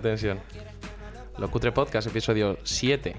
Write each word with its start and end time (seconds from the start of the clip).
Había 0.00 0.12
tensión. 0.12 0.40
Lo 1.36 1.50
Cutre 1.50 1.72
Podcast, 1.72 2.06
episodio 2.06 2.56
7. 2.62 3.14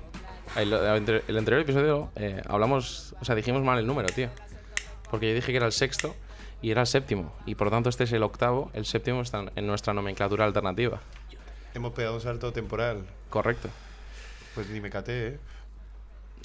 El, 0.56 0.74
anterior 0.74 1.62
episodio 1.62 2.10
eh, 2.16 2.42
hablamos, 2.48 3.14
o 3.22 3.26
sea, 3.26 3.36
dijimos 3.36 3.62
mal 3.62 3.78
el 3.78 3.86
número, 3.86 4.08
tío. 4.10 4.30
Porque 5.12 5.30
yo 5.30 5.36
dije 5.36 5.52
que 5.52 5.58
era 5.58 5.68
el 5.68 5.74
sexto 5.74 6.16
y 6.60 6.72
era 6.72 6.82
el 6.82 6.88
séptimo. 6.88 7.36
Y 7.46 7.54
por 7.54 7.68
lo 7.68 7.72
tanto 7.72 7.90
este 7.90 8.06
es 8.06 8.12
el 8.14 8.24
octavo, 8.24 8.72
el 8.74 8.86
séptimo 8.86 9.22
está 9.22 9.46
en 9.56 9.68
nuestra 9.68 9.94
nomenclatura 9.94 10.44
alternativa. 10.44 11.00
Hemos 11.76 11.94
pegado 11.94 12.16
un 12.16 12.22
salto 12.22 12.52
temporal. 12.52 13.06
Correcto. 13.30 13.70
Pues 14.56 14.68
ni 14.70 14.82
me 14.82 14.90
caté, 14.90 15.28
¿eh? 15.28 15.40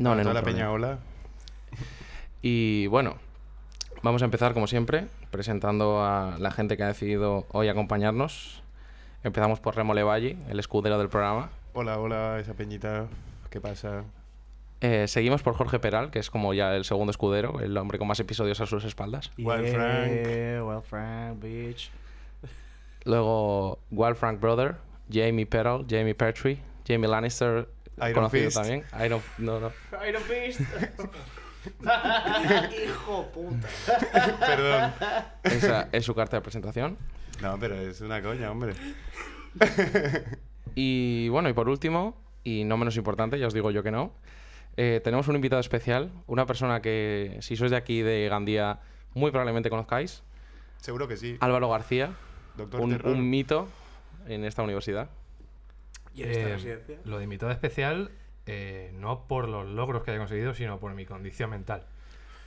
No, 0.00 0.14
no, 0.14 0.22
no. 0.22 0.34
la 0.34 0.42
peña, 0.42 0.70
hola. 0.70 0.98
Y 2.42 2.88
bueno, 2.88 3.16
vamos 4.02 4.20
a 4.20 4.26
empezar 4.26 4.52
como 4.52 4.66
siempre, 4.66 5.06
presentando 5.30 6.04
a 6.04 6.36
la 6.38 6.50
gente 6.50 6.76
que 6.76 6.82
ha 6.82 6.88
decidido 6.88 7.46
hoy 7.52 7.68
acompañarnos. 7.68 8.65
Empezamos 9.26 9.58
por 9.58 9.74
Remo 9.74 9.92
Levalli, 9.92 10.38
el 10.48 10.60
escudero 10.60 11.00
del 11.00 11.08
programa. 11.08 11.50
Hola, 11.72 11.98
hola, 11.98 12.38
esa 12.38 12.54
peñita. 12.54 13.08
¿Qué 13.50 13.60
pasa? 13.60 14.04
Eh, 14.80 15.08
seguimos 15.08 15.42
por 15.42 15.54
Jorge 15.54 15.80
Peral, 15.80 16.12
que 16.12 16.20
es 16.20 16.30
como 16.30 16.54
ya 16.54 16.76
el 16.76 16.84
segundo 16.84 17.10
escudero, 17.10 17.58
el 17.58 17.76
hombre 17.76 17.98
con 17.98 18.06
más 18.06 18.20
episodios 18.20 18.60
a 18.60 18.66
sus 18.66 18.84
espaldas. 18.84 19.32
Wild 19.36 19.74
Frank. 19.74 20.12
Yeah, 20.12 20.62
Wild 20.62 20.84
Frank, 20.84 21.42
bitch. 21.42 21.90
Luego 23.04 23.80
Wild 23.90 24.14
Frank 24.14 24.38
Brother, 24.38 24.76
Jamie 25.12 25.44
Peral, 25.44 25.84
Jamie 25.90 26.14
Pertwee, 26.14 26.60
Jamie 26.86 27.08
Lannister, 27.08 27.68
Iron 27.96 28.12
conocido 28.12 28.44
Fist. 28.44 28.56
también. 28.58 28.84
Iron, 29.04 29.20
no, 29.38 29.58
no. 29.58 29.72
Iron 30.08 30.22
Fist. 30.22 30.60
Hijo 32.84 33.26
puta. 33.34 33.68
Perdón. 34.38 34.92
Esa 35.42 35.88
es 35.90 36.04
su 36.04 36.14
carta 36.14 36.36
de 36.36 36.42
presentación. 36.42 36.96
No, 37.42 37.58
pero 37.58 37.74
es 37.76 38.00
una 38.00 38.22
coña, 38.22 38.50
hombre. 38.50 38.74
Y 40.74 41.28
bueno, 41.28 41.48
y 41.48 41.52
por 41.52 41.68
último, 41.68 42.16
y 42.44 42.64
no 42.64 42.76
menos 42.76 42.96
importante, 42.96 43.38
ya 43.38 43.46
os 43.46 43.54
digo 43.54 43.70
yo 43.70 43.82
que 43.82 43.90
no, 43.90 44.12
eh, 44.76 45.00
tenemos 45.02 45.28
un 45.28 45.36
invitado 45.36 45.60
especial, 45.60 46.10
una 46.26 46.46
persona 46.46 46.82
que 46.82 47.38
si 47.40 47.56
sois 47.56 47.70
de 47.70 47.76
aquí, 47.76 48.02
de 48.02 48.28
Gandía, 48.28 48.80
muy 49.14 49.30
probablemente 49.30 49.70
conozcáis, 49.70 50.22
Seguro 50.80 51.08
que 51.08 51.16
sí. 51.16 51.36
Álvaro 51.40 51.70
García, 51.70 52.10
Doctor 52.56 52.80
un, 52.82 53.00
un 53.06 53.30
mito 53.30 53.68
en 54.28 54.44
esta 54.44 54.62
universidad. 54.62 55.08
¿Y 56.14 56.22
en 56.22 56.30
esta 56.30 56.48
Eh, 56.48 56.52
residencia? 56.52 56.98
Lo 57.04 57.18
de 57.18 57.24
invitado 57.24 57.50
especial, 57.52 58.10
eh, 58.44 58.92
no 58.94 59.26
por 59.26 59.48
los 59.48 59.66
logros 59.66 60.02
que 60.04 60.10
haya 60.10 60.20
conseguido, 60.20 60.54
sino 60.54 60.78
por 60.78 60.94
mi 60.94 61.06
condición 61.06 61.50
mental. 61.50 61.86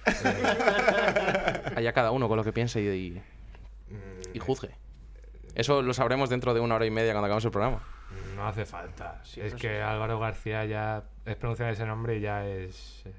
Eh, 0.05 0.11
Allá 1.75 1.93
cada 1.93 2.11
uno 2.11 2.27
con 2.27 2.37
lo 2.37 2.43
que 2.43 2.53
piense 2.53 2.81
y, 2.81 2.87
y, 2.87 3.21
mm, 3.89 4.35
y 4.35 4.39
juzgue. 4.39 4.69
Eso 5.55 5.81
lo 5.81 5.93
sabremos 5.93 6.29
dentro 6.29 6.53
de 6.53 6.59
una 6.59 6.75
hora 6.75 6.85
y 6.85 6.91
media 6.91 7.11
cuando 7.13 7.25
acabemos 7.25 7.45
el 7.45 7.51
programa. 7.51 7.83
No 8.35 8.47
hace 8.47 8.65
falta. 8.65 9.21
Sí, 9.23 9.41
es 9.41 9.53
no 9.53 9.59
que 9.59 9.67
sé. 9.67 9.81
Álvaro 9.81 10.19
García 10.19 10.65
ya 10.65 11.03
es 11.25 11.35
pronunciar 11.35 11.71
ese 11.73 11.85
nombre 11.85 12.17
y 12.17 12.21
ya 12.21 12.47
es. 12.47 13.03
eh, 13.05 13.11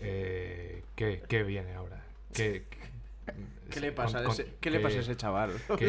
eh, 0.00 0.82
¿qué, 0.96 1.22
qué 1.28 1.42
viene 1.42 1.74
ahora? 1.74 2.00
¿Qué, 2.32 2.64
¿Qué 3.70 3.80
le 3.80 3.92
pasa, 3.92 4.22
con- 4.22 4.32
ese, 4.32 4.54
¿qué 4.60 4.70
le 4.70 4.80
pasa 4.80 4.98
a 4.98 5.00
ese 5.00 5.16
chaval? 5.16 5.52
¿Qué, 5.78 5.88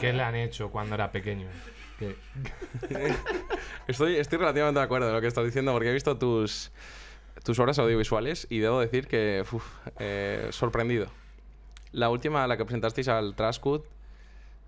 qué 0.00 0.12
le 0.12 0.22
han 0.22 0.34
hecho 0.36 0.70
cuando 0.70 0.94
era 0.94 1.10
pequeño? 1.12 1.48
¿Qué- 1.98 2.16
Estoy, 3.88 4.16
estoy 4.16 4.38
relativamente 4.38 4.78
de 4.80 4.84
acuerdo 4.84 5.06
de 5.06 5.12
lo 5.12 5.20
que 5.20 5.28
estás 5.28 5.44
diciendo 5.44 5.72
porque 5.72 5.90
he 5.90 5.92
visto 5.92 6.18
tus, 6.18 6.72
tus 7.44 7.58
obras 7.58 7.78
audiovisuales 7.78 8.46
y 8.50 8.58
debo 8.58 8.80
decir 8.80 9.06
que, 9.06 9.44
uf, 9.50 9.64
eh, 9.98 10.48
sorprendido. 10.50 11.06
La 11.96 12.10
última, 12.10 12.46
la 12.46 12.56
que 12.58 12.64
presentasteis 12.66 13.08
al 13.08 13.34
Trascut 13.34 13.84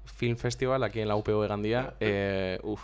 Film 0.07 0.37
Festival 0.39 0.83
aquí 0.83 1.01
en 1.01 1.09
la 1.09 1.17
UPV 1.17 1.43
de 1.43 1.49
Gandía, 1.49 1.95
eh, 2.01 2.59
uf, 2.63 2.81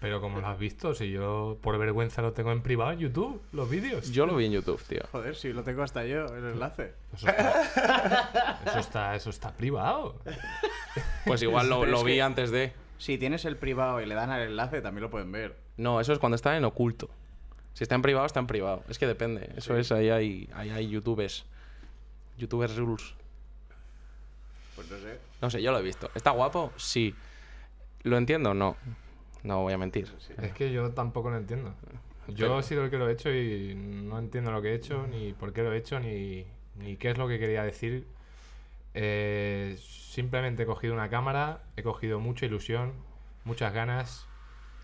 Pero 0.00 0.20
como 0.22 0.40
lo 0.40 0.46
has 0.46 0.58
visto, 0.58 0.94
si 0.94 1.10
yo 1.10 1.58
por 1.60 1.76
vergüenza 1.76 2.22
lo 2.22 2.32
tengo 2.32 2.52
en 2.52 2.62
privado 2.62 2.92
en 2.92 3.00
YouTube, 3.00 3.42
los 3.52 3.68
vídeos. 3.68 4.10
yo 4.10 4.24
lo 4.24 4.34
vi 4.34 4.46
en 4.46 4.52
YouTube, 4.52 4.82
tío. 4.88 5.00
Joder, 5.12 5.36
si 5.36 5.52
lo 5.52 5.62
tengo 5.62 5.82
hasta 5.82 6.06
yo, 6.06 6.24
el 6.24 6.52
enlace. 6.52 6.94
Eso 7.14 7.28
está, 7.28 8.60
eso 8.66 8.78
está, 8.78 9.14
eso 9.14 9.30
está 9.30 9.52
privado. 9.52 10.16
Pues 11.26 11.42
igual 11.42 11.68
lo, 11.68 11.84
lo 11.84 12.02
vi 12.02 12.14
que- 12.14 12.22
antes 12.22 12.50
de... 12.50 12.72
Si 12.96 13.18
tienes 13.18 13.44
el 13.44 13.56
privado 13.58 14.00
y 14.00 14.06
le 14.06 14.14
dan 14.14 14.30
al 14.30 14.40
enlace, 14.42 14.80
también 14.80 15.02
lo 15.02 15.10
pueden 15.10 15.30
ver. 15.32 15.56
No, 15.76 16.00
eso 16.00 16.12
es 16.14 16.18
cuando 16.18 16.36
está 16.36 16.56
en 16.56 16.64
oculto. 16.64 17.10
Si 17.74 17.84
está 17.84 17.94
en 17.94 18.02
privado, 18.02 18.24
está 18.26 18.40
en 18.40 18.46
privado. 18.46 18.84
Es 18.88 18.98
que 18.98 19.06
depende. 19.06 19.50
Eso 19.56 19.76
es, 19.76 19.90
ahí 19.92 20.08
hay, 20.08 20.48
ahí 20.54 20.70
hay 20.70 20.88
youtubers. 20.88 21.44
Youtubers 22.38 22.76
rules. 22.76 23.14
Pues 24.74 24.90
no 24.90 24.98
sé. 24.98 25.18
No 25.40 25.50
sé, 25.50 25.62
yo 25.62 25.72
lo 25.72 25.78
he 25.78 25.82
visto. 25.82 26.10
¿Está 26.14 26.30
guapo? 26.30 26.72
Sí. 26.76 27.14
¿Lo 28.02 28.16
entiendo? 28.16 28.54
No. 28.54 28.76
No 29.42 29.62
voy 29.62 29.72
a 29.72 29.78
mentir. 29.78 30.08
Es 30.38 30.52
que 30.52 30.72
yo 30.72 30.90
tampoco 30.92 31.30
lo 31.30 31.36
entiendo. 31.36 31.74
Yo 32.28 32.58
he 32.58 32.62
sido 32.62 32.84
el 32.84 32.90
que 32.90 32.98
lo 32.98 33.08
he 33.08 33.12
hecho 33.12 33.30
y 33.34 33.74
no 33.74 34.18
entiendo 34.18 34.52
lo 34.52 34.62
que 34.62 34.70
he 34.70 34.74
hecho, 34.74 35.06
ni 35.08 35.32
por 35.32 35.52
qué 35.52 35.62
lo 35.62 35.72
he 35.72 35.76
hecho, 35.76 35.98
ni, 35.98 36.46
ni 36.76 36.96
qué 36.96 37.10
es 37.10 37.18
lo 37.18 37.26
que 37.26 37.38
quería 37.38 37.64
decir. 37.64 38.06
Eh, 38.94 39.76
simplemente 39.80 40.62
he 40.62 40.66
cogido 40.66 40.94
una 40.94 41.08
cámara, 41.08 41.62
he 41.76 41.82
cogido 41.82 42.20
mucha 42.20 42.46
ilusión, 42.46 42.92
muchas 43.44 43.72
ganas 43.72 44.28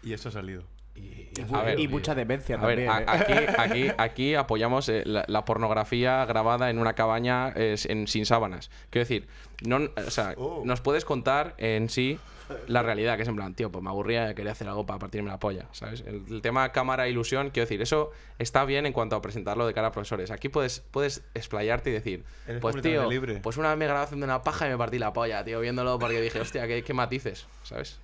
Y 0.03 0.13
eso 0.13 0.31
ha 0.31 0.33
salido. 0.33 0.65
Y, 0.99 1.19
Y, 1.39 1.41
ha 1.41 1.45
A 1.45 1.47
mu- 1.47 1.53
ver, 1.59 1.69
y 1.69 1.73
salido, 1.75 1.91
mucha 1.93 2.15
demencia 2.15 2.57
A 2.57 2.61
también. 2.61 2.89
a- 2.91 3.01
¿eh? 3.01 3.05
aquí, 3.07 3.33
aquí, 3.59 3.91
aquí 3.97 4.35
apoyamos 4.35 4.89
eh, 4.89 5.03
la, 5.05 5.25
la 5.29 5.45
pornografía 5.45 6.25
grabada 6.25 6.69
en 6.71 6.79
una 6.79 6.95
cabaña 6.95 7.53
eh, 7.55 7.77
en- 7.89 8.09
sin 8.09 8.27
sábanas. 8.27 8.71
Quiero 8.91 9.05
decir, 9.05 9.29
no, 9.65 9.79
o 10.07 10.11
sea, 10.11 10.35
Oh. 10.37 10.63
nos 10.65 10.81
puedes 10.81 11.05
contar 11.05 11.55
en 11.59 11.89
sí 11.89 12.19
la 12.67 12.83
realidad, 12.83 13.17
que 13.17 13.23
es 13.23 13.29
en 13.29 13.37
plan, 13.37 13.55
tío, 13.55 13.71
pues 13.71 13.85
me 13.85 13.91
aburría, 13.91 14.35
quería 14.35 14.53
hacer 14.53 14.67
algo 14.69 14.87
para 14.87 14.99
partirme 14.99 15.29
la 15.29 15.39
polla, 15.39 15.67
¿sabes? 15.73 16.01
El, 16.07 16.23
el 16.31 16.41
tema 16.41 16.73
cámara 16.73 17.07
ilusión, 17.07 17.51
quiero 17.51 17.67
decir, 17.67 17.83
eso 17.83 18.11
está 18.39 18.65
bien 18.65 18.87
en 18.87 18.95
cuanto 18.95 19.17
a 19.17 19.21
presentarlo 19.23 19.67
de 19.67 19.75
cara 19.75 19.89
a 19.89 19.93
profesores. 19.93 20.31
Aquí 20.31 20.49
puedes, 20.49 20.81
puedes 20.91 21.23
explayarte 21.35 21.91
y 21.91 21.93
decir, 21.93 22.25
Eres 22.47 22.63
pues 22.63 22.81
tío, 22.81 23.09
libre. 23.11 23.41
pues 23.43 23.59
una 23.59 23.69
vez 23.69 23.77
me 23.79 23.85
grabé 23.85 24.01
haciendo 24.05 24.25
una 24.25 24.43
paja 24.43 24.67
y 24.67 24.71
me 24.71 24.79
partí 24.79 24.99
la 24.99 25.13
polla, 25.13 25.45
tío, 25.45 25.61
viéndolo 25.61 25.99
porque 25.99 26.23
dije, 26.23 26.41
hostia, 26.41 26.67
qué, 26.67 26.83
qué 26.83 26.95
matices, 26.95 27.47
¿sabes? 27.65 28.01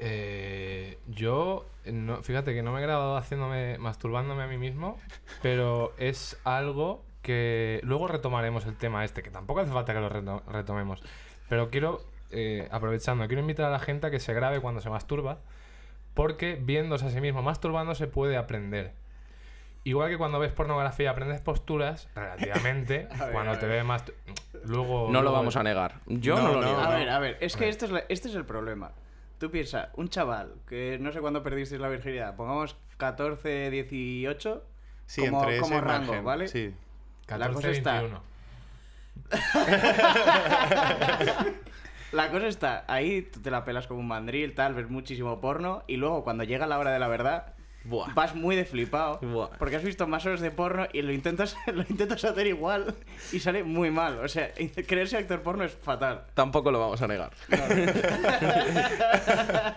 Eh, 0.00 0.98
yo, 1.08 1.64
no, 1.86 2.22
fíjate 2.22 2.54
que 2.54 2.62
no 2.62 2.72
me 2.72 2.80
he 2.80 2.82
grabado 2.82 3.16
haciéndome, 3.16 3.78
masturbándome 3.78 4.42
a 4.42 4.46
mí 4.46 4.58
mismo, 4.58 4.98
pero 5.42 5.92
es 5.98 6.38
algo 6.44 7.02
que 7.22 7.80
luego 7.82 8.06
retomaremos 8.06 8.66
el 8.66 8.76
tema 8.76 9.04
este, 9.04 9.22
que 9.22 9.30
tampoco 9.30 9.60
hace 9.60 9.72
falta 9.72 9.92
que 9.94 10.00
lo 10.00 10.08
reto- 10.10 10.42
retomemos. 10.46 11.02
Pero 11.48 11.70
quiero, 11.70 12.02
eh, 12.30 12.68
aprovechando, 12.70 13.26
quiero 13.26 13.40
invitar 13.40 13.66
a 13.66 13.70
la 13.70 13.78
gente 13.78 14.06
a 14.06 14.10
que 14.10 14.20
se 14.20 14.32
grabe 14.34 14.60
cuando 14.60 14.80
se 14.80 14.90
masturba, 14.90 15.38
porque 16.14 16.58
viéndose 16.60 17.06
a 17.06 17.10
sí 17.10 17.20
mismo 17.20 17.42
masturbando 17.42 17.94
se 17.94 18.06
puede 18.06 18.36
aprender. 18.36 18.92
Igual 19.84 20.10
que 20.10 20.18
cuando 20.18 20.40
ves 20.40 20.52
pornografía 20.52 21.10
aprendes 21.10 21.40
posturas, 21.40 22.08
relativamente, 22.14 23.06
ver, 23.20 23.32
cuando 23.32 23.56
te 23.58 23.66
ves 23.66 23.84
más... 23.84 24.04
Luego... 24.64 25.08
No 25.12 25.22
lo 25.22 25.30
vamos 25.32 25.54
a 25.56 25.62
negar. 25.62 26.00
Yo 26.06 26.36
no, 26.36 26.42
No, 26.42 26.48
lo 26.54 26.60
no, 26.60 26.66
niego. 26.66 26.80
A 26.80 26.88
ver, 26.90 27.08
a 27.08 27.18
ver, 27.20 27.36
es 27.40 27.56
que 27.56 27.68
este 27.68 27.84
es, 27.86 27.90
la- 27.92 28.04
este 28.08 28.28
es 28.28 28.34
el 28.34 28.44
problema. 28.44 28.92
Tú 29.38 29.50
piensas, 29.50 29.88
un 29.96 30.08
chaval 30.08 30.54
que 30.66 30.98
no 31.00 31.12
sé 31.12 31.20
cuándo 31.20 31.42
perdisteis 31.42 31.80
la 31.80 31.88
virginidad, 31.88 32.36
pongamos 32.36 32.76
14, 32.96 33.70
18, 33.70 34.64
Sí, 35.06 35.20
como, 35.26 35.42
entre 35.42 35.60
como 35.60 35.74
ese 35.76 35.84
rango, 35.84 36.06
margen, 36.06 36.24
¿vale? 36.24 36.48
Sí. 36.48 36.74
La 37.28 37.38
14, 37.38 37.54
cosa 37.54 37.70
está- 37.70 38.00
21. 38.00 38.22
La 42.12 42.30
cosa 42.30 42.46
está, 42.46 42.84
ahí 42.86 43.22
tú 43.22 43.40
te 43.40 43.50
la 43.50 43.64
pelas 43.64 43.86
como 43.88 44.00
un 44.00 44.06
mandril, 44.08 44.54
tal, 44.54 44.74
ves 44.74 44.88
muchísimo 44.88 45.40
porno 45.40 45.82
y 45.86 45.96
luego 45.96 46.22
cuando 46.24 46.44
llega 46.44 46.66
la 46.66 46.78
hora 46.78 46.92
de 46.92 46.98
la 47.00 47.08
verdad 47.08 47.54
Buah. 47.88 48.12
vas 48.14 48.34
muy 48.34 48.56
de 48.56 48.64
flipado 48.64 49.18
Buah. 49.20 49.50
porque 49.58 49.76
has 49.76 49.84
visto 49.84 50.06
más 50.06 50.24
horas 50.26 50.40
de 50.40 50.50
porno 50.50 50.86
y 50.92 51.02
lo 51.02 51.12
intentas, 51.12 51.56
lo 51.72 51.82
intentas 51.82 52.24
hacer 52.24 52.46
igual 52.46 52.94
y 53.32 53.40
sale 53.40 53.64
muy 53.64 53.90
mal. 53.90 54.18
O 54.20 54.28
sea, 54.28 54.50
creerse 54.86 55.16
actor 55.16 55.42
porno 55.42 55.64
es 55.64 55.72
fatal. 55.72 56.24
Tampoco 56.34 56.70
lo 56.70 56.80
vamos 56.80 57.00
a 57.02 57.08
negar. 57.08 57.32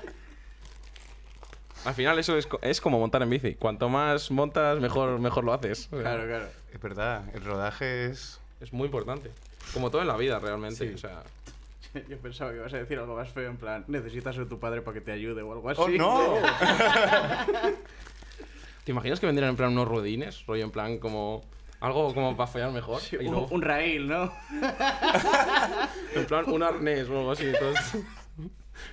Al 1.85 1.93
final 1.93 2.19
eso 2.19 2.37
es, 2.37 2.47
es 2.61 2.81
como 2.81 2.99
montar 2.99 3.21
en 3.21 3.29
bici. 3.29 3.55
Cuanto 3.55 3.87
más 3.87 4.31
montas, 4.31 4.79
mejor, 4.79 5.17
mejor 5.19 5.45
lo 5.45 5.53
haces. 5.53 5.87
O 5.91 5.95
sea, 5.95 6.01
Claro, 6.01 6.25
claro. 6.27 6.45
Es 6.73 6.81
verdad, 6.81 7.23
el 7.33 7.43
rodaje 7.43 8.07
es... 8.07 8.39
Es 8.59 8.73
muy 8.73 8.87
importante. 8.87 9.31
Como 9.73 9.89
todo 9.89 10.01
en 10.01 10.09
la 10.09 10.17
vida, 10.17 10.39
realmente. 10.39 10.89
Sí. 10.89 10.93
O 10.93 10.97
sea, 10.97 11.23
Yo 12.09 12.17
pensaba 12.19 12.51
que 12.51 12.57
ibas 12.57 12.73
a 12.73 12.77
decir 12.77 12.97
algo 12.99 13.15
más 13.15 13.29
feo, 13.29 13.49
en 13.49 13.57
plan, 13.57 13.85
necesitas 13.87 14.35
ser 14.35 14.47
tu 14.47 14.59
padre 14.59 14.81
para 14.81 14.93
que 14.95 15.01
te 15.01 15.11
ayude 15.11 15.41
o 15.41 15.53
algo 15.53 15.69
así. 15.69 15.81
¡Oh, 15.81 15.87
no! 15.89 16.33
¿te 18.83 18.91
imaginas 18.91 19.19
que 19.19 19.25
vendrían 19.25 19.51
en 19.51 19.55
plan 19.57 19.71
unos 19.71 19.87
rodines? 19.87 20.45
Rollo 20.45 20.63
en 20.63 20.71
plan 20.71 20.97
como... 20.99 21.41
Algo 21.79 22.13
como 22.13 22.35
para 22.35 22.47
follar 22.47 22.71
mejor. 22.71 22.99
Sí, 22.99 23.15
y 23.19 23.25
un, 23.25 23.31
luego- 23.31 23.47
un 23.51 23.61
rail, 23.61 24.07
¿no? 24.07 24.33
En 26.15 26.25
plan 26.25 26.43
un 26.51 26.61
arnés 26.63 27.07
o 27.09 27.17
algo 27.17 27.31
así. 27.31 27.45
Entonces... 27.47 28.03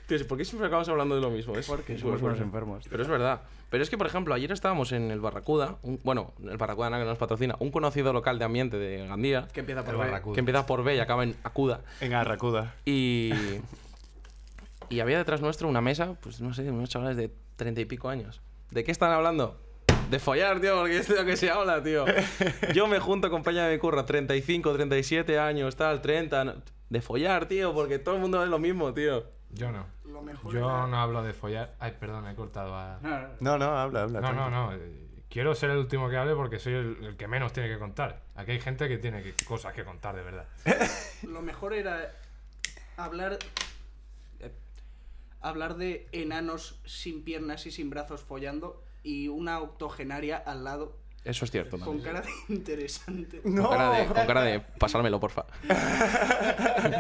Tío, 0.07 0.27
¿por 0.27 0.39
qué 0.39 0.45
siempre 0.45 0.67
acabamos 0.67 0.89
hablando 0.89 1.15
de 1.15 1.21
lo 1.21 1.31
mismo? 1.31 1.57
Es 1.57 1.67
Porque 1.67 1.99
somos 1.99 2.21
unos 2.23 2.41
enfermos. 2.41 2.87
Pero 2.89 3.03
es 3.03 3.09
verdad. 3.09 3.43
Pero 3.69 3.83
es 3.83 3.91
que, 3.91 3.99
por 3.99 4.07
ejemplo, 4.07 4.33
ayer 4.35 4.53
estábamos 4.53 4.93
en 4.93 5.11
el 5.11 5.21
Barracuda. 5.21 5.77
un- 5.83 6.01
bueno, 6.05 6.33
el 6.49 6.57
Barracuda 6.57 6.89
no, 6.91 6.99
que 6.99 7.05
nos 7.05 7.19
patrocina. 7.19 7.57
Un 7.59 7.71
conocido 7.71 8.13
local 8.13 8.39
de 8.39 8.45
ambiente 8.45 8.77
de 8.79 9.07
Gandía. 9.07 9.49
Que 9.53 9.61
empieza 9.61 9.85
por 9.85 9.95
El 9.95 10.01
B. 10.13 10.33
Que 10.35 10.41
empieza 10.41 10.67
por 10.67 10.85
B 10.85 10.95
y 10.97 11.01
acaba 11.01 11.25
en 11.25 11.35
Acuda. 11.43 11.81
En 12.01 12.15
Arracuda. 12.15 12.75
Y. 12.85 13.33
Y 14.89 15.01
había 15.01 15.19
detrás 15.19 15.41
nuestro 15.41 15.69
una 15.69 15.81
mesa, 15.81 16.15
pues 16.21 16.41
no 16.41 16.55
sé, 16.55 16.71
unos 16.71 16.89
chavales 16.89 17.17
de 17.17 17.33
treinta 17.57 17.81
y 17.81 17.87
pico 17.87 18.09
años. 18.09 18.41
¿De 18.71 18.85
qué 18.85 18.93
están 18.93 19.11
hablando? 19.11 19.61
De 20.11 20.21
follar, 20.21 20.61
tío, 20.61 20.77
porque 20.77 20.99
es 20.99 21.09
de 21.09 21.17
lo 21.17 21.25
que 21.25 21.37
se 21.37 21.51
habla, 21.51 21.83
tío. 21.83 22.05
Yo 22.73 22.87
me 22.87 23.01
junto 23.01 23.29
con 23.29 23.43
Peña 23.43 23.67
de 23.67 23.75
mi 23.75 23.81
curra, 23.81 24.07
35, 24.07 24.73
37 24.75 25.39
años, 25.41 25.75
tal, 25.75 26.01
30. 26.03 26.45
no- 26.45 26.55
De 26.89 27.01
follar, 27.01 27.47
tío, 27.47 27.75
porque 27.75 27.99
todo 27.99 28.15
el 28.15 28.21
mundo 28.21 28.41
es 28.45 28.49
lo 28.49 28.61
mismo, 28.61 28.95
tío. 28.95 29.25
Yo 29.57 29.73
no. 29.73 29.87
Lo 30.05 30.23
mejor 30.23 30.53
Yo 30.53 30.59
era- 30.69 30.87
no 30.87 30.97
hablo 31.01 31.23
de 31.23 31.33
follar. 31.33 31.75
Ay, 31.81 31.97
perdón, 31.99 32.27
he 32.29 32.35
cortado 32.35 32.75
a. 32.77 32.99
No, 33.41 33.59
no. 33.59 33.65
Habla, 33.79 34.03
habla. 34.03 34.21
No, 34.21 34.33
no, 34.33 34.51
no. 34.51 34.73
eh, 34.75 35.03
Quiero 35.29 35.55
ser 35.55 35.71
el 35.71 35.79
último 35.79 36.09
que 36.09 36.17
hable 36.17 36.35
porque 36.35 36.59
soy 36.59 36.75
el, 36.75 37.05
el 37.05 37.17
que 37.17 37.27
menos 37.27 37.53
tiene 37.53 37.69
que 37.69 37.79
contar. 37.79 38.23
Aquí 38.37 38.53
hay 38.53 38.61
gente 38.61 38.87
que 38.89 38.97
tiene 38.99 39.23
que- 39.23 39.35
cosas 39.45 39.73
que 39.75 39.85
contar 39.85 40.15
de 40.15 40.23
verdad. 40.23 40.47
Lo 41.23 41.43
mejor 41.43 41.75
era 41.75 42.13
hablar 42.97 43.39
eh, 44.41 44.53
hablar 45.41 45.77
de 45.77 46.09
enanos 46.13 46.81
sin 46.87 47.23
piernas 47.25 47.67
y 47.67 47.71
sin 47.73 47.91
brazos 47.91 48.23
follando 48.23 48.83
y 49.03 49.29
una 49.29 49.61
octogenaria 49.61 50.37
al 50.37 50.65
lado 50.65 50.97
Eso 51.27 51.45
es 51.45 51.51
cierto. 51.51 51.79
con 51.79 52.01
cara 52.01 52.21
de 52.21 52.31
interesante. 52.55 53.41
Con 53.43 53.55
cara 53.69 53.91
de, 53.91 54.07
con 54.07 54.27
cara 54.27 54.43
de 54.43 54.61
pasármelo, 54.61 55.19
porfa. 55.21 55.45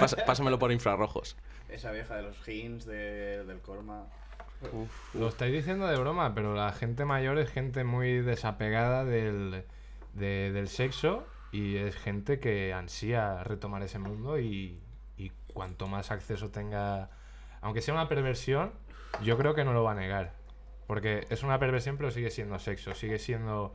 Pas- 0.00 0.24
pásamelo 0.24 0.58
por 0.58 0.72
infrarrojos. 0.72 1.36
Esa 1.68 1.90
vieja 1.92 2.16
de 2.16 2.22
los 2.22 2.44
jeans, 2.44 2.84
de- 2.86 3.44
del 3.44 3.60
Corma. 3.60 4.06
Lo 5.14 5.28
estáis 5.28 5.52
diciendo 5.52 5.86
de 5.86 5.96
broma, 5.98 6.34
pero 6.34 6.54
la 6.54 6.72
gente 6.72 7.04
mayor 7.04 7.38
es 7.38 7.50
gente 7.50 7.84
muy 7.84 8.20
desapegada 8.22 9.04
del, 9.04 9.64
de- 10.14 10.50
del 10.52 10.68
sexo 10.68 11.26
y 11.52 11.76
es 11.76 11.94
gente 11.96 12.40
que 12.40 12.72
ansía 12.72 13.44
retomar 13.44 13.82
ese 13.82 13.98
mundo 13.98 14.38
y, 14.40 14.80
y 15.16 15.30
cuanto 15.52 15.86
más 15.88 16.10
acceso 16.10 16.50
tenga, 16.50 17.10
aunque 17.60 17.82
sea 17.82 17.94
una 17.94 18.08
perversión, 18.08 18.72
yo 19.22 19.36
creo 19.38 19.54
que 19.54 19.64
no 19.64 19.72
lo 19.72 19.84
va 19.84 19.92
a 19.92 19.94
negar. 19.94 20.32
Porque 20.86 21.26
es 21.30 21.42
una 21.42 21.58
perversión 21.58 21.96
pero 21.96 22.10
sigue 22.10 22.30
siendo 22.30 22.58
sexo, 22.58 22.94
sigue 22.94 23.18
siendo... 23.18 23.74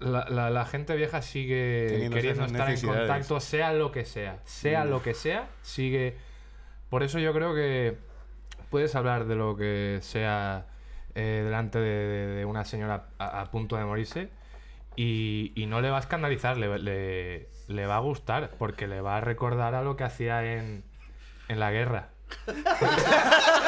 La, 0.00 0.26
la- 0.28 0.50
la 0.50 0.64
gente 0.66 0.96
vieja 0.96 1.22
sigue 1.22 1.86
Teniendo 1.90 2.16
queriendo 2.16 2.44
estar 2.44 2.70
en 2.70 2.80
contacto, 2.80 3.40
sea 3.40 3.72
lo 3.72 3.92
que 3.92 4.04
sea, 4.04 4.38
sea 4.44 4.84
lo 4.84 5.02
que 5.02 5.14
sea, 5.14 5.48
sigue... 5.62 6.16
Por 6.88 7.02
eso 7.02 7.18
yo 7.18 7.32
creo 7.32 7.54
que 7.54 7.96
puedes 8.70 8.94
hablar 8.96 9.26
de 9.26 9.36
lo 9.36 9.56
que 9.56 9.98
sea 10.02 10.66
eh, 11.14 11.42
delante 11.44 11.78
de, 11.78 12.06
de- 12.06 12.26
de 12.36 12.44
una 12.44 12.64
señora 12.64 13.06
a, 13.18 13.40
a 13.42 13.50
punto 13.50 13.76
de 13.76 13.84
morirse 13.84 14.28
y, 14.96 15.52
y 15.54 15.66
no 15.66 15.80
le 15.80 15.90
va 15.90 15.98
a 15.98 16.00
escandalizar, 16.00 16.56
le, 16.56 16.78
le- 16.78 17.48
le 17.68 17.86
va 17.86 17.96
a 17.96 18.00
gustar, 18.00 18.50
porque 18.58 18.88
le 18.88 19.00
va 19.00 19.18
a 19.18 19.20
recordar 19.20 19.74
a 19.76 19.82
lo 19.82 19.96
que 19.96 20.04
hacía 20.04 20.54
en, 20.54 20.82
en 21.48 21.60
la 21.60 21.70
guerra. 21.70 22.08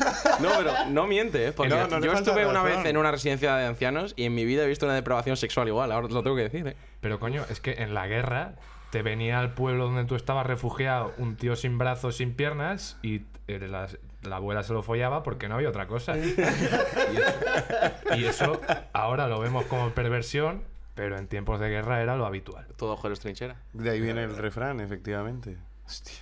No, 0.40 0.48
pero 0.58 0.72
no 0.88 1.06
miente, 1.06 1.48
¿eh? 1.48 1.52
Porque 1.52 1.70
No, 1.74 1.86
no 1.86 1.98
le 2.00 2.06
yo 2.06 2.12
falta 2.12 2.30
estuve 2.30 2.46
una 2.46 2.62
razón. 2.62 2.82
vez 2.82 2.90
en 2.90 2.96
una 2.96 3.10
residencia 3.10 3.56
de 3.56 3.66
ancianos 3.66 4.14
y 4.16 4.24
en 4.24 4.34
mi 4.34 4.44
vida 4.44 4.64
he 4.64 4.68
visto 4.68 4.86
una 4.86 4.94
depravación 4.94 5.36
sexual 5.36 5.68
igual, 5.68 5.92
ahora 5.92 6.06
os 6.06 6.12
lo 6.12 6.22
tengo 6.22 6.36
que 6.36 6.42
decir, 6.44 6.66
¿eh? 6.66 6.76
Pero 7.00 7.18
coño, 7.20 7.44
es 7.50 7.60
que 7.60 7.72
en 7.82 7.94
la 7.94 8.06
guerra 8.06 8.54
te 8.90 9.02
venía 9.02 9.38
al 9.38 9.54
pueblo 9.54 9.84
donde 9.86 10.04
tú 10.04 10.16
estabas 10.16 10.46
refugiado 10.46 11.12
un 11.18 11.36
tío 11.36 11.54
sin 11.56 11.78
brazos, 11.78 12.16
sin 12.16 12.34
piernas 12.34 12.98
y 13.02 13.22
eh, 13.46 13.66
la, 13.68 13.86
la 14.22 14.36
abuela 14.36 14.62
se 14.62 14.72
lo 14.72 14.82
follaba 14.82 15.22
porque 15.22 15.48
no 15.48 15.54
había 15.56 15.68
otra 15.68 15.86
cosa. 15.86 16.16
y, 16.18 16.30
eso, 16.30 18.16
y 18.16 18.24
eso 18.24 18.60
ahora 18.92 19.28
lo 19.28 19.38
vemos 19.40 19.64
como 19.66 19.90
perversión, 19.90 20.64
pero 20.94 21.16
en 21.18 21.28
tiempos 21.28 21.60
de 21.60 21.68
guerra 21.68 22.02
era 22.02 22.16
lo 22.16 22.26
habitual. 22.26 22.66
Todo 22.76 22.94
ojo 22.94 23.08
es 23.08 23.20
trinchera. 23.20 23.56
De 23.72 23.90
ahí 23.90 24.00
viene 24.00 24.24
el 24.24 24.36
refrán, 24.36 24.80
efectivamente. 24.80 25.56
Hostia. 25.86 26.14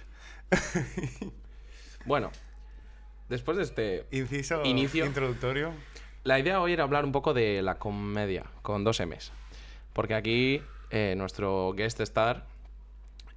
Bueno, 2.04 2.30
después 3.28 3.56
de 3.56 3.62
este... 3.64 4.06
Inciso 4.10 4.64
Inicio. 4.64 5.04
introductorio. 5.06 5.72
La 6.24 6.38
idea 6.38 6.60
hoy 6.60 6.72
era 6.72 6.82
hablar 6.84 7.04
un 7.04 7.12
poco 7.12 7.32
de 7.34 7.62
la 7.62 7.78
comedia, 7.78 8.44
con 8.62 8.84
dos 8.84 9.00
M's. 9.00 9.32
Porque 9.92 10.14
aquí 10.14 10.62
eh, 10.90 11.14
nuestro 11.16 11.72
guest 11.74 12.00
star 12.00 12.44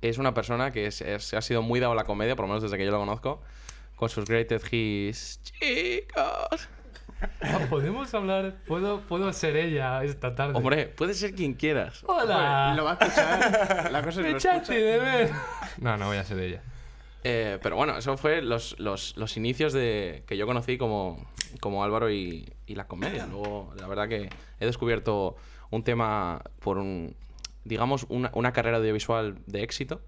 es 0.01 0.17
una 0.17 0.33
persona 0.33 0.71
que 0.71 0.87
es- 0.87 1.01
es- 1.01 1.33
ha 1.33 1.41
sido 1.41 1.61
muy 1.61 1.79
dado 1.79 1.93
a 1.93 1.95
la 1.95 2.03
comedia, 2.05 2.35
por 2.35 2.43
lo 2.45 2.49
menos 2.49 2.63
desde 2.63 2.77
que 2.77 2.85
yo 2.85 2.91
lo 2.91 2.99
conozco, 2.99 3.41
con 3.95 4.09
sus 4.09 4.25
greatest 4.25 4.65
hits. 4.73 5.41
Chicos. 5.43 6.69
Ah, 7.41 7.59
Podemos 7.69 8.11
hablar, 8.15 8.55
puedo, 8.65 9.01
puedo 9.01 9.31
ser 9.31 9.55
ella 9.55 10.03
esta 10.03 10.33
tarde. 10.33 10.53
Hombre, 10.57 10.87
puede 10.87 11.13
ser 11.13 11.35
quien 11.35 11.53
quieras. 11.53 12.03
hola. 12.07 12.73
Lo 12.75 12.83
va 12.83 12.97
a 12.99 13.05
escuchar. 13.05 13.91
La 13.91 14.01
cosa 14.01 14.21
es 14.21 14.25
Me 14.25 14.31
lo 14.31 14.37
escucha. 14.37 14.73
de 14.73 14.97
ver. 14.99 15.29
No, 15.77 15.97
no 15.97 16.07
voy 16.07 16.17
a 16.17 16.23
ser 16.23 16.39
ella. 16.39 16.63
Eh, 17.23 17.59
pero 17.61 17.75
bueno, 17.75 17.97
eso 17.97 18.17
fue 18.17 18.41
los, 18.41 18.79
los, 18.79 19.15
los 19.15 19.37
inicios 19.37 19.73
de 19.73 20.23
que 20.27 20.37
yo 20.37 20.47
conocí 20.47 20.77
como, 20.79 21.23
como 21.59 21.83
Álvaro 21.83 22.09
y, 22.11 22.51
y 22.65 22.75
la 22.75 22.87
comedia. 22.87 23.27
Luego, 23.27 23.73
la 23.77 23.87
verdad 23.87 24.09
que 24.09 24.29
he 24.59 24.65
descubierto 24.65 25.35
un 25.69 25.83
tema 25.83 26.41
por 26.59 26.77
un, 26.79 27.15
digamos, 27.63 28.05
una, 28.09 28.31
una 28.33 28.53
carrera 28.53 28.77
audiovisual 28.77 29.37
de 29.45 29.61
éxito. 29.63 30.01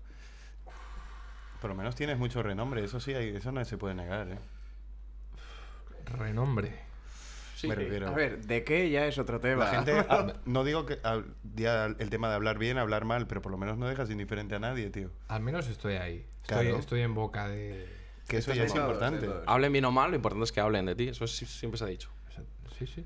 Por 1.61 1.69
lo 1.69 1.75
menos 1.75 1.95
tienes 1.95 2.17
mucho 2.17 2.41
renombre, 2.43 2.83
eso 2.83 2.99
sí, 2.99 3.13
hay- 3.13 3.35
eso 3.35 3.51
no 3.51 3.63
se 3.63 3.77
puede 3.77 3.93
negar, 3.95 4.27
¿eh? 4.29 4.37
Renombre. 6.17 6.79
Me 7.67 7.75
refiero. 7.75 8.07
A 8.07 8.11
ver, 8.11 8.45
¿de 8.45 8.63
qué 8.63 8.89
ya 8.89 9.05
es 9.07 9.17
otro 9.17 9.39
tema? 9.39 9.65
La 9.65 9.71
gente, 9.71 9.93
ah, 10.09 10.33
no 10.45 10.63
digo 10.63 10.85
que 10.85 10.99
ah, 11.03 11.21
ya 11.55 11.85
el 11.85 12.09
tema 12.09 12.29
de 12.29 12.35
hablar 12.35 12.57
bien, 12.57 12.77
hablar 12.77 13.05
mal, 13.05 13.27
pero 13.27 13.41
por 13.41 13.51
lo 13.51 13.57
menos 13.57 13.77
no 13.77 13.87
dejas 13.87 14.09
indiferente 14.09 14.55
a 14.55 14.59
nadie, 14.59 14.89
tío. 14.89 15.09
Al 15.27 15.41
menos 15.41 15.67
estoy 15.67 15.95
ahí. 15.95 16.25
Estoy, 16.41 16.65
Claro. 16.65 16.77
estoy 16.77 17.01
en 17.01 17.13
boca 17.15 17.47
de. 17.47 17.87
Que 18.27 18.37
eso 18.37 18.53
ya 18.53 18.63
es 18.63 18.75
importante. 18.75 19.29
Hablen 19.45 19.71
bien 19.71 19.85
o 19.85 19.91
mal, 19.91 20.09
lo 20.11 20.15
importante 20.15 20.43
es 20.45 20.51
que 20.51 20.59
hablen 20.61 20.85
de 20.85 20.95
ti. 20.95 21.07
Eso 21.09 21.27
sí- 21.27 21.45
siempre 21.45 21.77
se 21.77 21.83
ha 21.83 21.87
dicho. 21.87 22.09
Sí, 22.77 22.87
sí. 22.87 23.05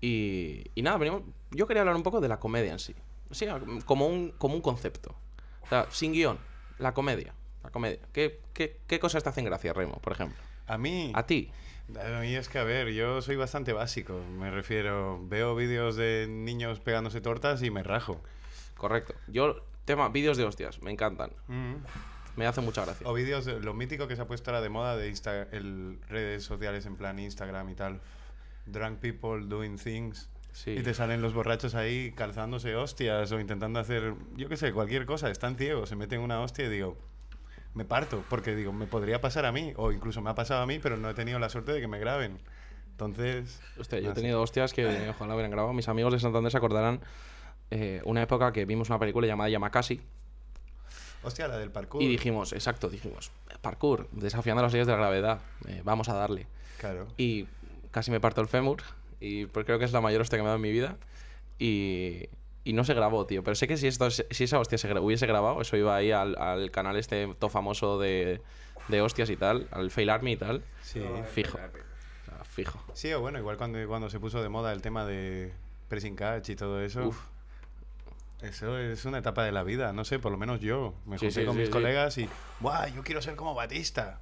Y, 0.00 0.64
y 0.74 0.82
nada, 0.82 0.96
venimos- 0.98 1.22
yo 1.50 1.66
quería 1.66 1.80
hablar 1.82 1.96
un 1.96 2.02
poco 2.02 2.20
de 2.20 2.28
la 2.28 2.38
comedia 2.38 2.72
en 2.72 2.78
sí. 2.78 2.94
Sea, 3.30 3.60
como 3.84 4.06
un, 4.06 4.30
como 4.38 4.54
un 4.54 4.60
concepto. 4.60 5.14
O 5.62 5.68
sea, 5.68 5.86
sin 5.90 6.12
guion. 6.12 6.38
La 6.78 6.94
comedia. 6.94 7.34
La 7.64 7.70
comedia. 7.70 7.98
¿Qué, 8.12 8.40
qué, 8.52 8.78
qué 8.86 8.98
cosas 9.00 9.22
te 9.22 9.28
hacen 9.28 9.44
gracia, 9.44 9.72
Remo, 9.72 9.98
por 10.00 10.12
ejemplo? 10.12 10.38
A 10.66 10.78
mí, 10.78 11.12
A 11.14 11.26
ti. 11.26 11.50
A 11.96 12.20
mí 12.20 12.34
es 12.34 12.48
que, 12.48 12.58
a 12.58 12.64
ver, 12.64 12.88
yo 12.92 13.22
soy 13.22 13.36
bastante 13.36 13.72
básico. 13.72 14.20
Me 14.38 14.50
refiero, 14.50 15.20
veo 15.26 15.54
vídeos 15.54 15.96
de 15.96 16.26
niños 16.28 16.80
pegándose 16.80 17.20
tortas 17.20 17.62
y 17.62 17.70
me 17.70 17.82
rajo. 17.82 18.20
Correcto. 18.76 19.14
Yo, 19.26 19.62
tema, 19.84 20.08
vídeos 20.08 20.36
de 20.36 20.44
hostias. 20.44 20.82
Me 20.82 20.90
encantan. 20.90 21.30
Mm. 21.48 21.74
Me 22.36 22.46
hace 22.46 22.60
mucha 22.60 22.84
gracia. 22.84 23.06
O 23.08 23.14
vídeos, 23.14 23.44
de- 23.46 23.60
lo 23.60 23.74
mítico 23.74 24.06
que 24.06 24.14
se 24.16 24.22
ha 24.22 24.26
puesto 24.26 24.50
ahora 24.50 24.60
de 24.60 24.68
moda 24.68 24.96
de 24.96 25.08
Insta, 25.08 25.42
el, 25.50 25.98
redes 26.08 26.44
sociales 26.44 26.86
en 26.86 26.96
plan 26.96 27.18
Instagram 27.18 27.68
y 27.70 27.74
tal. 27.74 28.00
Drunk 28.66 28.98
people 29.00 29.46
doing 29.46 29.76
things. 29.76 30.28
Sí. 30.52 30.72
Y 30.72 30.82
te 30.82 30.94
salen 30.94 31.22
los 31.22 31.34
borrachos 31.34 31.74
ahí 31.74 32.12
calzándose 32.12 32.74
hostias 32.76 33.30
o 33.32 33.40
intentando 33.40 33.78
hacer, 33.80 34.14
yo 34.36 34.48
qué 34.48 34.56
sé, 34.56 34.72
cualquier 34.72 35.06
cosa. 35.06 35.30
Están 35.30 35.56
ciegos, 35.56 35.88
se 35.88 35.96
meten 35.96 36.20
una 36.20 36.40
hostia 36.40 36.66
y 36.66 36.68
digo, 36.68 36.96
me 37.78 37.84
parto, 37.84 38.24
porque 38.28 38.56
digo, 38.56 38.72
me 38.72 38.86
podría 38.88 39.20
pasar 39.20 39.46
a 39.46 39.52
mí, 39.52 39.72
o 39.76 39.92
incluso 39.92 40.20
me 40.20 40.30
ha 40.30 40.34
pasado 40.34 40.62
a 40.62 40.66
mí, 40.66 40.80
pero 40.80 40.96
no 40.96 41.08
he 41.08 41.14
tenido 41.14 41.38
la 41.38 41.48
suerte 41.48 41.70
de 41.70 41.80
que 41.80 41.86
me 41.86 42.00
graben. 42.00 42.40
Entonces, 42.90 43.60
Hostia, 43.78 44.00
yo 44.00 44.10
he 44.10 44.14
tenido 44.14 44.42
hostias 44.42 44.72
que 44.72 45.08
ojalá 45.10 45.34
hubieran 45.34 45.52
grabado. 45.52 45.72
Mis 45.72 45.88
amigos 45.88 46.12
de 46.12 46.18
Santander 46.18 46.50
se 46.50 46.58
acordarán 46.58 47.00
eh, 47.70 48.02
una 48.04 48.20
época 48.20 48.52
que 48.52 48.64
vimos 48.64 48.90
una 48.90 48.98
película 48.98 49.28
llamada 49.28 49.48
Yamakasi 49.48 50.00
Hostia, 51.22 51.46
la 51.46 51.56
del 51.56 51.70
parkour. 51.70 52.02
y 52.02 52.08
dijimos, 52.08 52.52
exacto, 52.52 52.88
dijimos, 52.88 53.30
parkour, 53.60 54.08
desafiando 54.10 54.60
las 54.60 54.72
leyes 54.72 54.88
de 54.88 54.94
la 54.94 54.98
gravedad, 54.98 55.40
eh, 55.68 55.80
vamos 55.84 56.08
a 56.08 56.14
darle. 56.14 56.48
Claro. 56.78 57.06
Y 57.16 57.46
casi 57.92 58.10
me 58.10 58.18
parto 58.18 58.40
el 58.40 58.48
fémur 58.48 58.82
y 59.20 59.46
creo 59.46 59.78
que 59.78 59.84
es 59.84 59.92
la 59.92 60.00
mayor 60.00 60.22
hostia 60.22 60.36
que 60.36 60.42
me 60.42 60.48
ha 60.48 60.50
dado 60.50 60.56
en 60.56 60.62
mi 60.62 60.72
vida 60.72 60.96
y, 61.60 62.28
y 62.64 62.72
no 62.72 62.84
se 62.84 62.94
grabó, 62.94 63.24
tío. 63.26 63.42
Pero 63.42 63.54
sé 63.54 63.66
que 63.68 63.76
si, 63.76 63.86
esto, 63.86 64.10
si 64.10 64.44
esa 64.44 64.58
hostia 64.58 64.78
se 64.78 64.88
gra- 64.92 65.00
hubiese 65.02 65.26
grabado, 65.26 65.60
eso 65.60 65.76
iba 65.76 65.96
ahí 65.96 66.10
al, 66.12 66.36
al 66.38 66.70
canal 66.70 66.96
este 66.96 67.32
todo 67.38 67.50
famoso 67.50 67.98
de, 67.98 68.40
de 68.88 69.00
hostias 69.00 69.30
y 69.30 69.36
tal, 69.36 69.68
al 69.70 69.90
Fail 69.90 70.10
Army 70.10 70.32
y 70.32 70.36
tal. 70.36 70.62
Sí. 70.82 71.02
Fijo. 71.32 71.56
O 71.56 71.60
sea, 72.30 72.44
fijo. 72.44 72.82
Sí, 72.92 73.12
o 73.12 73.20
bueno, 73.20 73.38
igual 73.38 73.56
cuando, 73.56 73.78
cuando 73.88 74.10
se 74.10 74.20
puso 74.20 74.42
de 74.42 74.48
moda 74.48 74.72
el 74.72 74.82
tema 74.82 75.04
de 75.06 75.52
pressing 75.88 76.16
catch 76.16 76.50
y 76.50 76.56
todo 76.56 76.80
eso. 76.82 77.06
Uf. 77.08 77.18
Eso 78.42 78.78
es 78.78 79.04
una 79.04 79.18
etapa 79.18 79.42
de 79.44 79.50
la 79.50 79.64
vida, 79.64 79.92
no 79.92 80.04
sé, 80.04 80.18
por 80.20 80.30
lo 80.30 80.38
menos 80.38 80.60
yo. 80.60 80.94
Me 81.06 81.18
Sí, 81.18 81.26
junté 81.26 81.40
sí, 81.40 81.46
con 81.46 81.54
sí, 81.54 81.60
mis 81.60 81.68
sí. 81.68 81.72
colegas 81.72 82.18
y, 82.18 82.28
¡guau! 82.60 82.88
Yo 82.94 83.02
quiero 83.02 83.20
ser 83.20 83.34
como 83.34 83.54
Batista. 83.54 84.20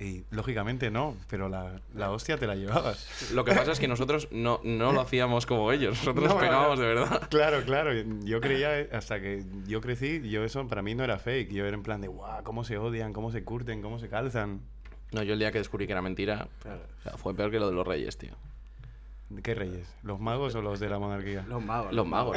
Y 0.00 0.24
lógicamente 0.30 0.90
no, 0.90 1.16
pero 1.30 1.48
la, 1.48 1.80
la 1.94 2.10
hostia 2.10 2.36
te 2.36 2.46
la 2.48 2.56
llevabas. 2.56 3.30
Lo 3.32 3.44
que 3.44 3.52
pasa 3.52 3.72
es 3.72 3.78
que 3.78 3.86
nosotros 3.86 4.28
no, 4.32 4.60
no 4.64 4.92
lo 4.92 5.00
hacíamos 5.00 5.46
como 5.46 5.70
ellos, 5.70 5.96
nosotros 5.98 6.28
No, 6.28 6.38
pegábamos 6.38 6.78
de 6.80 6.86
verdad. 6.86 7.28
Claro, 7.30 7.62
claro. 7.64 7.92
Yo 8.24 8.40
creía, 8.40 8.88
hasta 8.92 9.20
que 9.20 9.44
yo 9.66 9.80
crecí, 9.80 10.28
yo 10.28 10.44
eso 10.44 10.66
para 10.66 10.82
mí 10.82 10.94
no 10.94 11.04
era 11.04 11.18
fake. 11.18 11.52
Yo 11.52 11.64
era 11.64 11.76
en 11.76 11.82
plan 11.84 12.00
de, 12.00 12.08
¡guau! 12.08 12.42
¿Cómo 12.42 12.64
se 12.64 12.76
odian? 12.76 13.12
¿Cómo 13.12 13.30
se 13.30 13.44
curten? 13.44 13.82
¿Cómo 13.82 13.98
se 14.00 14.08
calzan? 14.08 14.62
No, 15.12 15.22
yo 15.22 15.34
el 15.34 15.38
día 15.38 15.52
que 15.52 15.58
descubrí 15.58 15.86
que 15.86 15.92
era 15.92 16.02
mentira, 16.02 16.48
o 16.64 17.02
sea, 17.02 17.12
fue 17.16 17.34
peor 17.34 17.52
que 17.52 17.60
lo 17.60 17.68
de 17.68 17.74
los 17.74 17.86
reyes, 17.86 18.18
tío. 18.18 18.32
¿Qué 19.42 19.54
reyes? 19.54 19.88
¿Los 20.02 20.20
magos 20.20 20.54
o 20.54 20.62
los 20.62 20.78
de 20.78 20.88
la 20.88 20.98
monarquía? 20.98 21.44
Los 21.48 21.62
magos. 21.64 21.92
Los 21.92 22.06
magos. 22.06 22.36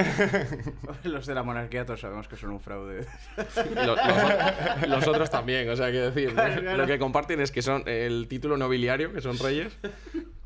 Los 1.04 1.26
de 1.28 1.36
la 1.36 1.44
monarquía 1.44 1.86
todos 1.86 2.00
sabemos 2.00 2.28
que 2.28 2.38
son 2.38 2.52
un 2.52 2.60
fraude. 2.60 3.06
Lo- 3.76 3.96
los, 3.96 4.88
los 4.90 5.08
otros 5.08 5.30
también, 5.30 5.70
o 5.70 5.76
sea, 5.76 5.92
quiero 5.92 6.06
decir, 6.12 6.34
Claro, 6.34 6.62
claro. 6.62 6.78
lo 6.78 6.88
que 6.88 6.98
comparten 6.98 7.40
es 7.42 7.52
que 7.52 7.62
son 7.62 7.84
el 7.88 8.28
título 8.30 8.58
nobiliario, 8.58 9.12
que 9.14 9.22
son 9.22 9.38
reyes, 9.38 9.78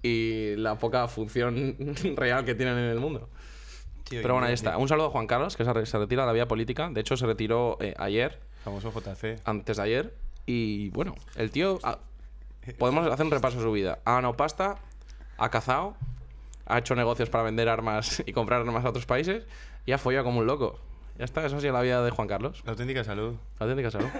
y 0.03 0.55
la 0.57 0.75
poca 0.75 1.07
función 1.07 1.77
real 2.15 2.43
que 2.43 2.55
tienen 2.55 2.77
en 2.77 2.89
el 2.89 2.99
mundo. 2.99 3.29
Tío, 4.09 4.21
Pero 4.21 4.33
bueno, 4.33 4.47
ahí 4.47 4.53
está. 4.53 4.77
Un 4.77 4.87
saludo 4.89 5.07
a 5.07 5.09
Juan 5.11 5.27
Carlos, 5.27 5.55
que 5.55 5.63
se 5.63 5.71
re- 5.71 5.85
se 5.85 5.97
retira 5.97 6.23
de 6.23 6.27
la 6.27 6.33
vía 6.33 6.47
política. 6.47 6.89
De 6.91 6.99
hecho, 7.01 7.15
se 7.15 7.25
retiró 7.25 7.77
eh, 7.79 7.93
ayer, 7.97 8.39
Famoso 8.65 8.91
JC. 8.91 9.39
antes 9.45 9.77
de 9.77 9.83
ayer. 9.83 10.13
Y 10.47 10.89
bueno, 10.89 11.15
el 11.37 11.49
tío. 11.51 11.79
ah, 11.83 11.99
podemos 12.77 13.07
hacer 13.09 13.25
un 13.25 13.31
repaso 13.31 13.57
de 13.57 13.63
su 13.63 13.71
vida. 13.71 13.99
Ha 14.03 14.15
ganado 14.15 14.33
pasta, 14.35 14.75
ha 15.37 15.49
cazado, 15.49 15.95
ha 16.73 16.79
hecho 16.79 16.95
negocios 16.95 17.29
para 17.29 17.43
vender 17.43 17.69
armas 17.69 18.23
y 18.25 18.33
comprar 18.33 18.61
armas 18.61 18.85
a 18.85 18.89
otros 18.89 19.05
países 19.05 19.45
y 19.85 19.91
ha 19.91 19.97
follado 19.97 20.25
como 20.25 20.39
un 20.39 20.47
loco. 20.47 20.79
Ya 21.17 21.25
está, 21.25 21.45
eso 21.45 21.57
ha 21.57 21.61
sido 21.61 21.73
la 21.73 21.81
vida 21.81 22.03
de 22.03 22.09
Juan 22.11 22.27
Carlos. 22.27 22.61
La 22.65 22.71
auténtica 22.71 23.03
salud. 23.03 23.35
La 23.59 23.65
auténtica 23.65 23.91
salud. 23.91 24.07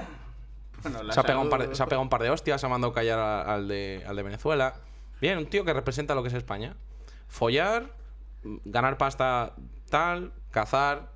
Bueno, 0.83 1.03
la 1.03 1.13
Se 1.13 1.19
ha, 1.19 1.23
pegado 1.23 1.41
un 1.43 1.49
par 1.51 1.59
de, 1.59 1.65
salud- 1.67 1.75
se 1.77 1.83
ha 1.83 1.85
pegado 1.85 2.01
un 2.01 2.09
par 2.09 2.23
de 2.23 2.31
hostias, 2.31 2.63
ha 2.63 2.67
mandado 2.67 2.91
callar 2.91 3.19
a- 3.19 3.53
al 3.53 3.67
de, 3.67 4.03
al 4.07 4.15
de 4.15 4.23
Venezuela. 4.23 4.73
Bien, 5.19 5.37
un 5.37 5.45
tío 5.45 5.63
que 5.63 5.73
representa 5.73 6.15
lo 6.15 6.23
que 6.23 6.29
es 6.29 6.33
España. 6.33 6.75
Follar, 7.27 7.85
ganar 8.65 8.97
pasta 8.97 9.53
tal, 9.91 10.31
cazar. 10.49 11.11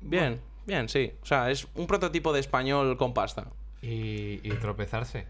Bien, 0.00 0.40
bien, 0.66 0.88
sí. 0.88 1.12
O 1.22 1.26
sea, 1.26 1.50
es 1.50 1.68
un 1.74 1.86
prototipo 1.86 2.32
de 2.32 2.40
español 2.40 2.96
con 2.96 3.12
pasta. 3.12 3.48
Y, 3.82 4.40
y 4.42 4.50
tropezarse. 4.62 5.26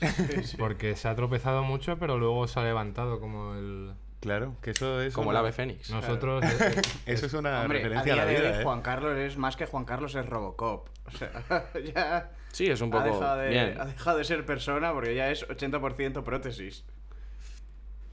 Porque 0.58 0.96
se 0.96 1.06
ha 1.08 1.14
tropezado 1.14 1.62
mucho, 1.64 1.98
pero 1.98 2.16
luego 2.16 2.48
se 2.48 2.60
ha 2.60 2.64
levantado 2.64 3.20
como 3.20 3.52
el... 3.54 3.92
Claro, 4.22 4.54
que 4.62 4.70
eso 4.70 5.00
es. 5.00 5.12
Como 5.12 5.32
el 5.32 5.36
ave 5.36 5.50
fénix. 5.50 5.90
Nosotros... 5.90 6.44
Eso 7.06 7.26
es 7.26 7.34
una 7.34 7.62
Hombre, 7.62 7.78
referencia 7.78 8.12
a, 8.12 8.14
día 8.14 8.24
la 8.24 8.30
de 8.30 8.38
vida, 8.38 8.50
hoy 8.52 8.60
¿eh? 8.60 8.62
Juan 8.62 8.80
Carlos 8.80 9.18
es 9.18 9.36
más 9.36 9.56
que 9.56 9.66
Juan 9.66 9.84
Carlos 9.84 10.14
es 10.14 10.24
Robocop. 10.24 10.88
O 11.06 11.10
sea, 11.10 11.32
ya 11.94 12.30
Sí, 12.52 12.66
es 12.66 12.80
un 12.80 12.94
ha, 12.94 13.02
poco... 13.02 13.14
dejado 13.18 13.36
de, 13.38 13.48
Bien, 13.48 13.80
ha 13.80 13.84
dejado 13.86 14.18
de 14.18 14.24
ser 14.24 14.46
persona 14.46 14.92
porque 14.92 15.16
ya 15.16 15.28
es 15.32 15.44
80% 15.48 16.22
prótesis. 16.22 16.84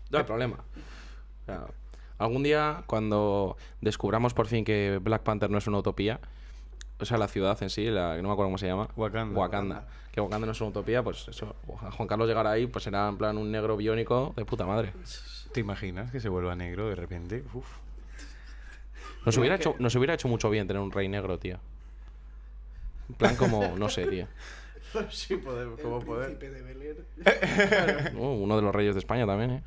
no 0.09 0.17
hay 0.17 0.23
problema. 0.23 0.55
O 0.55 1.45
sea, 1.45 1.65
algún 2.17 2.41
día, 2.41 2.83
cuando 2.87 3.55
descubramos 3.81 4.33
por 4.33 4.47
fin 4.47 4.65
que 4.65 4.99
Black 5.03 5.21
Panther 5.21 5.51
no 5.51 5.59
es 5.59 5.67
una 5.67 5.77
utopía, 5.77 6.19
o 6.99 7.05
sea, 7.05 7.19
la 7.19 7.27
ciudad 7.27 7.61
en 7.61 7.69
sí, 7.69 7.85
la, 7.85 8.17
no 8.17 8.29
me 8.29 8.33
acuerdo 8.33 8.47
cómo 8.47 8.57
se 8.57 8.65
llama. 8.65 8.89
Wakanda. 8.95 9.39
Wakanda. 9.39 9.87
Que 10.11 10.21
Wakanda 10.21 10.47
no 10.47 10.53
es 10.53 10.61
una 10.61 10.71
utopía, 10.71 11.03
pues 11.03 11.27
eso. 11.27 11.55
a 11.83 11.91
Juan 11.91 12.07
Carlos 12.07 12.27
llegar 12.27 12.47
ahí, 12.47 12.65
pues 12.65 12.83
será 12.83 13.07
en 13.09 13.17
plan 13.17 13.37
un 13.37 13.51
negro 13.51 13.77
biónico 13.77 14.33
de 14.35 14.45
puta 14.45 14.65
madre. 14.65 14.93
¿Te 15.51 15.59
imaginas 15.59 16.11
que 16.11 16.19
se 16.19 16.29
vuelva 16.29 16.55
negro 16.55 16.89
de 16.89 16.95
repente? 16.95 17.43
Uf. 17.53 17.65
Nos 19.25 19.37
hubiera, 19.37 19.55
hecho, 19.55 19.75
nos 19.79 19.93
hubiera 19.95 20.13
hecho 20.13 20.27
mucho 20.27 20.49
bien 20.49 20.67
tener 20.67 20.81
un 20.81 20.91
rey 20.91 21.07
negro, 21.07 21.37
tío. 21.37 21.59
En 23.09 23.15
plan 23.15 23.35
como, 23.35 23.75
no 23.77 23.89
sé, 23.89 24.05
tío. 24.07 24.27
sí, 25.09 25.37
como 25.81 25.99
poder. 26.01 26.37
Príncipe 26.37 26.63
de. 26.63 26.79
Uh, 28.15 28.43
uno 28.43 28.55
de 28.55 28.61
los 28.61 28.73
reyes 28.73 28.95
de 28.95 28.99
España 28.99 29.25
también, 29.25 29.51
¿eh? 29.51 29.63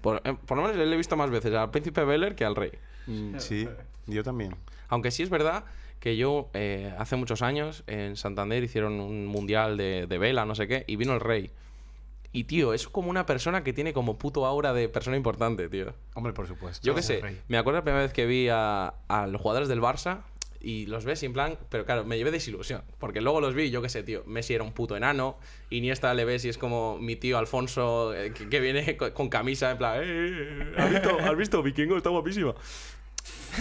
Por, 0.00 0.22
eh, 0.24 0.36
por 0.46 0.56
lo 0.56 0.62
menos 0.62 0.76
le 0.76 0.92
he 0.92 0.96
visto 0.96 1.16
más 1.16 1.30
veces 1.30 1.52
al 1.54 1.70
príncipe 1.70 2.04
Beller 2.04 2.34
que 2.34 2.44
al 2.44 2.56
rey. 2.56 2.72
Mm, 3.06 3.38
Sí, 3.38 3.68
yo 4.06 4.22
también. 4.22 4.54
Aunque 4.88 5.10
sí 5.10 5.22
es 5.22 5.30
verdad 5.30 5.64
que 6.00 6.16
yo, 6.16 6.48
eh, 6.54 6.94
hace 6.98 7.16
muchos 7.16 7.42
años, 7.42 7.82
en 7.86 8.16
Santander 8.16 8.62
hicieron 8.62 9.00
un 9.00 9.26
mundial 9.26 9.76
de, 9.76 10.06
de 10.06 10.18
vela, 10.18 10.44
no 10.44 10.54
sé 10.54 10.68
qué, 10.68 10.84
y 10.86 10.96
vino 10.96 11.14
el 11.14 11.20
rey. 11.20 11.50
Y, 12.36 12.44
tío, 12.44 12.74
es 12.74 12.86
como 12.86 13.08
una 13.08 13.24
persona 13.24 13.64
que 13.64 13.72
tiene 13.72 13.92
como 13.92 14.18
puto 14.18 14.44
aura 14.44 14.72
de 14.74 14.88
persona 14.88 15.16
importante, 15.16 15.68
tío. 15.68 15.94
Hombre, 16.14 16.32
por 16.34 16.46
supuesto. 16.46 16.86
Yo 16.86 16.94
qué 16.94 17.02
sé, 17.02 17.20
rey. 17.22 17.40
me 17.48 17.56
acuerdo 17.56 17.78
la 17.78 17.84
primera 17.84 18.02
vez 18.02 18.12
que 18.12 18.26
vi 18.26 18.48
a, 18.50 18.92
a 19.08 19.26
los 19.26 19.40
jugadores 19.40 19.68
del 19.68 19.80
Barça 19.80 20.20
y 20.60 20.86
los 20.86 21.04
ves 21.04 21.22
en 21.22 21.32
plan, 21.32 21.58
pero 21.70 21.84
claro, 21.86 22.04
me 22.04 22.18
llevé 22.18 22.30
desilusión, 22.30 22.82
porque 22.98 23.20
luego 23.20 23.40
los 23.40 23.54
vi, 23.54 23.64
y 23.64 23.70
yo 23.70 23.80
qué 23.82 23.88
sé, 23.88 24.02
tío, 24.02 24.22
Messi 24.26 24.52
era 24.54 24.64
un 24.64 24.72
puto 24.72 24.96
enano, 24.96 25.38
Iniesta 25.70 26.12
le 26.14 26.24
ves 26.24 26.44
y 26.44 26.48
es 26.48 26.58
como 26.58 26.98
mi 26.98 27.14
tío 27.16 27.38
Alfonso 27.38 28.12
eh, 28.14 28.32
que, 28.32 28.48
que 28.48 28.60
viene 28.60 28.96
con, 28.98 29.12
con 29.12 29.28
camisa 29.28 29.70
en 29.70 29.78
plan, 29.78 30.00
"Eh, 30.02 30.04
eh, 30.06 30.72
¿has 30.76 30.90
visto, 30.90 31.18
¿has 31.20 31.36
visto? 31.36 31.62
Vikingo 31.62 31.96
está 31.96 32.10
guapísimo. 32.10 32.54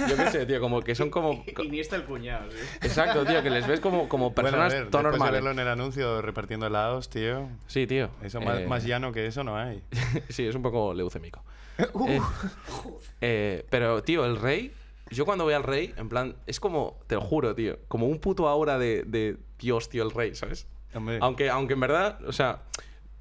Yo 0.10 0.16
qué 0.18 0.30
sé, 0.30 0.46
tío, 0.46 0.60
como 0.60 0.82
que 0.82 0.94
son 0.94 1.10
como... 1.10 1.44
Iniesta 1.64 1.96
el 1.96 2.04
cuñado, 2.04 2.52
sí. 2.52 2.58
Exacto, 2.82 3.26
tío, 3.26 3.42
que 3.42 3.50
les 3.50 3.66
ves 3.66 3.80
como, 3.80 4.10
como 4.10 4.32
Bueno, 4.32 4.50
a 4.50 4.52
personas 4.52 4.74
ver, 4.74 4.90
todo 4.90 5.04
de 5.04 5.10
normales. 5.10 5.34
verlo 5.34 5.52
en 5.52 5.60
el 5.60 5.68
anuncio 5.68 6.22
repartiendo 6.22 6.68
helados, 6.68 7.10
tío. 7.10 7.48
Sí, 7.68 7.88
tío. 7.88 8.10
Eso 8.22 8.42
más, 8.42 8.60
eh, 8.60 8.68
más 8.68 8.84
llano 8.84 9.12
que 9.14 9.26
eso 9.26 9.44
no 9.44 9.58
hay. 9.58 9.82
sí, 10.30 10.46
es 10.46 10.56
un 10.56 10.62
poco 10.62 10.94
leucémico. 10.94 11.44
Eh, 12.08 12.22
eh, 13.22 13.66
pero, 13.70 14.02
tío, 14.04 14.26
el 14.26 14.38
rey. 14.38 14.72
Yo 15.12 15.26
cuando 15.26 15.46
veo 15.46 15.56
al 15.58 15.64
rey, 15.64 15.94
en 15.98 16.10
plan, 16.10 16.36
es 16.48 16.60
como, 16.60 16.98
te 17.08 17.16
lo 17.16 17.22
juro, 17.22 17.54
tío, 17.54 17.78
como 17.88 18.08
un 18.08 18.20
puto 18.20 18.48
aura 18.48 18.78
de, 18.80 19.04
de 19.04 19.38
Dios, 19.60 19.90
tío, 19.90 20.04
el 20.04 20.12
rey, 20.12 20.34
¿sabes? 20.36 20.68
Hombre, 20.94 21.20
Aunque, 21.22 21.50
aunque 21.50 21.74
en 21.74 21.80
verdad, 21.82 22.20
o 22.26 22.32
sea, 22.32 22.62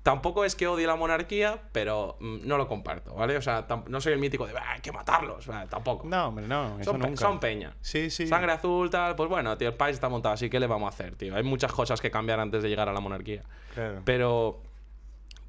tampoco 0.04 0.44
es 0.44 0.54
que 0.54 0.68
odie 0.68 0.86
la 0.86 0.94
monarquía, 0.94 1.60
pero 1.72 2.16
mm, 2.20 2.46
no 2.46 2.56
lo 2.58 2.68
comparto, 2.68 3.12
¿vale? 3.14 3.36
O 3.36 3.42
sea, 3.42 3.66
no 3.88 4.00
soy 4.00 4.12
el 4.12 4.20
mítico 4.20 4.46
de, 4.46 4.52
"Ah, 4.56 4.74
hay 4.74 4.80
que 4.80 4.92
matarlos, 4.92 5.46
tampoco. 5.68 6.06
No, 6.06 6.28
hombre, 6.28 6.46
no. 6.46 6.78
Eso 6.78 6.92
son, 6.92 7.00
pe- 7.00 7.06
nunca. 7.08 7.20
son 7.20 7.40
peña. 7.40 7.74
Sí, 7.80 8.10
sí. 8.10 8.28
Sangre 8.28 8.52
azul, 8.52 8.88
tal, 8.90 9.16
pues 9.16 9.28
bueno, 9.28 9.58
tío, 9.58 9.66
el 9.68 9.74
país 9.74 9.94
está 9.94 10.08
montado, 10.08 10.34
así 10.34 10.48
que 10.48 10.60
le 10.60 10.68
vamos 10.68 10.86
a 10.86 10.94
hacer, 10.94 11.16
tío. 11.16 11.34
Hay 11.34 11.42
muchas 11.42 11.72
cosas 11.72 12.00
que 12.00 12.10
cambiar 12.12 12.38
antes 12.38 12.62
de 12.62 12.68
llegar 12.68 12.88
a 12.88 12.92
la 12.92 13.00
monarquía. 13.00 13.42
Claro. 13.74 14.02
Pero. 14.04 14.60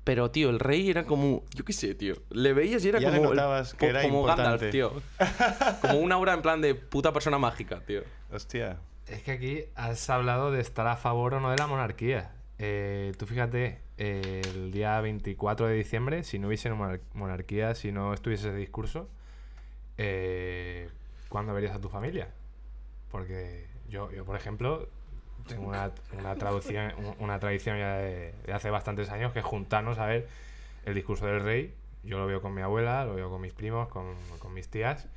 Pero, 0.05 0.29
tío, 0.29 0.51
el 0.51 0.59
rey 0.59 0.89
era 0.89 1.03
como. 1.05 1.41
Yo 1.55 1.65
qué 1.65 1.73
sé, 1.73 1.95
tío. 1.95 2.13
Le 2.29 2.53
veías 2.53 2.85
y 2.85 2.89
era 2.89 2.99
Ya 2.99 3.09
le 3.09 3.17
como. 3.17 3.31
el- 3.31 3.35
notabas 3.37 3.73
que 3.73 3.87
era 3.87 4.03
como 4.03 4.23
Gandalf, 4.23 4.61
importante. 4.63 4.71
tío. 4.71 4.93
Como 5.81 5.95
una 5.99 6.15
aura 6.15 6.33
en 6.33 6.41
plan 6.43 6.61
de 6.61 6.75
puta 6.75 7.11
persona 7.11 7.37
mágica, 7.39 7.81
tío. 7.81 8.01
Hostia. 8.31 8.77
Es 9.07 9.23
que 9.23 9.31
aquí 9.31 9.63
has 9.75 10.07
hablado 10.09 10.51
de 10.51 10.61
estar 10.61 10.85
a 10.87 10.95
favor 10.95 11.33
o 11.33 11.39
no 11.39 11.49
de 11.51 11.57
la 11.57 11.65
monarquía. 11.67 12.31
Eh, 12.59 13.13
tú 13.17 13.25
fíjate, 13.25 13.81
el 13.97 14.71
día 14.71 14.99
24 15.01 15.67
de 15.67 15.75
diciembre, 15.75 16.23
si 16.23 16.39
no 16.39 16.47
hubiese 16.47 16.69
monar- 16.71 16.99
monarquía, 17.13 17.75
si 17.75 17.91
no 17.91 18.13
estuviese 18.13 18.49
ese 18.49 18.57
discurso, 18.57 19.09
eh, 19.97 20.89
¿cuándo 21.29 21.53
verías 21.53 21.75
a 21.75 21.79
tu 21.81 21.89
familia? 21.89 22.29
Porque 23.11 23.67
yo, 23.89 24.11
yo 24.11 24.25
por 24.25 24.35
ejemplo, 24.35 24.89
tengo 25.47 25.67
una, 25.67 25.91
traducción, 26.37 26.93
un- 26.97 27.15
una 27.19 27.39
tradición 27.39 27.77
ya 27.77 27.95
de, 27.97 28.33
de 28.45 28.53
hace 28.53 28.69
bastantes 28.69 29.09
años 29.09 29.31
que 29.31 29.39
es 29.39 29.45
juntarnos 29.45 29.99
a 29.99 30.05
ver 30.05 30.27
el 30.85 30.93
discurso 30.95 31.25
del 31.25 31.41
rey. 31.41 31.73
Yo 32.03 32.17
lo 32.19 32.27
veo 32.27 32.41
con 32.41 32.53
mi 32.53 32.61
abuela, 32.61 33.05
lo 33.05 33.15
veo 33.15 33.29
con 33.29 33.41
mis 33.41 33.53
primos, 33.53 33.87
con, 33.87 34.15
con 34.39 34.53
mis 34.53 34.67
tías. 34.67 35.07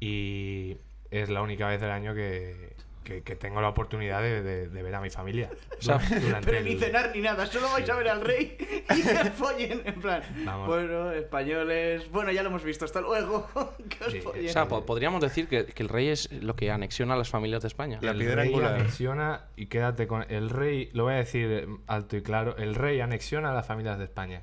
Y 0.00 0.76
es 1.10 1.28
la 1.30 1.42
única 1.42 1.66
vez 1.68 1.80
del 1.80 1.90
año 1.90 2.14
que, 2.14 2.72
que- 3.02 3.22
que 3.22 3.36
tengo 3.36 3.60
la 3.60 3.68
oportunidad 3.68 4.20
de, 4.22 4.42
de- 4.42 4.68
de 4.68 4.82
ver 4.82 4.94
a 4.94 5.00
mi 5.00 5.10
familia. 5.10 5.50
sea, 5.80 5.98
Durante- 5.98 6.20
durante 6.20 6.46
Pero 6.46 6.58
el- 6.58 6.64
ni 6.64 6.76
cenar 6.78 7.12
ni 7.14 7.20
nada, 7.22 7.46
solo 7.46 7.68
vais 7.70 7.88
a 7.88 7.94
ver 7.96 8.08
al 8.08 8.20
rey 8.20 8.56
y 8.60 9.02
que 9.02 9.30
follen. 9.30 9.82
En 9.84 10.00
plan, 10.00 10.22
Vamos. 10.44 10.66
bueno, 10.68 11.12
españoles. 11.12 12.10
Bueno, 12.10 12.30
ya 12.32 12.42
lo 12.42 12.48
hemos 12.50 12.64
visto, 12.64 12.84
hasta 12.84 13.00
luego. 13.00 13.48
que 13.88 14.04
os 14.04 14.12
Sí, 14.12 14.20
follen. 14.20 14.46
O 14.48 14.52
sea, 14.52 14.68
po- 14.68 14.84
podríamos 14.86 15.20
decir 15.20 15.48
que, 15.48 15.66
que 15.66 15.82
el 15.82 15.88
rey 15.88 16.08
es 16.08 16.30
lo 16.32 16.56
que 16.56 16.70
anexiona 16.70 17.14
a 17.14 17.16
las 17.16 17.28
familias 17.30 17.62
de 17.62 17.68
España. 17.68 17.98
La 18.02 18.12
el 18.12 18.18
piedra 18.18 18.36
rey 18.42 18.48
angular. 18.48 18.74
anexiona 18.74 19.44
y 19.56 19.66
quédate 19.66 20.06
con 20.06 20.24
el 20.30 20.50
rey 20.50 20.90
lo 20.92 21.04
voy 21.04 21.14
a 21.14 21.16
decir 21.16 21.48
eh, 21.50 21.66
alto 21.86 22.16
y 22.16 22.22
claro 22.22 22.56
el 22.56 22.74
rey 22.74 23.00
anexiona 23.00 23.50
a 23.50 23.54
las 23.54 23.66
familias 23.66 23.98
de 23.98 24.04
España 24.04 24.42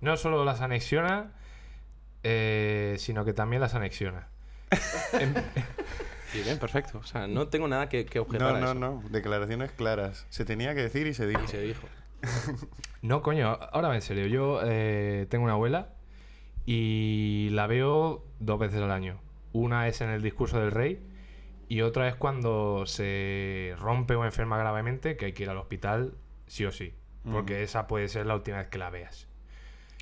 no 0.00 0.16
solo 0.16 0.44
las 0.44 0.60
anexiona 0.60 1.32
eh, 2.22 2.96
sino 2.98 3.24
que 3.24 3.32
también 3.32 3.60
las 3.62 3.74
anexiona 3.74 4.28
Y 6.34 6.42
bien, 6.42 6.58
perfecto. 6.58 6.98
O 6.98 7.04
sea, 7.04 7.26
no 7.26 7.48
tengo 7.48 7.68
nada 7.68 7.88
que, 7.88 8.04
que 8.06 8.18
objetar 8.18 8.52
No, 8.52 8.56
a 8.56 8.60
no, 8.60 8.66
eso. 8.66 8.74
no. 8.74 9.08
Declaraciones 9.10 9.70
claras. 9.72 10.26
Se 10.30 10.44
tenía 10.44 10.74
que 10.74 10.82
decir 10.82 11.06
y 11.06 11.14
se 11.14 11.26
dijo. 11.26 11.42
Y 11.44 11.48
se 11.48 11.60
dijo. 11.60 11.86
No, 13.02 13.20
coño, 13.22 13.48
ahora 13.72 13.94
en 13.94 14.00
serio. 14.00 14.26
Yo 14.26 14.60
eh, 14.64 15.26
tengo 15.28 15.44
una 15.44 15.52
abuela 15.52 15.90
y 16.64 17.48
la 17.52 17.66
veo 17.66 18.24
dos 18.40 18.58
veces 18.58 18.80
al 18.80 18.90
año. 18.90 19.20
Una 19.52 19.88
es 19.88 20.00
en 20.00 20.08
el 20.08 20.22
discurso 20.22 20.58
del 20.58 20.70
rey 20.70 21.06
y 21.68 21.82
otra 21.82 22.08
es 22.08 22.14
cuando 22.14 22.86
se 22.86 23.74
rompe 23.78 24.14
o 24.14 24.24
enferma 24.24 24.56
gravemente, 24.56 25.18
que 25.18 25.26
hay 25.26 25.32
que 25.34 25.42
ir 25.42 25.50
al 25.50 25.58
hospital 25.58 26.14
sí 26.46 26.64
o 26.64 26.72
sí. 26.72 26.94
Porque 27.30 27.62
esa 27.62 27.86
puede 27.86 28.08
ser 28.08 28.26
la 28.26 28.34
última 28.34 28.58
vez 28.58 28.68
que 28.68 28.78
la 28.78 28.90
veas. 28.90 29.28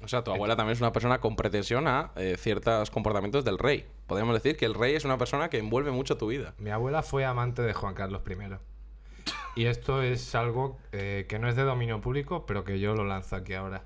O 0.03 0.09
sea, 0.09 0.25
tu 0.25 0.33
abuela 0.33 0.57
también 0.57 0.73
es 0.73 0.81
una 0.81 0.93
persona 0.93 1.21
con 1.21 1.37
pretensión 1.37 1.87
a 1.87 2.11
eh, 2.17 2.37
ciertos 2.37 2.91
comportamientos 2.91 3.45
del 3.45 3.59
rey. 3.59 3.87
Podríamos 4.13 4.35
decir 4.35 4.57
que 4.57 4.65
el 4.67 4.75
rey 4.75 4.95
es 4.95 5.05
una 5.05 5.17
persona 5.19 5.49
que 5.51 5.59
envuelve 5.59 5.91
mucho 5.91 6.17
tu 6.17 6.27
vida. 6.27 6.55
Mi 6.59 6.71
abuela 6.71 7.03
fue 7.03 7.25
amante 7.25 7.63
de 7.63 7.73
Juan 7.73 7.95
Carlos 7.95 8.23
I. 8.29 8.37
Y 9.55 9.67
esto 9.67 10.03
es 10.03 10.35
algo 10.35 10.79
eh, 10.93 11.27
que 11.29 11.39
no 11.39 11.49
es 11.49 11.57
de 11.57 11.63
dominio 11.63 12.01
público, 12.01 12.45
pero 12.47 12.65
que 12.65 12.79
yo 12.81 12.95
lo 12.95 13.05
lanzo 13.05 13.37
aquí 13.37 13.55
ahora. 13.55 13.83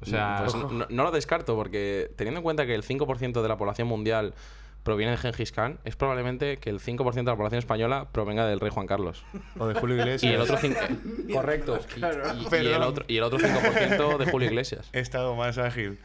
O 0.00 0.04
sea, 0.06 0.42
Pues 0.44 0.54
no, 0.90 1.04
lo 1.04 1.10
descarto 1.10 1.56
porque 1.56 2.10
teniendo 2.16 2.38
en 2.40 2.44
cuenta 2.44 2.66
que 2.66 2.74
el 2.74 2.82
5% 2.84 3.40
de 3.42 3.48
la 3.48 3.56
población 3.56 3.88
mundial 3.88 4.34
proviene 4.82 5.12
de 5.12 5.16
Gengis 5.18 5.50
Khan, 5.50 5.78
es 5.84 5.96
probablemente 5.96 6.58
que 6.58 6.70
el 6.70 6.78
5% 6.80 7.12
de 7.14 7.22
la 7.24 7.36
población 7.36 7.58
española 7.58 8.08
provenga 8.12 8.46
del 8.46 8.60
rey 8.60 8.70
Juan 8.70 8.86
Carlos. 8.86 9.24
O 9.58 9.66
de 9.66 9.74
Julio 9.74 9.96
Iglesias. 9.96 10.30
Y 10.30 10.34
el 10.34 10.40
otro 10.40 10.56
5... 10.58 10.78
Correcto. 11.32 11.80
Y, 11.96 12.00
y- 12.00 12.62
y 12.62 12.66
el 12.68 12.82
otro, 12.82 13.04
y 13.08 13.16
el 13.16 13.22
otro 13.24 13.38
5% 13.38 14.18
de 14.18 14.30
Julio 14.30 14.48
Iglesias. 14.48 14.88
He 14.92 15.00
estado 15.00 15.34
más 15.34 15.58
ágil. 15.58 15.98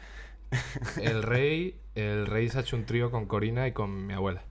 El 1.00 1.22
rey, 1.22 1.80
el 1.94 2.26
rey 2.26 2.48
se 2.48 2.58
ha 2.58 2.60
hecho 2.62 2.76
un 2.76 2.84
trío 2.86 3.10
con 3.10 3.26
Corina 3.26 3.66
y 3.66 3.72
con 3.72 4.06
mi 4.06 4.14
abuela. 4.14 4.42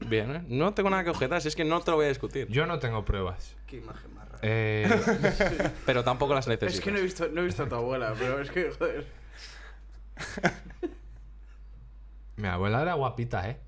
Bien, 0.00 0.34
¿eh? 0.36 0.44
No 0.48 0.74
tengo 0.74 0.90
nada 0.90 1.02
que 1.04 1.10
objetar, 1.10 1.40
si 1.42 1.48
es 1.48 1.56
que 1.56 1.64
no 1.64 1.80
te 1.80 1.90
lo 1.90 1.96
voy 1.96 2.06
a 2.06 2.08
discutir. 2.08 2.46
Yo 2.48 2.66
no 2.66 2.78
tengo 2.78 3.04
pruebas. 3.04 3.56
Qué 3.66 3.78
imagen 3.78 4.14
más 4.14 4.28
rara. 4.28 4.38
Eh, 4.42 4.88
Pero 5.86 6.04
tampoco 6.04 6.34
las 6.34 6.46
necesito. 6.46 6.66
Es 6.78 6.80
que 6.80 6.92
no 6.92 6.98
he, 6.98 7.02
visto, 7.02 7.28
no 7.32 7.40
he 7.40 7.44
visto 7.44 7.64
a 7.64 7.68
tu 7.68 7.74
abuela, 7.74 8.14
pero 8.18 8.40
es 8.40 8.50
que, 8.50 8.70
joder. 8.70 9.06
mi 12.36 12.46
abuela 12.48 12.82
era 12.82 12.94
guapita, 12.94 13.48
¿eh? 13.50 13.58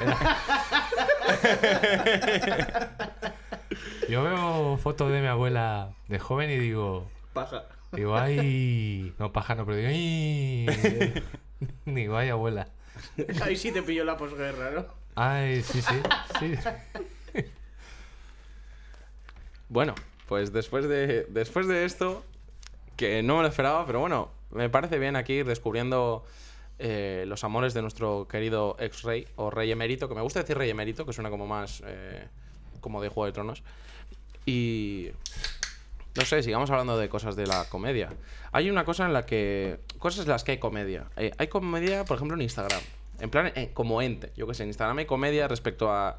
Era- 0.00 0.36
Yo 4.08 4.22
veo 4.24 4.76
fotos 4.78 5.10
de 5.12 5.20
mi 5.20 5.26
abuela 5.26 5.92
de 6.08 6.18
joven 6.18 6.50
y 6.50 6.56
digo, 6.56 7.10
Paja. 7.32 7.64
Digo, 7.92 8.16
ay, 8.16 9.14
no 9.18 9.32
paja, 9.32 9.54
no, 9.54 9.64
pero 9.64 9.76
digo, 9.76 9.88
ay, 9.88 10.66
digo, 11.86 12.16
ay, 12.16 12.28
abuela. 12.28 12.68
Ahí 13.42 13.56
sí 13.56 13.72
te 13.72 13.82
pilló 13.82 14.04
la 14.04 14.16
posguerra, 14.16 14.70
¿no? 14.70 14.86
Ay, 15.14 15.62
sí, 15.62 15.80
sí, 15.80 15.94
sí. 16.38 16.54
Bueno, 19.68 19.94
pues 20.28 20.52
después 20.52 20.88
de, 20.88 21.26
después 21.28 21.66
de 21.66 21.84
esto, 21.84 22.24
que 22.96 23.22
no 23.22 23.36
me 23.36 23.42
lo 23.42 23.48
esperaba, 23.48 23.84
pero 23.86 24.00
bueno, 24.00 24.30
me 24.50 24.68
parece 24.68 24.98
bien 24.98 25.16
aquí 25.16 25.34
ir 25.34 25.46
descubriendo 25.46 26.24
eh, 26.78 27.24
los 27.26 27.42
amores 27.44 27.74
de 27.74 27.82
nuestro 27.82 28.28
querido 28.28 28.76
ex 28.78 29.02
rey 29.02 29.26
o 29.36 29.50
rey 29.50 29.70
emérito, 29.72 30.08
que 30.08 30.14
me 30.14 30.20
gusta 30.20 30.40
decir 30.40 30.56
rey 30.56 30.70
emérito, 30.70 31.04
que 31.04 31.12
suena 31.12 31.30
como 31.30 31.46
más 31.46 31.82
eh, 31.86 32.28
como 32.80 33.00
de 33.02 33.08
Juego 33.08 33.26
de 33.26 33.32
Tronos. 33.32 33.62
Y 34.44 35.10
no 36.16 36.24
sé, 36.24 36.42
sigamos 36.42 36.70
hablando 36.70 36.96
de 36.98 37.08
cosas 37.08 37.36
de 37.36 37.46
la 37.46 37.64
comedia. 37.68 38.10
Hay 38.52 38.70
una 38.70 38.84
cosa 38.84 39.06
en 39.06 39.12
la 39.12 39.26
que. 39.26 39.80
Cosas 39.98 40.24
en 40.24 40.30
las 40.30 40.44
que 40.44 40.52
hay 40.52 40.58
comedia. 40.58 41.06
Eh, 41.16 41.32
hay 41.38 41.48
comedia, 41.48 42.04
por 42.04 42.16
ejemplo, 42.16 42.36
en 42.36 42.42
Instagram. 42.42 42.80
En 43.20 43.30
plan, 43.30 43.52
eh, 43.54 43.70
como 43.72 44.02
ente. 44.02 44.32
Yo 44.36 44.46
que 44.46 44.54
sé, 44.54 44.62
en 44.62 44.70
Instagram 44.70 44.98
hay 44.98 45.06
comedia 45.06 45.48
respecto 45.48 45.90
a 45.90 46.16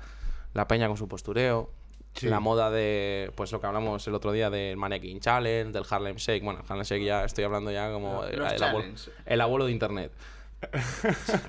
la 0.54 0.68
peña 0.68 0.88
con 0.88 0.98
su 0.98 1.08
postureo. 1.08 1.72
Sí. 2.14 2.28
La 2.28 2.40
moda 2.40 2.72
de. 2.72 3.32
Pues 3.36 3.52
lo 3.52 3.62
que 3.62 3.68
hablamos 3.68 4.08
el 4.08 4.16
otro 4.16 4.32
día 4.32 4.50
del 4.50 4.78
Mannequin 4.78 5.20
Challenge, 5.20 5.72
del 5.72 5.84
Harlem 5.90 6.16
Shake. 6.16 6.44
Bueno, 6.44 6.64
Harlem 6.68 6.84
Shake 6.84 7.04
ya 7.04 7.24
estoy 7.24 7.44
hablando 7.44 7.72
ya 7.72 7.92
como 7.92 8.24
el, 8.24 8.36
el 8.36 8.42
abuelo, 8.42 8.58
challenge. 8.58 9.12
el 9.26 9.42
abuelo 9.42 9.66
de 9.66 9.72
internet. 9.72 10.12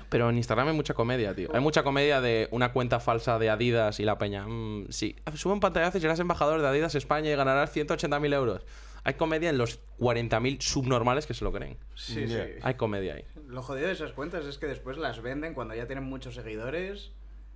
Pero 0.09 0.29
en 0.29 0.37
Instagram 0.37 0.69
hay 0.69 0.75
mucha 0.75 0.93
comedia, 0.93 1.33
tío. 1.33 1.49
Hay 1.53 1.61
mucha 1.61 1.83
comedia 1.83 2.21
de 2.21 2.47
una 2.51 2.71
cuenta 2.71 2.99
falsa 2.99 3.39
de 3.39 3.49
Adidas 3.49 3.99
y 3.99 4.05
la 4.05 4.17
peña. 4.17 4.45
mm, 4.47 4.87
sí, 4.89 5.15
sube 5.35 5.53
un 5.53 5.59
pantallazo 5.59 5.97
y 5.97 6.01
serás 6.01 6.19
embajador 6.19 6.61
de 6.61 6.67
Adidas 6.67 6.95
España 6.95 7.31
y 7.31 7.35
ganarás 7.35 7.75
180.000 7.75 8.33
euros. 8.33 8.65
Hay 9.03 9.13
comedia 9.15 9.49
en 9.49 9.57
los 9.57 9.79
40.000 9.99 10.61
subnormales 10.61 11.25
que 11.25 11.33
se 11.33 11.43
lo 11.43 11.51
creen. 11.51 11.77
Sí, 11.95 12.27
sí. 12.27 12.37
Hay 12.61 12.73
comedia 12.75 13.15
ahí. 13.15 13.25
Lo 13.47 13.61
jodido 13.61 13.87
de 13.87 13.93
esas 13.93 14.11
cuentas 14.11 14.45
es 14.45 14.57
que 14.57 14.67
después 14.67 14.97
las 14.97 15.21
venden 15.21 15.53
cuando 15.53 15.73
ya 15.73 15.87
tienen 15.87 16.03
muchos 16.03 16.35
seguidores. 16.35 17.11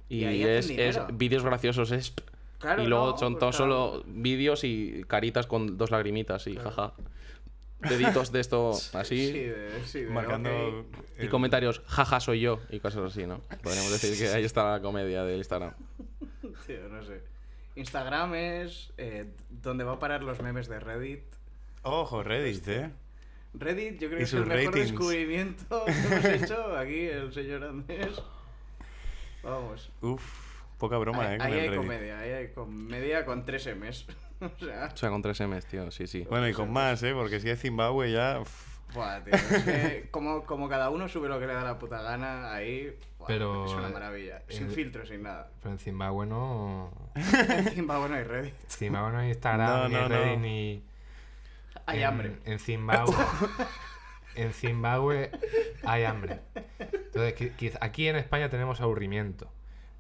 Y, 0.10 0.20
Y 0.20 0.26
ahí 0.26 0.44
es, 0.44 0.70
es 0.70 1.00
vídeos 1.14 1.44
graciosos, 1.44 1.92
es... 1.92 2.14
Claro, 2.60 2.82
y 2.82 2.88
luego 2.88 3.12
no, 3.12 3.18
son 3.18 3.34
pues 3.34 3.40
todos 3.42 3.58
claro. 3.58 3.92
solo 3.92 4.04
vídeos 4.08 4.64
y 4.64 5.04
caritas 5.08 5.48
con 5.48 5.78
dos 5.78 5.92
lagrimitas 5.92 6.48
y 6.48 6.56
jaja. 6.56 6.94
Deditos 7.90 8.32
de 8.32 8.40
esto 8.40 8.72
así. 8.94 9.32
Sí, 9.32 9.40
de, 9.44 9.82
sí, 9.86 10.02
de, 10.02 10.10
Marcando. 10.12 10.50
Y 11.18 11.24
el- 11.24 11.30
comentarios, 11.30 11.82
jaja, 11.88 12.20
soy 12.20 12.42
yo, 12.42 12.60
y 12.70 12.80
cosas 12.80 13.04
así, 13.12 13.26
¿no? 13.28 13.40
Podríamos 13.62 13.92
decir 13.92 14.18
que 14.18 14.30
ahí 14.34 14.44
está 14.46 14.72
la 14.72 14.82
comedia 14.82 15.24
del 15.24 15.38
Instagram. 15.38 15.74
Tío, 16.68 16.88
no 16.90 17.04
sé. 17.04 17.22
Instagram 17.76 18.36
es 18.36 18.92
eh, 18.98 19.26
donde 19.50 19.84
va 19.84 19.94
a 19.94 20.00
parar 20.00 20.24
los 20.24 20.42
memes 20.42 20.68
de 20.68 20.80
Reddit. 20.80 21.24
Ojo, 21.82 22.24
Reddit, 22.24 22.56
Este. 22.56 22.76
¿eh? 22.82 22.90
Reddit, 23.56 24.00
yo 24.00 24.08
creo 24.08 24.18
que 24.18 24.24
es 24.24 24.34
el 24.34 24.46
mejor 24.46 24.66
ratings. 24.74 24.92
descubrimiento 24.92 25.86
que 25.86 25.92
hemos 25.92 26.26
hecho 26.44 26.78
aquí, 26.78 27.02
el 27.08 27.34
señor 27.34 27.64
Andrés. 27.64 28.22
Vamos. 29.44 29.92
Uf, 30.02 30.24
poca 30.84 30.98
broma, 30.98 31.30
ahí 31.30 31.36
¿eh? 31.36 31.38
Con 31.38 31.48
ahí 31.48 31.54
el 31.54 31.60
hay 31.60 31.68
Reddit. 31.70 31.82
comedia, 31.82 32.20
ahí 32.20 32.32
hay 32.32 32.48
comedia 32.52 33.26
con 33.26 33.46
tres 33.46 33.68
M's. 33.68 34.06
o 34.42 34.60
sea, 34.60 34.90
O 34.94 34.98
sea, 34.98 35.10
con 35.10 35.22
3 35.22 35.40
M's, 35.48 35.66
tío, 35.66 35.90
sí, 35.92 36.08
sí. 36.08 36.26
Bueno, 36.30 36.50
y 36.50 36.54
con 36.54 36.72
más, 36.72 37.02
¿eh? 37.04 37.14
Porque 37.14 37.40
si 37.40 37.50
es 37.50 37.62
Zimbabue 37.62 38.12
ya. 38.12 38.42
buah, 38.94 39.24
tío, 39.24 39.34
es 39.34 39.64
que 39.64 40.08
como, 40.12 40.44
como 40.44 40.68
cada 40.68 40.90
uno 40.90 41.08
sube 41.08 41.30
lo 41.30 41.40
que 41.40 41.48
le 41.48 41.54
da 41.54 41.64
la 41.64 41.80
puta 41.80 42.02
gana, 42.02 42.54
ahí 42.54 42.94
buah, 43.18 43.28
Pero, 43.28 43.66
es 43.66 43.72
una 43.72 43.88
maravilla. 43.88 44.42
Sin 44.50 44.70
filtro, 44.70 45.06
sin 45.06 45.24
nada. 45.24 45.50
Pero 45.62 45.72
en 45.72 45.80
Zimbabue 45.80 46.26
no. 46.26 46.92
Encima, 47.16 47.98
bueno, 48.00 48.16
hay 48.16 48.24
Reddit. 48.24 48.54
Zimbabue 48.70 49.12
no 49.14 49.20
hay 49.20 49.30
Instagram, 49.30 49.70
No, 49.70 49.88
ni 49.88 49.96
no, 49.96 50.08
Reddit, 50.10 50.36
no. 50.36 50.40
ni. 50.42 50.84
Hay 51.86 52.00
en, 52.00 52.06
hambre. 52.06 52.32
En 52.44 52.60
Zimbabue. 52.60 53.16
en 54.36 54.52
Zimbabue 54.54 55.32
hay 55.86 56.04
hambre. 56.04 56.42
Entonces, 56.80 57.78
aquí 57.80 58.08
en 58.10 58.18
España 58.18 58.50
tenemos 58.50 58.82
aburrimiento. 58.82 59.50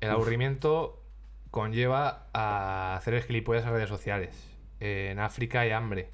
El 0.03 0.09
aburrimiento 0.09 1.01
conlleva 1.49 2.27
a 2.33 2.97
hacer 2.97 3.13
el 3.13 3.23
gilipollas 3.23 3.63
en 3.63 3.71
redes 3.71 3.87
sociales. 3.87 4.57
En 4.81 5.17
África 5.17 5.61
hay 5.61 5.71
hambre. 5.71 6.09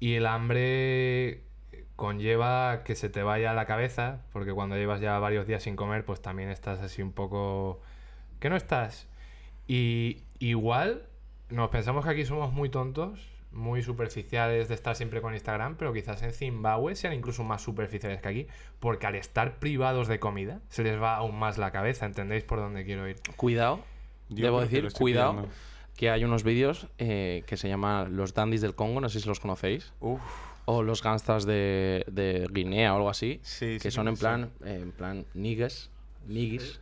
Y 0.00 0.14
el 0.14 0.24
hambre 0.26 1.42
conlleva 1.96 2.82
que 2.82 2.94
se 2.94 3.10
te 3.10 3.22
vaya 3.22 3.52
la 3.52 3.66
cabeza, 3.66 4.22
porque 4.32 4.54
cuando 4.54 4.76
llevas 4.76 5.02
ya 5.02 5.18
varios 5.18 5.46
días 5.46 5.62
sin 5.62 5.76
comer, 5.76 6.06
pues 6.06 6.22
también 6.22 6.48
estás 6.48 6.80
así 6.80 7.02
un 7.02 7.12
poco... 7.12 7.82
que 8.40 8.48
no 8.48 8.56
estás. 8.56 9.06
Y 9.68 10.22
igual 10.38 11.06
nos 11.50 11.68
pensamos 11.68 12.06
que 12.06 12.10
aquí 12.12 12.24
somos 12.24 12.54
muy 12.54 12.70
tontos, 12.70 13.20
muy 13.54 13.82
superficiales 13.82 14.68
de 14.68 14.74
estar 14.74 14.96
siempre 14.96 15.20
con 15.20 15.34
Instagram, 15.34 15.76
pero 15.76 15.92
quizás 15.92 16.22
en 16.22 16.32
Zimbabue 16.32 16.94
sean 16.96 17.12
incluso 17.12 17.44
más 17.44 17.62
superficiales 17.62 18.20
que 18.20 18.28
aquí, 18.28 18.46
porque 18.80 19.06
al 19.06 19.14
estar 19.14 19.58
privados 19.58 20.08
de 20.08 20.18
comida 20.18 20.60
se 20.68 20.82
les 20.82 21.00
va 21.00 21.16
aún 21.16 21.38
más 21.38 21.58
la 21.58 21.70
cabeza, 21.70 22.06
¿entendéis 22.06 22.44
por 22.44 22.58
dónde 22.58 22.84
quiero 22.84 23.08
ir? 23.08 23.16
Cuidado, 23.36 23.80
Yo 24.28 24.44
debo 24.44 24.60
decir, 24.60 24.90
cuidado, 24.92 25.46
que 25.96 26.10
hay 26.10 26.24
unos 26.24 26.42
vídeos 26.42 26.88
eh, 26.98 27.44
que 27.46 27.56
se 27.56 27.68
llaman 27.68 28.16
Los 28.16 28.34
Dandis 28.34 28.60
del 28.60 28.74
Congo, 28.74 29.00
no 29.00 29.08
sé 29.08 29.20
si 29.20 29.28
los 29.28 29.40
conocéis. 29.40 29.92
Uf, 30.00 30.20
O 30.66 30.82
los 30.82 31.02
gangstas 31.02 31.44
de, 31.44 32.04
de 32.10 32.48
Guinea 32.50 32.92
o 32.94 32.96
algo 32.96 33.10
así. 33.10 33.38
Sí, 33.42 33.74
sí 33.74 33.78
que 33.80 33.90
son 33.90 34.08
en 34.08 34.16
plan, 34.16 34.50
eh, 34.64 34.80
en 34.82 34.92
plan 34.92 35.26
niggas, 35.34 35.90
niggis, 36.26 36.80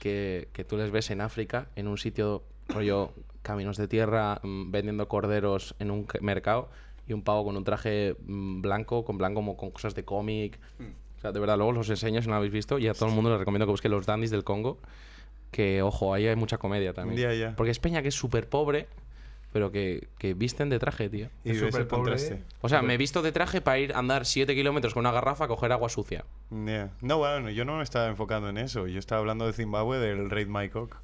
que, 0.00 0.48
que 0.52 0.64
tú 0.64 0.76
les 0.76 0.90
ves 0.90 1.10
en 1.10 1.20
África, 1.20 1.68
en 1.76 1.86
un 1.88 1.96
sitio, 1.96 2.42
rollo, 2.68 3.12
caminos 3.44 3.76
de 3.76 3.86
tierra, 3.86 4.40
mm, 4.42 4.72
vendiendo 4.72 5.06
corderos 5.06 5.76
en 5.78 5.92
un 5.92 6.08
mercado, 6.20 6.68
y 7.06 7.12
un 7.12 7.22
pavo 7.22 7.44
con 7.44 7.56
un 7.56 7.62
traje 7.62 8.16
mm, 8.26 8.62
blanco, 8.62 9.04
con 9.04 9.18
blanco 9.18 9.36
como 9.36 9.56
con 9.56 9.70
cosas 9.70 9.94
de 9.94 10.04
cómic. 10.04 10.58
O 11.18 11.20
sea, 11.20 11.30
de 11.32 11.38
verdad, 11.38 11.56
luego 11.56 11.70
os 11.70 11.76
los 11.76 11.90
enseño 11.90 12.20
si 12.20 12.26
no 12.26 12.32
lo 12.32 12.38
habéis 12.38 12.52
visto, 12.52 12.78
y 12.80 12.88
a 12.88 12.94
todo 12.94 13.08
el 13.10 13.14
mundo 13.14 13.30
les 13.30 13.38
recomiendo 13.38 13.66
que 13.66 13.70
busque 13.70 13.88
los 13.88 14.04
dandis 14.06 14.30
del 14.30 14.42
Congo, 14.42 14.78
que, 15.50 15.82
ojo, 15.82 16.12
ahí 16.12 16.26
hay 16.26 16.34
mucha 16.36 16.58
comedia 16.58 16.92
también. 16.92 17.20
Ya, 17.20 17.32
ya. 17.32 17.54
Porque 17.56 17.70
es 17.70 17.78
peña 17.78 18.02
que 18.02 18.08
es 18.08 18.14
súper 18.14 18.48
pobre, 18.48 18.88
pero 19.52 19.70
que, 19.70 20.08
que 20.18 20.34
visten 20.34 20.68
de 20.68 20.80
traje, 20.80 21.08
tío. 21.08 21.28
y 21.44 21.50
Es 21.50 21.58
superpobre. 21.60 21.86
contraste. 22.10 22.42
O 22.60 22.68
sea, 22.68 22.82
me 22.82 22.94
he 22.94 22.96
visto 22.96 23.22
de 23.22 23.30
traje 23.30 23.60
para 23.60 23.78
ir 23.78 23.92
a 23.92 23.98
andar 24.00 24.26
7 24.26 24.52
kilómetros 24.54 24.94
con 24.94 25.02
una 25.02 25.12
garrafa 25.12 25.44
a 25.44 25.48
coger 25.48 25.70
agua 25.70 25.88
sucia. 25.88 26.24
No, 26.50 27.18
bueno, 27.18 27.50
yo 27.50 27.64
no 27.64 27.76
me 27.76 27.84
estaba 27.84 28.08
enfocando 28.08 28.48
en 28.48 28.58
eso. 28.58 28.88
Yo 28.88 28.98
estaba 28.98 29.20
hablando 29.20 29.46
de 29.46 29.52
Zimbabue, 29.52 29.98
del 29.98 30.28
Raid 30.28 30.48
My 30.48 30.68
Cock. 30.70 30.96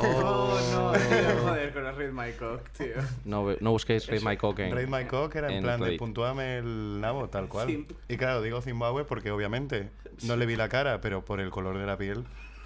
Oh, 0.00 0.58
no, 0.72 0.92
tío, 0.92 1.38
joder, 1.42 1.72
con 1.72 1.86
el 1.86 1.96
Read 1.96 2.12
My 2.12 2.32
Cock, 2.32 2.68
tío. 2.76 2.94
No, 3.24 3.46
no 3.60 3.70
busquéis 3.70 4.06
Raid 4.06 4.22
My 4.22 4.36
Cock 4.36 4.58
en... 4.60 4.72
Raid 4.74 4.88
My 4.88 5.04
Cock 5.06 5.34
era 5.36 5.48
en, 5.48 5.54
en 5.58 5.62
plan 5.62 5.80
de 5.80 5.86
Reddit. 5.86 5.98
puntúame 5.98 6.58
el 6.58 7.00
nabo, 7.00 7.28
tal 7.28 7.48
cual. 7.48 7.86
Y 8.08 8.16
claro, 8.16 8.42
digo 8.42 8.60
Zimbabue 8.60 9.04
porque 9.04 9.30
obviamente 9.30 9.88
no 10.24 10.36
le 10.36 10.46
vi 10.46 10.56
la 10.56 10.68
cara, 10.68 11.00
pero 11.00 11.24
por 11.24 11.40
el 11.40 11.50
color 11.50 11.78
de 11.78 11.86
la 11.86 11.96
piel. 11.96 12.24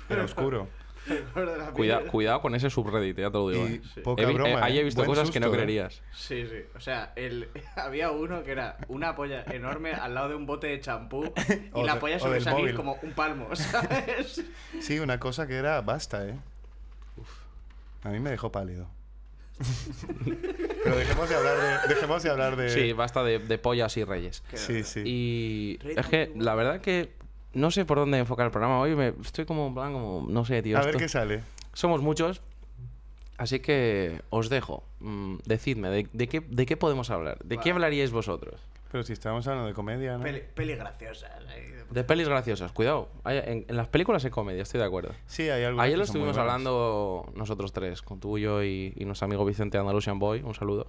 Era 0.08 0.24
oscuro. 0.24 0.68
Cuida- 1.74 2.02
cuidado 2.06 2.40
con 2.42 2.54
ese 2.54 2.68
subreddit, 2.68 3.16
ya 3.18 3.30
te 3.30 3.38
lo 3.38 3.48
digo. 3.48 3.66
Y 3.66 3.74
eh. 3.76 4.00
poca 4.02 4.22
He 4.22 4.26
broma, 4.32 4.50
eh, 4.50 4.58
ahí 4.60 4.76
he 4.78 4.80
¿eh? 4.80 4.84
visto 4.84 5.04
cosas 5.06 5.30
que 5.30 5.40
no 5.40 5.46
susto, 5.46 5.54
¿eh? 5.60 5.64
creerías. 5.64 6.02
Sí, 6.12 6.46
sí. 6.46 6.56
O 6.76 6.80
sea, 6.80 7.12
el, 7.16 7.48
había 7.76 8.10
uno 8.10 8.42
que 8.42 8.50
era 8.52 8.76
una 8.88 9.14
polla 9.14 9.44
enorme 9.50 9.92
al 9.92 10.14
lado 10.14 10.30
de 10.30 10.34
un 10.34 10.44
bote 10.46 10.66
de 10.66 10.80
champú 10.80 11.24
y 11.48 11.68
O 11.72 11.84
la 11.86 11.94
de- 11.94 12.00
polla 12.00 12.18
móvil. 12.50 12.74
como 12.74 12.98
un 13.02 13.12
palmo, 13.12 13.54
¿sabes? 13.56 14.44
Sí, 14.80 14.98
una 14.98 15.18
cosa 15.18 15.46
que 15.46 15.54
era 15.54 15.80
basta, 15.80 16.26
¿eh? 16.28 16.34
A 18.02 18.10
mí 18.10 18.20
me 18.20 18.30
dejó 18.30 18.52
pálido. 18.52 18.88
Pero 20.84 20.96
dejemos 20.96 21.28
de 21.28 21.34
hablar 21.34 21.56
de... 21.82 21.94
Dejemos 21.94 22.22
de 22.22 22.30
hablar 22.30 22.56
de... 22.56 22.68
Sí, 22.70 22.92
basta 22.92 23.24
de, 23.24 23.38
de 23.40 23.58
pollas 23.58 23.96
y 23.96 24.04
reyes. 24.04 24.42
sí, 24.54 24.84
sí. 24.84 25.02
Y 25.04 25.78
es 25.96 26.06
que 26.06 26.32
la 26.36 26.54
verdad 26.54 26.80
que 26.80 27.12
no 27.54 27.70
sé 27.70 27.84
por 27.84 27.98
dónde 27.98 28.18
enfocar 28.18 28.46
el 28.46 28.52
programa. 28.52 28.78
Hoy 28.80 28.94
me 28.94 29.14
estoy 29.22 29.44
como 29.44 29.66
en 29.68 29.74
plan, 29.74 29.92
como, 29.92 30.26
no 30.28 30.44
sé, 30.44 30.62
tío. 30.62 30.78
A 30.78 30.82
ver 30.82 30.96
qué 30.96 31.08
sale. 31.08 31.42
Somos 31.72 32.00
muchos. 32.02 32.40
Así 33.36 33.60
que 33.60 34.20
os 34.30 34.48
dejo. 34.48 34.84
Mm, 35.00 35.36
decidme, 35.44 35.88
¿de, 35.90 36.08
de 36.12 36.28
qué, 36.28 36.40
¿de 36.40 36.66
qué 36.66 36.76
podemos 36.76 37.10
hablar? 37.10 37.38
¿De 37.44 37.58
qué 37.58 37.70
hablaríais 37.70 38.10
vosotros? 38.10 38.60
Pero 38.90 39.02
si 39.04 39.12
estábamos 39.12 39.46
hablando 39.46 39.68
de 39.68 39.74
comedia, 39.74 40.16
¿no? 40.16 40.24
Peli, 40.24 40.42
peli 40.54 40.74
graciosa. 40.74 41.28
ahí. 41.50 41.62
De 41.90 42.04
pelis 42.04 42.26
graciosas, 42.28 42.72
cuidado. 42.72 43.08
Hay- 43.24 43.38
en, 43.38 43.64
en 43.68 43.76
las 43.76 43.88
películas 43.88 44.24
hay 44.24 44.30
comedia, 44.30 44.62
estoy 44.62 44.80
de 44.80 44.86
acuerdo. 44.86 45.14
Sí, 45.26 45.48
hay 45.50 45.64
algo. 45.64 45.80
Ayer 45.80 45.98
lo 45.98 46.04
estuvimos 46.04 46.36
hablando 46.38 47.30
nosotros 47.34 47.72
tres, 47.72 48.00
con 48.02 48.18
tú, 48.20 48.38
yo 48.38 48.62
y, 48.64 48.92
y 48.96 49.04
nuestro 49.04 49.26
amigo 49.26 49.44
Vicente 49.44 49.76
Andalusian 49.78 50.18
Boy, 50.18 50.42
un 50.42 50.54
saludo. 50.54 50.86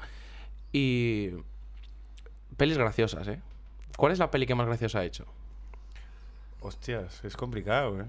Y. 0.72 1.32
Pelis 2.58 2.78
graciosas, 2.78 3.28
¿eh? 3.28 3.40
¿Cuál 3.98 4.12
es 4.14 4.20
la 4.20 4.32
peli 4.32 4.46
que 4.46 4.56
más 4.56 4.68
graciosa 4.68 5.00
ha 5.00 5.06
hecho? 5.06 5.26
Hostias, 6.62 7.24
es 7.24 7.36
complicado, 7.38 8.02
¿eh? 8.02 8.06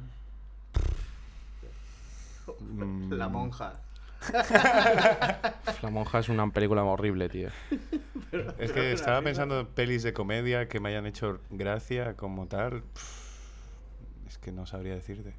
La 3.11 3.29
monja. 3.29 3.74
La 5.83 5.90
monja 5.90 6.18
es 6.18 6.28
una 6.28 6.50
película 6.50 6.85
horrible, 6.85 7.28
tío. 7.28 7.48
Es 8.59 8.72
que 8.72 8.92
estaba 8.92 9.22
pensando 9.22 9.61
en 9.61 9.66
pelis 9.66 10.02
de 10.02 10.12
comedia 10.12 10.68
que 10.68 10.80
me 10.80 10.90
hayan 10.90 11.06
hecho 11.06 11.40
gracia 11.50 12.14
como 12.14 12.46
tal. 12.46 12.83
Es 14.26 14.38
que 14.38 14.52
no 14.52 14.66
sabría 14.66 14.94
decirte. 14.94 15.35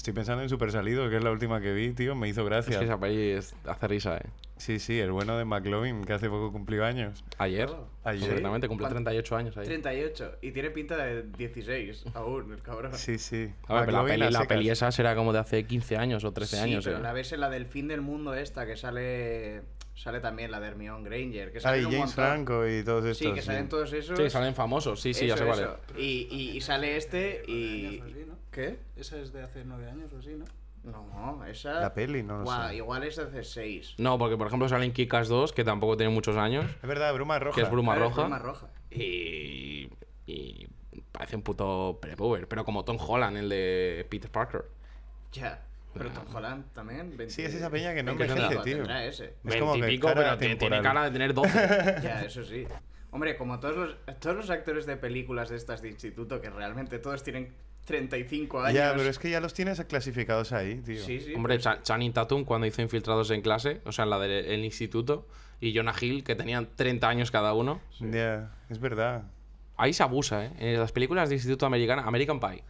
Estoy 0.00 0.14
pensando 0.14 0.42
en 0.42 0.48
Super 0.48 0.72
Salido, 0.72 1.10
que 1.10 1.18
es 1.18 1.22
la 1.22 1.30
última 1.30 1.60
que 1.60 1.74
vi, 1.74 1.90
tío. 1.92 2.14
Me 2.14 2.26
hizo 2.26 2.40
Es 2.40 2.46
gracia. 2.46 2.78
que 2.78 2.86
esa 2.86 2.98
peli 2.98 3.32
es- 3.32 3.54
hace 3.66 3.86
risa, 3.86 4.16
¿eh? 4.16 4.30
Sí, 4.56 4.78
sí, 4.78 4.98
el 4.98 5.12
bueno 5.12 5.36
de 5.36 5.44
McLovin, 5.44 6.06
que 6.06 6.14
hace 6.14 6.30
poco 6.30 6.50
cumplió 6.52 6.86
años. 6.86 7.22
Ayer, 7.36 7.68
Oh. 7.68 7.86
Ayer. 8.04 8.22
concretamente, 8.26 8.66
cumple 8.66 8.84
¿Cuánto? 8.84 8.94
38 8.94 9.36
años 9.36 9.56
ayer. 9.58 9.66
38. 9.68 10.36
Y 10.40 10.52
tiene 10.52 10.70
pinta 10.70 10.96
de 10.96 11.24
16 11.36 12.06
aún, 12.14 12.50
el 12.50 12.62
cabrón. 12.62 12.94
Sí, 12.94 13.18
sí. 13.18 13.50
A 13.68 13.74
ver, 13.74 13.84
pero 13.84 13.98
la 13.98 14.44
peli, 14.46 14.64
la 14.64 14.72
esa 14.72 14.90
será 14.90 15.14
como 15.14 15.34
de 15.34 15.40
hace 15.40 15.64
15 15.66 15.98
años 15.98 16.24
o 16.24 16.32
13 16.32 16.56
sí, 16.56 16.62
años, 16.62 16.82
pero 16.86 16.96
¿eh? 16.96 17.02
la 17.02 17.12
ves 17.12 17.32
en 17.32 17.40
la 17.40 17.50
del 17.50 17.66
fin 17.66 17.86
del 17.86 18.00
mundo 18.00 18.32
esta, 18.32 18.64
que 18.64 18.78
sale 18.78 19.60
sale 19.94 20.20
también 20.20 20.50
la 20.50 20.60
de 20.60 20.68
Hermione 20.68 21.06
Granger. 21.06 21.52
Que 21.52 21.58
Ah, 21.62 21.76
y 21.76 21.80
un 21.80 21.92
James 21.92 21.98
montón. 21.98 22.14
Franco 22.14 22.66
y 22.66 22.82
todos 22.82 23.04
estos. 23.04 23.18
Sí, 23.28 23.34
que 23.34 23.42
salen 23.42 23.68
todos 23.68 23.92
esos. 23.92 24.18
Sí, 24.18 24.30
salen 24.30 24.54
famosos, 24.54 24.98
sí, 24.98 25.12
sí, 25.12 25.26
ya 25.26 25.34
Eso, 25.34 25.44
sé 25.44 25.50
cuál 25.50 25.60
eso. 25.60 25.76
Y, 25.98 26.26
y, 26.30 26.56
y 26.56 26.60
sale 26.62 26.96
este 26.96 27.42
y... 27.46 28.02
¿Qué? 28.50 28.78
Esa 28.96 29.18
es 29.18 29.32
de 29.32 29.42
hace 29.42 29.64
nueve 29.64 29.88
años 29.88 30.12
o 30.12 30.18
así, 30.18 30.34
¿no? 30.34 30.44
No, 30.82 31.44
esa... 31.44 31.80
La 31.80 31.92
peli, 31.92 32.22
no 32.22 32.38
lo 32.38 32.44
Guau, 32.44 32.68
sé. 32.70 32.76
Igual 32.76 33.02
es 33.04 33.16
de 33.16 33.22
hace 33.24 33.44
6. 33.44 33.94
No, 33.98 34.16
porque 34.18 34.36
por 34.38 34.46
ejemplo 34.46 34.66
salen 34.68 34.92
Kikas 34.92 35.28
2, 35.28 35.52
que 35.52 35.62
tampoco 35.62 35.96
tiene 35.96 36.12
muchos 36.12 36.36
años, 36.38 36.64
Es 36.82 36.88
verdad, 36.88 37.12
Bruma 37.12 37.38
Roja. 37.38 37.54
que 37.54 37.62
es 37.62 37.70
Bruma 37.70 37.92
Claro, 37.94 38.08
es 38.08 38.16
Roja. 38.16 38.22
Bruma 38.28 38.38
roja. 38.38 38.66
Y, 38.90 39.90
y 40.26 40.68
parece 41.12 41.36
un 41.36 41.42
puto 41.42 41.98
prepower, 42.00 42.48
pero 42.48 42.64
como 42.64 42.82
Tom 42.84 42.96
Holland, 42.98 43.36
el 43.36 43.48
de 43.50 44.06
Peter 44.08 44.30
Parker. 44.30 44.64
Ya. 45.32 45.62
Pero 45.92 46.08
Tom 46.10 46.34
Holland 46.34 46.72
también. 46.72 47.16
20 47.16 47.30
Sí, 47.30 47.42
es 47.42 47.52
esa 47.52 47.68
peña 47.68 47.92
que 47.92 48.02
no 48.02 48.14
25 48.14 48.42
envejece, 48.42 48.64
tío. 48.64 48.76
tendrá 48.78 49.04
ese. 49.04 49.34
Es 49.44 49.56
como 49.56 49.74
que 49.74 49.80
Veintipico, 49.82 50.06
cara 50.08 50.20
pero 50.22 50.38
tiene- 50.38 50.56
tiene 50.56 50.76
temporal. 50.76 50.82
cara 50.82 51.04
de 51.06 51.10
tener 51.10 51.34
12. 51.34 52.00
Ya, 52.02 52.22
eso 52.22 52.44
sí. 52.44 52.64
Hombre, 53.10 53.36
como 53.36 53.58
todos 53.58 53.76
los, 53.76 53.96
todos 54.20 54.36
los 54.36 54.50
actores 54.50 54.86
de 54.86 54.96
películas 54.96 55.48
de 55.50 55.56
estas 55.56 55.82
de 55.82 55.88
instituto, 55.88 56.40
que 56.40 56.48
realmente 56.48 57.00
todos 57.00 57.22
tienen 57.24 57.52
35 57.90 58.60
años. 58.60 58.74
Ya, 58.74 58.92
pero 58.96 59.08
es 59.10 59.18
que 59.18 59.30
ya 59.30 59.40
los 59.40 59.52
tienes 59.54 59.80
clasificados 59.84 60.52
ahí, 60.52 60.80
tío. 60.80 61.04
Sí, 61.04 61.20
sí. 61.20 61.34
Hombre, 61.34 61.54
pues- 61.56 61.64
Cha- 61.64 61.82
Channing 61.82 62.12
Tatum 62.12 62.44
cuando 62.44 62.66
hizo 62.66 62.80
Infiltrados 62.82 63.30
en 63.30 63.42
clase, 63.42 63.80
o 63.84 63.92
sea, 63.92 64.04
en 64.04 64.10
la 64.10 64.18
del 64.18 64.64
instituto, 64.64 65.26
y 65.60 65.76
Jonah 65.76 65.94
Hill, 66.00 66.24
que 66.24 66.34
tenían 66.34 66.68
30 66.74 67.08
años 67.08 67.30
cada 67.30 67.52
uno. 67.54 67.80
Ya, 68.00 68.50
es 68.70 68.78
verdad. 68.80 69.24
Ahí 69.76 69.92
se 69.92 70.02
abusa, 70.02 70.44
¿eh? 70.46 70.52
En 70.58 70.78
las 70.80 70.92
películas 70.92 71.28
de 71.28 71.34
instituto 71.36 71.66
americana, 71.66 72.02
American 72.06 72.38
Pie. 72.40 72.62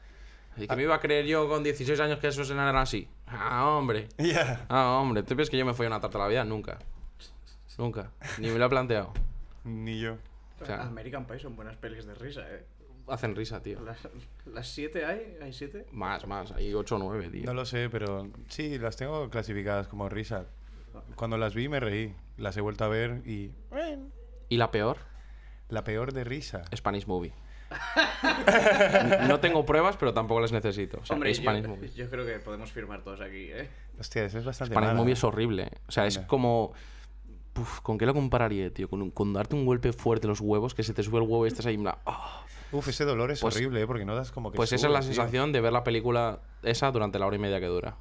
¿Y 0.56 0.66
que 0.66 0.76
me 0.76 0.82
iba 0.82 0.94
a 0.96 1.00
creer 1.00 1.26
yo 1.26 1.48
con 1.48 1.62
16 1.62 1.98
años 2.00 2.18
que 2.18 2.26
esos 2.28 2.50
eran 2.50 2.74
así? 2.76 3.08
Ah, 3.26 3.66
hombre. 3.68 4.08
Ya. 4.18 4.66
Ah, 4.68 4.98
hombre. 5.00 5.22
¿Tú 5.22 5.28
piensas 5.36 5.50
que 5.50 5.56
yo 5.58 5.64
me 5.64 5.74
fui 5.74 5.86
a 5.86 5.88
una 5.88 6.00
tarta 6.00 6.18
a 6.18 6.22
la 6.22 6.28
vida? 6.28 6.44
Nunca. 6.44 6.78
Nunca. 7.78 8.10
Ni 8.38 8.48
me 8.50 8.58
lo 8.58 8.66
he 8.66 8.68
planteado. 8.68 9.12
Ni 9.64 10.00
yo. 10.00 10.16
O 10.60 10.66
sea, 10.66 10.82
American 10.82 11.24
Pie 11.26 11.38
son 11.38 11.56
buenas 11.56 11.76
pelis 11.76 12.04
de 12.04 12.14
risa, 12.14 12.42
eh. 12.50 12.64
Hacen 13.10 13.34
risa, 13.36 13.62
tío. 13.62 13.80
Las, 13.80 13.98
las 14.46 14.68
siete 14.68 15.04
hay, 15.04 15.36
hay 15.42 15.52
siete. 15.52 15.86
Más, 15.92 16.26
más. 16.26 16.52
Hay 16.52 16.72
8 16.74 16.96
o 16.96 16.98
9, 16.98 17.28
tío. 17.30 17.44
No 17.44 17.54
lo 17.54 17.64
sé, 17.66 17.88
pero 17.90 18.28
sí, 18.48 18.78
las 18.78 18.96
tengo 18.96 19.28
clasificadas 19.30 19.88
como 19.88 20.08
risa. 20.08 20.46
Cuando 21.16 21.36
las 21.38 21.54
vi 21.54 21.68
me 21.68 21.80
reí. 21.80 22.14
Las 22.36 22.56
he 22.56 22.60
vuelto 22.60 22.84
a 22.84 22.88
ver 22.88 23.22
y... 23.26 23.52
¿Y 24.48 24.56
la 24.56 24.70
peor? 24.70 24.96
La 25.68 25.84
peor 25.84 26.12
de 26.12 26.24
risa. 26.24 26.62
Spanish 26.74 27.06
Movie. 27.06 27.32
no 29.28 29.40
tengo 29.40 29.64
pruebas, 29.64 29.96
pero 29.96 30.12
tampoco 30.12 30.40
las 30.40 30.52
necesito. 30.52 30.98
O 31.00 31.04
sea, 31.06 31.14
Hombre, 31.14 31.32
yo, 31.32 31.40
Spanish 31.42 31.66
Movie. 31.66 31.90
yo 31.94 32.08
creo 32.10 32.26
que 32.26 32.38
podemos 32.40 32.72
firmar 32.72 33.02
todos 33.02 33.20
aquí, 33.20 33.48
eh. 33.52 33.68
Hostia, 33.98 34.24
eso 34.24 34.38
es 34.38 34.44
bastante 34.44 34.72
Spanish 34.74 34.88
mala. 34.88 34.98
Movie 35.00 35.12
es 35.12 35.24
horrible. 35.24 35.62
¿eh? 35.64 35.78
O 35.86 35.92
sea, 35.92 36.06
es 36.06 36.18
como... 36.20 36.72
Uf, 37.56 37.80
¿Con 37.80 37.98
qué 37.98 38.06
lo 38.06 38.14
compararía, 38.14 38.72
tío? 38.72 38.88
Con, 38.88 39.02
un- 39.02 39.10
con 39.10 39.32
darte 39.32 39.54
un 39.56 39.66
golpe 39.66 39.92
fuerte 39.92 40.26
en 40.26 40.30
los 40.30 40.40
huevos, 40.40 40.74
que 40.74 40.82
se 40.82 40.94
te 40.94 41.02
sube 41.02 41.18
el 41.18 41.24
huevo 41.24 41.44
y 41.44 41.48
estás 41.48 41.66
ahí... 41.66 41.78
"Ah". 42.06 42.44
Uf, 42.72 42.88
ese 42.88 43.04
dolor 43.04 43.30
es 43.30 43.40
Pues- 43.40 43.56
horrible, 43.56 43.82
¿eh? 43.82 43.86
Porque 43.86 44.04
no 44.04 44.14
das 44.14 44.30
como 44.30 44.50
que 44.52 44.56
Pues 44.56 44.72
esa 44.72 44.86
es 44.86 44.92
la 44.92 45.00
tío. 45.00 45.08
sensación 45.08 45.52
de 45.52 45.60
ver 45.60 45.72
la 45.72 45.82
película 45.84 46.38
esa 46.62 46.90
durante 46.92 47.18
la 47.18 47.26
hora 47.26 47.36
y 47.36 47.40
media 47.40 47.58
que 47.60 47.66
dura. 47.66 47.96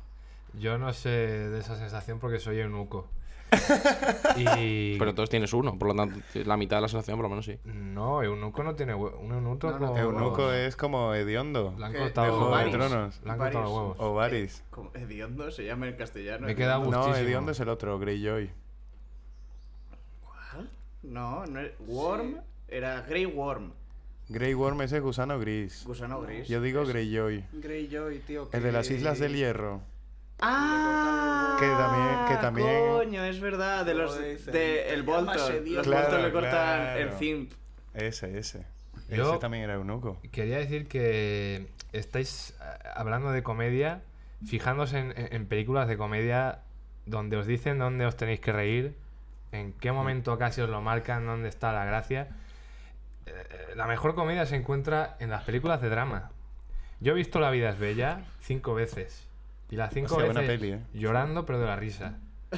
Yo 0.54 0.78
no 0.78 0.94
sé 0.94 1.10
de 1.10 1.60
esa 1.60 1.76
sensación 1.76 2.20
porque 2.20 2.40
soy 2.40 2.60
eunuco. 2.60 3.08
y... 4.38 4.98
Pero 5.00 5.10
entonces 5.10 5.30
tienes 5.32 5.54
uno, 5.54 5.78
por 5.80 5.88
lo 5.88 5.96
tanto, 5.96 6.20
la 6.46 6.56
mitad 6.56 6.78
de 6.78 6.82
la 6.84 6.88
sensación 6.88 7.18
por 7.18 7.24
lo 7.24 7.30
menos 7.30 7.46
sí. 7.46 7.58
No, 7.66 8.22
eunuco 8.22 8.64
no 8.64 8.76
tiene 8.76 8.94
huevos. 8.94 9.20
Un 9.20 9.32
eunuco 9.32 9.72
No, 9.72 9.80
no, 9.80 9.88
con- 9.88 9.98
Eunuco 9.98 10.52
es 10.54 10.76
como 10.76 11.16
hediondo. 11.16 11.74
Le 11.78 11.86
han 11.86 11.94
cortado 11.94 12.56
de. 12.58 12.70
Tronos. 12.70 13.22
Le 13.24 13.32
han 13.32 13.38
cortado 13.40 13.64
los 13.64 13.72
Varios. 13.72 13.72
huevos. 13.72 13.96
O 14.00 14.14
Varys. 14.14 14.64
Como 14.70 14.92
hediondo 14.94 15.50
se 15.50 15.66
llama 15.66 15.88
en 15.88 15.96
castellano. 15.96 16.46
Me 16.46 16.56
queda. 16.56 16.78
No, 16.78 17.16
hediondo 17.16 17.52
es 17.52 17.60
el 17.60 17.70
otro, 17.70 17.98
Greyjoy. 17.98 18.52
¿Cuál? 20.22 20.70
No, 21.04 21.46
no 21.48 21.60
es... 21.60 21.72
Worm 21.88 22.42
era 22.68 23.02
Grey 23.02 23.26
Worm. 23.26 23.72
Grey 24.30 24.54
Worm 24.54 24.82
es 24.82 24.92
el 24.92 25.02
gusano 25.02 25.39
gris. 25.39 25.84
Gusano 25.86 26.22
gris. 26.22 26.48
Yo 26.48 26.62
digo 26.62 26.86
Greyjoy. 26.86 27.44
Greyjoy, 27.54 28.20
tío. 28.20 28.48
El 28.54 28.62
de 28.63 28.72
las 28.72 28.89
Islas 28.92 29.20
del 29.20 29.36
Hierro. 29.36 29.82
Ah, 30.39 31.58
Que 31.60 31.65
también- 31.68 32.28
que 32.28 32.36
también- 32.42 32.92
Coño, 32.94 33.24
es 33.26 33.39
verdad, 33.42 33.86
de 33.86 33.94
los 33.96 34.18
de 34.18 34.94
el 34.94 35.04
Bolton. 35.04 35.36
Los 35.65 35.86
Claro, 35.86 36.04
Bolton 36.08 36.24
le 36.24 36.32
cortan 36.32 36.52
claro. 36.52 37.00
el 37.00 37.12
Zimp. 37.13 37.52
Ese, 37.94 38.38
ese. 38.38 38.65
Yo- 39.10 39.32
Ese 39.32 39.39
también 39.39 39.63
era 39.63 39.74
eunuco. 39.74 40.18
Quería 40.32 40.60
decir 40.60 40.88
que 40.88 41.68
estáis 41.92 42.52
eh, 42.62 42.88
hablando 42.96 43.32
de 43.32 43.42
comedia, 43.44 44.02
fijándose 44.46 45.00
en, 45.00 45.13
en- 45.18 45.34
en 45.34 45.46
películas 45.48 45.88
de 45.88 45.98
comedia 45.98 46.60
donde 47.08 47.36
os 47.36 47.48
dicen 47.48 47.80
dónde 47.80 48.06
os 48.06 48.15
tenéis 48.15 48.39
que 48.39 48.54
reír, 48.54 48.94
en 49.52 49.74
qué 49.74 49.92
momento 49.92 50.38
casi 50.38 50.62
os 50.62 50.70
lo 50.70 50.80
marcan, 50.82 51.26
dónde 51.26 51.50
está 51.50 51.74
la 51.74 51.84
gracia. 51.86 52.28
Eh, 53.30 53.74
La 53.76 53.86
mejor 53.88 54.15
comedia 54.15 54.46
se 54.46 54.56
encuentra 54.56 55.15
en 55.20 55.30
las 55.30 55.44
películas 55.44 55.82
de 55.82 55.89
drama. 55.89 56.32
Yo 57.00 57.13
he 57.13 57.15
visto 57.15 57.39
La 57.39 57.52
vida 57.52 57.70
es 57.70 57.80
bella 57.80 58.26
cinco 58.42 58.74
veces. 58.74 59.28
Y 59.70 59.76
las 59.76 59.94
cinco 59.94 60.18
veces 60.18 60.36
peli, 60.48 60.72
¿eh? 60.74 60.80
llorando, 60.94 61.46
pero 61.46 61.60
de 61.60 61.65
la 61.68 61.76
risa. 61.76 62.18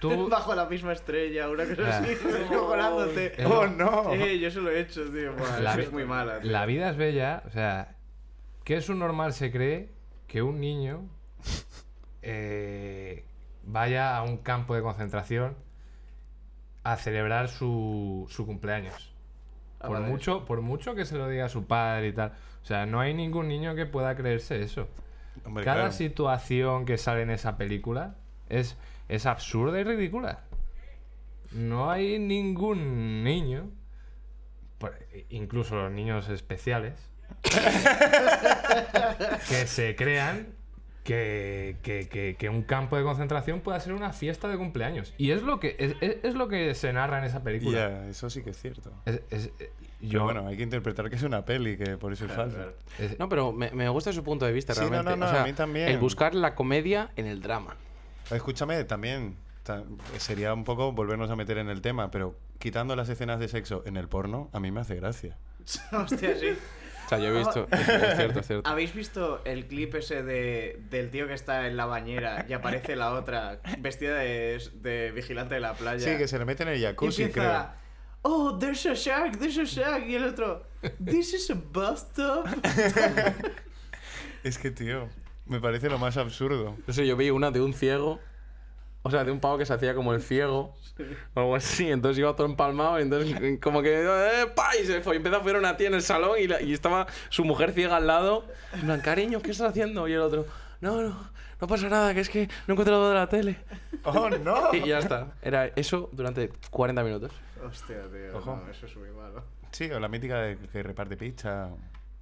Tú, 0.00 0.28
Bajo 0.28 0.54
la 0.54 0.66
misma 0.66 0.92
estrella, 0.92 1.48
una 1.50 1.64
cosa 1.66 1.98
así, 1.98 2.14
descojonándote. 2.24 3.44
¡Oh, 3.44 3.66
no! 3.66 4.14
Eh, 4.14 4.38
yo 4.38 4.50
se 4.50 4.60
lo 4.60 4.70
he 4.70 4.80
hecho, 4.80 5.04
tío. 5.10 5.34
Buah, 5.34 5.60
La 5.60 5.70
eso 5.72 5.78
vi- 5.80 5.84
es 5.86 5.92
muy 5.92 6.04
mala. 6.04 6.40
tío. 6.40 6.50
La 6.50 6.64
vida 6.66 6.88
es 6.90 6.96
bella, 6.96 7.42
o 7.46 7.50
sea, 7.50 7.96
¿qué 8.64 8.76
es 8.76 8.88
un 8.88 8.98
normal 9.00 9.32
se 9.32 9.50
cree 9.50 9.90
que 10.28 10.40
un 10.42 10.60
niño 10.60 11.02
eh, 12.22 13.24
vaya 13.64 14.16
a 14.16 14.22
un 14.22 14.38
campo 14.38 14.74
de 14.74 14.82
concentración 14.82 15.56
a 16.92 16.96
celebrar 16.96 17.48
su, 17.48 18.26
su 18.30 18.46
cumpleaños? 18.46 19.12
Ah, 19.80 19.88
Por 19.88 20.00
vale, 20.00 20.10
mucho, 20.10 20.44
por 20.44 20.60
mucho 20.60 20.94
que 20.94 21.04
se 21.04 21.16
lo 21.16 21.28
diga 21.28 21.46
a 21.46 21.48
su 21.48 21.66
padre 21.66 22.08
y 22.08 22.12
tal. 22.12 22.32
O 22.62 22.66
sea, 22.66 22.86
no 22.86 23.00
hay 23.00 23.14
ningún 23.14 23.48
niño 23.48 23.74
que 23.74 23.86
pueda 23.86 24.14
creerse 24.16 24.62
eso. 24.62 24.88
Hombre, 25.44 25.64
Cada 25.64 25.76
claro. 25.82 25.92
situación 25.92 26.84
que 26.84 26.98
sale 26.98 27.22
en 27.22 27.30
esa 27.30 27.56
película 27.56 28.14
es, 28.48 28.76
es 29.08 29.26
absurda 29.26 29.80
y 29.80 29.84
ridícula. 29.84 30.40
No 31.52 31.90
hay 31.90 32.18
ningún 32.18 33.24
niño, 33.24 33.70
incluso 35.30 35.76
los 35.76 35.92
niños 35.92 36.28
especiales, 36.28 36.94
que 39.48 39.66
se 39.66 39.96
crean 39.96 40.48
que, 41.12 41.76
que- 41.82 42.06
que- 42.06 42.36
que 42.38 42.48
un 42.50 42.60
campo 42.62 42.98
de 42.98 43.02
concentración 43.02 43.60
pueda 43.60 43.80
ser 43.80 43.94
una 43.94 44.12
fiesta 44.12 44.46
de 44.46 44.58
cumpleaños. 44.58 45.14
Y 45.16 45.30
es 45.30 45.42
lo 45.42 45.58
que, 45.58 45.74
es, 45.78 45.96
es- 46.02 46.18
es 46.22 46.34
lo 46.34 46.48
que 46.48 46.74
se 46.74 46.92
narra 46.92 47.16
en 47.18 47.24
esa 47.24 47.42
película. 47.42 47.78
Ya, 47.78 48.08
eso 48.08 48.28
sí 48.28 48.42
que 48.42 48.50
es 48.50 48.60
cierto. 48.60 48.92
Es- 49.06 49.22
es- 49.30 49.50
eh, 49.58 49.72
Yo, 50.02 50.24
bueno, 50.24 50.46
hay 50.46 50.58
que 50.58 50.62
interpretar 50.64 51.08
que 51.08 51.16
es 51.16 51.22
una 51.22 51.46
peli, 51.46 51.78
que 51.78 51.96
por 51.96 52.12
eso 52.12 52.26
es 52.26 52.32
falso. 52.32 52.58
es- 52.98 53.18
No, 53.18 53.26
pero 53.30 53.52
me, 53.52 53.70
me 53.70 53.88
gusta 53.88 54.12
su 54.12 54.22
punto 54.22 54.44
de 54.44 54.52
vista 54.52 54.74
Sí, 54.74 54.80
realmente. 54.80 55.10
no, 55.12 55.16
no, 55.16 55.26
O 55.26 55.30
sea, 55.30 55.44
a 55.44 55.46
mí 55.46 55.54
también. 55.54 55.88
El 55.88 55.96
buscar 55.98 56.34
la 56.34 56.54
comedia 56.54 57.10
en 57.16 57.26
el 57.26 57.40
drama. 57.40 57.74
Escúchame, 58.30 58.84
también 58.84 59.36
ta- 59.62 59.84
sería 60.18 60.52
un 60.52 60.64
poco 60.64 60.92
volvernos 60.92 61.30
a 61.30 61.36
meter 61.36 61.56
en 61.56 61.70
el 61.70 61.80
tema, 61.80 62.10
pero 62.10 62.36
quitando 62.58 62.94
las 62.96 63.08
escenas 63.08 63.40
de 63.40 63.48
sexo 63.48 63.82
en 63.86 63.96
el 63.96 64.08
porno, 64.08 64.50
a 64.52 64.60
mí 64.60 64.70
me 64.70 64.80
hace 64.80 64.94
gracia. 64.96 65.38
Hostia, 65.92 66.36
sí. 66.38 66.48
O 67.08 67.16
sea, 67.16 67.18
yo 67.18 67.28
he 67.28 67.38
visto. 67.38 67.66
Es, 67.70 67.86
cierto, 68.16 68.40
es 68.40 68.46
cierto. 68.46 68.68
¿Habéis 68.68 68.94
visto 68.94 69.40
el 69.46 69.66
clip 69.66 69.94
ese 69.94 70.22
de, 70.22 70.78
del 70.90 71.10
tío 71.10 71.26
que 71.26 71.32
está 71.32 71.66
en 71.66 71.78
la 71.78 71.86
bañera 71.86 72.44
y 72.46 72.52
aparece 72.52 72.96
la 72.96 73.14
otra 73.14 73.60
vestida 73.78 74.16
de, 74.18 74.62
de 74.74 75.10
vigilante 75.12 75.54
de 75.54 75.60
la 75.60 75.72
playa? 75.72 76.00
Sí, 76.00 76.18
que 76.18 76.28
se 76.28 76.38
le 76.38 76.44
mete 76.44 76.64
en 76.64 76.68
el 76.68 76.78
Y 76.78 76.82
jacuzzi, 76.82 77.22
empieza, 77.22 77.76
oh, 78.20 78.58
there's 78.58 78.84
a 78.84 78.92
shark, 78.92 79.38
there's 79.38 79.56
a 79.56 79.64
shark. 79.64 80.06
Y 80.06 80.16
el 80.16 80.24
otro, 80.24 80.66
this 81.02 81.32
is 81.32 81.50
a 81.50 81.54
bathtub. 81.72 82.44
Es 84.44 84.58
que, 84.58 84.70
tío, 84.70 85.08
me 85.46 85.60
parece 85.60 85.88
lo 85.88 85.98
más 85.98 86.16
absurdo. 86.16 86.76
No 86.86 86.92
sé, 86.92 87.06
yo 87.06 87.16
vi 87.16 87.30
una 87.30 87.50
de 87.50 87.60
un 87.60 87.74
ciego. 87.74 88.20
O 89.08 89.10
sea, 89.10 89.24
de 89.24 89.32
un 89.32 89.40
pavo 89.40 89.58
que 89.58 89.66
se 89.66 89.72
hacía 89.72 89.94
como 89.94 90.12
el 90.14 90.20
ciego. 90.22 90.74
O 91.34 91.40
algo 91.40 91.56
así. 91.56 91.90
Entonces 91.90 92.18
iba 92.18 92.34
todo 92.36 92.46
empalmado. 92.46 92.98
Y 92.98 93.02
entonces, 93.02 93.58
como 93.60 93.82
que. 93.82 94.02
¡Eh, 94.04 94.46
pa! 94.54 94.76
Y 94.76 94.84
se 94.86 95.00
fue. 95.00 95.14
Y 95.14 95.16
empezó 95.16 95.36
a 95.36 95.40
fuera 95.40 95.58
una 95.58 95.76
tía 95.76 95.88
en 95.88 95.94
el 95.94 96.02
salón. 96.02 96.32
Y, 96.38 96.46
la- 96.46 96.60
y 96.62 96.72
estaba 96.72 97.06
su 97.30 97.44
mujer 97.44 97.72
ciega 97.72 97.96
al 97.96 98.06
lado. 98.06 98.44
En 98.74 98.82
plan, 98.82 99.00
cariño, 99.00 99.40
¿qué 99.40 99.50
estás 99.50 99.70
haciendo? 99.70 100.06
Y 100.08 100.12
el 100.12 100.20
otro, 100.20 100.46
no, 100.80 101.00
no, 101.02 101.30
no 101.60 101.66
pasa 101.66 101.88
nada. 101.88 102.12
Que 102.14 102.20
es 102.20 102.28
que 102.28 102.48
no 102.66 102.74
encuentro 102.74 102.98
lo 102.98 103.08
de 103.08 103.14
la 103.14 103.28
tele. 103.28 103.58
¡Oh, 104.04 104.28
no! 104.30 104.70
Y 104.74 104.86
ya 104.86 104.98
está. 104.98 105.32
Era 105.42 105.66
eso 105.76 106.10
durante 106.12 106.50
40 106.70 107.02
minutos. 107.02 107.32
Hostia, 107.66 108.02
tío, 108.12 108.38
Ojo. 108.38 108.56
no, 108.64 108.70
eso 108.70 108.86
es 108.86 108.96
muy 108.96 109.10
malo. 109.10 109.42
Sí, 109.72 109.90
o 109.90 109.98
la 110.00 110.08
mítica 110.08 110.40
de 110.42 110.56
que 110.58 110.82
reparte 110.82 111.16
pizza. 111.16 111.70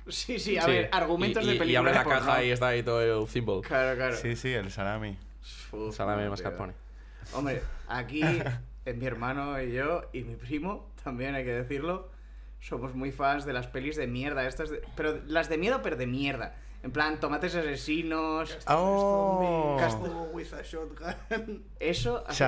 Sí, 0.09 0.39
sí, 0.39 0.57
a 0.57 0.63
Sí. 0.63 0.71
ver, 0.71 0.89
argumentos 0.93 1.43
y, 1.43 1.47
de 1.47 1.53
película 1.57 1.73
Y 1.73 1.77
abre 1.77 1.93
la 1.93 2.05
caja 2.05 2.45
y 2.45 2.51
está 2.51 2.69
ahí 2.69 2.83
todo 2.83 3.23
el 3.23 3.29
symbol. 3.29 3.63
Claro, 3.63 3.97
claro. 3.97 4.17
Sí, 4.17 4.37
sí, 4.37 4.53
el 4.53 4.71
salami. 4.71 5.17
Uf, 5.73 5.95
Salame 5.95 6.29
mascarpone. 6.29 6.73
Hombre, 7.35 7.63
aquí 7.89 8.21
eh, 8.85 8.93
mi 8.95 9.07
hermano 9.07 9.61
y 9.61 9.73
yo 9.73 10.03
y 10.13 10.23
mi 10.23 10.37
primo, 10.37 10.91
también 11.03 11.35
hay 11.35 11.45
que 11.45 11.53
decirlo, 11.53 12.09
somos 12.61 12.95
muy 12.95 13.13
fans 13.13 13.45
de 13.45 13.53
las 13.53 13.67
pelis 13.67 13.97
de 13.97 14.07
mierda. 14.07 14.47
Estas 14.47 14.71
de- 14.71 14.83
pero 14.97 15.21
las 15.27 15.49
de 15.49 15.59
miedo, 15.59 15.81
pero 15.83 15.97
de 15.97 16.07
mierda. 16.07 16.55
En 16.83 16.93
plan, 16.93 17.19
tomates 17.19 17.55
asesinos. 17.57 18.57
¡Oh! 18.69 19.77
Castle 19.79 20.11
with 20.33 20.53
a 20.53 20.63
shotgun. 20.63 21.65
Eso 21.81 22.25
hace. 22.29 22.45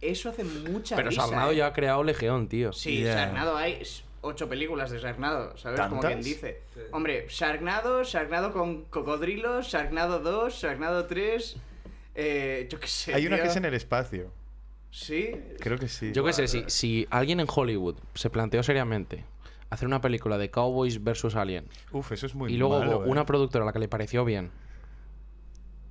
Eso 0.00 0.28
hace 0.30 0.44
mucha 0.44 0.94
Pero 0.96 1.08
risa, 1.10 1.22
Sarnado 1.26 1.52
¿eh? 1.52 1.56
ya 1.56 1.66
ha 1.68 1.72
creado 1.72 2.02
Legión, 2.04 2.48
tío. 2.48 2.72
Sí, 2.72 2.98
Yeah. 3.02 3.14
Sharknado 3.14 3.56
hay 3.56 3.80
ocho 4.20 4.48
películas 4.48 4.90
de 4.90 4.98
Sharknado, 4.98 5.56
¿sabes? 5.56 5.80
Como 5.80 6.00
¿Tantas? 6.02 6.10
quien 6.10 6.22
dice. 6.22 6.62
Hombre, 6.92 7.26
Sharknado, 7.28 8.02
Sharknado 8.04 8.52
con 8.52 8.84
cocodrilos, 8.84 9.68
Sharknado 9.68 10.18
2, 10.20 10.52
Sharknado 10.54 11.06
3. 11.06 11.56
Eh, 12.16 12.66
yo 12.70 12.80
qué 12.80 12.86
sé. 12.88 13.14
Hay 13.14 13.26
una 13.26 13.36
tío. 13.36 13.44
que 13.44 13.50
es 13.50 13.56
en 13.56 13.64
el 13.66 13.74
espacio. 13.74 14.32
Sí. 14.90 15.32
Creo 15.60 15.78
que 15.78 15.88
sí. 15.88 16.12
Yo 16.12 16.24
qué 16.24 16.32
sé, 16.32 16.48
si, 16.48 16.64
si 16.68 17.06
alguien 17.10 17.38
en 17.40 17.46
Hollywood 17.54 17.96
se 18.14 18.30
planteó 18.30 18.62
seriamente 18.62 19.24
hacer 19.68 19.86
una 19.86 20.00
película 20.00 20.38
de 20.38 20.50
Cowboys 20.50 21.02
versus 21.02 21.34
Alien 21.34 21.66
Uf, 21.92 22.12
eso 22.12 22.24
es 22.26 22.34
muy 22.34 22.52
y 22.52 22.56
luego 22.56 22.78
malo, 22.78 22.98
hubo 22.98 23.04
¿eh? 23.04 23.08
una 23.10 23.26
productora 23.26 23.64
a 23.64 23.66
la 23.66 23.72
que 23.72 23.80
le 23.80 23.88
pareció 23.88 24.24
bien 24.24 24.50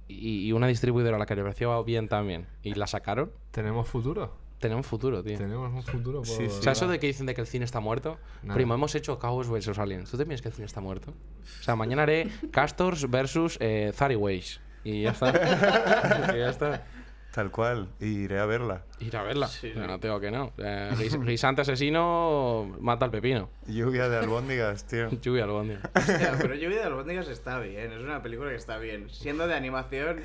y, 0.07 0.47
y 0.47 0.51
una 0.53 0.67
distribuidora 0.67 1.17
a 1.17 1.19
la 1.19 1.25
que 1.25 1.35
le 1.35 1.43
pareció 1.43 1.83
bien 1.83 2.07
también 2.07 2.47
y 2.63 2.73
la 2.73 2.87
sacaron, 2.87 3.31
tenemos 3.51 3.87
futuro. 3.87 4.35
tenemos 4.59 4.87
futuro, 4.87 5.21
tío. 5.23 5.37
Tenemos 5.37 5.71
un 5.73 5.83
futuro. 5.83 6.19
Por... 6.19 6.27
Sí, 6.27 6.49
sí. 6.49 6.57
O 6.59 6.61
sea, 6.63 6.71
eso 6.71 6.87
de 6.87 6.97
que 6.99 7.07
dicen 7.07 7.25
de 7.25 7.35
que 7.35 7.41
el 7.41 7.47
cine 7.47 7.65
está 7.65 7.79
muerto. 7.79 8.17
Nada. 8.41 8.55
Primo, 8.55 8.73
hemos 8.73 8.95
hecho 8.95 9.19
Cowboys 9.19 9.49
versus 9.49 9.77
Aliens. 9.77 10.09
¿Tú 10.09 10.17
te 10.17 10.25
piensas 10.25 10.41
que 10.41 10.47
el 10.49 10.53
cine 10.55 10.65
está 10.65 10.81
muerto? 10.81 11.11
O 11.11 11.63
sea, 11.63 11.75
mañana 11.75 12.03
haré 12.03 12.29
Castors 12.51 13.09
versus 13.09 13.57
eh, 13.59 13.91
Thariways. 13.95 14.61
Y 14.85 15.01
ya 15.01 15.11
está. 15.11 15.31
y 16.35 16.39
ya 16.39 16.49
está. 16.49 16.85
Tal 17.33 17.51
cual. 17.51 17.89
Y 17.99 18.19
iré 18.19 18.39
a 18.39 18.45
verla. 18.45 18.83
Ir 18.99 19.17
a 19.17 19.23
verla. 19.23 19.47
Sí, 19.49 19.73
no 19.75 19.99
tengo 19.99 20.21
que 20.21 20.31
no. 20.31 20.53
Eh, 20.57 20.91
guisante 21.25 21.63
asesino 21.63 22.73
mata 22.79 23.03
al 23.03 23.11
pepino. 23.11 23.49
Lluvia 23.67 24.07
de 24.07 24.17
albóndigas, 24.17 24.85
tío. 24.85 25.09
Lluvia 25.21 25.43
al 25.43 25.49
bondio. 25.49 25.79
Hostia, 25.93 26.35
pero 26.39 26.55
Lluvia 26.55 26.77
de 26.77 26.83
albóndigas 26.83 27.27
está 27.27 27.59
bien, 27.59 27.91
es 27.91 28.01
una 28.01 28.21
película 28.21 28.51
que 28.51 28.55
está 28.55 28.77
bien. 28.77 29.09
Siendo 29.09 29.47
de 29.47 29.55
animación, 29.55 30.21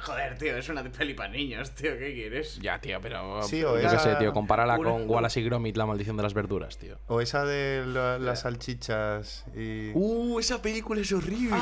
joder, 0.00 0.36
tío, 0.36 0.56
es 0.56 0.68
una 0.68 0.82
peli 0.82 1.14
para 1.14 1.28
niños, 1.30 1.70
tío, 1.72 1.96
¿qué 1.98 2.12
quieres? 2.12 2.58
Ya, 2.60 2.80
tío, 2.80 2.98
pero. 3.00 3.42
Sí, 3.42 3.62
o 3.62 3.74
yo 3.76 3.80
qué 3.80 3.86
esa- 3.86 3.98
sé, 4.00 4.16
tío. 4.16 4.32
Compárala 4.32 4.76
una- 4.78 4.90
con 4.90 5.08
Wallace 5.08 5.40
y 5.40 5.44
Gromit, 5.44 5.76
la 5.76 5.86
maldición 5.86 6.16
de 6.16 6.22
las 6.24 6.34
verduras, 6.34 6.76
tío. 6.78 6.98
O 7.06 7.20
esa 7.20 7.44
de 7.44 7.84
la- 7.86 8.18
las 8.18 8.40
salchichas 8.40 9.44
y... 9.54 9.92
Uh, 9.94 10.40
esa 10.40 10.60
película 10.60 11.00
es 11.00 11.12
horrible. 11.12 11.56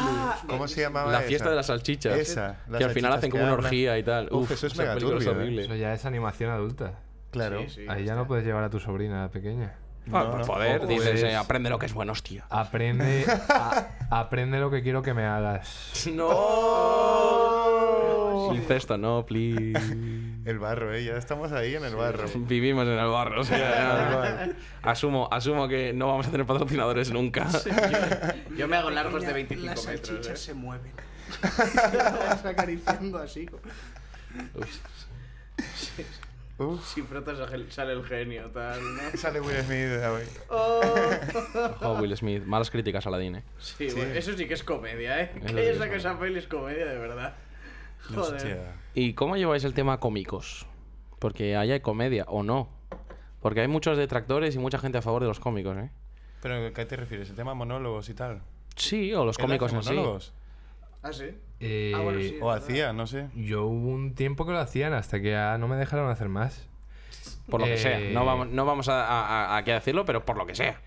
¿Cómo 0.49 0.67
se 0.69 0.81
llamaba 0.81 1.13
la 1.13 1.19
esa? 1.21 1.29
fiesta 1.29 1.51
de 1.51 1.57
las 1.57 1.67
salchichas. 1.67 2.17
Esa, 2.19 2.59
las 2.69 2.79
Que 2.79 2.85
al 2.85 2.91
final 2.91 3.13
hacen 3.13 3.31
como 3.31 3.43
una 3.45 3.53
orgía 3.55 3.99
y 3.99 4.03
tal. 4.03 4.29
Uf, 4.33 4.45
Uf, 4.45 4.51
eso 4.53 4.67
es 4.69 4.77
mega 4.77 4.95
es 4.95 4.99
turbio, 5.01 5.31
¿eh? 5.31 5.35
horrible. 5.35 5.63
Eso 5.65 5.75
ya 5.75 5.93
es 5.93 6.05
animación 6.05 6.51
adulta. 6.51 7.01
Claro. 7.31 7.61
Sí, 7.63 7.69
sí, 7.71 7.87
Ahí 7.89 8.05
ya 8.05 8.15
no 8.15 8.27
puedes 8.27 8.45
llevar 8.47 8.65
a 8.65 8.71
tu 8.71 8.79
sobrina 8.81 9.29
pequeña. 9.31 9.75
Ah, 10.13 10.25
No, 10.25 10.31
por 10.33 10.41
no. 10.41 10.47
joder, 10.47 10.83
O 10.83 10.87
dices, 10.87 11.05
puedes- 11.13 11.23
eh, 11.25 11.35
aprende 11.35 11.71
lo 11.71 11.79
que 11.79 11.87
es 11.87 11.95
bueno, 11.95 12.13
hostia. 12.13 12.45
Aprende, 12.51 13.25
a- 13.49 13.89
aprende 14.11 14.59
lo 14.61 14.71
que 14.71 14.83
quiero 14.83 15.01
que 15.03 15.15
me 15.15 15.25
hagas. 15.25 16.07
¡Oh! 16.21 17.24
Incesto, 18.55 18.97
no, 18.99 19.25
please. 19.27 19.79
El 20.45 20.59
barro, 20.59 20.93
¿eh? 20.95 21.05
Ya 21.05 21.17
estamos 21.17 21.53
ahí 21.53 21.75
en 21.75 21.85
el 21.85 21.95
barro. 21.95 22.25
Vivimos 22.37 22.85
en 22.87 22.99
el 22.99 23.07
barro, 23.09 23.41
o 23.41 23.45
sea, 23.45 24.51
asumo, 24.83 25.29
asumo 25.33 25.69
que 25.69 25.93
no 25.93 26.09
vamos 26.09 26.27
a 26.27 26.31
tener 26.31 26.47
patrocinadores 26.47 27.11
nunca. 27.11 27.49
Yo, 28.51 28.57
yo 28.57 28.69
me 28.69 28.77
hago 28.77 28.91
largos 28.91 29.23
de 29.23 29.33
Pequeña, 29.33 29.47
25 29.65 29.67
Las 29.67 29.87
metros. 29.87 30.07
salchichas 30.09 30.41
¿eh? 30.41 30.45
se 30.45 30.55
mueven. 30.55 30.93
Vas 32.29 32.45
acariciando 32.45 33.19
así. 33.19 33.49
Uf, 36.57 36.87
Si 36.95 37.03
frotas 37.03 37.37
sale- 37.71 37.93
el 37.95 38.05
genio, 38.05 38.45
tal, 38.51 38.81
¿no? 38.81 39.03
sale 39.19 39.41
Will 39.41 39.57
Smith. 39.65 40.39
Oh. 40.51 40.81
Ojo, 41.81 41.95
Will 42.01 42.17
Smith, 42.17 42.45
malas 42.45 42.71
críticas 42.71 43.05
a 43.07 43.09
Aladdin, 43.09 43.37
eh. 43.37 43.43
Sí, 43.59 43.91
Sí. 43.91 43.97
bueno, 43.97 44.15
eso 44.15 44.37
sí 44.37 44.47
que 44.47 44.55
es 44.55 44.63
comedia, 44.63 45.21
¿eh? 45.21 45.33
Eso 45.45 45.55
Que 45.57 45.75
sacado 45.75 45.97
esa 45.97 46.19
peli 46.19 46.39
es 46.39 46.47
comedia, 46.47 46.87
de 46.87 46.97
verdad. 46.99 47.35
Joder. 48.13 48.35
Hostia. 48.35 48.77
¿Y 48.95 49.15
cómo 49.15 49.37
lleváis 49.37 49.65
el 49.65 49.75
tema 49.75 49.99
cómicos? 49.99 50.67
Porque 51.19 51.57
ahí 51.57 51.73
hay 51.73 51.81
comedia, 51.81 52.25
o 52.29 52.43
no. 52.43 52.69
Porque 53.41 53.61
hay 53.61 53.69
muchos 53.69 53.97
detractores 53.99 54.55
y 54.55 54.59
mucha 54.59 54.79
gente 54.79 54.99
a 54.99 55.03
favor 55.03 55.23
de 55.23 55.29
los 55.29 55.41
cómicos, 55.41 55.77
¿eh? 55.77 55.91
¿Pero 56.43 56.67
a 56.67 56.73
qué 56.73 56.85
te 56.85 56.97
refieres? 56.97 57.31
¿El 57.31 57.37
tema 57.37 57.55
monólogos 57.55 58.09
y 58.09 58.15
tal? 58.15 58.43
Sí, 58.77 59.13
o 59.15 59.25
los 59.25 59.39
¿Él 59.39 59.45
cómicos 59.45 59.73
en 59.73 59.83
sí. 59.83 59.91
monólogos? 59.91 60.35
¿Ah, 61.03 61.13
sí? 61.13 61.27
Eh, 61.61 61.93
Ah, 61.95 62.01
bueno, 62.01 62.21
sí. 62.21 62.39
O 62.41 62.51
hacía, 62.51 62.93
no 62.93 63.07
sé. 63.07 63.29
Yo 63.35 63.65
hubo 63.67 63.89
un 63.89 64.15
tiempo 64.15 64.45
que 64.47 64.53
lo 64.53 64.59
hacían 64.59 64.93
hasta 64.95 65.21
que 65.21 65.31
ya 65.31 65.57
no 65.59 65.69
me 65.69 65.77
dejaron 65.77 66.11
hacer 66.11 66.29
más. 66.29 66.67
Por 67.49 67.61
lo 67.61 67.67
que 67.67 67.75
Eh, 67.75 67.79
sea. 67.79 67.99
No 68.13 68.25
vamos, 68.25 68.49
no 68.49 68.65
vamos 68.65 68.89
a, 68.89 69.05
a- 69.07 69.55
a- 69.55 69.57
aquí 69.59 69.71
a 69.71 69.75
decirlo, 69.75 70.05
pero 70.05 70.25
por 70.25 70.37
lo 70.37 70.47
que 70.47 70.55
sea. 70.55 70.81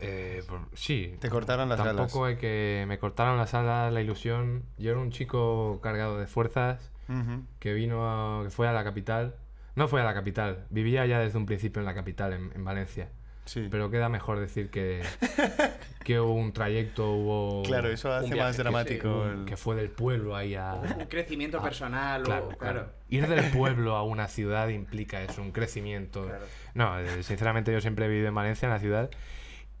Eh, 0.00 0.42
sí. 0.74 1.16
Te 1.20 1.28
cortaron 1.28 1.68
las 1.68 1.78
Tampoco 1.82 2.24
alas. 2.24 2.34
hay 2.36 2.40
que 2.40 2.84
me 2.88 2.98
cortaron 2.98 3.36
las 3.36 3.54
alas, 3.54 3.92
la 3.92 4.00
ilusión. 4.00 4.62
Yo 4.78 4.90
era 4.92 5.00
un 5.00 5.10
chico 5.10 5.80
cargado 5.82 6.18
de 6.18 6.26
fuerzas 6.26 6.90
Ujú. 7.08 7.42
que 7.58 7.72
vino, 7.74 8.06
a- 8.40 8.44
que 8.44 8.50
fue 8.50 8.68
a 8.68 8.72
la 8.72 8.84
capital. 8.84 9.34
No 9.74 9.88
fue 9.88 10.00
a 10.00 10.04
la 10.04 10.12
capital, 10.14 10.66
vivía 10.70 11.06
ya 11.06 11.18
desde 11.18 11.38
un 11.38 11.46
principio 11.46 11.80
en 11.80 11.86
la 11.86 11.94
capital, 11.94 12.32
en, 12.34 12.52
en 12.54 12.64
Valencia. 12.64 13.08
Sí. 13.44 13.66
Pero 13.70 13.90
queda 13.90 14.08
mejor 14.08 14.38
decir 14.38 14.70
que, 14.70 15.02
que 16.04 16.20
hubo 16.20 16.34
un 16.34 16.52
trayecto, 16.52 17.10
hubo... 17.12 17.62
Claro, 17.64 17.88
eso 17.88 18.12
hace 18.12 18.26
viaje 18.34 18.40
más 18.42 18.56
que 18.56 18.62
dramático. 18.62 19.08
un- 19.22 19.40
el- 19.40 19.44
que 19.46 19.56
fue 19.56 19.74
del 19.74 19.88
pueblo 19.90 20.36
ahí 20.36 20.54
a... 20.54 20.74
Un 20.74 21.06
crecimiento 21.06 21.58
Ah, 21.58 21.62
personal, 21.64 22.22
Claro, 22.22 22.44
o, 22.44 22.48
claro. 22.56 22.80
claro. 22.80 22.92
Ir 23.08 23.26
del 23.28 23.50
pueblo 23.50 23.96
a 23.96 24.02
una 24.04 24.28
ciudad 24.28 24.68
implica 24.68 25.22
eso, 25.22 25.42
un 25.42 25.50
crecimiento. 25.52 26.24
Claro. 26.26 26.44
No, 26.74 26.98
eh, 27.00 27.22
sinceramente 27.22 27.72
yo 27.72 27.80
siempre 27.80 28.04
he 28.04 28.08
vivido 28.08 28.28
en 28.28 28.34
Valencia, 28.34 28.66
en 28.66 28.72
la 28.72 28.78
ciudad, 28.78 29.10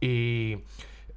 y 0.02 0.58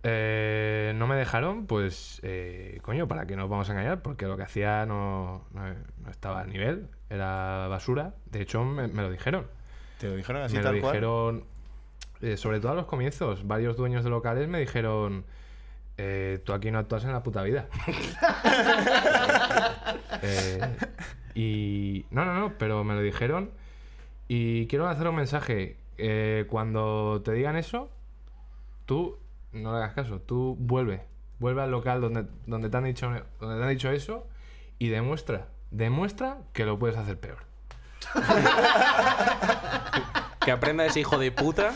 eh, 0.04 0.94
no 0.96 1.08
me 1.08 1.16
dejaron, 1.16 1.66
pues, 1.66 2.20
eh, 2.22 2.78
coño, 2.84 3.08
para 3.08 3.26
que 3.26 3.36
no 3.36 3.42
nos 3.42 3.50
vamos 3.50 3.68
a 3.68 3.72
engañar, 3.72 4.04
porque 4.04 4.28
lo 4.28 4.38
que 4.38 4.44
hacía 4.44 4.86
no, 4.86 5.44
no, 5.52 5.62
no 6.04 6.12
estaba 6.12 6.42
al 6.42 6.52
nivel, 6.52 6.88
era 7.10 7.68
basura. 7.68 8.14
De 8.28 8.42
hecho, 8.42 8.64
me, 8.64 8.88
me 8.88 9.02
lo 9.02 9.10
dijeron. 9.10 9.48
¿Te 9.98 10.08
lo 10.08 10.16
dijeron 10.16 10.44
así 10.44 10.58
me 10.58 10.62
lo 10.62 10.70
cual? 10.70 10.94
dijeron, 10.94 11.46
eh, 12.22 12.38
sobre 12.38 12.60
todo 12.60 12.74
a 12.74 12.76
los 12.76 12.86
comienzos, 12.86 13.48
varios 13.48 13.76
dueños 13.76 14.04
de 14.04 14.12
locales 14.12 14.48
me 14.48 14.60
dijeron... 14.60 15.26
tú 16.44 16.54
aquí 16.54 16.70
no 16.70 16.78
actúas 16.78 17.06
en 17.06 17.12
la 17.12 17.24
puta 17.24 17.42
vida. 17.42 17.68
Y. 21.38 22.06
No, 22.12 22.24
no, 22.24 22.34
no, 22.34 22.54
pero 22.58 22.86
me 22.86 22.94
lo 22.94 23.02
dijeron. 23.02 23.52
Y 24.30 24.68
quiero 24.68 24.86
lanzar 24.86 25.10
un 25.10 25.16
mensaje. 25.16 25.76
Cuando 26.48 27.22
te 27.26 27.34
digan 27.34 27.58
eso, 27.58 27.90
tú 28.86 29.20
no 29.52 29.72
le 29.72 29.78
hagas 29.78 29.94
caso. 29.94 30.20
Tú 30.20 30.56
vuelve. 30.60 31.06
Vuelve 31.40 31.62
al 31.62 31.72
local 31.72 32.02
donde, 32.02 32.26
donde, 32.46 32.70
te 32.70 32.78
han 32.78 32.86
dicho, 32.86 33.12
donde 33.40 33.58
te 33.58 33.64
han 33.64 33.70
dicho 33.70 33.92
eso 33.92 34.28
y 34.80 34.90
demuestra. 34.90 35.50
Demuestra 35.72 36.40
que 36.54 36.66
lo 36.66 36.80
puedes 36.80 36.98
hacer 36.98 37.20
peor. 37.20 37.40
Que 40.46 40.52
aprenda 40.52 40.86
ese 40.86 41.00
hijo 41.00 41.18
de 41.18 41.32
puta. 41.32 41.74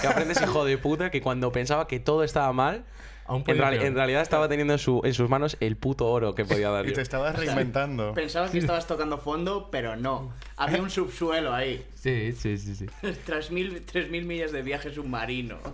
Que 0.00 0.06
aprenda 0.06 0.32
ese 0.32 0.44
hijo 0.44 0.64
de 0.64 0.78
puta 0.78 1.10
que 1.10 1.20
cuando 1.20 1.52
pensaba 1.52 1.86
que 1.86 2.00
todo 2.00 2.24
estaba 2.24 2.50
mal, 2.54 2.86
Aún 3.28 3.44
en, 3.46 3.56
peor. 3.58 3.74
en 3.74 3.94
realidad 3.94 4.22
estaba 4.22 4.48
teniendo 4.48 4.72
en, 4.72 4.78
su- 4.80 5.00
en 5.04 5.14
sus 5.14 5.28
manos 5.28 5.56
el 5.60 5.76
puto 5.76 6.06
oro 6.06 6.34
que 6.34 6.44
podía 6.44 6.70
dar 6.70 6.88
Y 6.88 6.92
te 6.94 7.02
estabas 7.02 7.36
reinventando. 7.36 8.14
Pensabas 8.14 8.50
que 8.50 8.58
estabas 8.58 8.86
tocando 8.86 9.18
fondo, 9.18 9.68
pero 9.70 9.94
no. 9.96 10.32
Había 10.56 10.82
un 10.82 10.90
subsuelo 10.90 11.52
ahí. 11.54 11.84
Sí, 11.98 12.32
sí, 12.32 12.56
sí, 12.58 12.74
sí. 12.74 12.86
Tras 13.26 13.50
mil, 13.50 13.84
3.000 13.84 14.24
millas 14.24 14.50
de 14.52 14.62
viaje 14.62 14.92
submarino. 14.94 15.58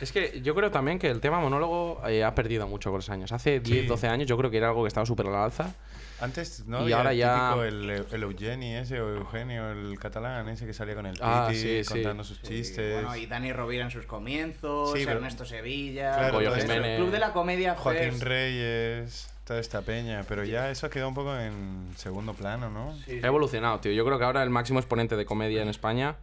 Es 0.00 0.12
que 0.12 0.42
yo 0.42 0.54
creo 0.54 0.70
también 0.70 0.98
que 0.98 1.08
el 1.08 1.20
tema 1.20 1.40
monólogo 1.40 2.02
eh, 2.06 2.22
ha 2.22 2.34
perdido 2.34 2.68
mucho 2.68 2.90
con 2.90 2.98
los 2.98 3.08
años. 3.08 3.32
Hace 3.32 3.60
10, 3.60 3.80
Sí. 3.82 3.86
12 3.86 4.08
años 4.08 4.28
yo 4.28 4.36
creo 4.36 4.50
que 4.50 4.58
era 4.58 4.68
algo 4.68 4.82
que 4.82 4.88
estaba 4.88 5.06
súper 5.06 5.26
al 5.28 5.34
alza. 5.36 5.74
Antes, 6.20 6.64
¿no? 6.66 6.88
Y 6.88 6.92
ahora 6.92 7.12
el 7.12 7.18
ya- 7.18 7.34
típico, 7.50 7.64
el, 7.64 7.90
el 8.10 8.22
Eugeni 8.22 8.74
ese, 8.74 9.00
o 9.00 9.14
Eugenio, 9.16 9.70
el 9.70 9.98
catalán 9.98 10.48
ese 10.48 10.64
que 10.66 10.72
salía 10.72 10.94
con 10.94 11.04
el 11.06 11.16
Ah, 11.20 11.48
Titi, 11.50 11.60
sí, 11.60 11.84
sí. 11.84 11.92
contando 11.92 12.24
sus 12.24 12.38
Sí, 12.38 12.46
chistes. 12.48 12.94
Bueno, 12.94 13.16
y 13.16 13.26
Dani 13.26 13.52
Rovira 13.52 13.84
en 13.84 13.90
sus 13.90 14.06
comienzos, 14.06 14.92
Sí, 14.92 15.00
pero- 15.04 15.18
Ernesto 15.18 15.44
Sevilla, 15.44 16.14
Claro, 16.16 16.40
el 16.40 16.96
Club 16.96 17.10
de 17.10 17.18
la 17.18 17.32
Comedia 17.32 17.74
Joaquín 17.74 18.12
Fest. 18.12 18.22
Reyes, 18.22 19.30
toda 19.44 19.60
esta 19.60 19.82
peña. 19.82 20.24
Pero 20.26 20.44
ya 20.44 20.70
eso 20.70 20.86
ha 20.86 20.90
quedado 20.90 21.08
un 21.10 21.14
poco 21.14 21.36
en 21.36 21.90
segundo 21.96 22.32
plano, 22.34 22.70
¿no? 22.70 22.94
Sí, 23.04 23.12
sí. 23.12 23.20
Ha 23.22 23.26
evolucionado, 23.26 23.80
tío. 23.80 23.92
Yo 23.92 24.04
creo 24.06 24.18
que 24.18 24.24
ahora 24.24 24.42
el 24.42 24.50
máximo 24.50 24.78
exponente 24.78 25.16
de 25.16 25.26
comedia 25.26 25.60
en 25.62 25.68
España, 25.68 26.16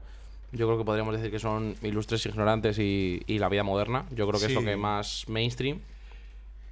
yo 0.51 0.65
creo 0.67 0.77
que 0.79 0.85
podríamos 0.85 1.15
decir 1.15 1.29
que 1.31 1.39
son 1.39 1.75
Ilustres 1.83 2.25
Ignorantes 2.25 2.79
y, 2.79 3.21
y 3.27 3.37
La 3.39 3.47
Vida 3.49 3.63
Moderna. 3.63 4.05
Yo 4.11 4.27
creo 4.27 4.39
que 4.39 4.47
es 4.47 4.53
lo 4.53 4.63
que 4.63 4.75
más 4.75 5.25
mainstream. 5.27 5.81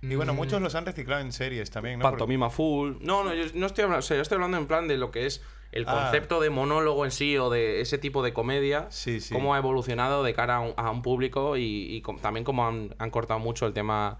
Y 0.01 0.15
bueno, 0.15 0.33
muchos 0.33 0.61
los 0.61 0.73
han 0.75 0.85
reciclado 0.85 1.21
en 1.21 1.31
series 1.31 1.69
también, 1.69 1.99
¿no? 1.99 2.03
Pantomima 2.03 2.49
full. 2.49 2.93
No, 3.01 3.23
no, 3.23 3.33
yo 3.35 3.45
no 3.53 3.67
estoy 3.67 3.83
hablando, 3.83 3.99
o 3.99 4.01
sea, 4.01 4.17
yo 4.17 4.23
estoy 4.23 4.35
hablando 4.37 4.57
en 4.57 4.65
plan 4.67 4.87
de 4.87 4.97
lo 4.97 5.11
que 5.11 5.25
es 5.27 5.43
el 5.71 5.85
Ah. 5.87 5.93
concepto 6.03 6.39
de 6.41 6.49
monólogo 6.49 7.05
en 7.05 7.11
sí 7.11 7.37
o 7.37 7.49
de 7.49 7.81
ese 7.81 7.97
tipo 7.97 8.23
de 8.23 8.33
comedia. 8.33 8.87
Sí, 8.89 9.19
sí. 9.21 9.33
Cómo 9.33 9.53
ha 9.53 9.57
evolucionado 9.57 10.23
de 10.23 10.33
cara 10.33 10.55
a 10.57 10.59
un, 10.61 10.73
a 10.75 10.89
un 10.89 11.01
público 11.01 11.55
y, 11.55 11.63
y 11.95 12.01
también 12.21 12.43
cómo 12.43 12.67
han, 12.67 12.93
han 12.97 13.09
cortado 13.11 13.39
mucho 13.39 13.67
el 13.67 13.73
tema 13.73 14.17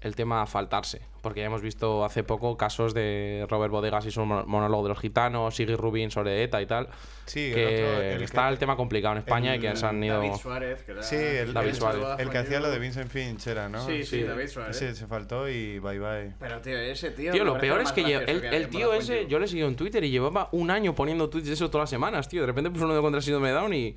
el 0.00 0.14
tema 0.14 0.46
faltarse. 0.46 1.02
Porque 1.22 1.40
ya 1.40 1.46
hemos 1.46 1.60
visto 1.60 2.04
hace 2.04 2.22
poco 2.22 2.56
casos 2.56 2.94
de 2.94 3.44
Robert 3.50 3.72
Bodegas 3.72 4.06
y 4.06 4.12
su 4.12 4.24
mon- 4.24 4.48
monólogo 4.48 4.84
de 4.84 4.88
los 4.90 5.00
gitanos, 5.00 5.56
Siggy 5.56 5.74
Rubin 5.74 6.12
sobre 6.12 6.44
ETA 6.44 6.62
y 6.62 6.66
tal. 6.66 6.88
Sí, 7.26 7.48
el 7.48 7.54
que 7.54 7.64
otro, 7.66 8.02
el 8.02 8.22
está 8.22 8.46
que- 8.46 8.52
el 8.52 8.58
tema 8.60 8.76
complicado 8.76 9.14
en 9.14 9.18
España 9.18 9.56
y 9.56 9.58
que 9.58 9.74
se 9.74 9.84
han 9.84 10.02
ido... 10.02 10.18
David 10.20 10.34
Suárez, 10.40 10.82
que 10.84 10.92
era 10.92 11.02
Sí, 11.02 11.16
el, 11.16 11.52
David 11.52 11.70
el- 11.70 11.74
Suárez. 11.74 12.02
el 12.18 12.30
que 12.30 12.38
hacía 12.38 12.60
lo 12.60 12.70
de 12.70 12.78
Vincent 12.78 13.10
Finch 13.10 13.48
era, 13.48 13.68
¿no? 13.68 13.84
Sí, 13.84 14.04
sí, 14.04 14.20
Sí. 14.20 14.22
David 14.22 14.46
Suárez. 14.46 14.76
Ese 14.80 14.94
se 14.94 15.06
faltó 15.08 15.48
y 15.48 15.80
bye 15.80 15.98
bye. 15.98 16.32
Pero 16.38 16.60
tío, 16.60 16.78
ese 16.78 17.10
tío. 17.10 17.32
Tío, 17.32 17.44
lo 17.44 17.58
peor 17.58 17.80
es 17.80 17.90
que 17.90 18.04
lleva- 18.04 18.22
el, 18.22 18.40
que 18.40 18.66
tío 18.68 18.92
ese, 18.94 19.26
yo 19.26 19.40
le 19.40 19.48
seguí 19.48 19.62
en 19.62 19.74
Twitter 19.74 20.04
y 20.04 20.10
llevaba 20.10 20.48
un 20.52 20.70
año 20.70 20.94
poniendo 20.94 21.28
tweets 21.28 21.48
de 21.48 21.54
eso 21.54 21.68
todas 21.68 21.82
las 21.82 21.90
semanas, 21.90 22.28
tío. 22.28 22.42
De 22.42 22.46
repente 22.46 22.70
puso 22.70 22.84
uno 22.84 23.02
contra 23.02 23.20
síndrome 23.20 23.48
de 23.48 23.54
Down 23.54 23.74
y, 23.74 23.96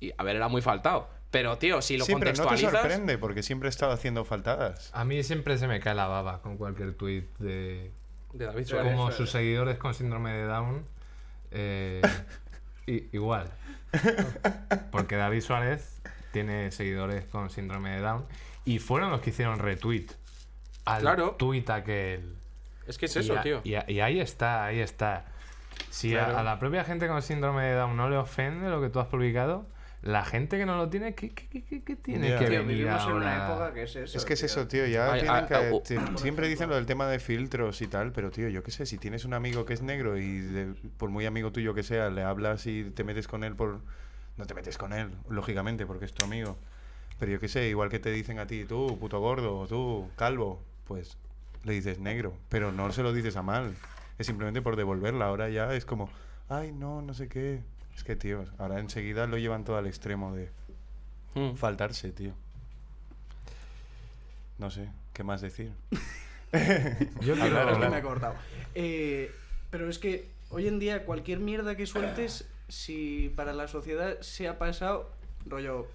y, 0.00 0.12
a 0.16 0.22
ver, 0.22 0.36
era 0.36 0.46
muy 0.46 0.62
faltado. 0.62 1.08
Pero, 1.30 1.58
tío, 1.58 1.82
si 1.82 1.98
lo 1.98 2.04
Sí, 2.06 2.14
pero 2.18 2.30
no 2.30 2.32
te 2.32 2.38
contextualizas... 2.42 2.80
sorprende 2.80 3.18
porque 3.18 3.42
siempre 3.42 3.68
he 3.68 3.70
estado 3.70 3.92
haciendo 3.92 4.24
faltadas. 4.24 4.90
A 4.94 5.04
mí 5.04 5.22
siempre 5.22 5.58
se 5.58 5.66
me 5.68 5.78
cae 5.80 5.94
la 5.94 6.06
baba 6.06 6.40
con 6.40 6.56
cualquier 6.56 6.94
tweet 6.94 7.24
de 7.38 7.90
de 8.32 8.44
David 8.46 8.66
Suárez. 8.66 8.92
como 8.92 9.10
sus 9.10 9.26
es. 9.26 9.30
seguidores 9.32 9.78
con 9.78 9.92
síndrome 9.94 10.32
de 10.32 10.44
Down. 10.44 10.84
eh, 11.50 12.00
i- 12.86 13.08
igual. 13.12 13.50
Porque 14.90 15.16
David 15.16 15.40
Suárez 15.42 16.00
tiene 16.32 16.70
seguidores 16.70 17.24
con 17.26 17.50
síndrome 17.50 17.90
de 17.90 18.00
Down 18.00 18.26
y 18.64 18.78
fueron 18.78 19.10
los 19.10 19.20
que 19.20 19.30
hicieron 19.30 19.58
retweet 19.58 20.06
al 20.84 21.00
Claro. 21.02 21.32
tweet 21.38 21.64
aquel. 21.68 22.34
Es 22.86 22.96
que 22.98 23.06
es 23.06 23.16
Y 23.16 23.18
eso, 23.20 23.38
a- 23.38 23.42
tío. 23.42 23.60
Y, 23.64 23.74
a- 23.74 23.84
y 23.90 24.00
ahí 24.00 24.20
está, 24.20 24.64
ahí 24.64 24.80
está. 24.80 25.26
Si 25.90 26.16
a, 26.16 26.42
la 26.42 26.58
propia 26.58 26.84
gente 26.84 27.06
con 27.06 27.20
síndrome 27.22 27.64
de 27.64 27.74
Down 27.74 27.96
no 27.96 28.08
le 28.08 28.16
ofende 28.16 28.68
lo 28.68 28.80
que 28.80 28.88
tú 28.88 28.98
has 29.00 29.06
publicado, 29.08 29.66
la 30.02 30.24
gente 30.24 30.56
que 30.58 30.64
no 30.66 30.76
lo 30.76 30.88
tiene, 30.88 31.14
¿qué, 31.14 31.30
qué- 31.30 31.48
qué- 31.64 31.82
qué 31.82 31.96
tiene 31.96 32.28
que 32.38 32.46
Tío, 32.46 32.60
venir 32.60 32.66
vivimos 32.78 33.04
en 33.06 33.12
una 33.12 33.46
época 33.46 33.74
que 33.74 33.82
es 33.82 33.96
eso. 33.96 34.16
Es 34.18 34.24
que 34.24 34.34
es 34.34 34.40
tío. 34.40 34.46
eso, 34.46 34.68
tío. 34.68 34.86
Ya 34.86 35.12
Ay, 35.12 35.20
tienen 35.22 35.46
que- 35.46 35.80
te- 35.84 36.18
siempre 36.18 36.46
dicen 36.48 36.68
lo 36.68 36.76
del 36.76 36.86
tema 36.86 37.08
de 37.08 37.18
filtros 37.18 37.82
y 37.82 37.88
tal, 37.88 38.12
pero 38.12 38.30
tío, 38.30 38.48
yo 38.48 38.62
qué 38.62 38.70
sé, 38.70 38.86
si 38.86 38.96
tienes 38.98 39.24
un 39.24 39.34
amigo 39.34 39.64
que 39.64 39.74
es 39.74 39.82
negro 39.82 40.16
y 40.16 40.38
de- 40.38 40.74
por 40.98 41.10
muy 41.10 41.26
amigo 41.26 41.50
tuyo 41.50 41.74
que 41.74 41.82
sea, 41.82 42.10
le 42.10 42.22
hablas 42.22 42.66
y 42.66 42.84
te 42.84 43.02
metes 43.04 43.26
con 43.26 43.42
él 43.44 43.54
por... 43.56 43.80
No 44.36 44.46
te 44.46 44.54
metes 44.54 44.78
con 44.78 44.92
él, 44.92 45.10
lógicamente, 45.28 45.84
porque 45.84 46.04
es 46.04 46.12
tu 46.12 46.22
amigo. 46.24 46.56
Pero 47.18 47.32
yo 47.32 47.40
qué 47.40 47.48
sé, 47.48 47.68
igual 47.68 47.88
que 47.88 47.98
te 47.98 48.12
dicen 48.12 48.38
a 48.38 48.46
ti, 48.46 48.64
tú, 48.64 48.96
puto 49.00 49.18
gordo, 49.18 49.58
o 49.58 49.66
tú, 49.66 50.08
calvo, 50.14 50.62
pues 50.86 51.16
le 51.64 51.72
dices 51.72 51.98
negro, 51.98 52.32
pero 52.48 52.70
no 52.70 52.92
se 52.92 53.02
lo 53.02 53.12
dices 53.12 53.34
a 53.36 53.42
mal. 53.42 53.74
Es 54.16 54.28
simplemente 54.28 54.62
por 54.62 54.76
devolverla. 54.76 55.26
Ahora 55.26 55.48
ya 55.48 55.74
es 55.74 55.84
como, 55.84 56.08
ay, 56.48 56.70
no, 56.70 57.02
no 57.02 57.14
sé 57.14 57.26
qué. 57.28 57.60
Es 57.98 58.04
que, 58.04 58.14
tío, 58.14 58.44
ahora 58.58 58.78
enseguida 58.78 59.26
lo 59.26 59.38
llevan 59.38 59.64
todo 59.64 59.76
al 59.76 59.88
extremo 59.88 60.32
de 60.34 60.50
Mm. 61.34 61.56
faltarse, 61.56 62.12
tío. 62.12 62.32
No 64.58 64.70
sé, 64.70 64.88
¿qué 65.12 65.22
más 65.24 65.40
decir? 65.40 65.72
Yo 67.20 67.34
quiero- 67.34 67.58
Hablar, 67.60 67.72
Es 67.72 67.78
que 67.78 67.88
me 67.90 67.98
he 67.98 68.02
cortado. 68.02 68.34
Eh, 68.76 69.32
pero 69.70 69.88
es 69.90 69.98
que 69.98 70.30
hoy 70.50 70.66
en 70.68 70.78
día 70.78 71.04
cualquier 71.04 71.40
mierda 71.40 71.76
que 71.76 71.86
sueltes, 71.86 72.48
si 72.68 73.32
para 73.36 73.52
la 73.52 73.66
sociedad 73.68 74.20
se 74.20 74.46
ha 74.48 74.58
pasado, 74.58 75.10
rollo, 75.44 75.88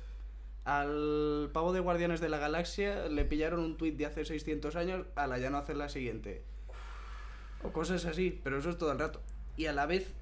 al 0.66 1.50
pavo 1.54 1.72
de 1.74 1.80
Guardianes 1.80 2.20
de 2.22 2.28
la 2.30 2.38
Galaxia 2.38 3.08
le 3.08 3.26
pillaron 3.26 3.60
un 3.62 3.78
tuit 3.78 3.96
de 3.98 4.06
hace 4.06 4.26
600 4.26 4.76
años, 4.76 5.06
a 5.16 5.26
la 5.28 5.38
ya 5.38 5.50
no 5.50 5.58
hacer 5.58 5.78
la 5.78 5.88
siguiente. 5.89 6.42
O 7.63 7.72
cosas 7.72 8.06
así, 8.06 8.39
pero 8.44 8.58
eso 8.60 8.70
es 8.70 8.78
todo 8.78 8.92
el 8.92 9.00
rato. 9.00 9.22
Y 9.56 9.66
a 9.68 9.74
la 9.74 9.86
vez 9.86 10.13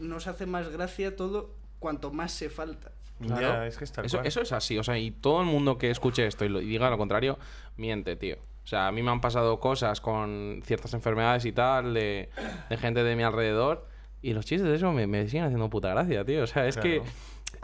nos 0.00 0.26
hace 0.26 0.46
más 0.46 0.68
gracia 0.68 1.16
todo 1.16 1.54
cuanto 1.78 2.12
más 2.12 2.32
se 2.32 2.48
falta. 2.50 2.92
Claro. 3.20 3.40
Ya, 3.40 3.66
es 3.66 3.78
que 3.78 3.84
está 3.84 4.02
Eso, 4.02 4.22
eso 4.22 4.42
es 4.42 4.52
así, 4.52 4.78
o 4.78 4.82
sea, 4.82 4.98
y 4.98 5.10
todo 5.10 5.40
el 5.40 5.46
mundo 5.46 5.78
que 5.78 5.90
escuche 5.90 6.26
esto 6.26 6.44
y, 6.44 6.50
lo, 6.50 6.60
y 6.60 6.66
diga 6.66 6.90
lo 6.90 6.98
contrario, 6.98 7.38
miente, 7.76 8.16
tío. 8.16 8.36
O 8.62 8.66
sea, 8.68 8.88
a 8.88 8.92
mí 8.92 9.02
me 9.02 9.10
han 9.10 9.20
pasado 9.20 9.58
cosas 9.60 10.00
con 10.00 10.60
ciertas 10.64 10.92
enfermedades 10.92 11.44
y 11.44 11.52
tal, 11.52 11.94
de, 11.94 12.28
de 12.68 12.76
gente 12.76 13.04
de 13.04 13.16
mi 13.16 13.22
alrededor, 13.22 13.86
y 14.22 14.32
los 14.32 14.44
chistes 14.44 14.68
de 14.68 14.74
eso 14.74 14.92
me, 14.92 15.06
me 15.06 15.26
siguen 15.28 15.44
haciendo 15.44 15.70
puta 15.70 15.90
gracia, 15.90 16.24
tío. 16.24 16.42
O 16.42 16.46
sea, 16.46 16.66
es 16.66 16.76
que 16.76 17.02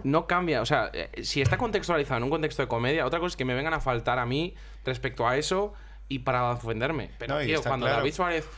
no 0.04 0.26
cambia, 0.26 0.62
o 0.62 0.66
sea, 0.66 0.90
eh, 0.92 1.10
si 1.22 1.42
está 1.42 1.58
contextualizado 1.58 2.18
en 2.18 2.24
un 2.24 2.30
contexto 2.30 2.62
de 2.62 2.68
comedia, 2.68 3.04
otra 3.04 3.18
cosa 3.18 3.32
es 3.32 3.36
que 3.36 3.44
me 3.44 3.54
vengan 3.54 3.74
a 3.74 3.80
faltar 3.80 4.18
a 4.18 4.26
mí 4.26 4.54
respecto 4.84 5.26
a 5.26 5.36
eso 5.36 5.74
y 6.08 6.20
para 6.20 6.50
ofenderme. 6.50 7.10
Pero, 7.18 7.34
No, 7.34 7.44
tío, 7.44 7.62
cuando 7.62 7.86
claro. 7.86 7.98
David 7.98 8.14
Suárez 8.14 8.48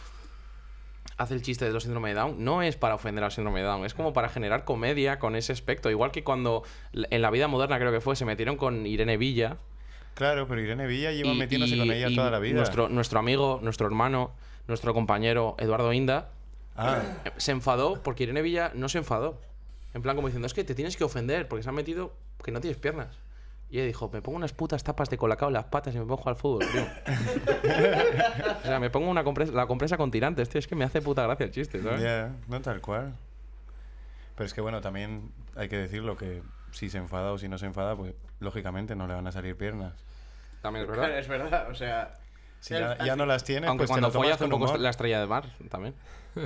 hace 1.17 1.35
el 1.35 1.43
chiste 1.43 1.65
de 1.65 1.73
los 1.73 1.83
síndrome 1.85 2.09
de 2.11 2.15
Down, 2.17 2.43
no 2.45 2.63
es 2.63 2.77
para 2.77 2.95
ofender 2.95 3.23
al 3.25 3.31
síndrome 3.33 3.61
de 3.61 3.67
Down, 3.67 3.85
es 3.85 3.95
como 3.95 4.13
para 4.13 4.29
generar 4.29 4.65
comedia 4.65 5.19
con 5.19 5.37
ese 5.37 5.53
aspecto. 5.53 5.91
Igual 5.91 6.11
que 6.11 6.25
cuando 6.25 6.63
en 6.93 7.23
la 7.23 7.31
vida 7.31 7.49
moderna 7.49 7.79
creo 7.79 7.93
que 7.93 8.01
fue, 8.01 8.17
se 8.17 8.25
metieron 8.25 8.57
con 8.57 8.87
Irene 8.87 9.17
Villa. 9.17 9.57
Claro, 10.15 10.47
pero 10.47 10.61
Irene 10.61 10.87
Villa 10.87 11.11
lleva 11.13 11.31
y- 11.33 11.39
metiéndose 11.39 11.75
y- 11.77 11.79
con 11.79 11.91
ella 11.91 12.09
toda 12.15 12.31
la 12.31 12.39
vida. 12.39 12.57
Nuestro, 12.57 12.89
nuestro 12.89 13.19
amigo, 13.19 13.59
nuestro 13.63 13.87
hermano, 13.87 14.33
nuestro 14.69 14.95
compañero 14.95 15.57
Eduardo 15.59 15.93
Inda, 15.93 16.31
Ah, 16.77 17.01
eh, 17.25 17.31
se 17.37 17.53
enfadó 17.53 18.03
porque 18.03 18.25
Irene 18.25 18.43
Villa 18.43 18.73
no 18.75 18.89
se 18.89 18.99
enfadó. 18.99 19.41
En 19.93 20.03
plan 20.03 20.17
como 20.17 20.27
diciendo, 20.27 20.47
es 20.47 20.55
que 20.55 20.65
te 20.65 20.75
tienes 20.75 20.97
que 20.97 21.05
ofender 21.05 21.47
porque 21.47 21.63
se 21.63 21.69
han 21.69 21.75
metido 21.77 22.13
que 22.43 22.51
no 22.51 22.61
tienes 22.61 22.79
piernas. 22.79 23.17
Y 23.71 23.79
ella 23.79 23.87
dijo, 23.87 24.09
me 24.13 24.23
pongo 24.23 24.37
unas 24.37 24.53
putas 24.53 24.85
tapas 24.85 25.11
de 25.11 25.19
colacao 25.19 25.49
en 25.49 25.55
las 25.55 25.65
patas 25.65 25.95
y 25.95 25.99
me 25.99 26.05
pongo 26.07 26.29
al 26.29 26.37
fútbol, 26.37 26.65
tío. 26.71 26.83
o 28.63 28.67
sea, 28.67 28.79
me 28.79 28.91
pongo 28.91 29.11
una 29.11 29.25
compresa, 29.25 29.53
la 29.53 29.67
compresa 29.67 29.97
con 29.97 30.11
tirantes, 30.11 30.49
tío. 30.49 30.59
Es 30.61 30.69
que 30.69 30.77
me 30.77 30.85
hace 30.85 31.03
puta 31.03 31.23
gracia 31.25 31.45
el 31.47 31.51
chiste, 31.53 31.83
¿sabes? 31.83 32.01
ya, 32.03 32.31
no 32.47 32.61
tal 32.61 32.81
cual. 32.81 33.15
Pero 34.37 34.47
es 34.47 34.55
que 34.55 34.61
bueno, 34.61 34.81
también 34.81 35.33
hay 35.57 35.69
que 35.69 35.77
decirlo 35.77 36.17
que 36.17 36.43
si 36.71 36.89
se 36.91 36.99
enfada 36.99 37.33
o 37.33 37.39
si 37.39 37.49
no 37.49 37.59
se 37.59 37.67
enfada, 37.67 37.97
pues 37.97 38.15
lógicamente 38.41 38.95
no 38.95 39.07
le 39.07 39.15
van 39.15 39.27
a 39.27 39.33
salir 39.33 39.57
piernas. 39.57 39.93
También 40.63 40.85
es 40.85 40.91
Claro, 40.93 41.03
verdad. 41.03 41.19
es 41.21 41.29
verdad, 41.29 41.71
o 41.71 41.75
sea. 41.75 42.15
Si 42.61 42.73
ya, 42.75 42.97
ya 43.05 43.15
no 43.17 43.27
las 43.27 43.45
tiene, 43.45 43.67
Aunque 43.67 43.83
pues 43.83 43.91
cuando 43.91 44.11
folla 44.11 44.35
hace 44.35 44.45
un 44.45 44.51
poco 44.51 44.65
humor. 44.65 44.81
la 44.81 44.89
estrella 44.91 45.21
de 45.21 45.27
mar, 45.27 45.45
también. 45.69 45.95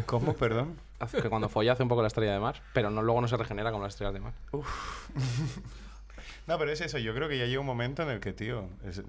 ¿Cómo? 0.06 0.32
Perdón. 0.36 0.76
Hace 0.98 1.22
que 1.22 1.28
cuando 1.28 1.48
folla 1.48 1.72
hace 1.74 1.82
un 1.84 1.88
poco 1.88 2.02
la 2.02 2.08
estrella 2.08 2.32
de 2.32 2.40
mar, 2.40 2.60
pero 2.72 2.90
no, 2.90 3.02
luego 3.02 3.20
no 3.20 3.28
se 3.28 3.36
regenera 3.36 3.70
como 3.70 3.84
las 3.84 3.92
estrellas 3.94 4.14
de 4.14 4.20
mar. 4.20 4.32
No, 6.48 6.58
pero 6.58 6.72
es 6.72 6.80
eso. 6.80 6.98
Yo 6.98 7.14
creo 7.14 7.28
que 7.28 7.38
ya 7.38 7.44
llega 7.46 7.60
un 7.60 7.66
momento 7.66 8.02
en 8.02 8.08
el 8.08 8.18
que, 8.20 8.32
tío, 8.32 8.68
es- 8.84 9.02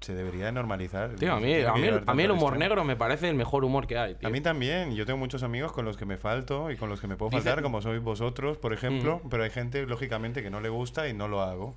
se 0.00 0.14
debería 0.14 0.52
normalizar. 0.52 1.16
Tío, 1.16 1.32
a 1.32 1.40
mí, 1.40 1.52
a 1.62 1.72
mí, 1.72 1.88
a 2.06 2.14
mí 2.14 2.22
el 2.22 2.30
humor 2.30 2.52
extremo. 2.52 2.58
negro 2.60 2.84
me 2.84 2.94
parece 2.94 3.28
el 3.28 3.34
mejor 3.34 3.64
humor 3.64 3.88
que 3.88 3.98
hay, 3.98 4.14
tío. 4.14 4.28
A 4.28 4.30
mí 4.30 4.40
también, 4.40 4.94
yo 4.94 5.04
tengo 5.06 5.18
muchos 5.18 5.42
amigos 5.42 5.72
con 5.72 5.84
los 5.84 5.96
que 5.96 6.04
me 6.06 6.16
falto 6.18 6.70
y 6.70 6.76
con 6.76 6.88
los 6.88 7.00
que 7.00 7.08
me 7.08 7.16
puedo 7.16 7.30
Dice- 7.30 7.42
faltar, 7.42 7.62
como 7.64 7.82
sois 7.82 8.00
vosotros, 8.00 8.58
por 8.58 8.72
ejemplo, 8.72 9.20
pero 9.28 9.42
hay 9.42 9.50
gente, 9.50 9.84
lógicamente, 9.86 10.40
que 10.40 10.50
no 10.50 10.60
le 10.60 10.68
gusta 10.68 11.08
y 11.08 11.14
no 11.14 11.26
lo 11.26 11.42
hago. 11.42 11.74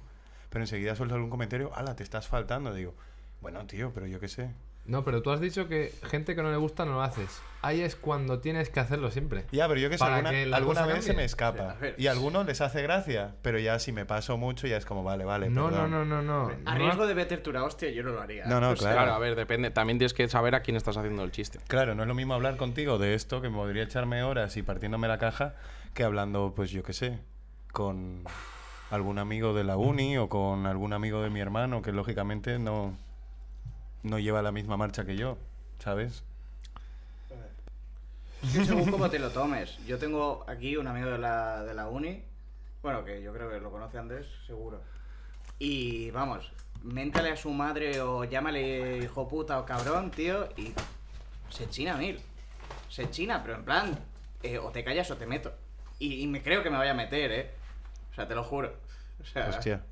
Pero 0.52 0.62
enseguida 0.64 0.96
suelto 0.96 1.16
algún 1.16 1.32
comentario, 1.32 1.72
ala, 1.74 1.96
te 1.96 2.04
estás 2.04 2.28
faltando. 2.28 2.74
Digo, 2.76 2.94
Bueno, 3.42 3.66
tío, 3.66 3.92
pero 3.92 4.06
yo 4.06 4.20
qué 4.20 4.28
sé. 4.28 4.52
No, 4.86 5.04
pero 5.04 5.22
tú 5.22 5.32
has 5.32 5.40
dicho 5.40 5.68
que 5.68 5.94
gente 6.04 6.36
que 6.36 6.42
no 6.42 6.50
le 6.50 6.58
gusta 6.58 6.86
no 6.86 6.94
lo 6.94 7.02
haces. 7.02 7.42
Ahí 7.62 7.82
es 7.82 7.96
cuando 7.96 8.40
tienes 8.40 8.70
que 8.70 8.80
hacerlo 8.80 9.12
siempre. 9.12 9.46
Ya, 9.52 9.68
pero 9.68 9.80
yo 9.80 9.90
que 9.90 9.98
sé, 9.98 10.04
Para 10.04 10.16
alguna, 10.16 10.32
que 10.32 10.46
la 10.48 10.58
alguna 10.58 10.82
cosa 10.82 10.94
vez 10.94 11.06
se 11.06 11.14
me 11.14 11.24
escapa. 11.24 11.78
Y 11.98 12.08
a 12.08 12.12
algunos 12.12 12.46
les 12.48 12.60
hace 12.62 12.82
gracia, 12.82 13.36
pero 13.44 13.60
ya 13.60 13.78
si 13.78 13.92
me 13.92 14.06
paso 14.06 14.38
mucho 14.38 14.66
ya 14.66 14.78
es 14.78 14.86
como, 14.86 15.04
vale, 15.04 15.24
vale. 15.24 15.50
No, 15.50 15.70
no, 15.70 15.84
perdón. 15.84 15.92
no, 15.92 16.06
no, 16.06 16.22
no. 16.24 16.52
A 16.66 16.76
riesgo 16.76 17.06
de 17.06 17.14
meterte 17.14 17.52
una 17.52 17.64
hostia, 17.64 17.92
yo 17.92 18.02
no 18.02 18.12
lo 18.12 18.22
haría. 18.22 18.46
No, 18.46 18.60
no, 18.60 18.76
sea, 18.76 18.78
claro. 18.78 18.96
Claro, 18.96 19.14
a 19.14 19.20
ver, 19.20 19.36
depende. 19.36 19.70
También 19.70 20.00
tienes 20.00 20.16
que 20.16 20.28
saber 20.28 20.56
a 20.56 20.62
quién 20.62 20.76
estás 20.76 20.98
haciendo 20.98 21.24
el 21.24 21.32
chiste. 21.32 21.60
Claro, 21.68 21.94
no 21.94 22.02
es 22.02 22.08
lo 22.08 22.16
mismo 22.16 22.34
hablar 22.34 22.58
contigo 22.58 22.98
de 22.98 23.14
esto, 23.14 23.42
que 23.42 23.50
me 23.50 23.58
podría 23.58 23.84
echarme 23.84 24.24
horas 24.24 24.58
y 24.58 24.64
partiéndome 24.64 25.08
la 25.08 25.20
caja, 25.20 25.54
que 25.94 26.04
hablando, 26.04 26.54
pues 26.56 26.72
yo 26.72 26.82
qué 26.82 26.94
sé, 26.94 27.20
con 27.72 28.24
algún 28.90 29.20
amigo 29.20 29.54
de 29.54 29.64
la 29.64 29.78
uni 29.78 30.18
o 30.18 30.30
con 30.30 30.66
algún 30.66 30.94
amigo 30.94 31.22
de 31.22 31.30
mi 31.30 31.40
hermano, 31.40 31.82
que 31.84 31.92
lógicamente 31.92 32.58
no, 32.60 32.98
no 34.04 34.20
lleva 34.20 34.42
la 34.42 34.52
misma 34.52 34.78
marcha 34.78 35.06
que 35.06 35.16
yo, 35.16 35.38
¿sabes? 35.80 36.24
Es 38.44 38.54
que 38.58 38.66
según 38.66 38.90
cómo 38.90 39.10
te 39.10 39.20
lo 39.20 39.30
tomes. 39.30 39.78
Yo 39.86 39.98
tengo 39.98 40.44
aquí 40.48 40.78
un 40.78 40.88
amigo 40.88 41.10
de 41.10 41.18
la, 41.18 41.64
de 41.64 41.74
la 41.74 41.88
uni, 41.88 42.24
bueno, 42.82 43.06
que 43.06 43.22
yo 43.22 43.34
creo 43.34 43.50
que 43.50 43.60
lo 43.60 43.72
conoce 43.72 43.98
Andrés, 43.98 44.28
seguro. 44.48 44.82
Y 45.60 46.10
vamos, 46.12 46.52
méntale 46.84 47.32
a 47.32 47.38
su 47.38 47.52
madre 47.52 48.02
o 48.02 48.24
llámale 48.24 48.98
hijo 48.98 49.28
puta 49.28 49.60
o 49.60 49.66
cabrón, 49.66 50.10
tío, 50.12 50.50
y 50.58 50.74
se 51.50 51.70
china 51.70 51.96
mil. 51.96 52.20
Se 52.90 53.10
china, 53.10 53.42
pero 53.44 53.58
en 53.58 53.66
plan, 53.66 54.00
eh, 54.44 54.58
o 54.58 54.70
te 54.70 54.84
callas 54.84 55.12
o 55.12 55.18
te 55.18 55.28
meto. 55.28 55.54
Y, 56.00 56.24
y 56.24 56.28
me 56.28 56.42
creo 56.42 56.64
que 56.64 56.70
me 56.70 56.78
vaya 56.78 56.92
a 56.92 56.96
meter, 56.96 57.32
¿eh? 57.32 57.52
O 58.12 58.16
sea, 58.16 58.28
te 58.28 58.34
lo 58.36 58.44
juro. 58.44 58.74
O 59.22 59.26
sea, 59.26 59.50
Hostia. 59.50 59.84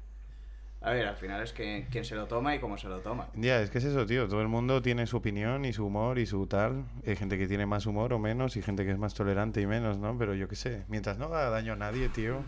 A 0.81 0.91
ver, 0.91 1.07
al 1.07 1.17
final 1.17 1.43
es 1.43 1.51
que 1.51 1.87
quien 1.91 2.05
se 2.05 2.15
lo 2.15 2.27
toma 2.27 2.55
y 2.55 2.59
cómo 2.59 2.77
se 2.77 2.87
lo 2.87 3.01
toma. 3.01 3.27
Ya, 3.35 3.61
es 3.61 3.69
que 3.69 3.79
es 3.79 3.83
eso, 3.83 4.05
tío. 4.05 4.29
Todo 4.29 4.41
el 4.41 4.47
mundo 4.47 4.81
tiene 4.81 5.07
su 5.07 5.17
opinión 5.17 5.65
y 5.65 5.73
su 5.73 5.85
humor 5.85 6.19
y 6.19 6.25
su 6.25 6.47
tal. 6.47 6.85
Hay 7.05 7.17
gente 7.17 7.37
que 7.37 7.47
tiene 7.47 7.65
más 7.65 7.85
humor 7.85 8.13
o 8.13 8.19
menos 8.19 8.55
y 8.55 8.61
gente 8.61 8.85
que 8.85 8.91
es 8.91 8.97
más 8.97 9.13
tolerante 9.13 9.59
y 9.59 9.67
menos, 9.67 9.97
¿no? 9.97 10.17
Pero 10.17 10.35
yo 10.35 10.47
qué 10.47 10.55
sé, 10.55 10.85
mientras 10.87 11.17
no 11.17 11.25
haga 11.25 11.49
daño 11.49 11.73
a 11.73 11.75
nadie, 11.75 12.07
tío, 12.07 12.43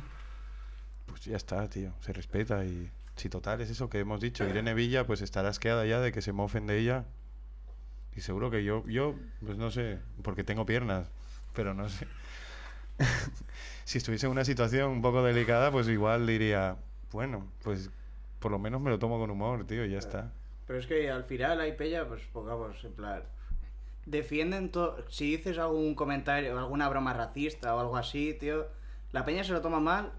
pues 1.08 1.26
ya 1.26 1.36
está, 1.36 1.68
tío. 1.70 1.92
Se 2.00 2.14
respeta 2.14 2.64
y 2.64 2.90
si 3.18 3.28
total 3.28 3.60
es 3.60 3.70
eso 3.70 3.90
que 3.90 4.00
hemos 4.00 4.22
dicho. 4.22 4.48
Irene 4.48 4.74
Villa, 4.74 5.06
pues 5.06 5.22
estará 5.22 5.50
asqueada 5.50 5.86
ya 5.86 6.00
de 6.00 6.14
que 6.14 6.22
se 6.22 6.32
mofen 6.32 6.68
de 6.68 6.80
ella. 6.80 7.06
Y 8.16 8.22
seguro 8.22 8.50
que 8.50 8.64
yo, 8.64 8.88
yo, 8.88 9.16
pues 9.46 9.58
no 9.58 9.72
sé, 9.72 10.00
porque 10.24 10.46
tengo 10.46 10.66
piernas, 10.66 11.10
pero 11.54 11.74
no 11.74 11.90
sé. 11.90 12.08
si 13.84 13.98
estuviese 13.98 14.26
en 14.28 14.32
una 14.32 14.46
situación 14.46 14.90
un 14.90 15.02
poco 15.02 15.22
delicada, 15.22 15.70
pues 15.70 15.90
igual 15.90 16.28
diría, 16.28 16.78
bueno, 17.12 17.48
pues 17.64 17.90
por 18.42 18.52
lo 18.52 18.60
menos 18.60 18.82
me 18.82 18.90
lo 18.90 19.00
tomo 19.00 19.20
con 19.20 19.30
humor, 19.30 19.66
tío, 19.66 19.86
y 19.86 19.92
ya 19.92 20.00
está. 20.00 20.34
Pero 20.68 20.80
es 20.80 20.88
que 20.88 21.10
al 21.10 21.24
final 21.24 21.62
hay 21.62 21.74
pella, 21.74 22.08
pues 22.08 22.24
pongamos, 22.34 22.84
en 22.84 22.94
plan. 22.94 23.24
Defienden 24.06 24.72
todo. 24.72 24.98
Si 25.10 25.38
dices 25.38 25.60
algún 25.60 25.94
comentario, 25.96 26.58
alguna 26.58 26.90
broma 26.90 27.14
racista 27.14 27.76
o 27.76 27.80
algo 27.80 27.98
así, 27.98 28.34
tío, 28.34 28.66
la 29.12 29.24
peña 29.24 29.44
se 29.44 29.54
lo 29.54 29.62
toma 29.62 29.80
mal 29.80 30.12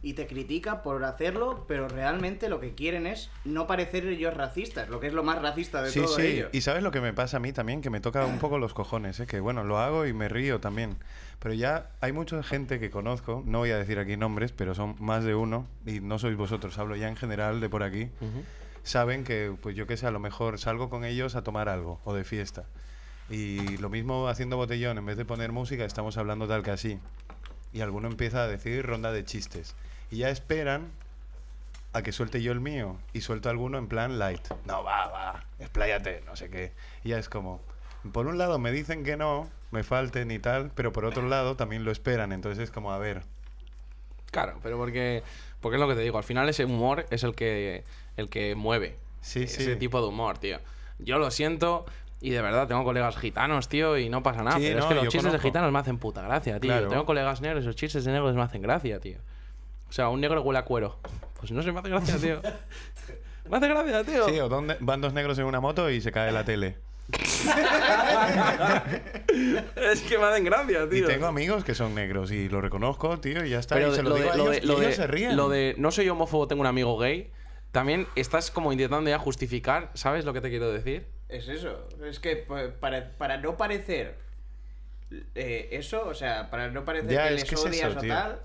y 0.00 0.12
te 0.12 0.26
critica 0.28 0.82
por 0.82 1.02
hacerlo, 1.04 1.64
pero 1.66 1.88
realmente 1.88 2.48
lo 2.48 2.60
que 2.60 2.74
quieren 2.74 3.06
es 3.06 3.30
no 3.44 3.66
parecer 3.66 4.06
ellos 4.06 4.32
racistas, 4.34 4.88
lo 4.88 5.00
que 5.00 5.08
es 5.08 5.12
lo 5.12 5.24
más 5.24 5.42
racista 5.42 5.82
de 5.82 5.90
Sí, 5.90 6.00
todo 6.00 6.16
sí. 6.16 6.22
ello. 6.22 6.48
Y 6.52 6.60
sabes 6.60 6.82
lo 6.84 6.92
que 6.92 7.00
me 7.00 7.12
pasa 7.12 7.38
a 7.38 7.40
mí 7.40 7.52
también, 7.52 7.80
que 7.82 7.90
me 7.90 8.00
toca 8.00 8.24
un 8.24 8.38
poco 8.38 8.58
los 8.58 8.74
cojones, 8.74 9.18
¿eh? 9.18 9.26
que 9.26 9.40
bueno, 9.40 9.64
lo 9.64 9.78
hago 9.78 10.06
y 10.06 10.12
me 10.12 10.28
río 10.28 10.60
también. 10.60 10.96
Pero 11.40 11.54
ya 11.54 11.90
hay 12.00 12.12
mucha 12.12 12.42
gente 12.44 12.78
que 12.78 12.90
conozco, 12.90 13.42
no 13.44 13.58
voy 13.58 13.70
a 13.70 13.76
decir 13.78 13.98
aquí 13.98 14.16
nombres, 14.16 14.52
pero 14.52 14.74
son 14.74 14.94
más 15.00 15.24
de 15.24 15.34
uno, 15.34 15.66
y 15.84 16.00
no 16.00 16.18
sois 16.18 16.36
vosotros, 16.36 16.78
hablo 16.78 16.94
ya 16.96 17.08
en 17.08 17.16
general 17.16 17.60
de 17.60 17.68
por 17.68 17.82
aquí, 17.82 18.08
saben 18.84 19.24
que, 19.24 19.52
pues 19.60 19.74
yo 19.76 19.86
qué 19.88 19.96
sé, 19.96 20.06
a 20.06 20.10
lo 20.12 20.20
mejor 20.20 20.58
salgo 20.58 20.90
con 20.90 21.04
ellos 21.04 21.34
a 21.34 21.42
tomar 21.42 21.68
algo 21.68 22.00
o 22.04 22.14
de 22.14 22.24
fiesta. 22.24 22.64
Y 23.30 23.76
lo 23.78 23.90
mismo 23.90 24.28
haciendo 24.28 24.56
botellón, 24.56 24.96
en 24.96 25.06
vez 25.06 25.16
de 25.16 25.24
poner 25.24 25.52
música, 25.52 25.84
estamos 25.84 26.16
hablando 26.16 26.46
tal 26.48 26.62
que 26.62 26.70
así. 26.70 26.98
Y 27.72 27.82
alguno 27.82 28.08
empieza 28.08 28.44
a 28.44 28.48
decir 28.48 28.86
ronda 28.86 29.12
de 29.12 29.24
chistes. 29.24 29.74
Y 30.10 30.18
ya 30.18 30.30
esperan 30.30 30.90
a 31.92 32.02
que 32.02 32.12
suelte 32.12 32.42
yo 32.42 32.52
el 32.52 32.60
mío 32.60 32.96
y 33.12 33.20
suelto 33.20 33.50
alguno 33.50 33.78
en 33.78 33.88
plan 33.88 34.18
light. 34.18 34.46
No, 34.64 34.82
va, 34.84 35.08
va, 35.08 35.44
expláyate, 35.58 36.22
no 36.26 36.36
sé 36.36 36.50
qué. 36.50 36.72
Y 37.04 37.10
ya 37.10 37.18
es 37.18 37.28
como, 37.28 37.60
por 38.12 38.26
un 38.26 38.38
lado 38.38 38.58
me 38.58 38.72
dicen 38.72 39.04
que 39.04 39.16
no, 39.16 39.48
me 39.70 39.82
falten 39.82 40.30
y 40.30 40.38
tal, 40.38 40.70
pero 40.74 40.92
por 40.92 41.04
otro 41.04 41.26
lado 41.28 41.56
también 41.56 41.84
lo 41.84 41.90
esperan, 41.90 42.32
entonces 42.32 42.64
es 42.64 42.70
como, 42.70 42.92
a 42.92 42.98
ver, 42.98 43.22
Claro, 44.30 44.58
pero 44.62 44.76
porque, 44.76 45.22
porque 45.60 45.76
es 45.76 45.80
lo 45.80 45.88
que 45.88 45.94
te 45.94 46.02
digo, 46.02 46.18
al 46.18 46.24
final 46.24 46.48
ese 46.48 46.64
humor 46.64 47.06
es 47.10 47.24
el 47.24 47.34
que, 47.34 47.84
el 48.16 48.28
que 48.28 48.54
mueve. 48.54 48.96
Sí, 49.20 49.44
ese 49.44 49.64
sí. 49.64 49.76
tipo 49.76 50.00
de 50.00 50.08
humor, 50.08 50.38
tío. 50.38 50.58
Yo 50.98 51.18
lo 51.18 51.30
siento 51.30 51.86
y 52.20 52.30
de 52.30 52.42
verdad 52.42 52.68
tengo 52.68 52.84
colegas 52.84 53.16
gitanos, 53.16 53.68
tío, 53.68 53.96
y 53.96 54.08
no 54.08 54.22
pasa 54.22 54.42
nada. 54.42 54.58
Sí, 54.58 54.64
pero 54.66 54.80
es 54.80 54.84
no, 54.84 54.88
que 54.88 54.94
los 54.96 55.04
chistes 55.04 55.22
de 55.22 55.28
conozco. 55.30 55.48
gitanos 55.48 55.72
me 55.72 55.78
hacen 55.78 55.98
puta 55.98 56.22
gracia, 56.22 56.60
tío. 56.60 56.70
Claro. 56.70 56.88
Tengo 56.88 57.06
colegas 57.06 57.40
negros 57.40 57.64
y 57.64 57.66
los 57.66 57.76
chistes 57.76 58.04
de 58.04 58.12
negros 58.12 58.34
me 58.34 58.42
hacen 58.42 58.60
gracia, 58.60 59.00
tío. 59.00 59.18
O 59.88 59.92
sea, 59.92 60.08
un 60.08 60.20
negro 60.20 60.42
huele 60.42 60.58
a 60.58 60.64
cuero. 60.64 60.98
Pues 61.38 61.50
no 61.52 61.62
se 61.62 61.72
me 61.72 61.80
hace 61.80 61.88
gracia, 61.88 62.16
tío. 62.18 62.40
me 63.50 63.56
hace 63.56 63.68
gracia, 63.68 64.04
tío. 64.04 64.28
sí, 64.28 64.38
o 64.40 64.48
donde 64.48 64.76
van 64.80 65.00
dos 65.00 65.12
negros 65.12 65.38
en 65.38 65.44
una 65.46 65.60
moto 65.60 65.88
y 65.90 66.00
se 66.00 66.12
cae 66.12 66.32
la 66.32 66.44
tele. 66.44 66.76
es 69.76 70.02
que 70.02 70.18
me 70.18 70.24
hacen 70.24 70.44
gracia, 70.44 70.84
Y 70.84 70.88
tío. 70.90 71.06
tengo 71.06 71.26
amigos 71.26 71.64
que 71.64 71.74
son 71.74 71.94
negros 71.94 72.30
y 72.30 72.48
lo 72.48 72.60
reconozco, 72.60 73.18
tío, 73.18 73.44
y 73.44 73.50
ya 73.50 73.58
está. 73.60 73.76
Pero 73.76 73.92
y 73.92 73.94
se 73.96 74.02
lo, 74.02 74.14
de- 74.14 74.20
digo 74.20 74.32
a 74.32 74.36
lo 74.36 74.42
ellos 74.52 74.56
de- 74.56 74.58
y 74.58 74.66
lo 74.66 74.72
ellos 74.74 74.86
de- 74.86 74.92
se 74.94 75.06
ríen. 75.06 75.36
lo 75.36 75.48
de 75.48 75.74
no 75.78 75.90
soy 75.90 76.08
homófobo, 76.08 76.46
tengo 76.48 76.60
un 76.60 76.66
amigo 76.66 76.98
gay, 76.98 77.30
también 77.72 78.06
estás 78.16 78.50
como 78.50 78.72
intentando 78.72 79.08
ya 79.08 79.18
justificar, 79.18 79.90
¿sabes 79.94 80.24
lo 80.24 80.32
que 80.32 80.40
te 80.40 80.50
quiero 80.50 80.70
decir? 80.72 81.06
Es 81.28 81.48
eso. 81.48 81.88
Es 82.04 82.18
que 82.20 82.36
para, 82.80 83.10
para 83.16 83.36
no 83.38 83.56
parecer 83.56 84.16
eh, 85.34 85.68
eso, 85.72 86.06
o 86.06 86.14
sea, 86.14 86.50
para 86.50 86.68
no 86.70 86.84
parecer 86.84 87.10
Ya, 87.12 87.28
que 87.28 87.34
es 87.34 87.40
les 87.40 87.48
que 87.48 87.54
es 87.54 87.64
odias 87.64 87.90
eso, 87.90 87.98
o 87.98 88.02
tío. 88.02 88.12
tal, 88.14 88.40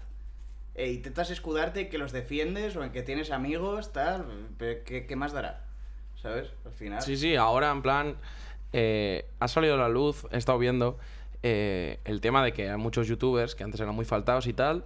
eh, 0.76 0.92
intentas 0.92 1.30
escudarte 1.30 1.88
que 1.90 1.98
los 1.98 2.12
defiendes 2.12 2.76
o 2.76 2.84
en 2.84 2.92
que 2.92 3.04
tienes 3.04 3.32
amigos, 3.32 3.92
tal. 3.94 4.26
pero 4.58 4.84
¿Qué, 4.84 5.06
qué 5.06 5.16
más 5.16 5.32
dará? 5.34 5.62
¿Sabes? 6.22 6.50
Al 6.66 6.72
final. 6.74 7.02
Sí, 7.02 7.18
sí, 7.18 7.36
ahora 7.36 7.72
en 7.72 7.82
plan 7.82 8.16
eh, 8.72 9.26
ha 9.40 9.48
salido 9.48 9.76
a 9.76 9.78
la 9.78 9.90
luz, 9.90 10.26
he 10.32 10.38
estado 10.38 10.58
viendo 10.58 10.98
eh, 11.44 12.00
el 12.06 12.22
tema 12.22 12.44
de 12.44 12.54
que 12.54 12.70
hay 12.70 12.78
muchos 12.78 13.08
youtubers 13.08 13.56
que 13.56 13.64
antes 13.64 13.80
eran 13.82 13.94
muy 13.94 14.06
faltados 14.06 14.48
y 14.48 14.54
tal, 14.54 14.86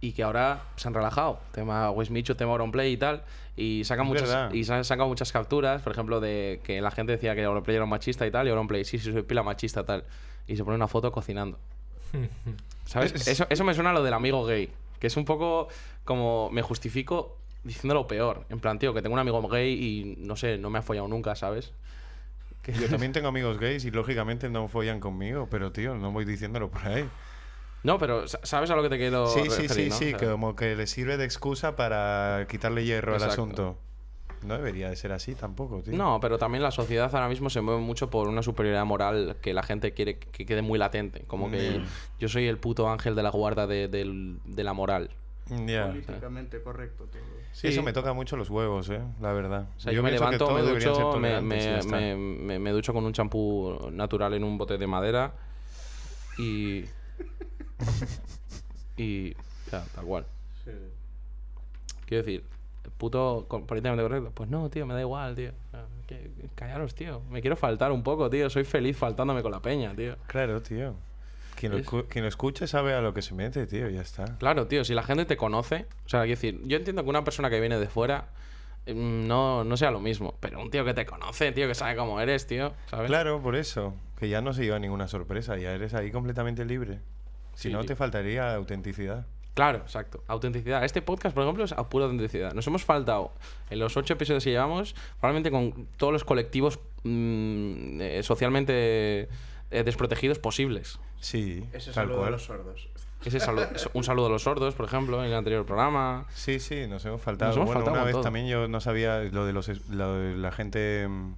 y 0.00 0.12
que 0.12 0.22
ahora 0.22 0.62
se 0.76 0.86
han 0.86 0.94
relajado. 0.94 1.40
Tema 1.52 1.90
Westmicho, 1.90 2.36
tema 2.36 2.52
Auronplay 2.52 2.92
y 2.92 2.96
tal, 2.96 3.24
y 3.56 3.82
sacan 3.84 4.06
Es 4.06 4.08
muchas 4.12 4.28
verdad. 4.28 4.52
y 4.52 4.62
se 4.62 4.72
han 4.72 4.84
sacado 4.84 5.08
muchas 5.08 5.32
capturas, 5.32 5.82
por 5.82 5.92
ejemplo, 5.92 6.20
de 6.20 6.60
que 6.62 6.80
la 6.80 6.92
gente 6.92 7.10
decía 7.12 7.34
que 7.34 7.42
Auronplay 7.42 7.74
era 7.74 7.84
un 7.84 7.90
machista 7.90 8.24
y 8.24 8.30
tal, 8.30 8.46
y 8.46 8.50
Auronplay, 8.50 8.84
sí, 8.84 8.98
sí, 9.00 9.12
soy 9.12 9.22
pila 9.22 9.42
machista 9.42 9.84
tal, 9.84 10.04
y 10.46 10.56
se 10.56 10.62
pone 10.64 10.76
una 10.76 10.86
foto 10.86 11.10
cocinando. 11.10 11.58
¿Sabes? 12.84 13.12
Es- 13.14 13.26
Eso, 13.28 13.46
eso 13.50 13.64
me 13.64 13.74
suena 13.74 13.90
a 13.90 13.92
lo 13.92 14.02
del 14.04 14.14
amigo 14.14 14.44
gay, 14.46 14.70
que 14.98 15.06
es 15.06 15.16
un 15.16 15.24
poco 15.24 15.68
como 16.04 16.50
me 16.50 16.62
justifico 16.62 17.36
diciendo 17.64 17.94
lo 17.94 18.06
peor. 18.06 18.44
En 18.50 18.60
plan, 18.60 18.78
tío, 18.78 18.94
que 18.94 19.02
tengo 19.02 19.14
un 19.14 19.20
amigo 19.20 19.46
gay 19.48 19.72
y 19.72 20.16
no 20.18 20.36
sé, 20.36 20.58
no 20.58 20.70
me 20.70 20.78
ha 20.78 20.82
follado 20.82 21.08
nunca, 21.08 21.34
¿sabes? 21.34 21.72
Que- 22.62 22.72
Yo 22.72 22.88
también 22.88 23.12
tengo 23.12 23.28
amigos 23.28 23.58
gays 23.58 23.84
y 23.84 23.90
lógicamente 23.90 24.48
no 24.48 24.68
follan 24.68 25.00
conmigo, 25.00 25.48
pero 25.50 25.72
tío, 25.72 25.94
no 25.94 26.12
voy 26.12 26.24
diciéndolo 26.24 26.70
por 26.70 26.86
ahí. 26.86 27.08
No, 27.84 27.98
pero 27.98 28.26
sa- 28.26 28.40
¿sabes 28.42 28.70
a 28.70 28.76
lo 28.76 28.82
que 28.82 28.88
te 28.88 28.98
quiero 28.98 29.26
Sí, 29.26 29.40
sí, 29.50 29.62
referir, 29.68 29.70
sí, 29.70 29.88
no? 29.88 29.96
sí, 29.96 30.14
O 30.14 30.18
sea, 30.18 30.28
como 30.30 30.56
que 30.56 30.74
le 30.74 30.86
sirve 30.86 31.16
de 31.16 31.24
excusa 31.24 31.76
para 31.76 32.46
quitarle 32.48 32.84
hierro 32.84 33.12
al 33.14 33.18
Exacto. 33.22 33.42
asunto. 33.42 33.78
No 34.42 34.54
debería 34.54 34.88
de 34.88 34.96
ser 34.96 35.12
así 35.12 35.34
tampoco, 35.34 35.80
tío. 35.82 35.96
No, 35.96 36.18
pero 36.20 36.38
también 36.38 36.62
la 36.62 36.70
sociedad 36.70 37.12
ahora 37.14 37.28
mismo 37.28 37.50
se 37.50 37.60
mueve 37.60 37.80
mucho 37.80 38.08
por 38.10 38.28
una 38.28 38.42
superioridad 38.42 38.84
moral 38.84 39.36
que 39.42 39.52
la 39.52 39.62
gente 39.62 39.92
quiere 39.92 40.18
que 40.18 40.46
quede 40.46 40.62
muy 40.62 40.78
latente. 40.78 41.24
Como 41.26 41.50
que 41.50 41.78
Mm. 41.80 41.84
yo 42.20 42.28
soy 42.28 42.46
el 42.46 42.58
puto 42.58 42.88
ángel 42.88 43.14
de 43.14 43.22
la 43.22 43.30
guarda 43.30 43.66
de, 43.66 43.88
del- 43.88 44.38
de 44.44 44.64
la 44.64 44.72
moral. 44.72 45.10
Ya. 45.66 45.88
Políticamente 45.88 46.60
correcto, 46.62 47.04
tío. 47.06 47.20
Sí, 47.52 47.68
Eso 47.68 47.82
me 47.82 47.92
toca 47.92 48.12
mucho 48.12 48.36
los 48.36 48.50
huevos, 48.50 48.88
eh, 48.90 49.00
la 49.20 49.32
verdad. 49.32 49.66
O 49.76 49.80
sea, 49.80 49.92
yo, 49.92 50.02
me 50.02 50.12
levanto, 50.12 50.48
me 50.52 50.60
ducho, 50.62 51.16
me, 51.18 51.40
me, 51.40 51.82
me- 51.82 52.16
me- 52.16 52.58
me 52.58 52.70
ducho 52.70 52.92
con 52.92 53.04
un 53.04 53.12
champú 53.12 53.88
natural 53.90 54.34
en 54.34 54.44
un 54.44 54.56
bote 54.58 54.76
de 54.78 54.86
madera 54.86 55.32
y... 56.38 56.84
y... 58.96 59.34
ya, 59.72 59.84
tal 59.94 60.04
cual. 60.04 60.26
Sí. 60.64 60.70
Quiero 62.06 62.24
decir, 62.24 62.44
puto 62.90 63.46
políticamente 63.48 64.02
correcto. 64.02 64.30
Pues 64.34 64.48
no, 64.50 64.68
tío, 64.70 64.86
me 64.86 64.94
da 64.94 65.00
igual, 65.00 65.34
tío. 65.34 65.52
Que- 66.06 66.30
Callaros, 66.54 66.94
tío. 66.94 67.20
Me 67.30 67.40
quiero 67.40 67.56
faltar 67.56 67.92
un 67.92 68.02
poco, 68.02 68.30
tío. 68.30 68.48
Soy 68.50 68.64
feliz 68.64 68.96
faltándome 68.96 69.42
con 69.42 69.52
la 69.52 69.60
peña, 69.60 69.94
tío. 69.94 70.16
Claro, 70.26 70.62
tío. 70.62 70.94
Quien 71.56 71.72
lo, 71.72 71.78
Es- 71.78 71.86
escu- 71.86 72.06
quien 72.08 72.22
lo 72.24 72.28
escuche 72.28 72.66
sabe 72.66 72.94
a 72.94 73.00
lo 73.00 73.12
que 73.12 73.20
se 73.22 73.34
mete, 73.34 73.66
tío, 73.66 73.88
ya 73.90 74.00
está. 74.00 74.38
Claro, 74.38 74.66
tío, 74.68 74.84
si 74.84 74.94
la 74.94 75.02
gente 75.02 75.24
te 75.24 75.36
conoce, 75.36 75.86
o 76.06 76.08
sea, 76.08 76.20
quiero 76.20 76.36
decir, 76.40 76.60
yo 76.64 76.76
entiendo 76.76 77.02
que 77.02 77.10
una 77.10 77.24
persona 77.24 77.50
que 77.50 77.58
viene 77.60 77.78
de 77.78 77.88
fuera 77.88 78.28
mm, 78.86 79.26
no, 79.26 79.64
no 79.64 79.76
sea 79.76 79.90
lo 79.90 79.98
mismo, 80.00 80.34
pero 80.40 80.60
un 80.62 80.70
tío 80.70 80.84
que 80.84 80.94
te 80.94 81.04
conoce, 81.04 81.50
tío, 81.52 81.66
que 81.66 81.74
sabe 81.74 81.96
cómo 81.96 82.20
eres, 82.20 82.46
tío, 82.46 82.72
¿sabes? 82.86 83.08
Claro, 83.08 83.42
por 83.42 83.56
eso. 83.56 83.94
Que 84.18 84.28
ya 84.28 84.40
no 84.40 84.52
se 84.52 84.62
lleva 84.64 84.78
ninguna 84.78 85.08
sorpresa, 85.08 85.56
ya 85.58 85.72
eres 85.72 85.94
ahí 85.94 86.10
completamente 86.12 86.64
libre. 86.64 87.00
Si 87.54 87.68
Sí, 87.68 87.72
no, 87.72 87.80
tío. 87.80 87.88
te 87.88 87.96
faltaría 87.96 88.54
autenticidad. 88.54 89.26
Claro, 89.58 89.78
exacto. 89.78 90.22
Autenticidad. 90.28 90.84
Este 90.84 91.02
podcast, 91.02 91.34
por 91.34 91.42
ejemplo, 91.42 91.64
es 91.64 91.72
a 91.72 91.88
pura 91.88 92.04
autenticidad. 92.04 92.52
Nos 92.54 92.64
hemos 92.68 92.84
faltado 92.84 93.32
en 93.70 93.80
los 93.80 93.96
ocho 93.96 94.12
episodios 94.12 94.44
que 94.44 94.50
llevamos, 94.50 94.94
probablemente 95.18 95.50
con 95.50 95.88
todos 95.96 96.12
los 96.12 96.22
colectivos 96.22 96.78
mm, 97.02 98.00
eh, 98.00 98.20
socialmente 98.22 99.28
eh, 99.72 99.82
desprotegidos 99.84 100.38
posibles. 100.38 101.00
Sí, 101.20 101.64
Ese 101.72 101.86
tal 101.86 101.94
saludo 101.94 102.14
de 102.14 102.20
cual. 102.20 102.32
los 102.32 102.44
sordos. 102.44 102.88
Ese 103.24 103.40
saludo- 103.40 103.68
es 103.74 103.88
un 103.94 104.04
saludo 104.04 104.26
a 104.26 104.30
los 104.30 104.42
sordos, 104.44 104.76
por 104.76 104.86
ejemplo, 104.86 105.24
en 105.24 105.30
el 105.30 105.34
anterior 105.34 105.66
programa. 105.66 106.26
Sí, 106.32 106.60
sí, 106.60 106.86
nos 106.86 107.04
hemos 107.04 107.20
faltado. 107.20 107.48
Nos 107.50 107.56
hemos 107.56 107.66
bueno, 107.66 107.80
faltado 107.80 107.96
una 107.96 108.04
vez 108.04 108.12
todo. 108.12 108.22
también 108.22 108.46
yo 108.46 108.68
no 108.68 108.80
sabía 108.80 109.18
lo 109.24 109.44
de, 109.44 109.52
los, 109.52 109.68
es- 109.68 109.88
lo 109.88 110.14
de 110.14 110.36
la 110.36 110.52
gente, 110.52 111.08
mm, 111.08 111.34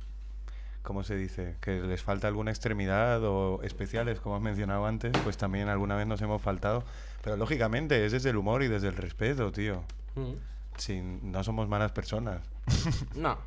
¿cómo 0.82 1.02
se 1.02 1.16
dice? 1.16 1.56
Que 1.60 1.80
les 1.80 2.02
falta 2.02 2.28
alguna 2.28 2.50
extremidad 2.50 3.22
o 3.24 3.62
especiales, 3.62 4.20
como 4.20 4.36
has 4.36 4.42
mencionado 4.42 4.86
antes, 4.86 5.12
pues 5.22 5.36
también 5.36 5.68
alguna 5.68 5.96
vez 5.96 6.06
nos 6.06 6.20
hemos 6.22 6.40
faltado. 6.42 6.84
Pero 7.22 7.36
lógicamente 7.36 8.04
es 8.04 8.12
desde 8.12 8.30
el 8.30 8.36
humor 8.36 8.62
y 8.62 8.68
desde 8.68 8.88
el 8.88 8.96
respeto, 8.96 9.52
tío. 9.52 9.82
Mm. 10.14 10.32
Si 10.76 11.00
no 11.00 11.44
somos 11.44 11.68
malas 11.68 11.92
personas. 11.92 12.42
No. 13.14 13.38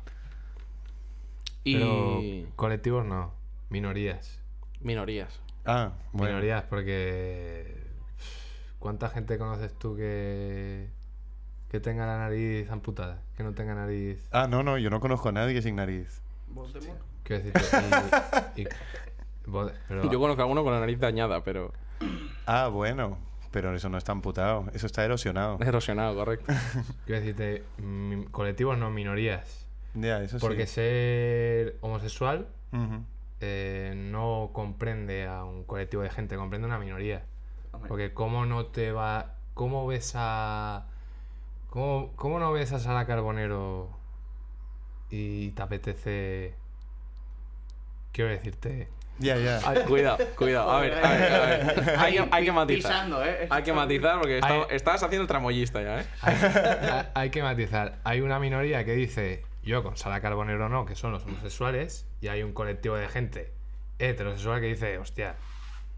Y 1.66 1.74
Pero 1.74 2.20
colectivos 2.56 3.06
no, 3.06 3.32
minorías. 3.70 4.38
minorías. 4.80 5.40
Ah, 5.64 5.92
bueno. 6.12 6.34
Minorías, 6.34 6.64
porque. 6.64 7.82
¿Cuánta 8.78 9.08
gente 9.08 9.38
conoces 9.38 9.72
tú 9.78 9.96
que. 9.96 10.90
que 11.70 11.80
tenga 11.80 12.06
la 12.06 12.18
nariz 12.18 12.70
amputada? 12.70 13.22
Que 13.34 13.42
no 13.42 13.54
tenga 13.54 13.74
nariz. 13.74 14.28
Ah, 14.30 14.46
no, 14.46 14.62
no, 14.62 14.76
yo 14.76 14.90
no 14.90 15.00
conozco 15.00 15.30
a 15.30 15.32
nadie 15.32 15.62
sin 15.62 15.76
nariz. 15.76 16.20
Voldemort. 16.48 17.00
Quiero 17.24 17.42
decirte. 17.42 17.76
Y, 18.56 18.62
y- 18.62 18.68
pero, 19.88 20.10
Yo 20.10 20.18
conozco 20.20 20.42
a 20.42 20.46
uno 20.46 20.62
con 20.62 20.72
la 20.72 20.80
nariz 20.80 20.98
dañada, 21.00 21.42
pero 21.42 21.72
Ah, 22.46 22.68
bueno, 22.68 23.18
pero 23.50 23.74
eso 23.74 23.88
no 23.88 23.98
está 23.98 24.12
amputado, 24.12 24.66
eso 24.74 24.86
está 24.86 25.04
erosionado. 25.04 25.58
erosionado, 25.60 26.14
correcto. 26.14 26.46
quiero 27.06 27.20
decirte, 27.20 27.64
mi- 27.78 28.24
colectivos 28.26 28.76
no, 28.78 28.90
minorías. 28.90 29.66
Ya, 29.94 30.20
eso 30.22 30.38
Porque 30.38 30.66
sí. 30.66 30.74
ser 30.74 31.76
homosexual 31.80 32.48
Ujú. 32.72 33.04
eh, 33.40 33.94
no 33.96 34.50
comprende 34.52 35.26
a 35.26 35.44
un 35.44 35.64
colectivo 35.64 36.02
de 36.02 36.10
gente, 36.10 36.36
comprende 36.36 36.66
a 36.66 36.68
una 36.68 36.78
minoría. 36.78 37.22
Hombre. 37.72 37.88
Porque 37.88 38.12
cómo 38.14 38.44
no 38.46 38.66
te 38.66 38.92
va... 38.92 39.34
¿Cómo 39.54 39.86
ves 39.86 40.12
a... 40.16 40.86
¿Cómo, 41.70 42.12
cómo 42.16 42.40
no 42.40 42.50
ves 42.52 42.72
a 42.72 42.80
Sara 42.80 43.06
Carbonero 43.06 43.88
y 45.10 45.50
te 45.50 45.62
apetece... 45.62 46.54
Quiero 48.14 48.30
decirte... 48.30 48.88
Ya, 49.18 49.36
ya. 49.36 49.60
Ay, 49.64 49.82
cuidado, 49.86 50.18
cuidado. 50.36 50.70
A 50.72 50.80
ver, 50.80 50.94
a 50.94 51.10
ver, 51.12 51.32
a 51.32 51.46
ver. 51.46 51.94
Hay, 51.98 52.12
que- 52.14 52.28
hay 52.32 52.44
que 52.44 52.52
matizar. 52.52 52.90
Pisando, 52.92 53.24
¿eh? 53.24 53.46
Hay 53.50 53.62
que 53.62 53.72
matizar 53.72 54.18
porque 54.18 54.40
Hay- 54.42 54.60
está- 54.62 54.74
estás 54.74 55.02
haciendo 55.04 55.22
el 55.22 55.28
tramoyista 55.28 55.82
ya, 55.82 56.00
¿eh? 56.00 56.06
Hay, 57.14 57.30
que 57.30 57.40
matizar. 57.42 57.98
Hay 58.04 58.20
una 58.22 58.38
minoría 58.40 58.84
que 58.84 58.92
dice, 58.94 59.44
yo 59.62 59.82
con 59.84 59.96
Sara 59.96 60.20
Carbonero 60.20 60.68
no, 60.68 60.84
que 60.86 60.94
son 60.96 61.12
los 61.12 61.24
homosexuales, 61.24 62.06
y 62.20 62.26
hay 62.28 62.42
un 62.42 62.52
colectivo 62.52 62.96
de 62.96 63.08
gente 63.08 63.52
heterosexual 64.00 64.60
que 64.60 64.66
dice, 64.68 64.98
hostia, 64.98 65.34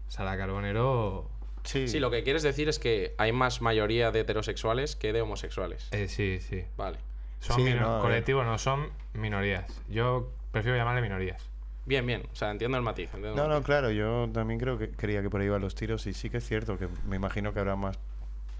Sara 0.09 0.37
Carbonero... 0.37 1.29
Sí. 1.63 1.87
Sí, 1.87 1.99
lo 1.99 2.11
que 2.11 2.23
quieres 2.23 2.43
decir 2.43 2.69
es 2.69 2.77
que 2.79 3.13
hay 3.17 3.31
más 3.31 3.61
mayoría 3.61 4.11
de 4.11 4.21
heterosexuales 4.21 4.95
que 4.95 5.11
de 5.11 5.21
homosexuales. 5.21 5.87
Eh, 5.91 6.07
sí, 6.07 6.39
sí. 6.39 6.63
Vale. 6.77 6.99
Son 7.39 7.57
Sí, 7.57 7.73
no, 7.73 7.93
ver. 7.93 8.01
colectivos, 8.01 8.45
no 8.45 8.57
son 8.57 8.89
minorías. 9.13 9.65
Yo 9.89 10.31
prefiero 10.51 10.77
llamarle 10.77 11.01
minorías. 11.01 11.43
Bien, 11.87 12.05
bien. 12.05 12.21
O 12.31 12.35
sea, 12.35 12.51
entiendo 12.51 12.77
el 12.77 12.83
matiz. 12.83 13.05
entiendo 13.13 13.29
el 13.29 13.35
No, 13.35 13.47
no, 13.47 13.63
claro, 13.63 13.89
yo 13.91 14.29
también 14.33 14.59
creo 14.59 14.77
que 14.77 14.91
creía 14.91 15.21
que 15.21 15.29
por 15.29 15.41
ahí 15.41 15.47
iban 15.47 15.61
los 15.61 15.73
tiros 15.73 16.05
y 16.05 16.13
sí 16.13 16.29
que 16.29 16.37
es 16.37 16.45
cierto 16.47 16.77
que 16.77 16.87
me 17.07 17.15
imagino 17.15 17.53
que 17.53 17.59
habrá 17.59 17.75
más 17.75 17.97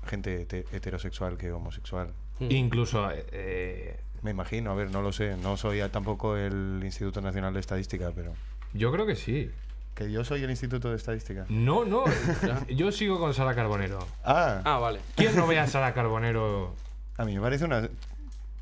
gente 0.07 0.47
hete- 0.47 0.65
heterosexual 0.71 1.38
que 1.38 1.51
homosexual. 1.51 2.13
Mm. 2.39 2.51
Incluso 2.51 3.11
eh, 3.11 3.25
eh, 3.34 3.99
Me 4.21 4.32
imagino, 4.32 4.71
a 4.71 4.75
ver, 4.75 4.89
no 4.91 5.01
lo 5.01 5.11
sé, 5.11 5.36
no 5.38 5.57
soy 5.57 5.82
tampoco 5.89 6.38
el 6.38 6.80
Instituto 6.84 7.19
Nacional 7.21 7.53
de 7.53 7.59
Estadística, 7.59 8.11
pero 8.15 8.34
yo 8.73 8.91
creo 8.91 9.05
que 9.05 9.15
sí. 9.15 9.51
que 9.93 10.09
yo 10.11 10.23
soy 10.23 10.43
el 10.43 10.49
Instituto 10.49 10.89
de 10.89 10.95
Estadística. 10.95 11.45
No, 11.49 11.84
no. 11.84 12.05
yo 12.69 12.91
sigo 12.93 13.19
con 13.19 13.34
Sara 13.34 13.53
Carbonero. 13.55 13.99
Ah, 14.23 14.61
Ah, 14.63 14.78
vale. 14.80 15.01
¿Quién 15.15 15.36
no 15.36 15.45
ve 15.47 15.59
a 15.59 15.67
Sara 15.67 15.93
Carbonero? 15.93 16.73
a 17.17 17.25
mí 17.25 17.36
me 17.36 17.41
parece 17.41 17.65
una 17.65 17.80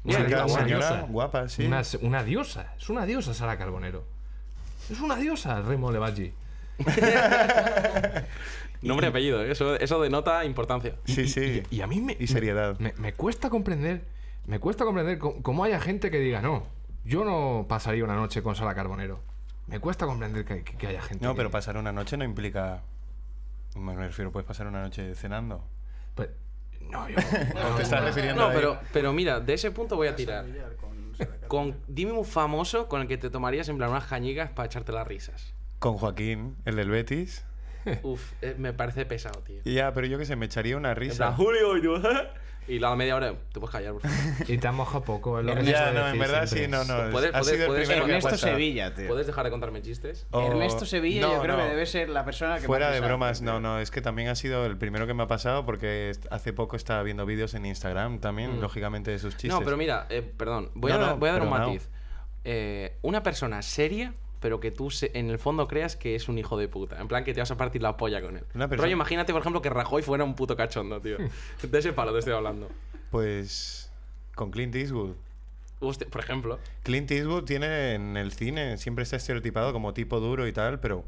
Una 0.05 0.15
chica, 0.17 0.23
diosa, 0.27 0.45
una 0.45 0.63
señora 0.63 0.89
diosa. 0.91 1.05
guapa, 1.09 1.49
sí. 1.49 1.65
Una, 1.65 1.81
una 2.01 2.23
diosa. 2.23 2.73
Es 2.79 2.89
una 2.89 3.05
diosa 3.05 3.33
Sara 3.35 3.57
Carbonero. 3.57 4.14
Es 4.89 4.99
una 5.01 5.15
diosa, 5.15 5.61
Remo 5.61 5.91
Levaggi. 5.91 6.33
Nombre 8.81 9.07
y 9.07 9.09
apellido, 9.09 9.43
¿eh? 9.43 9.51
eso, 9.51 9.75
eso 9.75 10.01
denota 10.01 10.43
importancia. 10.45 10.95
Sí, 11.05 11.27
sí. 11.27 11.63
Y, 11.71 11.77
y 11.77 11.81
a 11.81 11.87
mí 11.87 12.01
me, 12.01 12.15
Y 12.19 12.27
seriedad. 12.27 12.77
Me, 12.79 12.93
me 12.97 13.13
cuesta 13.13 13.49
comprender. 13.49 14.05
Me 14.45 14.59
cuesta 14.59 14.85
comprender 14.85 15.17
cómo, 15.17 15.41
cómo 15.41 15.63
haya 15.63 15.79
gente 15.79 16.11
que 16.11 16.19
diga, 16.19 16.41
no, 16.41 16.67
yo 17.03 17.25
no 17.25 17.65
pasaría 17.67 18.03
una 18.03 18.15
noche 18.15 18.43
con 18.43 18.55
Sara 18.55 18.75
Carbonero. 18.75 19.19
Me 19.67 19.79
cuesta 19.79 20.05
comprender 20.05 20.45
que, 20.45 20.63
que- 20.63 20.77
que 20.77 20.87
haya 20.87 21.01
gente. 21.01 21.25
No, 21.25 21.31
que- 21.33 21.37
pero 21.37 21.49
pasar 21.49 21.77
una 21.77 21.91
noche 21.91 22.15
no 22.17 22.23
implica. 22.23 22.81
Me 23.75 23.95
refiero, 23.95 24.31
puedes 24.31 24.45
pasar 24.47 24.67
una 24.67 24.81
noche 24.83 25.15
cenando. 25.15 25.63
Pues, 26.13 26.29
no, 26.81 27.09
yo. 27.09 27.15
¿No 27.69 27.75
te 27.75 27.81
estás 27.83 28.03
refiriendo 28.03 28.41
No, 28.43 28.49
ahí? 28.49 28.55
pero, 28.55 28.79
pero 28.93 29.13
mira, 29.13 29.39
de 29.39 29.53
ese 29.55 29.71
punto 29.71 29.95
voy 29.95 30.07
a 30.09 30.15
tirar. 30.15 30.45
Con, 31.47 31.75
dime 31.87 32.11
un 32.11 32.25
famoso 32.25 32.87
con 32.87 33.01
el 33.01 33.07
que 33.07 33.17
te 33.17 33.29
tomarías 33.29 33.69
en 33.69 33.77
plan 33.77 33.91
unas 33.91 34.05
cañigas 34.05 34.51
para 34.51 34.67
echarte 34.67 34.91
las 34.91 35.07
risas. 35.07 35.53
Con 35.79 35.97
Joaquín, 35.97 36.55
el 36.65 36.75
del 36.75 36.89
Betis. 36.89 37.45
Uf, 38.03 38.33
eh, 38.41 38.55
me 38.57 38.73
parece 38.73 39.05
pesado, 39.05 39.41
tío. 39.41 39.61
Y 39.63 39.73
ya, 39.75 39.93
pero 39.93 40.07
yo 40.07 40.17
que 40.17 40.25
sé, 40.25 40.35
me 40.35 40.45
echaría 40.45 40.77
una 40.77 40.89
En 40.91 40.95
plan, 40.95 41.09
risa. 41.09 41.31
Julio, 41.33 41.77
y 41.77 41.81
tú, 41.81 42.01
Y 42.67 42.79
la 42.79 42.95
media 42.95 43.15
hora, 43.15 43.31
te 43.53 43.59
puedes 43.59 43.69
callar, 43.69 43.93
por 43.93 44.01
favor. 44.01 44.17
Y 44.49 44.57
te 44.57 44.67
han 44.67 44.73
mojado 44.73 45.03
poco, 45.03 45.37
es 45.39 45.45
lo 45.45 45.53
que 45.53 45.65
Ya, 45.65 45.91
no, 45.91 45.99
en 45.99 46.05
decir 46.05 46.19
verdad 46.19 46.47
siempre. 46.47 46.79
sí, 46.79 46.87
no, 46.89 47.03
no. 47.05 47.11
Puedes- 47.11 47.29
ha 47.29 47.39
puedes- 47.41 47.47
sido 47.47 47.61
el 47.61 47.67
puedes- 47.67 47.87
primero 47.87 48.05
que 48.07 48.11
ha 48.11 48.15
Ernesto 48.15 48.29
pasado. 48.31 48.51
Sevilla, 48.53 48.93
tío. 48.95 49.07
¿Puedes 49.07 49.27
dejar 49.27 49.45
de 49.45 49.51
contarme 49.51 49.81
chistes? 49.83 50.25
O- 50.31 50.47
Ernesto 50.47 50.83
Sevilla 50.87 51.21
No, 51.21 51.33
yo 51.35 51.41
creo 51.43 51.57
no. 51.57 51.63
que 51.63 51.69
debe 51.69 51.85
ser 51.85 52.09
la 52.09 52.25
persona 52.25 52.55
que 52.57 52.65
Fuera 52.65 52.87
más 52.87 52.93
de 52.95 52.99
risa 53.01 53.07
bromas, 53.07 53.41
no, 53.43 53.59
no, 53.59 53.79
es 53.79 53.91
que 53.91 54.01
también 54.01 54.29
ha 54.29 54.35
sido 54.35 54.65
el 54.65 54.77
primero 54.79 55.05
que 55.05 55.13
me 55.13 55.21
ha 55.21 55.27
pasado 55.27 55.63
porque 55.63 56.09
est- 56.09 56.25
hace 56.31 56.53
poco 56.53 56.75
estaba 56.75 57.03
viendo 57.03 57.23
vídeos 57.27 57.53
en 57.53 57.67
Instagram 57.67 58.17
también, 58.17 58.57
Mm. 58.57 58.61
lógicamente, 58.61 59.11
de 59.11 59.19
sus 59.19 59.33
chistes. 59.37 59.51
No, 59.51 59.61
pero 59.63 59.77
mira, 59.77 60.07
eh, 60.09 60.23
perdón, 60.23 60.71
voy, 60.73 60.91
No, 60.91 60.97
a, 60.97 61.07
no, 61.09 61.17
voy 61.17 61.29
a 61.29 61.33
dar 61.33 61.41
un 61.43 61.51
matiz. 61.51 61.87
Eh, 62.45 62.97
una 63.03 63.21
persona 63.21 63.61
seria, 63.61 64.15
pero 64.45 64.59
que 64.59 64.69
tú 64.69 64.91
se- 64.91 65.09
en 65.17 65.31
el 65.31 65.39
fondo 65.39 65.67
creas 65.67 65.95
que 65.95 66.13
es 66.13 66.29
un 66.29 66.37
hijo 66.37 66.55
de 66.55 66.67
puta. 66.67 67.01
En 67.01 67.07
plan 67.07 67.23
que 67.23 67.33
te 67.33 67.39
vas 67.39 67.49
a 67.49 67.57
partir 67.57 67.81
la 67.81 67.97
polla 67.97 68.21
con 68.21 68.37
él. 68.37 68.43
Rollo, 68.53 68.91
imagínate, 68.91 69.33
por 69.33 69.41
ejemplo, 69.41 69.59
que 69.59 69.71
Rajoy 69.71 70.03
fuera 70.03 70.23
un 70.23 70.35
puto 70.35 70.55
cachondo, 70.55 71.01
tío. 71.01 71.17
De 71.63 71.79
ese 71.79 71.93
palo 71.93 72.13
te 72.13 72.19
estoy 72.19 72.35
hablando. 72.35 72.69
Pues 73.09 73.89
con 74.35 74.51
Clint 74.51 74.75
Eastwood. 74.75 75.15
Hostia, 75.79 76.05
por 76.11 76.21
ejemplo. 76.21 76.59
Clint 76.83 77.09
Eastwood 77.09 77.45
tiene 77.45 77.95
en 77.95 78.17
el 78.17 78.33
cine, 78.33 78.77
siempre 78.77 79.01
está 79.01 79.15
estereotipado 79.15 79.73
como 79.73 79.95
tipo 79.95 80.19
duro 80.19 80.47
y 80.47 80.53
tal, 80.53 80.79
pero 80.79 81.05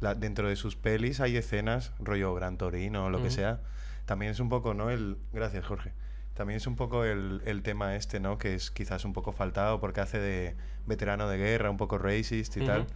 la- 0.00 0.14
dentro 0.14 0.46
de 0.46 0.56
sus 0.56 0.76
pelis 0.76 1.20
hay 1.20 1.38
escenas, 1.38 1.92
rollo 2.00 2.34
Gran 2.34 2.58
Torino 2.58 3.08
lo 3.08 3.22
que 3.22 3.30
sea. 3.30 3.60
También 4.04 4.32
es 4.32 4.40
un 4.40 4.50
poco, 4.50 4.74
¿no? 4.74 4.90
El, 4.90 5.16
gracias, 5.32 5.64
Jorge. 5.64 5.92
También 6.40 6.56
es 6.56 6.66
un 6.66 6.74
poco 6.74 7.04
el, 7.04 7.42
el 7.44 7.62
tema 7.62 7.96
este, 7.96 8.18
¿no? 8.18 8.38
Que 8.38 8.54
es 8.54 8.70
quizás 8.70 9.04
un 9.04 9.12
poco 9.12 9.30
faltado 9.30 9.78
porque 9.78 10.00
hace 10.00 10.18
de 10.18 10.56
veterano 10.86 11.28
de 11.28 11.36
guerra, 11.36 11.68
un 11.68 11.76
poco 11.76 11.98
racist 11.98 12.56
y 12.56 12.64
tal. 12.64 12.86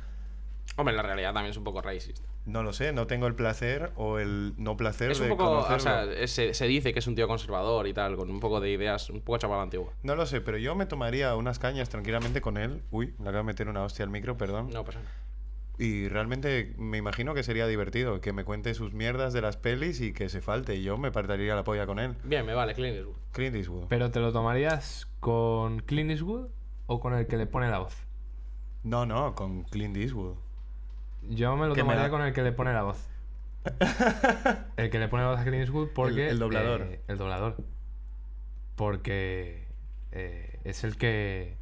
Hombre, 0.76 0.92
en 0.92 0.96
la 0.96 1.02
realidad 1.02 1.34
también 1.34 1.50
es 1.50 1.58
un 1.58 1.64
poco 1.64 1.82
racist. 1.82 2.24
No 2.46 2.62
lo 2.62 2.72
sé, 2.72 2.94
no 2.94 3.06
tengo 3.06 3.26
el 3.26 3.34
placer 3.34 3.92
o 3.96 4.18
el 4.18 4.54
no 4.56 4.78
placer 4.78 5.10
Es 5.10 5.20
un 5.20 5.28
de 5.28 5.36
poco, 5.36 5.58
o 5.58 5.78
sea, 5.78 6.04
es- 6.04 6.30
se, 6.30 6.54
se 6.54 6.66
dice 6.66 6.94
que 6.94 7.00
es 7.00 7.06
un 7.06 7.16
tío 7.16 7.28
conservador 7.28 7.86
y 7.86 7.92
tal, 7.92 8.16
con 8.16 8.30
un 8.30 8.40
poco 8.40 8.60
de 8.60 8.70
ideas, 8.70 9.10
un 9.10 9.20
poco 9.20 9.36
chaval 9.36 9.60
antiguo. 9.60 9.92
No 10.02 10.16
lo 10.16 10.24
sé, 10.24 10.40
pero 10.40 10.56
yo 10.56 10.74
me 10.74 10.86
tomaría 10.86 11.36
unas 11.36 11.58
cañas 11.58 11.90
tranquilamente 11.90 12.40
con 12.40 12.56
él. 12.56 12.80
Uy, 12.90 13.08
le 13.18 13.24
acabo 13.28 13.36
de 13.36 13.42
meter 13.44 13.68
una 13.68 13.82
hostia 13.84 14.06
al 14.06 14.10
micro, 14.10 14.38
perdón. 14.38 14.70
No 14.72 14.84
pasa 14.86 15.00
nada. 15.00 15.10
Y 15.76 16.08
realmente 16.08 16.72
me 16.78 16.98
imagino 16.98 17.34
que 17.34 17.42
sería 17.42 17.66
divertido 17.66 18.20
que 18.20 18.32
me 18.32 18.44
cuente 18.44 18.74
sus 18.74 18.92
mierdas 18.92 19.32
de 19.32 19.42
las 19.42 19.56
pelis 19.56 20.00
y 20.00 20.12
que 20.12 20.28
se 20.28 20.40
falte. 20.40 20.76
Y 20.76 20.82
yo 20.82 20.96
me 20.98 21.10
partiría 21.10 21.56
la 21.56 21.64
polla 21.64 21.86
con 21.86 21.98
él. 21.98 22.14
Bien, 22.22 22.46
me 22.46 22.54
vale, 22.54 22.74
Clint 22.74 22.96
Eastwood. 22.96 23.16
Clint 23.32 23.56
Eastwood. 23.56 23.86
¿Pero 23.88 24.10
te 24.10 24.20
lo 24.20 24.32
tomarías 24.32 25.08
con 25.18 25.80
Clint 25.80 26.10
Eastwood 26.10 26.48
o 26.86 27.00
con 27.00 27.14
el 27.14 27.26
que 27.26 27.36
le 27.36 27.46
pone 27.46 27.70
la 27.70 27.78
voz? 27.80 27.96
No, 28.84 29.04
no, 29.04 29.34
con 29.34 29.64
Clint 29.64 29.96
Eastwood. 29.96 30.36
Yo 31.22 31.56
me 31.56 31.66
lo 31.66 31.74
me 31.74 31.80
tomaría 31.80 32.10
con 32.10 32.22
el 32.22 32.32
que 32.32 32.42
le 32.42 32.52
pone 32.52 32.72
la 32.72 32.82
voz. 32.82 33.08
el 34.76 34.90
que 34.90 34.98
le 34.98 35.08
pone 35.08 35.24
la 35.24 35.30
voz 35.30 35.40
a 35.40 35.44
Clint 35.44 35.62
Eastwood 35.62 35.88
porque... 35.94 36.28
el 36.28 36.38
doblador. 36.38 36.82
eh, 36.82 37.00
el 37.08 37.18
doblador. 37.18 37.56
Porque 38.76 39.66
eh, 40.12 40.60
es 40.62 40.84
el 40.84 40.96
que... 40.96 41.56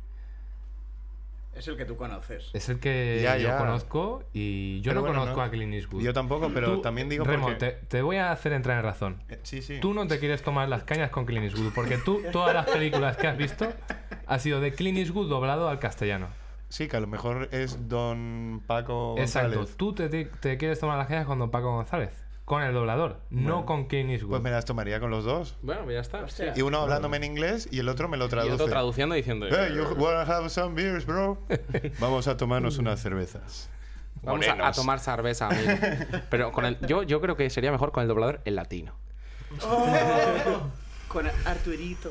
Es 1.54 1.68
el 1.68 1.76
que 1.76 1.84
tú 1.84 1.96
conoces. 1.96 2.50
Es 2.54 2.68
el 2.70 2.80
que 2.80 3.20
Ya, 3.22 3.36
yo 3.36 3.48
ya. 3.48 3.58
conozco 3.58 4.24
y 4.32 4.80
yo 4.80 4.90
Pero 4.90 4.94
no 4.96 5.00
bueno, 5.06 5.20
conozco 5.20 5.40
no. 5.40 5.46
a 5.46 5.50
Clint 5.50 5.74
Eastwood. 5.74 6.02
Yo 6.02 6.12
tampoco, 6.14 6.50
pero 6.52 6.76
Tú, 6.76 6.80
también 6.80 7.08
digo 7.10 7.24
Remo, 7.24 7.48
porque... 7.48 7.58
te, 7.58 7.72
te 7.88 8.02
voy 8.02 8.16
a 8.16 8.32
hacer 8.32 8.52
entrar 8.54 8.78
en 8.78 8.84
razón. 8.84 9.22
Eh, 9.28 9.38
Sí, 9.42 9.60
sí. 9.60 9.78
Tú 9.80 9.92
no 9.92 10.06
te 10.06 10.18
quieres 10.18 10.42
tomar 10.42 10.68
las 10.68 10.84
cañas 10.84 11.10
con 11.10 11.26
Clint 11.26 11.44
Eastwood 11.44 11.72
porque 11.74 11.98
tú, 11.98 12.22
todas 12.32 12.54
las 12.54 12.66
películas 12.70 13.16
que 13.18 13.26
has 13.26 13.36
visto, 13.36 13.70
ha 14.26 14.38
sido 14.38 14.60
de 14.60 14.72
Clint 14.72 14.98
Eastwood 14.98 15.28
doblado 15.28 15.68
al 15.68 15.78
castellano. 15.78 16.28
Sí, 16.70 16.88
que 16.88 16.96
a 16.96 17.00
lo 17.00 17.06
mejor 17.06 17.50
es 17.52 17.86
Don 17.86 18.62
Paco 18.66 19.16
Exacto. 19.18 19.56
González. 19.58 19.76
Tú 19.76 19.92
te, 19.94 20.08
te- 20.08 20.24
te 20.24 20.56
quieres 20.56 20.80
tomar 20.80 20.96
las 20.96 21.06
cañas 21.06 21.26
con 21.26 21.38
Don 21.38 21.50
Paco 21.50 21.70
González. 21.70 22.21
Con 22.44 22.62
el 22.62 22.74
doblador, 22.74 23.20
no 23.30 23.64
con 23.66 23.86
Clint 23.86 24.10
Eastwood. 24.10 24.30
Pues 24.30 24.42
me 24.42 24.50
las 24.50 24.64
tomaría 24.64 24.98
con 25.00 25.10
los 25.10 25.24
dos. 25.24 25.56
Bueno, 25.62 25.90
ya 25.90 26.00
está. 26.00 26.22
Hostia. 26.24 26.52
Y 26.56 26.62
uno 26.62 26.78
hablándome 26.80 27.16
en 27.18 27.24
inglés 27.24 27.68
y 27.70 27.78
el 27.78 27.88
otro 27.88 28.08
me 28.08 28.16
lo 28.16 28.26
Y 28.26 28.28
traduce. 28.28 28.54
otro 28.54 28.66
traduciendo 28.68 29.14
diciendo. 29.14 29.46
Hey, 29.48 29.74
you 29.74 29.84
wanna 29.96 30.22
have 30.22 30.48
some 30.50 30.74
beers, 30.74 31.06
bro? 31.06 31.38
Vamos 32.00 32.26
a 32.28 32.36
tomarnos 32.36 32.78
unas 32.78 33.00
cervezas. 33.00 33.70
Vamos 34.22 34.46
a, 34.46 34.68
a 34.68 34.72
tomar 34.72 35.00
cerveza, 35.00 35.48
amigo. 35.48 35.70
Pero 36.30 36.52
con 36.52 36.64
el, 36.64 36.78
yo, 36.86 37.02
yo 37.02 37.20
creo 37.20 37.36
que 37.36 37.48
sería 37.50 37.72
mejor 37.72 37.90
con 37.92 38.02
el 38.02 38.08
doblador 38.08 38.40
en 38.44 38.54
latino. 38.56 38.94
Con 41.08 41.26
Arturito. 41.44 42.10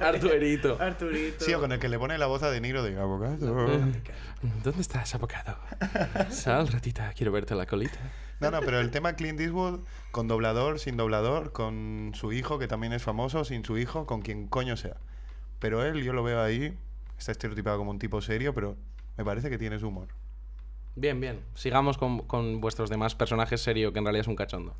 Arturito. 0.00 0.78
Arturito. 0.80 1.44
Sí, 1.44 1.52
o 1.52 1.60
con 1.60 1.70
el 1.72 1.78
que 1.78 1.88
le 1.88 1.98
pone 1.98 2.16
la 2.16 2.26
voz 2.26 2.42
a 2.42 2.50
De 2.50 2.60
Niro 2.60 2.82
de 2.82 2.98
abogado. 2.98 3.36
¿Dónde 3.36 4.80
estás, 4.80 5.14
abocado? 5.14 5.58
Sal, 6.30 6.68
ratita, 6.68 7.12
quiero 7.14 7.30
verte 7.32 7.54
la 7.54 7.66
colita. 7.66 7.98
No, 8.40 8.50
no, 8.50 8.60
pero 8.60 8.78
el 8.80 8.90
tema 8.90 9.14
Clint 9.14 9.40
Eastwood, 9.40 9.80
con 10.12 10.28
doblador, 10.28 10.78
sin 10.78 10.96
doblador, 10.96 11.52
con 11.52 12.12
su 12.14 12.32
hijo, 12.32 12.58
que 12.58 12.68
también 12.68 12.92
es 12.92 13.02
famoso, 13.02 13.44
sin 13.44 13.64
su 13.64 13.78
hijo, 13.78 14.06
con 14.06 14.22
quien 14.22 14.46
coño 14.46 14.76
sea. 14.76 14.96
Pero 15.58 15.84
él, 15.84 16.04
yo 16.04 16.12
lo 16.12 16.22
veo 16.22 16.40
ahí, 16.40 16.76
está 17.18 17.32
estereotipado 17.32 17.78
como 17.78 17.90
un 17.90 17.98
tipo 17.98 18.20
serio, 18.20 18.54
pero 18.54 18.76
me 19.16 19.24
parece 19.24 19.50
que 19.50 19.58
tiene 19.58 19.78
su 19.80 19.88
humor. 19.88 20.06
Bien, 20.94 21.20
bien. 21.20 21.40
Sigamos 21.54 21.98
con, 21.98 22.20
con 22.20 22.60
vuestros 22.60 22.90
demás 22.90 23.14
personajes 23.16 23.60
serio, 23.60 23.92
que 23.92 23.98
en 23.98 24.04
realidad 24.04 24.20
es 24.22 24.28
un 24.28 24.36
cachondo. 24.36 24.74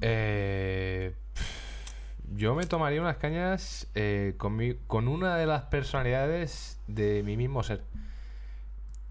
Eh, 0.00 1.14
yo 2.34 2.54
me 2.54 2.66
tomaría 2.66 3.00
unas 3.00 3.16
cañas 3.16 3.86
eh, 3.94 4.34
con, 4.38 4.56
mi- 4.56 4.74
con 4.86 5.06
una 5.08 5.36
de 5.36 5.46
las 5.46 5.62
personalidades 5.64 6.78
de 6.86 7.22
mi 7.24 7.36
mismo 7.36 7.62
ser. 7.62 7.82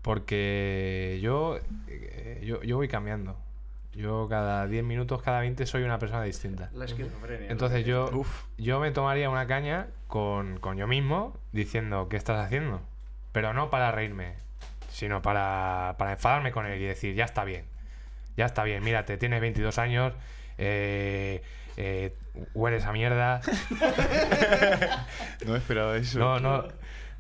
Porque 0.02 1.20
yo, 1.22 1.60
eh, 1.88 2.42
yo, 2.44 2.62
yo 2.64 2.78
voy 2.78 2.88
cambiando. 2.88 3.38
Yo 3.94 4.28
cada 4.30 4.68
10 4.68 4.84
minutos, 4.86 5.22
cada 5.22 5.42
20 5.42 5.66
soy 5.66 5.84
una 5.84 6.00
persona 6.00 6.24
distinta. 6.24 6.70
La 6.74 6.86
esquizofrenia. 6.86 7.52
Entonces 7.52 7.86
yo, 7.86 8.10
yo 8.58 8.80
me 8.80 8.92
tomaría 8.92 9.30
una 9.30 9.48
caña 9.48 9.88
con, 10.08 10.60
con 10.60 10.78
yo 10.78 10.88
mismo 10.88 11.38
diciendo, 11.52 12.08
¿qué 12.10 12.16
estás 12.16 12.46
haciendo? 12.46 12.82
Pero 13.34 13.54
no 13.54 13.70
para 13.70 13.92
reírme, 13.92 14.36
sino 14.90 15.22
para, 15.22 15.96
para 15.98 16.14
enfadarme 16.14 16.52
con 16.52 16.66
él 16.66 16.82
y 16.82 16.86
decir, 16.86 17.16
ya 17.16 17.26
está 17.26 17.44
bien, 17.44 17.66
ya 18.38 18.46
está 18.46 18.64
bien, 18.64 18.82
mírate, 18.84 19.18
tienes 19.18 19.42
22 19.42 19.78
años, 19.78 20.14
eh, 20.58 21.44
eh, 21.76 22.16
hueles 22.54 22.86
a 22.86 22.94
mierda, 22.94 23.42
No 25.46 25.56
esperaba 25.56 25.98
eso. 25.98 26.20
no, 26.20 26.40
no, 26.40 26.66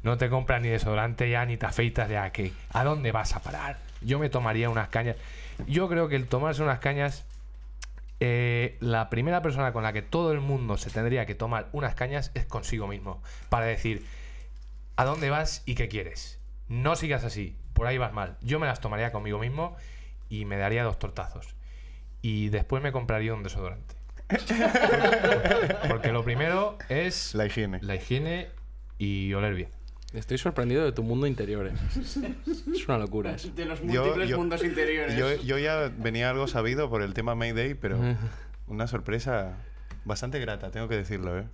no 0.04 0.18
te 0.18 0.30
compras 0.30 0.62
ni 0.62 0.70
desodorante 0.70 1.30
ya, 1.30 1.45
ni 1.45 1.58
te 1.58 1.66
afeitas 1.66 2.10
ya, 2.10 2.32
que 2.32 2.52
¿a 2.72 2.84
dónde 2.84 3.12
vas 3.12 3.36
a 3.36 3.41
parar? 3.41 3.78
Yo 4.02 4.18
me 4.20 4.30
tomaría 4.30 4.70
unas 4.70 4.89
cañas. 4.89 5.16
Yo 5.68 5.88
creo 5.88 6.08
que 6.08 6.16
el 6.16 6.28
tomarse 6.28 6.64
unas 6.64 6.80
cañas, 6.80 7.24
eh, 8.20 8.78
la 8.80 9.10
primera 9.10 9.41
persona 9.41 9.74
con 9.74 9.84
la 9.84 9.93
que 9.93 10.02
todo 10.02 10.32
el 10.32 10.39
mundo 10.39 10.78
se 10.78 10.89
tendría 10.89 11.26
que 11.26 11.36
tomar 11.36 11.68
unas 11.72 11.93
cañas 11.95 12.32
es 12.34 12.45
consigo 12.45 12.88
mismo, 12.88 13.22
para 13.49 13.66
decir, 13.66 14.06
¿a 14.95 15.06
dónde 15.06 15.30
vas 15.30 15.62
y 15.66 15.76
qué 15.76 15.88
quieres? 15.88 16.39
No 16.68 16.95
sigas 16.95 17.24
así, 17.24 17.56
por 17.74 17.86
ahí 17.86 17.97
vas 17.97 18.14
mal. 18.14 18.38
Yo 18.41 18.60
me 18.60 18.66
las 18.68 18.80
tomaría 18.80 19.12
conmigo 19.12 19.38
mismo 19.38 19.76
y 20.30 20.45
me 20.45 20.58
daría 20.58 20.84
dos 20.84 20.97
tortazos. 20.97 21.54
Y 22.24 22.49
después 22.49 22.82
me 22.82 22.91
compraría 22.91 23.34
un 23.34 23.43
desodorante. 23.43 23.95
Porque 25.89 26.12
lo 26.12 26.24
primero 26.24 26.78
es 26.89 27.34
La 27.36 27.45
higiene. 27.45 27.80
la 27.82 27.95
higiene 27.95 28.47
y 28.97 29.34
oler 29.34 29.56
bien. 29.56 29.70
Estoy 30.14 30.38
sorprendido 30.38 30.84
de 30.84 30.91
tu 30.91 31.03
mundo 31.03 31.26
interior. 31.26 31.68
eh. 31.68 31.74
Es 32.74 32.88
una 32.88 32.97
locura 32.97 33.34
eso. 33.34 33.49
De 33.51 33.66
los 33.66 33.82
múltiples 33.82 34.30
yo- 34.30 34.38
mundos 34.38 34.64
interiores. 34.64 35.18
Yo, 35.18 35.34
yo 35.41 35.57
ya 35.57 35.89
venía 35.97 36.30
algo 36.30 36.47
sabido 36.47 36.89
por 36.89 37.01
el 37.01 37.14
tema 37.14 37.34
Mayday, 37.36 37.76
pero 37.76 37.97
una 38.68 38.88
sorpresa 38.88 39.57
bastante 40.03 40.39
grata, 40.39 40.70
tengo 40.72 40.88
que 40.89 40.97
decirlo, 40.97 41.38
¿eh? 41.39 41.47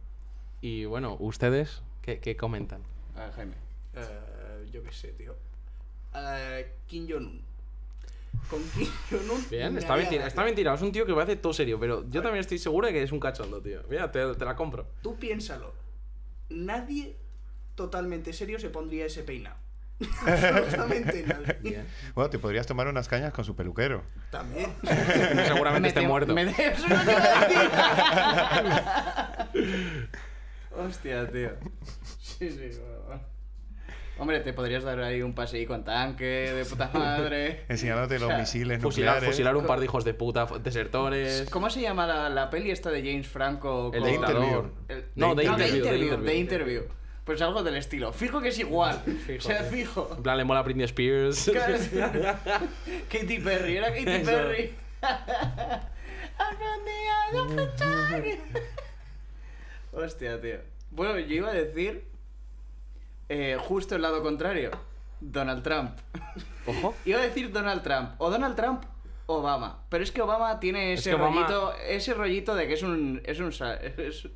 Y 0.61 0.85
bueno, 0.85 1.17
¿ustedes 1.19 1.83
qué, 2.01 2.19
qué 2.19 2.35
comentan? 2.35 2.81
Ah, 3.15 3.29
Jaime. 3.35 3.53
Eh, 3.93 4.69
yo 4.71 4.81
qué 4.83 4.91
sé, 4.91 5.09
tío. 5.09 5.35
Eh, 6.15 6.71
Kim 6.87 7.07
Jong-un. 7.07 7.41
Con 8.49 8.61
Kim 8.71 8.87
Jong-un. 9.11 9.45
Bien, 9.51 9.77
está 9.77 9.95
bien, 9.95 10.09
tirado, 10.09 10.27
está 10.27 10.43
bien 10.43 10.55
tirado. 10.55 10.75
Es 10.77 10.81
un 10.81 10.91
tío 10.91 11.05
que 11.05 11.13
parece 11.13 11.35
todo 11.35 11.53
serio, 11.53 11.79
pero 11.79 12.09
yo 12.09 12.23
también 12.23 12.39
estoy 12.39 12.57
seguro 12.57 12.87
de 12.87 12.93
que 12.93 13.03
es 13.03 13.11
un 13.11 13.19
cachondo, 13.19 13.61
tío. 13.61 13.81
Mira, 13.87 14.11
te, 14.11 14.33
te 14.33 14.45
la 14.45 14.55
compro. 14.55 14.87
Tú 15.03 15.15
piénsalo. 15.17 15.73
Nadie 16.49 17.15
totalmente 17.77 18.33
serio 18.33 18.59
se 18.59 18.69
pondría 18.69 19.05
ese 19.05 19.23
peinado. 19.23 19.55
Absolutamente 20.27 21.23
nadie. 21.25 21.83
Bueno, 22.13 22.29
te 22.29 22.37
podrías 22.39 22.67
tomar 22.67 22.87
unas 22.87 23.07
cañas 23.07 23.31
con 23.33 23.45
su 23.45 23.55
peluquero. 23.55 24.03
También. 24.29 24.73
Seguramente 25.47 25.87
esté 25.89 26.01
temo- 26.01 26.07
muerto. 26.09 26.33
me 26.35 26.45
de- 26.45 26.51
eso 26.51 26.85
iba 26.87 26.99
a 27.01 27.05
decir. 27.05 27.69
Hostia, 30.77 31.31
tío. 31.31 31.49
Sí, 32.19 32.49
sí. 32.51 32.79
bueno. 33.07 33.21
Hombre, 34.19 34.39
te 34.39 34.51
podrías 34.53 34.83
dar 34.83 34.99
ahí 35.01 35.21
un 35.21 35.33
paseíco 35.35 35.75
en 35.75 35.83
tanque 35.83 36.25
de 36.25 36.65
puta 36.65 36.89
madre. 36.93 37.65
Enseñándote 37.69 38.15
los 38.15 38.23
O 38.23 38.27
sea, 38.29 38.37
misiles 38.39 38.81
Fusilar, 38.81 39.15
nucleares. 39.15 39.29
fusilar 39.35 39.55
un 39.55 39.65
par 39.67 39.77
de 39.79 39.85
hijos 39.85 40.03
de 40.03 40.13
puta, 40.15 40.47
desertores. 40.63 41.47
¿Cómo 41.51 41.69
se 41.69 41.81
llama 41.81 42.07
la, 42.07 42.27
la 42.29 42.49
peli 42.49 42.71
esta 42.71 42.89
de 42.89 43.01
James 43.03 43.27
Franco? 43.27 43.91
El 43.93 44.01
con-. 44.01 44.71
El- 44.89 45.05
No, 45.15 45.35
de 45.35 45.45
No, 45.45 45.51
interview, 45.53 45.57
de 45.57 45.57
de 45.57 45.77
interview, 45.77 46.03
interview. 46.03 46.25
de 46.25 46.35
interview. 46.35 46.83
Pues 47.27 47.41
algo 47.41 47.61
del 47.61 47.75
estilo. 47.75 48.11
Fijo 48.13 48.41
que 48.41 48.47
es 48.47 48.57
igual. 48.57 49.03
o 49.37 49.41
sea, 49.41 49.61
fijo. 49.63 50.09
En 50.17 50.23
plan, 50.23 50.37
le 50.37 50.45
mola 50.45 50.63
Britney 50.63 50.85
Spears. 50.85 51.51
Katy 53.11 53.39
Perry, 53.39 53.77
era 53.77 53.89
Katy 53.89 54.09
Eso. 54.09 54.25
Perry. 54.31 54.73
Hostia, 59.91 60.39
tío. 60.41 60.59
Bueno, 60.91 61.19
yo 61.19 61.35
iba 61.35 61.49
a 61.49 61.53
decir 61.53 62.05
eh, 63.29 63.57
justo 63.59 63.95
el 63.95 64.01
lado 64.01 64.21
contrario. 64.23 64.71
Donald 65.19 65.63
Trump. 65.63 65.97
Ojo. 66.65 66.95
Iba 67.05 67.19
a 67.19 67.23
decir 67.23 67.51
Donald 67.51 67.81
Trump. 67.83 68.11
O 68.19 68.29
Donald 68.29 68.55
Trump, 68.55 68.83
Obama. 69.25 69.83
Pero 69.89 70.03
es 70.03 70.11
que 70.11 70.21
Obama 70.21 70.59
tiene 70.59 70.93
Es 70.93 71.01
ese 71.01 71.15
Obama- 71.15 71.41
rollito. 71.47 71.73
Ese 71.87 72.13
rollito 72.13 72.55
de 72.55 72.67
que 72.67 72.73
es 72.75 72.83
un. 72.83 73.21
Es 73.25 73.39
un 73.39 73.49
es- 73.49 74.27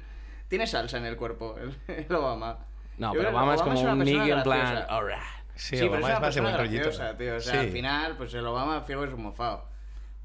tiene 0.47 0.67
salsa 0.67 0.97
en 0.97 1.05
el 1.05 1.15
cuerpo, 1.15 1.55
el, 1.57 1.73
el 1.87 2.13
Obama. 2.15 2.65
No, 2.97 3.13
Yo 3.13 3.19
pero 3.19 3.31
Obama 3.31 3.55
es 3.55 3.61
como 3.61 3.79
un 3.81 3.99
nigga 3.99 4.37
en 4.37 4.43
plan. 4.43 4.85
Alright. 4.89 5.19
Sí, 5.55 5.77
Sí, 5.77 5.83
pero 5.89 5.95
es 5.97 5.99
Obama 6.03 6.07
una 6.07 6.15
es 6.15 6.21
más 6.21 6.35
de 6.35 6.41
buen 6.41 6.57
rollito. 6.57 6.83
graciosa, 6.83 7.17
tío. 7.17 7.35
O 7.35 7.39
sea, 7.39 7.53
Sí. 7.53 7.59
al 7.59 7.69
final, 7.71 8.17
pues 8.17 8.33
el 8.33 8.45
Obama 8.47 8.81
fijo 8.81 9.03
es 9.03 9.15
mofado. 9.15 9.65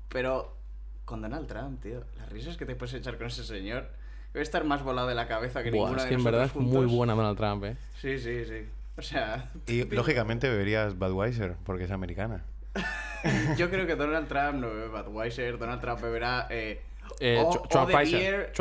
Pero 0.08 0.56
con 1.04 1.22
Donald 1.22 1.46
Trump, 1.46 1.82
tío, 1.82 2.04
las 2.16 2.28
risas 2.30 2.56
que 2.56 2.66
te 2.66 2.74
puedes 2.74 2.94
echar 2.94 3.16
con 3.18 3.26
ese 3.28 3.44
señor, 3.44 3.88
debe 4.32 4.42
estar 4.42 4.64
más 4.64 4.82
volado 4.82 5.08
de 5.08 5.14
la 5.14 5.26
cabeza 5.28 5.62
que 5.62 5.70
Buah, 5.70 5.80
ninguno 5.90 5.98
es 5.98 6.04
de 6.04 6.08
que 6.08 6.14
en 6.16 6.24
verdad 6.24 6.44
es 6.46 6.54
muy 6.56 6.86
buena 6.86 7.14
Donald 7.14 7.36
Trump, 7.36 7.64
eh. 7.64 7.76
Sí, 8.00 8.18
sí, 8.18 8.44
sí. 8.44 8.66
O 8.96 9.02
sea, 9.02 9.50
Y 9.66 9.84
lógicamente 9.94 10.48
beberías 10.48 10.96
Budweiser, 10.98 11.54
porque 11.64 11.84
es 11.84 11.90
americana. 11.90 12.44
yo 13.56 13.70
creo 13.70 13.86
que 13.86 13.96
Donald 13.96 14.28
Trump 14.28 14.54
no 14.60 14.68
bebe 14.68 14.88
Budweiser, 14.88 15.58
Donald 15.58 15.80
Trump 15.80 16.00
beberá... 16.00 16.46
Eh, 16.50 16.82
Eh, 17.20 17.38
o- 17.42 17.50
Tr- 17.50 17.82
o 17.82 17.86
beer, 17.86 18.52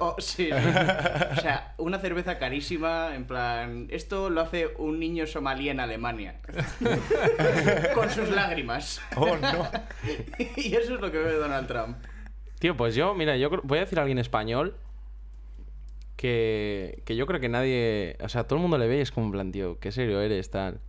o- 0.00 0.16
sí, 0.18 0.46
sí. 0.46 0.50
O 1.38 1.40
sea, 1.40 1.74
una 1.78 1.98
cerveza 1.98 2.38
carísima, 2.38 3.14
en 3.14 3.24
plan... 3.24 3.86
Esto 3.90 4.28
lo 4.28 4.42
hace 4.42 4.68
un 4.78 5.00
niño 5.00 5.26
somalí 5.26 5.68
en 5.70 5.80
Alemania. 5.80 6.36
Con 7.94 8.10
sus 8.10 8.28
lágrimas. 8.30 9.00
¡Oh, 9.16 9.36
no! 9.36 9.66
y 10.56 10.74
eso 10.74 10.94
es 10.94 11.00
lo 11.00 11.10
que 11.10 11.18
bebe 11.18 11.34
Donald 11.38 11.66
Trump. 11.68 11.96
Tío, 12.58 12.76
pues 12.76 12.94
yo, 12.94 13.14
mira, 13.14 13.36
yo 13.36 13.48
voy 13.62 13.78
a 13.78 13.80
decir 13.82 13.98
a 13.98 14.02
alguien 14.02 14.18
español 14.18 14.76
que, 16.16 17.02
que 17.04 17.16
yo 17.16 17.26
creo 17.26 17.40
que 17.40 17.48
nadie. 17.48 18.16
O 18.22 18.28
sea, 18.28 18.44
todo 18.44 18.56
el 18.56 18.62
mundo 18.62 18.78
le 18.78 18.86
ve 18.86 18.98
y 18.98 19.00
es 19.00 19.10
como 19.10 19.26
en 19.26 19.32
plan, 19.32 19.52
tío, 19.52 19.78
qué 19.80 19.90
serio 19.90 20.20
eres, 20.20 20.50
tal. 20.50 20.80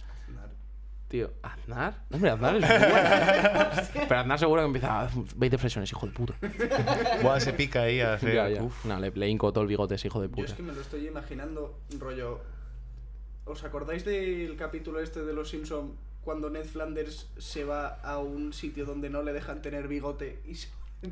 Tío, 1.14 1.30
¿Aznar? 1.44 1.94
Hombre, 2.12 2.32
Aznar 2.32 2.56
es 2.56 2.68
bueno. 2.68 3.70
Pero 4.10 4.20
Aznar 4.20 4.40
seguro 4.40 4.62
que 4.64 4.66
empieza 4.66 5.02
a 5.02 5.10
20 5.36 5.58
flexiones, 5.60 5.92
hijo 5.92 6.08
de 6.08 6.12
puta. 6.12 6.34
Buah, 7.22 7.40
se 7.40 7.54
pica 7.54 7.84
ahí 7.84 8.00
a 8.00 8.16
hacer... 8.16 8.34
Ya, 8.34 8.50
ya. 8.50 8.64
Uf. 8.64 8.84
No, 8.84 9.00
le, 9.00 9.12
le 9.12 9.30
hinco 9.30 9.54
todo 9.54 9.62
el 9.62 9.68
bigote, 9.68 9.94
ese 9.94 10.08
hijo 10.08 10.20
de 10.20 10.28
Yo 10.28 10.32
puta. 10.34 10.48
es 10.48 10.54
que 10.56 10.64
me 10.64 10.74
lo 10.74 10.82
estoy 10.82 11.08
imaginando, 11.08 11.78
rollo. 12.00 12.42
¿Os 13.46 13.64
acordáis 13.64 14.04
del 14.06 14.56
capítulo 14.58 15.00
este 15.02 15.24
de 15.24 15.34
Los 15.34 15.52
Simpson 15.52 15.96
cuando 16.24 16.50
Ned 16.50 16.66
Flanders 16.66 17.30
se 17.38 17.64
va 17.64 17.90
a 18.02 18.18
un 18.18 18.52
sitio 18.52 18.86
donde 18.88 19.12
no 19.12 19.22
le 19.22 19.34
dejan 19.34 19.62
tener 19.62 19.88
bigote 19.88 20.42
y 20.48 20.56
se 20.56 20.70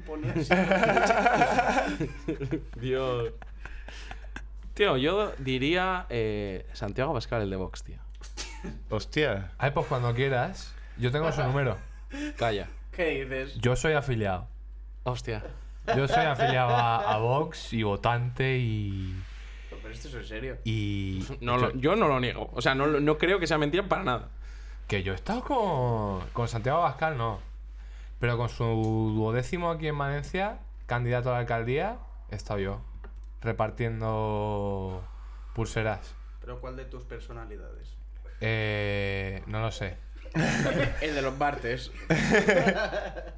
pone 0.08 0.32
así? 0.32 0.52
Dios. 2.82 3.34
Tío, 4.74 4.98
yo 4.98 5.32
diría 5.38 6.08
eh, 6.10 6.66
Santiago 6.74 7.14
Pascal, 7.14 7.44
el 7.44 7.52
de 7.52 7.56
Vox, 7.56 7.84
tío. 7.84 8.00
Hostia. 8.90 9.52
Ay, 9.58 9.72
pues 9.72 9.86
cuando 9.88 10.14
quieras. 10.14 10.74
Yo 10.98 11.12
tengo 11.12 11.32
su 11.32 11.42
número. 11.44 11.78
Calla. 12.38 12.68
¿Qué 12.92 13.24
dices? 13.26 13.56
Yo 13.60 13.76
soy 13.76 13.94
afiliado. 13.94 14.48
Hostia. 15.04 15.44
Yo 15.96 16.08
soy 16.08 16.26
afiliado 16.26 16.76
a, 16.76 17.14
a 17.14 17.18
Vox 17.18 17.74
y 17.74 17.84
votante 17.84 18.58
y. 18.58 19.16
Pero 19.82 19.94
esto 19.94 20.10
es 20.10 20.14
en 20.16 20.26
serio. 20.26 20.58
y 20.64 21.26
No 21.40 21.58
lo- 21.58 21.74
yo 21.74 21.96
no 21.96 22.08
lo 22.08 22.20
niego. 22.20 22.52
O 22.54 22.62
sea, 22.62 22.76
no, 22.76 22.86
lo- 22.86 23.00
no 23.00 23.18
creo 23.18 23.40
que 23.40 23.48
sea 23.48 23.58
mentira 23.58 23.88
para 23.88 24.04
nada. 24.04 24.30
Que 24.88 25.02
yo 25.04 25.14
he 25.14 25.16
estado 25.16 25.42
con, 25.44 26.28
con 26.34 26.48
Santiago 26.48 26.80
Abascal, 26.80 27.18
no. 27.18 27.40
Pero 28.20 28.38
con 28.38 28.50
su 28.50 28.64
duodécimo 29.16 29.72
aquí 29.72 29.88
en 29.88 29.98
Valencia, 29.98 30.60
candidato 30.86 31.30
a 31.30 31.34
la 31.34 31.40
alcaldía, 31.40 31.98
he 32.30 32.36
estado 32.36 32.60
yo. 32.60 32.82
Repartiendo 33.42 35.02
pulseras. 35.56 36.14
Pero 36.42 36.60
¿cuál 36.62 36.76
de 36.76 36.86
tus 36.86 37.04
personalidades? 37.04 37.96
Eh, 38.42 39.42
no 39.48 39.62
lo 39.62 39.72
sé. 39.72 39.96
El 41.02 41.16
de 41.16 41.22
los 41.22 41.38
Bartes. 41.38 41.92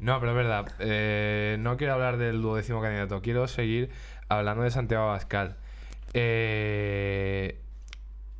No, 0.00 0.18
pero 0.20 0.32
es 0.32 0.36
verdad. 0.36 0.66
eh, 0.80 1.56
no 1.60 1.76
quiero 1.78 1.94
hablar 1.94 2.16
del 2.18 2.42
duodécimo 2.42 2.82
candidato. 2.82 3.22
Quiero 3.22 3.46
seguir 3.46 3.90
hablando 4.28 4.62
de 4.64 4.70
Santiago 4.70 5.04
Abascal. 5.04 5.56
Eh, 6.12 7.58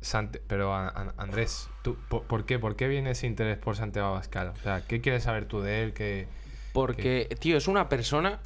Sante- 0.01 0.41
pero 0.45 0.75
a- 0.75 0.89
a- 0.89 1.13
Andrés, 1.17 1.67
¿tú, 1.81 1.97
por, 2.09 2.23
por 2.23 2.45
qué? 2.45 2.59
¿Por 2.59 2.75
qué 2.75 2.87
viene 2.87 3.11
ese 3.11 3.25
interés 3.25 3.57
por 3.57 3.75
Santiago 3.77 4.09
Abascal? 4.09 4.49
O 4.49 4.55
sea, 4.57 4.81
¿qué 4.85 5.01
quieres 5.01 5.23
saber 5.23 5.45
tú 5.45 5.61
de 5.61 5.81
él? 5.81 5.93
¿Qué- 5.93 6.27
Porque, 6.73 7.35
tío, 7.39 7.57
es 7.57 7.67
una 7.67 7.89
persona 7.89 8.39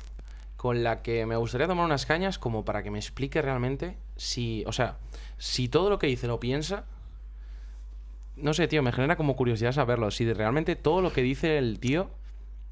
con 0.55 0.83
la 0.83 1.01
que 1.01 1.25
me 1.25 1.35
gustaría 1.35 1.67
tomar 1.67 1.85
unas 1.85 2.05
cañas 2.05 2.39
como 2.39 2.63
para 2.63 2.83
que 2.83 2.91
me 2.91 2.99
explique 2.99 3.41
realmente 3.41 3.97
si, 4.15 4.63
o 4.67 4.71
sea, 4.71 4.97
si 5.37 5.67
todo 5.67 5.89
lo 5.89 5.99
que 5.99 6.07
dice 6.07 6.27
lo 6.27 6.39
piensa. 6.39 6.85
No 8.41 8.53
sé, 8.53 8.67
tío, 8.67 8.81
me 8.83 8.91
genera 8.91 9.15
como 9.15 9.35
curiosidad 9.35 9.71
saberlo. 9.71 10.11
Si 10.11 10.25
de 10.25 10.33
realmente 10.33 10.75
todo 10.75 11.01
lo 11.01 11.11
que 11.13 11.21
dice 11.21 11.57
el 11.57 11.79
tío, 11.79 12.09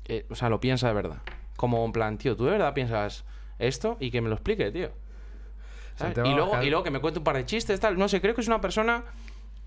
eh, 0.05 0.26
o 0.30 0.36
sea, 0.36 0.49
lo 0.49 0.59
piensa 0.59 0.88
de 0.88 0.93
verdad. 0.93 1.18
Como 1.55 1.84
en 1.86 1.91
plan, 1.91 2.18
tío, 2.18 2.36
¿tú 2.36 2.45
de 2.45 2.51
verdad 2.51 2.74
piensas 2.74 3.26
esto? 3.59 3.97
Y 3.99 4.11
que 4.11 4.22
me 4.22 4.30
lo 4.30 4.36
explique, 4.36 4.72
tío. 4.72 4.91
Y 6.26 6.34
luego, 6.36 6.51
y 6.63 6.70
luego 6.70 6.84
que 6.84 6.91
me 6.91 6.99
cuente 6.99 7.20
un 7.20 7.24
par 7.24 7.36
de 7.38 7.45
chistes, 7.45 7.80
tal. 7.80 7.97
No 7.97 8.07
sé, 8.07 8.22
creo 8.22 8.36
que 8.36 8.41
es 8.41 8.47
una 8.47 8.61
persona 8.61 9.03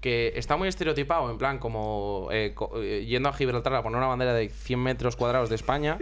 que 0.00 0.32
está 0.36 0.56
muy 0.56 0.68
estereotipado, 0.68 1.30
en 1.30 1.36
plan, 1.38 1.58
como 1.58 2.28
eh, 2.30 2.52
co- 2.54 2.80
eh, 2.80 3.04
yendo 3.04 3.28
a 3.28 3.32
Gibraltar 3.32 3.74
a 3.74 3.82
poner 3.82 3.98
una 3.98 4.06
bandera 4.06 4.32
de 4.32 4.48
100 4.48 4.78
metros 4.80 5.16
cuadrados 5.16 5.48
de 5.50 5.56
España 5.56 5.98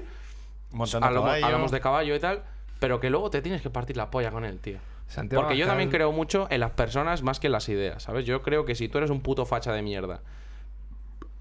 Montando 0.71 1.07
a 1.07 1.11
lomo- 1.11 1.25
caballo. 1.25 1.47
a 1.47 1.51
lomos 1.51 1.71
de 1.71 1.81
caballo 1.81 2.15
y 2.15 2.21
tal, 2.21 2.45
pero 2.79 3.01
que 3.01 3.11
luego 3.11 3.31
te 3.31 3.41
tienes 3.43 3.63
que 3.63 3.71
partir 3.71 3.97
la 3.97 4.11
polla 4.11 4.31
con 4.31 4.45
él, 4.45 4.61
tío. 4.61 4.79
Santiago 5.09 5.43
Porque 5.43 5.57
yo 5.57 5.67
también 5.67 5.91
creo 5.91 6.13
mucho 6.13 6.47
en 6.51 6.61
las 6.61 6.71
personas 6.73 7.23
más 7.23 7.41
que 7.41 7.49
en 7.49 7.53
las 7.53 7.69
ideas, 7.69 8.03
¿sabes? 8.03 8.27
Yo 8.27 8.43
creo 8.43 8.65
que 8.65 8.75
si 8.75 8.89
tú 8.89 8.99
eres 8.99 9.11
un 9.11 9.21
puto 9.21 9.47
facha 9.47 9.73
de 9.73 9.83
mierda, 9.83 10.21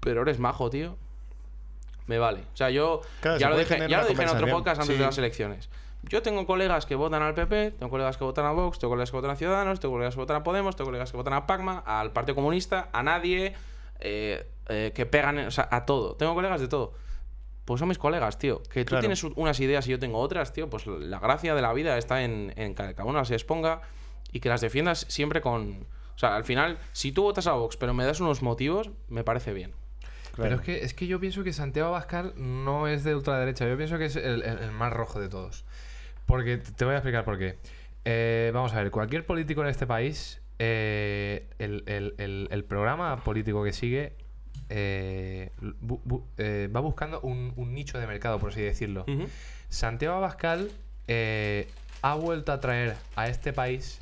pero 0.00 0.22
eres 0.22 0.38
majo, 0.38 0.70
tío, 0.70 0.96
me 2.06 2.18
vale. 2.18 2.40
O 2.52 2.56
sea, 2.56 2.70
yo 2.70 3.02
Claro, 3.20 3.36
se 3.36 3.42
ya 3.42 3.50
lo 3.50 3.58
dije, 3.58 3.88
ya 3.88 4.02
lo 4.02 4.08
dije 4.08 4.22
en 4.22 4.28
otro 4.28 4.48
podcast 4.48 4.80
antes 4.80 4.96
sí. 4.96 5.00
de 5.00 5.06
las 5.06 5.18
elecciones. 5.18 5.68
Yo 6.04 6.22
tengo 6.22 6.46
colegas 6.46 6.86
que 6.86 6.94
votan 6.94 7.22
al 7.22 7.34
PP, 7.34 7.72
tengo 7.72 7.90
colegas 7.90 8.16
que 8.16 8.24
votan 8.24 8.46
a 8.46 8.52
Vox, 8.52 8.78
tengo 8.78 8.92
colegas 8.92 9.10
que 9.10 9.16
votan 9.16 9.32
a 9.32 9.36
Ciudadanos, 9.36 9.80
tengo 9.80 9.94
colegas 9.94 10.14
que 10.14 10.20
votan 10.20 10.36
a 10.36 10.44
Podemos, 10.44 10.76
tengo 10.76 10.88
colegas 10.88 11.10
que 11.10 11.16
votan 11.16 11.34
a 11.34 11.46
Pacma, 11.46 11.82
al 11.84 12.12
Partido 12.12 12.36
Comunista, 12.36 12.88
a 12.92 13.02
nadie, 13.02 13.54
eh, 14.00 14.48
eh, 14.68 14.92
que 14.94 15.06
pegan, 15.06 15.38
o 15.38 15.50
sea, 15.50 15.68
a 15.70 15.84
todo. 15.84 16.14
Tengo 16.14 16.34
colegas 16.34 16.60
de 16.60 16.68
todo. 16.68 16.94
Pues 17.68 17.80
son 17.80 17.88
mis 17.88 17.98
colegas, 17.98 18.38
tío. 18.38 18.62
Que 18.62 18.82
tú 18.86 18.88
Claro. 18.92 19.00
tienes 19.02 19.22
unas 19.22 19.60
ideas 19.60 19.86
y 19.86 19.90
yo 19.90 19.98
tengo 19.98 20.18
otras, 20.20 20.54
tío. 20.54 20.70
Pues 20.70 20.86
la 20.86 21.18
gracia 21.18 21.54
de 21.54 21.60
la 21.60 21.70
vida 21.74 21.98
está 21.98 22.24
en, 22.24 22.54
en 22.56 22.74
que 22.74 22.94
cada 22.94 23.04
uno 23.04 23.18
las 23.18 23.30
exponga 23.30 23.82
y 24.32 24.40
que 24.40 24.48
las 24.48 24.62
defiendas 24.62 25.04
siempre 25.10 25.42
con. 25.42 25.86
O 26.14 26.18
sea, 26.18 26.34
al 26.34 26.44
final, 26.44 26.78
si 26.92 27.12
tú 27.12 27.24
votas 27.24 27.46
a 27.46 27.52
Vox, 27.52 27.76
pero 27.76 27.92
me 27.92 28.06
das 28.06 28.20
unos 28.20 28.40
motivos, 28.40 28.90
me 29.08 29.22
parece 29.22 29.52
bien. 29.52 29.72
Pero 30.34 30.54
es 30.56 30.60
que, 30.62 30.82
es 30.82 30.94
que 30.94 31.06
yo 31.06 31.20
pienso 31.20 31.44
que 31.44 31.52
Santiago 31.52 31.88
Abascal 31.90 32.32
no 32.36 32.88
es 32.88 33.04
de 33.04 33.14
ultraderecha. 33.14 33.68
Yo 33.68 33.76
pienso 33.76 33.98
que 33.98 34.06
es 34.06 34.16
el, 34.16 34.42
el- 34.42 34.58
el 34.60 34.70
más 34.72 34.90
rojo 34.90 35.20
de 35.20 35.28
todos. 35.28 35.66
Porque 36.24 36.56
te 36.56 36.72
te 36.72 36.84
voy 36.86 36.94
a 36.94 36.96
explicar 36.98 37.24
por 37.26 37.38
qué. 37.38 37.58
Eh, 38.06 38.50
vamos 38.54 38.72
a 38.72 38.76
ver, 38.82 38.90
cualquier 38.90 39.26
político 39.26 39.60
en 39.60 39.68
este 39.68 39.86
país, 39.86 40.40
eh, 40.58 41.50
el, 41.58 41.82
el- 41.86 42.14
el- 42.16 42.48
el 42.50 42.64
programa 42.64 43.22
político 43.24 43.62
que 43.62 43.74
sigue 43.74 44.14
eh, 44.68 45.50
bu- 45.60 46.00
bu- 46.04 46.24
eh, 46.38 46.68
va 46.74 46.80
buscando 46.80 47.20
un, 47.20 47.52
un 47.56 47.74
nicho 47.74 47.98
de 47.98 48.06
mercado, 48.06 48.38
por 48.38 48.50
así 48.50 48.60
decirlo. 48.62 49.04
Santiago 49.68 50.16
Abascal 50.16 50.70
eh, 51.08 51.68
ha 52.02 52.14
vuelto 52.14 52.52
a 52.52 52.60
traer 52.60 52.96
a 53.16 53.28
este 53.28 53.52
país 53.52 54.00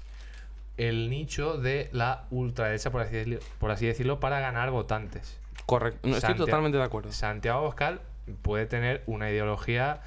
el 0.76 1.08
nicho 1.10 1.56
de 1.56 1.88
la 1.92 2.24
ultraderecha, 2.30 2.90
por 2.90 3.00
así, 3.02 3.14
decirlo, 3.14 3.38
por 3.58 3.70
así 3.70 3.86
decirlo, 3.86 4.20
para 4.20 4.40
ganar 4.40 4.70
votantes. 4.70 5.38
Correcto. 5.64 6.00
No, 6.06 6.16
estoy 6.16 6.34
totalmente 6.46 6.78
de 6.78 6.84
acuerdo. 6.84 7.12
Santiago 7.12 7.60
Abascal 7.60 8.00
puede 8.42 8.66
tener 8.66 9.02
una 9.06 9.30
ideología 9.30 10.00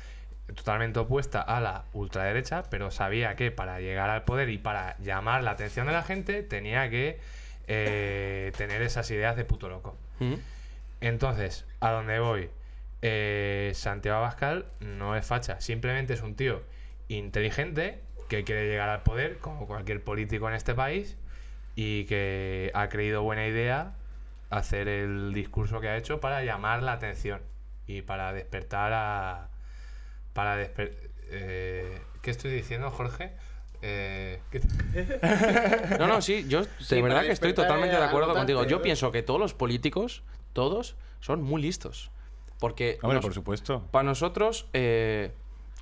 totalmente 0.55 0.99
opuesta 0.99 1.41
a 1.41 1.59
la 1.59 1.83
ultraderecha, 1.93 2.63
pero 2.69 2.91
sabía 2.91 3.35
que 3.35 3.51
para 3.51 3.79
llegar 3.81 4.09
al 4.09 4.23
poder 4.23 4.49
y 4.49 4.57
para 4.57 4.97
llamar 4.99 5.43
la 5.43 5.51
atención 5.51 5.87
de 5.87 5.93
la 5.93 6.03
gente 6.03 6.43
tenía 6.43 6.89
que 6.89 7.19
tener 8.57 8.81
esas 8.81 9.09
ideas 9.11 9.35
de 9.35 9.45
puto 9.45 9.69
loco. 9.69 9.95
Entonces, 11.01 11.65
a 11.79 11.91
dónde 11.91 12.19
voy, 12.19 12.49
Eh, 13.01 13.71
Santiago 13.75 14.17
Abascal 14.17 14.65
no 14.81 15.15
es 15.15 15.25
facha, 15.25 15.61
simplemente 15.61 16.13
es 16.13 16.21
un 16.21 16.35
tío 16.35 16.63
inteligente 17.07 18.01
que 18.27 18.43
quiere 18.43 18.67
llegar 18.67 18.89
al 18.89 19.03
poder, 19.03 19.37
como 19.39 19.67
cualquier 19.67 20.03
político 20.03 20.49
en 20.49 20.55
este 20.55 20.75
país, 20.75 21.17
y 21.75 22.03
que 22.05 22.71
ha 22.73 22.89
creído 22.89 23.23
buena 23.23 23.47
idea 23.47 23.93
hacer 24.49 24.89
el 24.89 25.33
discurso 25.33 25.79
que 25.79 25.87
ha 25.89 25.97
hecho 25.97 26.19
para 26.19 26.43
llamar 26.43 26.83
la 26.83 26.93
atención 26.93 27.41
y 27.87 28.01
para 28.01 28.33
despertar 28.33 28.91
a... 28.93 29.49
Para 30.33 30.57
desper- 30.61 30.93
eh, 31.29 32.01
¿Qué 32.21 32.31
estoy 32.31 32.51
diciendo, 32.51 32.91
Jorge? 32.91 33.31
Eh, 33.81 34.39
¿qué- 34.51 35.97
No, 35.99 36.07
no, 36.07 36.21
sí, 36.21 36.45
yo 36.47 36.63
de 36.63 36.67
Sí, 36.79 37.01
verdad 37.01 37.21
que 37.21 37.31
estoy 37.31 37.53
totalmente 37.53 37.95
de 37.95 38.03
acuerdo 38.03 38.33
contigo. 38.33 38.63
Yo 38.65 38.77
¿no? 38.77 38.81
pienso 38.83 39.11
que 39.11 39.21
todos 39.23 39.39
los 39.39 39.53
políticos, 39.53 40.23
todos, 40.53 40.95
son 41.19 41.41
muy 41.43 41.61
listos. 41.61 42.11
Porque 42.59 42.97
Hombre, 43.01 43.15
nos- 43.17 43.25
por 43.25 43.33
supuesto. 43.33 43.83
para 43.91 44.03
nosotros 44.03 44.65
eh, 44.73 45.31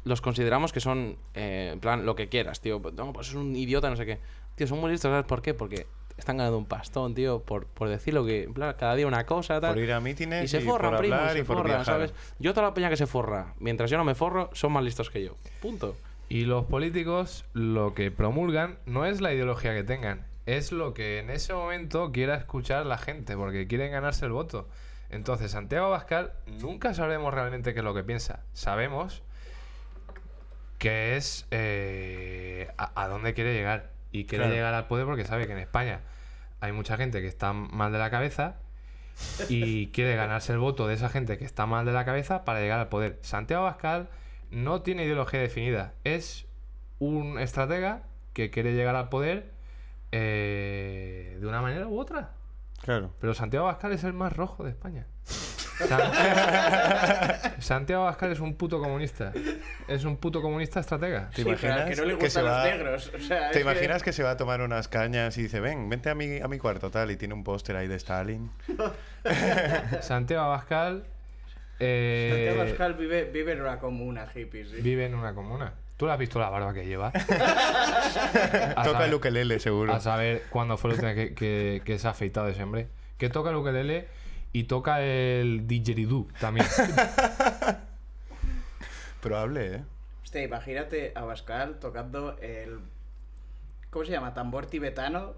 los 0.04 0.22
consideramos 0.22 0.72
que 0.74 0.80
son, 0.80 1.18
eh, 1.34 1.72
en 1.74 1.80
plan, 1.80 2.06
lo 2.06 2.16
que 2.16 2.30
quieras, 2.30 2.62
tío. 2.62 2.80
No, 2.93 3.14
pues 3.14 3.30
es 3.30 3.34
un 3.34 3.56
idiota, 3.56 3.89
no 3.89 3.95
sé 3.95 4.06
qué. 4.06 4.20
Tío, 4.56 4.68
son 4.68 4.80
muy 4.80 4.91
listos, 4.91 5.10
¿sabes 5.10 5.26
por 5.26 5.41
qué? 5.41 5.54
Porque 5.56 5.88
están 6.18 6.38
ganando 6.38 6.58
un 6.58 6.66
pastón, 6.66 7.14
tío, 7.16 7.41
por, 7.41 7.66
por 7.66 7.89
decirlo 7.89 8.26
que, 8.26 8.43
en 8.43 8.54
plan, 8.54 8.76
cada 8.78 8.95
día 8.95 9.08
una 9.08 9.26
cosa, 9.26 9.60
tal. 9.60 9.74
Por 9.74 9.84
ir 9.84 9.91
a 9.91 10.00
mítines 10.00 10.43
y 10.45 10.48
se 10.48 10.60
y 10.60 10.64
forran, 10.64 10.91
por 10.91 11.00
primo, 11.00 11.16
se 11.30 11.39
y 11.39 11.43
por 11.43 11.58
forran, 11.58 11.66
viajar. 11.78 11.86
¿sabes? 11.86 12.14
Yo 12.39 12.54
toda 12.54 12.68
la 12.68 12.74
peña 12.74 12.89
que 12.89 12.98
se 12.98 13.08
forra, 13.08 13.54
mientras 13.60 13.89
yo 13.89 13.98
no 13.98 14.04
me 14.04 14.14
forro, 14.16 14.50
son 14.54 14.72
más 14.72 14.84
listos 14.84 15.10
que 15.10 15.24
yo. 15.24 15.36
Punto. 15.62 15.95
Y 16.30 16.46
los 16.46 16.66
políticos 16.66 17.46
lo 17.54 17.94
que 17.94 18.12
promulgan 18.12 18.78
no 18.86 19.06
es 19.06 19.22
la 19.22 19.34
ideología 19.34 19.74
que 19.74 19.84
tengan, 19.84 20.26
es 20.46 20.72
lo 20.72 20.94
que 20.94 21.20
en 21.20 21.30
ese 21.30 21.54
momento 21.54 22.12
quiera 22.12 22.36
escuchar 22.36 22.86
la 22.86 22.98
gente, 22.98 23.36
porque 23.38 23.68
quieren 23.68 23.92
ganarse 23.92 24.26
el 24.26 24.32
voto. 24.32 24.68
Entonces, 25.10 25.52
Santiago 25.52 25.86
Abascal 25.88 26.34
nunca 26.62 26.94
sabremos 26.94 27.34
realmente 27.34 27.74
qué 27.74 27.80
es 27.80 27.86
lo 27.86 27.94
que 27.94 28.04
piensa. 28.04 28.42
Sabemos 28.54 29.24
que 30.80 31.16
es 31.16 31.48
eh, 31.52 32.70
a, 32.78 33.04
a 33.04 33.08
dónde 33.08 33.34
quiere 33.34 33.54
llegar. 33.54 33.92
Y 34.12 34.26
quiere 34.26 34.44
Claro. 34.46 34.56
llegar 34.56 34.74
al 34.74 34.88
poder 34.88 35.06
porque 35.06 35.26
sabe 35.26 35.48
que 35.48 35.54
en 35.54 35.60
España 35.60 36.02
hay 36.60 36.72
mucha 36.72 36.98
gente 36.98 37.22
que 37.22 37.28
está 37.28 37.54
mal 37.54 37.92
de 37.92 38.00
la 38.00 38.10
cabeza 38.10 38.56
y 39.50 39.88
quiere 39.94 40.16
ganarse 40.16 40.54
el 40.54 40.60
voto 40.60 40.88
de 40.88 40.94
esa 40.96 41.10
gente 41.10 41.38
que 41.38 41.46
está 41.46 41.66
mal 41.66 41.86
de 41.86 41.92
la 41.94 42.06
cabeza 42.06 42.44
para 42.46 42.60
llegar 42.62 42.80
al 42.80 42.90
poder. 42.90 43.18
Santiago 43.22 43.64
Abascal 43.66 44.10
no 44.52 44.82
tiene 44.82 45.04
ideología 45.06 45.39
definida. 45.39 45.93
Es 46.04 46.45
un 47.00 47.39
estratega 47.39 48.04
que 48.34 48.50
quiere 48.50 48.74
llegar 48.74 48.95
al 48.95 49.10
poder 49.10 49.52
eh, 50.12 51.38
de 51.39 51.48
una 51.48 51.62
manera 51.62 51.88
u 51.88 52.00
otra. 52.00 52.32
Claro. 52.82 53.12
Pero 53.20 53.34
Santiago 53.34 53.68
Abascal 53.68 53.91
es 53.93 54.04
el 54.04 54.14
más 54.14 54.34
rojo 54.36 54.64
de 54.64 54.70
España. 54.72 55.08
San- 55.24 56.12
Santiago 57.62 58.04
Abascal 58.04 58.32
es 58.32 58.39
un 58.39 58.56
puto 58.56 58.80
comunista. 58.80 59.32
Es 59.88 60.06
un 60.06 60.18
puto 60.18 60.41
comunista 60.41 60.80
estratega. 60.80 61.30
¿Te 61.30 61.43
Sí, 61.43 61.48
imaginas 61.48 61.89
que 61.89 61.95
no 61.95 62.06
le 62.06 62.18
que 62.18 62.30
se 62.30 62.41
los 62.41 62.52
va- 62.52 62.64
negros. 62.64 63.12
O 63.16 63.20
sea, 63.20 63.39
¿Te 63.39 63.45
es 63.45 63.52
que- 63.54 63.60
imaginas 63.62 64.04
que 64.04 64.14
se 64.14 64.24
va 64.24 64.32
a 64.32 64.38
tomar 64.38 64.62
unas 64.62 64.88
cañas 64.88 65.38
y 65.38 65.43
dice, 65.43 65.60
ven, 65.60 65.89
vente 65.89 66.10
a 66.10 66.16
mi, 66.16 66.39
a 66.39 66.48
mi 66.48 66.58
cuarto 66.58 66.89
tal? 66.89 67.12
Y 67.12 67.18
tiene 67.18 67.34
un 67.34 67.43
póster 67.43 67.76
ahí 67.76 67.88
de 67.88 67.95
Stalin. 67.95 68.50
Santiago 70.02 70.45
Abascal 70.45 71.04
eh, 71.80 72.30
Santiago 72.32 72.62
Abascal 72.62 72.94
vive, 72.96 73.26
vive 73.26 73.52
en 73.54 73.62
una 73.62 73.80
comuna 73.80 74.28
hippie, 74.34 74.66
sí. 74.66 74.82
vive 74.82 75.06
en 75.06 75.16
una 75.16 75.34
comuna. 75.34 75.74
¿Tú 75.98 76.06
le 76.06 76.12
has 76.12 76.20
visto 76.20 76.40
la 76.40 76.50
barba 76.50 76.74
que 76.74 76.86
lleva? 76.86 77.08
A 77.16 78.84
Toca 78.84 78.84
saber- 78.92 79.08
el 79.08 79.14
ukelele, 79.16 79.60
seguro. 79.60 79.94
A 79.94 80.00
saber 80.00 80.44
cuándo 80.50 80.78
fue 80.78 80.92
la 80.92 80.96
última 80.96 81.14
que, 81.16 81.34
que, 81.34 81.82
que 81.84 81.98
se 81.98 82.08
ha 82.08 82.12
afeitado 82.12 82.48
ese 82.50 82.62
hombre. 82.64 82.88
Que 83.18 83.30
toca 83.30 83.50
el 83.50 83.56
ukelele 83.56 84.08
y 84.54 84.66
toca 84.66 85.02
el 85.02 85.66
didgeridoo 85.68 86.28
también. 86.40 86.68
Probable, 89.22 89.76
¿eh? 89.76 89.84
Hostia, 90.24 90.44
imagínate 90.44 91.14
a 91.16 91.22
Abascal 91.22 91.80
tocando 91.80 92.38
el. 92.42 92.80
¿Cómo 93.90 94.06
se 94.06 94.12
llama? 94.12 94.34
Tambor 94.34 94.68
tibetano. 94.68 95.34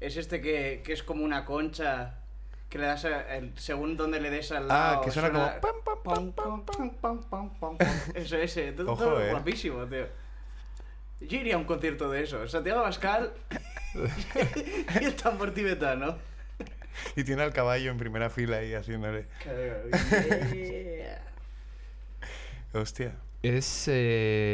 Es 0.00 0.16
este 0.16 0.40
que, 0.40 0.82
que 0.84 0.92
es 0.92 1.02
como 1.02 1.24
una 1.24 1.44
concha 1.44 2.19
que 2.70 2.78
le 2.78 2.86
das 2.86 3.04
eh, 3.04 3.36
el, 3.36 3.52
según 3.58 3.96
donde 3.96 4.20
le 4.20 4.30
des 4.30 4.52
al 4.52 4.64
ah, 4.64 4.66
lado. 4.66 5.00
Ah, 5.00 5.04
que 5.04 5.10
suena, 5.10 5.30
como. 5.30 6.64
Pam, 6.64 7.50
pam, 7.58 7.76
eso, 8.14 8.36
ese. 8.36 8.68
Eh, 8.68 8.72
todo, 8.72 8.92
Ojo, 8.92 9.04
todo 9.04 9.20
eh. 9.20 9.30
guapísimo, 9.30 9.84
tío. 9.86 10.06
Yo 11.20 11.36
iría 11.36 11.56
a 11.56 11.58
un 11.58 11.64
concierto 11.64 12.08
de 12.08 12.22
eso. 12.22 12.46
Santiago 12.48 12.82
Pascal 12.82 13.32
y 15.00 15.04
el 15.04 15.14
tambor 15.16 15.52
tibetano. 15.52 16.16
Y 17.16 17.24
tiene 17.24 17.42
al 17.42 17.52
caballo 17.52 17.90
en 17.90 17.98
primera 17.98 18.30
fila 18.30 18.58
ahí 18.58 18.72
haciéndole. 18.72 19.26
Hostia. 22.72 23.16
Es. 23.42 23.84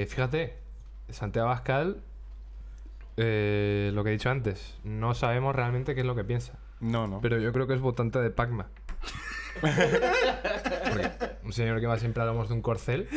Fíjate, 0.08 0.56
Santiago 1.10 1.48
Pascal. 1.48 2.02
Lo 3.16 4.04
que 4.04 4.08
he 4.08 4.12
dicho 4.12 4.30
antes, 4.30 4.78
no 4.84 5.14
sabemos 5.14 5.54
realmente 5.54 5.94
qué 5.94 6.00
es 6.00 6.06
lo 6.06 6.16
que 6.16 6.24
piensa. 6.24 6.58
No, 6.80 7.06
no. 7.06 7.20
Pero 7.20 7.38
yo 7.38 7.52
creo 7.52 7.66
que 7.66 7.74
es 7.74 7.80
votante 7.80 8.18
de 8.20 8.30
Pacma. 8.30 8.66
Porque 9.60 11.10
un 11.42 11.52
señor 11.52 11.80
que 11.80 11.86
va 11.86 11.98
siempre 11.98 12.22
a 12.22 12.26
lomos 12.26 12.48
de 12.48 12.54
un 12.54 12.62
corcel. 12.62 13.08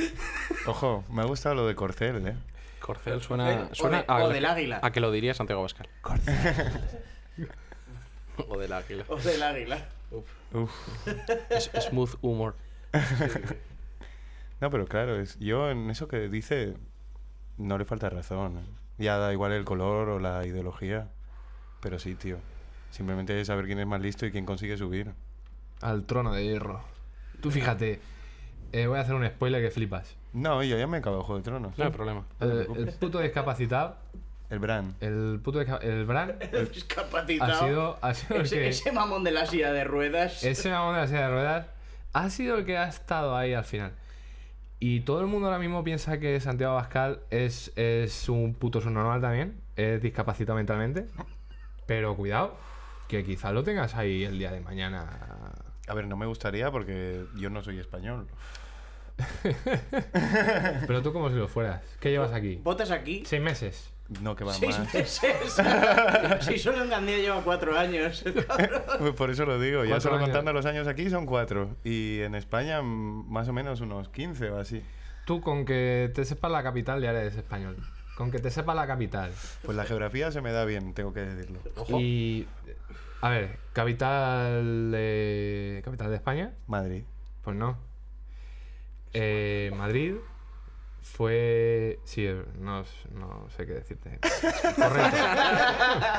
Ojo, 0.67 1.03
me 1.09 1.21
ha 1.21 1.25
gustado 1.25 1.55
lo 1.55 1.67
de 1.67 1.75
Corcel, 1.75 2.25
¿eh? 2.27 2.35
Corcel 2.79 3.21
suena, 3.21 3.67
O 3.71 3.75
suena 3.75 3.97
de- 3.99 4.05
a, 4.07 4.23
o 4.23 4.29
del 4.29 4.45
águila. 4.45 4.79
a 4.81 4.91
que 4.91 4.99
lo 5.01 5.11
diría 5.11 5.33
Santiago 5.33 5.59
Abascal. 5.61 5.89
o 8.47 8.57
del 8.57 8.71
águila. 8.73 9.03
O 9.09 9.17
del 9.17 9.43
águila. 9.43 9.85
Uf. 10.11 10.71
Es- 11.49 11.69
smooth 11.89 12.15
humor. 12.21 12.55
No, 14.61 14.69
pero 14.71 14.85
claro, 14.87 15.19
es, 15.19 15.37
yo 15.39 15.69
en 15.69 15.89
eso 15.89 16.07
que 16.07 16.29
dice 16.29 16.75
no 17.57 17.77
le 17.77 17.85
falta 17.85 18.09
razón. 18.09 18.61
Ya 18.97 19.17
da 19.17 19.31
igual 19.33 19.51
el 19.53 19.65
color 19.65 20.09
o 20.09 20.19
la 20.19 20.45
ideología. 20.45 21.09
Pero 21.81 21.99
sí, 21.99 22.15
tío. 22.15 22.37
Simplemente 22.91 23.39
es 23.39 23.47
saber 23.47 23.65
quién 23.65 23.79
es 23.79 23.87
más 23.87 24.01
listo 24.01 24.25
y 24.25 24.31
quién 24.31 24.45
consigue 24.45 24.77
subir. 24.77 25.11
Al 25.81 26.05
trono 26.05 26.33
de 26.33 26.43
hierro. 26.43 26.81
Tú 27.41 27.51
fíjate, 27.51 27.99
eh, 28.71 28.87
voy 28.87 28.97
a 28.97 29.01
hacer 29.01 29.15
un 29.15 29.25
spoiler 29.27 29.61
que 29.61 29.71
flipas. 29.71 30.15
No, 30.33 30.63
yo 30.63 30.77
ya 30.77 30.87
me 30.87 30.97
acabo 30.97 31.17
de 31.17 31.23
Juego 31.23 31.37
de 31.39 31.43
Tronos. 31.43 31.77
No 31.77 31.85
hay 31.85 31.91
problema. 31.91 32.23
Eh, 32.41 32.67
el 32.75 32.93
puto 32.93 33.19
discapacitado, 33.19 33.95
El 34.49 34.59
Bran. 34.59 34.95
el 34.99 35.39
puto 35.43 35.61
el 35.61 36.05
Bran 36.05 36.37
Discapacitado. 36.73 37.51
ha 37.51 37.67
sido, 37.67 37.97
ha 38.01 38.13
sido 38.13 38.35
el 38.35 38.45
ese, 38.45 38.55
que... 38.57 38.67
ese 38.69 38.91
mamón 38.91 39.23
de 39.23 39.31
la 39.31 39.45
silla 39.45 39.71
de 39.71 39.83
ruedas. 39.85 40.43
Ese 40.43 40.69
mamón 40.69 40.95
de 40.95 41.01
la 41.01 41.07
silla 41.07 41.21
de 41.21 41.29
ruedas 41.31 41.67
ha 42.13 42.29
sido 42.29 42.57
el 42.57 42.65
que 42.65 42.77
ha 42.77 42.87
estado 42.87 43.35
ahí 43.35 43.53
al 43.53 43.65
final. 43.65 43.93
Y 44.79 45.01
todo 45.01 45.19
el 45.21 45.27
mundo 45.27 45.47
ahora 45.47 45.59
mismo 45.59 45.83
piensa 45.83 46.19
que 46.19 46.39
Santiago 46.39 46.73
Abascal 46.73 47.19
es, 47.31 47.73
es 47.75 48.29
un 48.29 48.53
puto 48.53 48.81
subnormal 48.81 49.19
también, 49.21 49.59
es 49.75 50.01
discapacitado 50.01 50.55
mentalmente. 50.57 51.05
Pero 51.85 52.15
cuidado, 52.15 52.55
que 53.09 53.25
quizás 53.25 53.51
lo 53.51 53.63
tengas 53.63 53.95
ahí 53.95 54.23
el 54.23 54.37
día 54.37 54.51
de 54.51 54.61
mañana. 54.61 55.53
A 55.87 55.93
ver, 55.95 56.07
no 56.07 56.15
me 56.15 56.27
gustaría 56.27 56.71
porque 56.71 57.25
yo 57.35 57.49
no 57.49 57.63
soy 57.63 57.79
español. 57.79 58.27
Pero 60.87 61.01
tú 61.01 61.11
como 61.11 61.29
si 61.29 61.35
lo 61.35 61.47
fueras. 61.47 61.81
¿Qué 61.99 62.11
llevas 62.11 62.31
aquí? 62.31 62.61
Votas 62.63 62.91
aquí. 62.91 63.23
Seis 63.25 63.41
meses. 63.41 63.91
No, 64.21 64.35
que 64.35 64.43
va 64.43 64.53
Seis 64.53 64.77
más. 64.77 64.93
meses. 64.93 65.21
si 66.41 66.59
solo 66.59 66.83
en 66.83 66.89
Gandía 66.89 67.17
lleva 67.17 67.41
cuatro 67.43 67.77
años. 67.77 68.23
Pues 68.99 69.13
Por 69.13 69.31
eso 69.31 69.45
lo 69.45 69.59
digo. 69.59 69.83
Ya 69.85 69.99
solo 69.99 70.15
años. 70.15 70.27
contando 70.29 70.53
los 70.53 70.65
años 70.67 70.87
aquí 70.87 71.09
son 71.09 71.25
cuatro. 71.25 71.75
Y 71.83 72.21
en 72.21 72.35
España 72.35 72.81
más 72.83 73.47
o 73.47 73.53
menos 73.53 73.81
unos 73.81 74.09
15 74.09 74.51
o 74.51 74.59
así. 74.59 74.83
Tú 75.25 75.41
con 75.41 75.65
que 75.65 76.11
te 76.13 76.25
sepas 76.25 76.51
la 76.51 76.61
capital 76.61 77.01
ya 77.01 77.09
eres 77.09 77.35
español. 77.35 77.75
Con 78.15 78.31
que 78.31 78.39
te 78.39 78.51
sepas 78.51 78.75
la 78.75 78.85
capital. 78.85 79.31
Pues 79.63 79.77
la 79.77 79.85
geografía 79.85 80.31
se 80.31 80.41
me 80.41 80.51
da 80.51 80.65
bien, 80.65 80.93
tengo 80.93 81.13
que 81.13 81.21
decirlo. 81.21 81.59
Y... 81.97 82.45
A 83.21 83.29
ver, 83.29 83.57
capital 83.73 84.91
de... 84.91 85.81
Capital 85.83 86.09
de 86.09 86.15
España. 86.15 86.53
Madrid. 86.67 87.03
Pues 87.43 87.55
no. 87.55 87.77
Eh, 89.13 89.71
Madrid 89.75 90.15
fue. 91.01 91.99
Sí, 92.03 92.25
eh, 92.27 92.43
no, 92.59 92.83
no 93.13 93.49
sé 93.55 93.65
qué 93.65 93.73
decirte. 93.73 94.19
Correcto. 94.75 95.17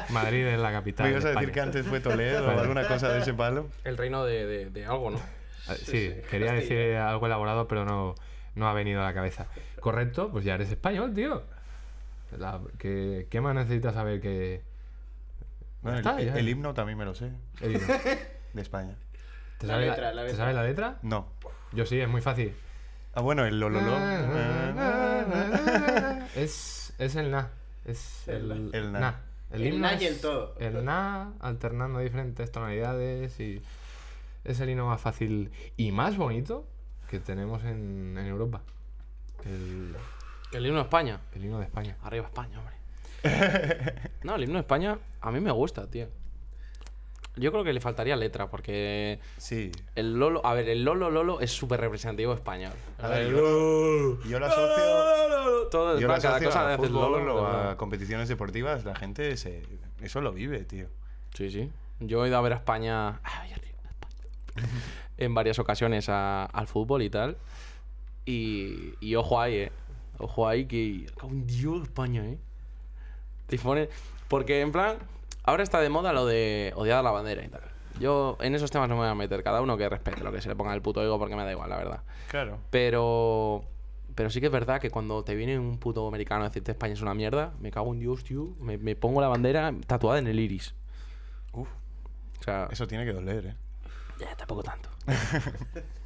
Madrid 0.13 0.47
es 0.47 0.59
la 0.59 0.73
capital. 0.73 1.07
¿Me 1.07 1.11
ibas 1.13 1.25
de 1.25 1.31
a 1.31 1.33
decir 1.35 1.53
que 1.53 1.61
antes 1.61 1.87
fue 1.87 2.01
Toledo 2.01 2.47
o 2.49 2.51
alguna 2.59 2.87
cosa 2.89 3.13
de 3.13 3.21
ese 3.21 3.33
palo? 3.35 3.69
El 3.85 3.97
reino 3.97 4.25
de, 4.25 4.47
de- 4.47 4.71
de 4.71 4.87
algo, 4.87 5.11
¿no? 5.11 5.21
Ah, 5.69 5.75
Sí, 5.77 6.13
quería 6.31 6.53
decir 6.53 6.97
algo 6.97 7.27
elaborado, 7.27 7.69
pero 7.69 7.85
no, 7.85 8.15
no 8.57 8.69
ha 8.69 8.73
venido 8.73 9.01
a 9.01 9.05
la 9.05 9.15
cabeza. 9.15 9.47
Correcto, 9.79 10.31
pues 10.33 10.45
ya 10.45 10.55
eres 10.57 10.71
español, 10.71 11.15
tío. 11.15 11.45
La- 12.37 12.61
¿qué, 12.79 13.29
qué 13.31 13.41
más 13.41 13.55
necesitas 13.55 13.95
saber 13.95 14.21
que.? 14.21 14.63
Bueno, 15.83 15.99
está, 15.99 16.21
el, 16.21 16.29
el 16.29 16.49
himno 16.49 16.75
también 16.75 16.99
me 16.99 17.05
lo 17.05 17.15
sé, 17.15 17.33
el 17.61 17.77
himno? 17.77 17.87
de 18.53 18.63
España. 18.63 18.95
¿Te 19.59 19.67
La 19.67 19.75
sabes 19.75 19.89
letra, 19.89 20.13
la 20.15 20.23
¿Te 20.23 20.27
letra. 20.29 20.37
sabes 20.45 20.55
la 20.55 20.63
letra? 20.65 20.99
No. 21.03 21.29
Yo 21.73 21.87
sí, 21.87 22.01
es 22.01 22.09
muy 22.09 22.21
fácil. 22.21 22.55
Ah, 23.15 23.21
bueno, 23.23 23.45
el 23.45 23.59
lololó. 23.61 23.99
Es, 26.37 26.93
es 26.99 27.17
el 27.17 27.31
na. 27.31 27.51
Es 27.85 28.29
el, 28.29 28.71
El 28.73 28.93
na. 28.93 29.01
na. 29.01 29.21
El 29.51 29.67
himno 29.67 29.81
na 29.81 29.95
y 30.01 30.07
el 30.07 30.21
todo. 30.21 30.55
El 30.59 30.85
na, 30.85 31.33
alternando 31.41 31.99
diferentes 31.99 32.51
tonalidades 32.53 33.39
y 33.41 33.63
es 34.45 34.61
el 34.61 34.71
himno 34.71 34.87
más 34.87 35.01
fácil 35.01 35.51
y 35.77 35.91
más 35.93 36.17
bonito 36.17 36.67
que 37.09 37.19
tenemos 37.21 37.65
en, 37.65 38.17
en 38.19 38.27
Europa. 38.27 38.63
El, 39.45 39.97
El 40.53 40.67
himno 40.67 40.79
de 40.79 40.85
España. 40.85 41.21
el 41.35 41.45
himno 41.45 41.59
de 41.59 41.65
España. 41.65 41.97
Arriba 42.03 42.27
España, 42.27 42.59
hombre. 42.61 42.77
No, 44.23 44.35
el 44.37 44.43
himno 44.45 44.55
de 44.55 44.61
España 44.61 44.99
a 45.21 45.31
mí 45.31 45.41
me 45.41 45.51
gusta, 45.51 45.87
tío. 45.91 46.07
Yo 47.37 47.53
creo 47.53 47.65
que 47.65 47.73
le 47.73 47.81
faltaría 47.81 48.17
letra, 48.17 48.51
porque 48.51 49.21
Sí. 49.39 49.71
el 49.95 50.19
Lolo, 50.19 50.45
a 50.45 50.53
ver, 50.55 50.69
el 50.69 50.85
Lolo 50.85 51.11
Lolo 51.11 51.41
es 51.41 51.51
súper 51.53 51.81
representativo 51.81 52.35
español. 52.35 52.73
A 52.99 53.09
ver, 53.09 53.31
yo, 53.31 54.23
yo 54.25 54.39
lo 54.41 54.47
asocio, 54.47 55.69
Todo, 55.71 55.99
yo 56.01 56.09
lo 56.09 56.15
cada 56.15 56.37
asocio 56.37 56.49
cosa 56.49 56.75
a 56.75 56.77
fútbol 56.77 57.13
Lolo. 57.25 57.37
o 57.37 57.51
de 57.65 57.69
a 57.71 57.77
competiciones 57.77 58.29
deportivas. 58.29 58.85
La 58.85 58.95
gente 58.97 59.37
se, 59.37 59.63
eso 60.03 60.21
lo 60.21 60.33
vive, 60.33 60.65
tío. 60.65 60.89
Sí, 61.35 61.51
sí. 61.51 61.71
Yo 62.01 62.25
he 62.25 62.29
ido 62.29 62.37
a 62.37 62.41
ver 62.41 62.53
a 62.53 62.57
España. 62.57 63.21
Ay, 63.23 63.53
arriba, 63.53 63.79
España. 63.89 64.69
en 65.17 65.35
varias 65.35 65.59
ocasiones 65.61 66.09
a- 66.09 66.47
al 66.47 66.67
fútbol 66.67 67.03
y 67.03 67.11
tal. 67.11 67.37
Y, 68.27 68.95
y 69.01 69.15
ojo 69.15 69.41
ahí, 69.41 69.55
eh. 69.55 69.73
Ojo 70.19 70.47
ahí 70.49 70.67
que. 70.67 71.07
cago 71.17 71.31
en 71.31 71.47
Dios, 71.47 71.83
España, 71.85 72.27
eh. 72.27 72.39
Te 73.51 73.59
pone- 73.59 73.89
Porque 74.29 74.61
en 74.63 74.73
plan. 74.73 74.97
Ahora 75.45 75.63
está 75.63 75.81
de 75.81 75.89
moda 75.89 76.13
lo 76.13 76.25
de 76.27 76.73
odiar 76.77 76.99
a 76.99 77.03
la 77.03 77.11
bandera 77.11 77.45
y 77.45 77.49
tal. 77.49 77.63
Yo 77.99 78.39
en 78.41 78.55
esos 78.55 78.71
temas 78.71 78.89
no 78.89 78.95
me 78.95 79.01
voy 79.03 79.11
a 79.11 79.15
meter. 79.15 79.43
Cada 79.43 79.61
uno 79.61 79.77
que 79.77 79.89
respete 79.89 80.23
lo 80.23 80.33
que 80.33 80.41
se 80.41 80.49
le 80.49 80.57
ponga 80.57 80.73
el 80.75 80.81
puto 80.83 81.03
ego 81.03 81.19
porque 81.19 81.35
me 81.37 81.45
da 81.45 81.51
igual, 81.53 81.69
la 81.69 81.77
verdad. 81.77 82.01
Claro. 82.29 82.59
Pero. 82.71 83.65
Pero 84.15 84.29
sí 84.31 84.41
que 84.41 84.47
es 84.47 84.53
verdad 84.53 84.81
que 84.81 84.91
cuando 84.91 85.23
te 85.25 85.35
viene 85.35 85.59
un 85.59 85.79
puto 85.79 86.07
americano 86.07 86.45
a 86.45 86.49
decirte 86.49 86.73
España 86.73 86.95
es 86.95 87.01
una 87.03 87.15
mierda, 87.15 87.53
me 87.61 87.71
cago 87.71 87.93
en 87.93 88.01
Dios, 88.01 88.25
tío. 88.25 88.49
Me, 88.61 88.77
me 88.77 88.97
pongo 88.97 89.21
la 89.21 89.29
bandera 89.29 89.73
tatuada 89.87 90.19
en 90.19 90.27
el 90.27 90.39
iris. 90.41 90.75
Uf, 91.53 91.69
O 92.41 92.43
sea, 92.43 92.69
eso 92.71 92.87
tiene 92.87 93.05
que 93.05 93.13
doler, 93.13 93.47
¿eh? 93.47 93.55
ya, 94.19 94.35
tampoco 94.37 94.63
tanto. 94.63 94.89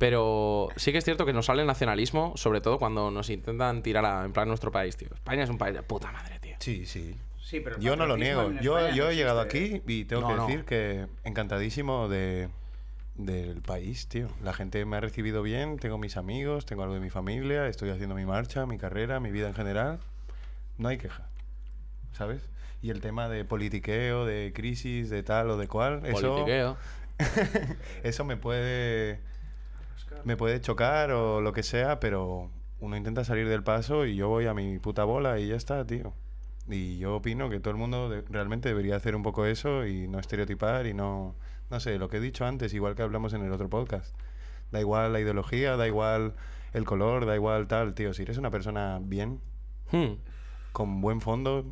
Pero 0.00 0.68
sí 0.76 0.92
que 0.92 0.98
es 0.98 1.04
cierto 1.04 1.26
que 1.26 1.34
nos 1.34 1.44
sale 1.44 1.60
el 1.60 1.66
nacionalismo, 1.66 2.32
sobre 2.34 2.62
todo 2.62 2.78
cuando 2.78 3.10
nos 3.10 3.28
intentan 3.28 3.82
tirar 3.82 4.06
a, 4.06 4.24
en 4.24 4.32
plan 4.32 4.48
nuestro 4.48 4.72
país, 4.72 4.96
tío. 4.96 5.08
España 5.12 5.42
es 5.42 5.50
un 5.50 5.58
país 5.58 5.74
de 5.74 5.82
puta 5.82 6.10
madre, 6.10 6.38
tío. 6.40 6.56
Sí, 6.58 6.86
sí. 6.86 7.14
Sí, 7.38 7.60
pero 7.60 7.78
Yo 7.78 7.96
no 7.96 8.06
lo 8.06 8.16
niego. 8.16 8.50
Yo, 8.62 8.88
yo 8.92 9.04
no 9.04 9.10
he 9.10 9.14
llegado 9.14 9.42
existe, 9.42 9.76
aquí 9.76 9.92
y 9.92 10.04
tengo 10.06 10.22
No, 10.22 10.28
que 10.28 10.34
no. 10.36 10.46
decir 10.46 10.64
que 10.64 11.06
encantadísimo 11.24 12.08
de, 12.08 12.48
del 13.16 13.60
país, 13.60 14.08
tío. 14.08 14.28
La 14.42 14.54
gente 14.54 14.82
me 14.86 14.96
ha 14.96 15.00
recibido 15.00 15.42
bien, 15.42 15.78
tengo 15.78 15.98
mis 15.98 16.16
amigos, 16.16 16.64
tengo 16.64 16.82
algo 16.82 16.94
de 16.94 17.00
mi 17.00 17.10
familia, 17.10 17.66
estoy 17.66 17.90
haciendo 17.90 18.14
mi 18.14 18.24
marcha, 18.24 18.64
mi 18.64 18.78
carrera, 18.78 19.20
mi 19.20 19.30
vida 19.30 19.48
en 19.48 19.54
general. 19.54 20.00
No 20.78 20.88
hay 20.88 20.96
queja, 20.96 21.28
¿sabes? 22.12 22.48
Y 22.80 22.88
el 22.88 23.02
tema 23.02 23.28
de 23.28 23.44
politiqueo, 23.44 24.24
de 24.24 24.52
crisis, 24.54 25.10
de 25.10 25.22
tal 25.22 25.50
o 25.50 25.58
de 25.58 25.68
cual, 25.68 26.06
eso, 26.06 26.22
Politiqueo. 26.36 26.78
eso 28.02 28.24
me 28.24 28.38
puede 28.38 29.20
me 30.24 30.36
puede 30.36 30.60
chocar 30.60 31.10
o 31.12 31.40
lo 31.40 31.52
que 31.52 31.62
sea, 31.62 32.00
pero 32.00 32.50
uno 32.80 32.96
intenta 32.96 33.24
salir 33.24 33.48
del 33.48 33.62
paso 33.62 34.06
y 34.06 34.16
yo 34.16 34.28
voy 34.28 34.46
a 34.46 34.54
mi 34.54 34.78
puta 34.78 35.04
bola 35.04 35.38
y 35.38 35.48
ya 35.48 35.56
está, 35.56 35.86
tío. 35.86 36.14
Y 36.68 36.98
yo 36.98 37.16
opino 37.16 37.50
que 37.50 37.58
todo 37.60 37.72
el 37.72 37.76
mundo 37.76 38.08
de- 38.08 38.22
realmente 38.22 38.68
debería 38.68 38.96
hacer 38.96 39.16
un 39.16 39.22
poco 39.22 39.44
eso 39.46 39.86
y 39.86 40.06
no 40.08 40.18
estereotipar 40.20 40.86
y 40.86 40.94
no, 40.94 41.34
no 41.70 41.80
sé, 41.80 41.98
lo 41.98 42.08
que 42.08 42.18
he 42.18 42.20
dicho 42.20 42.44
antes, 42.46 42.72
igual 42.74 42.94
que 42.94 43.02
hablamos 43.02 43.32
en 43.34 43.42
el 43.44 43.52
otro 43.52 43.68
podcast. 43.68 44.14
Da 44.70 44.80
igual 44.80 45.12
la 45.12 45.20
ideología, 45.20 45.76
da 45.76 45.86
igual 45.86 46.34
el 46.72 46.84
color, 46.84 47.26
da 47.26 47.34
igual 47.34 47.66
tal, 47.66 47.94
tío. 47.94 48.14
Si 48.14 48.22
eres 48.22 48.38
una 48.38 48.50
persona 48.50 48.98
bien, 49.02 49.40
Hmm. 49.90 50.12
con 50.72 51.00
buen 51.00 51.20
fondo, 51.20 51.64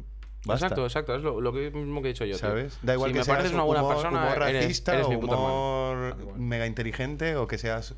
basta. 0.45 0.67
Exacto, 0.67 0.85
exacto. 0.85 1.15
Es 1.15 1.23
lo, 1.23 1.53
mismo 1.53 2.03
que 2.03 2.09
he 2.09 2.13
dicho 2.13 2.25
yo, 2.25 2.37
tío. 2.37 2.49
¿Sabes? 2.49 2.79
Da 2.83 2.95
igual 2.95 3.11
si 3.11 3.13
que 3.13 3.19
me 3.21 3.25
seas 3.25 3.53
una 3.53 3.63
buena 3.63 3.83
humor, 3.85 3.95
persona, 3.95 4.25
humor 4.25 4.39
racista 4.41 4.95
eres 4.95 5.07
o 5.07 5.11
humor 5.11 6.17
mega 6.37 6.67
inteligente 6.67 7.37
o 7.37 7.47
que 7.47 7.59
seas 7.59 7.95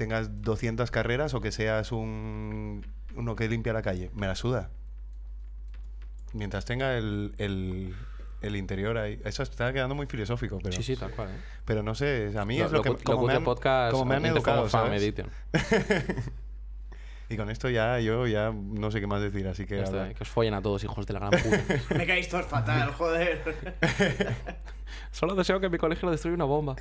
tengas 0.00 0.42
200 0.42 0.90
carreras 0.90 1.34
o 1.34 1.40
que 1.40 1.52
seas 1.52 1.92
un 1.92 2.84
uno 3.14 3.36
que 3.36 3.48
limpia 3.48 3.72
la 3.74 3.82
calle. 3.82 4.10
Me 4.14 4.26
la 4.26 4.34
suda. 4.34 4.70
Mientras 6.32 6.64
tenga 6.64 6.96
el, 6.96 7.34
el, 7.38 7.94
el 8.40 8.56
interior 8.56 8.96
ahí. 8.98 9.20
Eso 9.24 9.42
está 9.42 9.72
quedando 9.72 9.94
muy 9.94 10.06
filosófico, 10.06 10.58
pero, 10.62 10.74
Sí, 10.76 10.82
sí, 10.82 10.96
tal 10.96 11.10
cual. 11.10 11.28
¿eh? 11.28 11.38
pero 11.64 11.82
no 11.82 11.94
sé, 11.94 12.32
a 12.36 12.44
mí 12.44 12.58
Lo- 12.58 12.66
es 12.66 12.72
lo, 12.72 12.82
que 12.82 12.90
locu- 12.90 13.02
como 13.02 13.26
me 13.26 13.34
locutor 13.34 13.36
han, 13.36 13.44
podcast 13.44 13.92
como 13.92 14.04
me 14.06 14.14
han 14.16 14.26
educado, 14.26 14.68
¿sabes? 14.68 15.12
Y 17.28 17.36
con 17.36 17.48
esto 17.48 17.68
ya 17.70 18.00
yo 18.00 18.26
ya 18.26 18.50
no 18.52 18.90
sé 18.90 18.98
qué 19.00 19.06
más 19.06 19.22
decir, 19.22 19.46
así 19.46 19.64
que 19.64 19.76
que 20.16 20.16
os 20.22 20.28
follen 20.28 20.52
a 20.54 20.60
todos, 20.62 20.82
hijos 20.82 21.06
de 21.06 21.12
la 21.12 21.20
gran 21.20 21.30
puta. 21.40 21.62
Me 21.94 22.04
caéis 22.04 22.28
todos 22.28 22.46
fatal, 22.46 22.90
joder. 22.94 23.40
Solo 25.12 25.36
deseo 25.36 25.60
que 25.60 25.68
mi 25.68 25.78
colegio 25.78 26.06
lo 26.06 26.10
destruya 26.12 26.34
una 26.34 26.44
bomba. 26.46 26.74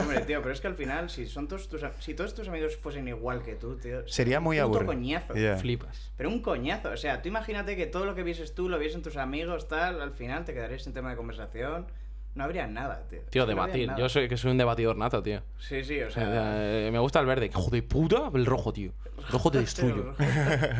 Hombre, 0.00 0.20
tío, 0.22 0.40
pero 0.42 0.52
es 0.52 0.60
que 0.60 0.66
al 0.66 0.74
final, 0.74 1.08
si 1.10 1.26
son 1.26 1.48
todos 1.48 1.68
tus, 1.68 1.82
si 2.00 2.14
todos 2.14 2.34
tus 2.34 2.48
amigos 2.48 2.76
fuesen 2.76 3.08
igual 3.08 3.42
que 3.42 3.54
tú, 3.54 3.76
tío, 3.76 4.06
Sería 4.06 4.40
muy 4.40 4.58
un 4.58 4.64
aburrido. 4.64 4.86
coñazo. 4.86 5.34
Flipas. 5.58 6.12
Pero 6.16 6.28
un 6.28 6.40
coñazo, 6.40 6.90
o 6.90 6.96
sea, 6.96 7.22
tú 7.22 7.28
imagínate 7.28 7.76
que 7.76 7.86
todo 7.86 8.04
lo 8.04 8.14
que 8.14 8.22
vieses 8.22 8.54
tú 8.54 8.68
lo 8.68 8.78
viesen 8.78 9.02
tus 9.02 9.16
amigos, 9.16 9.68
tal, 9.68 10.00
al 10.00 10.12
final 10.12 10.44
te 10.44 10.52
quedarías 10.52 10.82
sin 10.82 10.92
tema 10.92 11.10
de 11.10 11.16
conversación, 11.16 11.86
no 12.34 12.44
habría 12.44 12.66
nada, 12.66 13.02
tío. 13.10 13.20
Tío, 13.30 13.42
Es 13.42 13.46
no 13.48 13.54
debatir. 13.54 13.90
Yo 13.98 14.08
soy 14.08 14.28
que 14.28 14.36
soy 14.36 14.50
un 14.52 14.58
debatidor 14.58 14.96
nato, 14.96 15.22
tío. 15.22 15.42
Sí, 15.58 15.84
sí, 15.84 16.00
o 16.00 16.10
sea... 16.10 16.24
eh, 16.26 16.90
me 16.92 16.98
gusta 16.98 17.20
el 17.20 17.26
verde. 17.26 17.46
Hijo 17.46 17.68
de 17.70 17.82
puta, 17.82 18.30
el 18.34 18.46
rojo, 18.46 18.72
tío. 18.72 18.92
El 19.18 19.24
rojo 19.28 19.50
te 19.50 19.58
destruyo. 19.60 20.14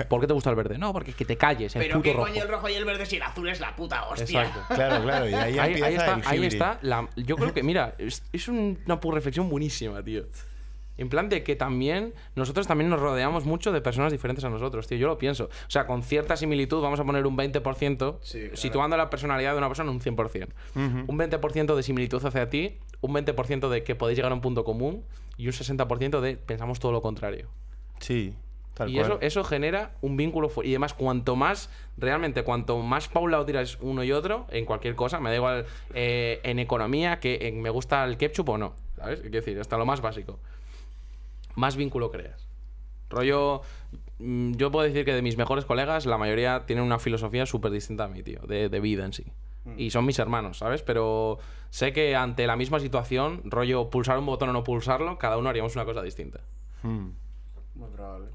¿Por 0.08 0.20
qué 0.20 0.26
te 0.26 0.32
gusta 0.32 0.50
el 0.50 0.56
verde? 0.56 0.78
No, 0.78 0.92
porque 0.92 1.12
que 1.12 1.24
te 1.24 1.36
calles, 1.36 1.76
el 1.76 1.82
Pero 1.82 1.94
puto 1.96 2.02
qué 2.04 2.12
rojo. 2.14 2.26
coño 2.28 2.42
el 2.42 2.48
rojo 2.48 2.68
y 2.68 2.74
el 2.74 2.84
verde 2.84 3.06
si 3.06 3.16
el 3.16 3.22
azul 3.22 3.48
es 3.48 3.60
la 3.60 3.76
puta 3.76 4.04
hostia. 4.08 4.42
Exacto. 4.44 4.74
Claro, 4.74 5.02
claro, 5.02 5.28
y 5.28 5.34
ahí, 5.34 5.58
Ahí, 5.58 5.66
empieza 5.74 5.86
ahí 5.86 5.94
está, 5.94 6.14
el 6.14 6.22
ahí 6.26 6.46
está 6.46 6.78
la- 6.82 7.08
yo 7.16 7.36
creo 7.36 7.52
que, 7.52 7.62
mira, 7.62 7.94
es, 7.98 8.22
es 8.32 8.48
un- 8.48 8.78
una 8.86 8.98
reflexión 9.12 9.48
buenísima, 9.48 10.02
tío. 10.02 10.24
En 11.02 11.08
plan 11.08 11.28
de 11.28 11.42
que 11.42 11.56
también, 11.56 12.14
nosotros 12.36 12.66
también 12.66 12.88
nos 12.88 13.00
rodeamos 13.00 13.44
mucho 13.44 13.72
de 13.72 13.80
personas 13.80 14.12
diferentes 14.12 14.44
a 14.44 14.48
nosotros, 14.50 14.86
tío. 14.86 14.96
Yo 14.98 15.08
lo 15.08 15.18
pienso. 15.18 15.44
O 15.46 15.70
sea, 15.70 15.86
con 15.86 16.02
cierta 16.02 16.36
similitud 16.36 16.80
vamos 16.80 17.00
a 17.00 17.04
poner 17.04 17.26
un 17.26 17.36
20%, 17.36 18.18
Sí, 18.22 18.38
claro. 18.40 18.56
situando 18.56 18.96
la 18.96 19.10
personalidad 19.10 19.52
de 19.52 19.58
una 19.58 19.68
persona 19.68 19.90
en 19.90 19.96
un 19.96 20.00
100%. 20.00 20.48
Un 20.76 21.18
20% 21.18 21.74
de 21.74 21.82
similitud 21.82 22.24
hacia 22.24 22.48
ti, 22.48 22.78
un 23.00 23.12
20% 23.14 23.68
de 23.68 23.82
que 23.82 23.94
podéis 23.94 24.16
llegar 24.16 24.32
a 24.32 24.34
un 24.34 24.40
punto 24.40 24.64
común 24.64 25.04
y 25.36 25.46
un 25.46 25.52
60% 25.52 26.20
de 26.20 26.36
pensamos 26.36 26.78
todo 26.78 26.92
lo 26.92 27.02
contrario. 27.02 27.48
Sí, 27.98 28.34
tal 28.74 28.88
y 28.88 28.94
cual. 28.94 29.04
eso, 29.06 29.18
eso 29.20 29.44
genera 29.44 29.96
un 30.00 30.16
vínculo 30.16 30.50
y 30.62 30.70
además 30.70 30.94
cuanto 30.94 31.36
más 31.36 31.68
realmente 31.96 32.42
cuanto 32.42 32.78
más 32.78 33.08
paulado 33.08 33.44
tiras 33.44 33.76
uno 33.80 34.02
y 34.04 34.12
otro 34.12 34.46
en 34.50 34.64
cualquier 34.64 34.94
cosa 34.94 35.20
me 35.20 35.30
da 35.30 35.36
igual 35.36 35.66
eh, 35.94 36.40
en 36.42 36.58
economía 36.58 37.20
que 37.20 37.48
en 37.48 37.60
me 37.60 37.68
gusta 37.70 38.02
el 38.04 38.16
ketchup 38.16 38.48
o 38.48 38.56
no 38.58 38.74
sabes 38.96 39.20
quiero 39.20 39.36
decir 39.36 39.60
hasta 39.60 39.76
lo 39.76 39.84
más 39.84 40.00
básico 40.00 40.38
más 41.56 41.76
vínculo 41.76 42.10
creas 42.10 42.48
rollo 43.08 43.62
mm, 44.18 44.52
yo 44.52 44.70
puedo 44.70 44.86
decir 44.86 45.04
que 45.04 45.14
de 45.14 45.22
mis 45.22 45.36
mejores 45.36 45.64
colegas 45.64 46.06
la 46.06 46.18
mayoría 46.18 46.64
tienen 46.66 46.84
una 46.84 46.98
filosofía 46.98 47.46
súper 47.46 47.70
distinta 47.70 48.04
a 48.04 48.08
mí 48.08 48.22
tío 48.22 48.40
de, 48.46 48.68
de 48.68 48.80
vida 48.80 49.04
en 49.04 49.12
sí 49.12 49.32
y 49.76 49.90
son 49.90 50.04
mis 50.04 50.18
hermanos 50.18 50.58
sabes 50.58 50.82
pero 50.82 51.38
sé 51.70 51.92
que 51.92 52.16
ante 52.16 52.46
la 52.48 52.56
misma 52.56 52.80
situación 52.80 53.42
rollo 53.44 53.90
pulsar 53.90 54.18
un 54.18 54.26
botón 54.26 54.48
o 54.48 54.52
no 54.52 54.64
pulsarlo 54.64 55.18
cada 55.18 55.36
uno 55.36 55.48
haríamos 55.48 55.76
una 55.76 55.84
cosa 55.84 56.02
distinta 56.02 56.40
Mm. 56.82 57.10
Muy 57.74 57.90
probable. 57.90 58.28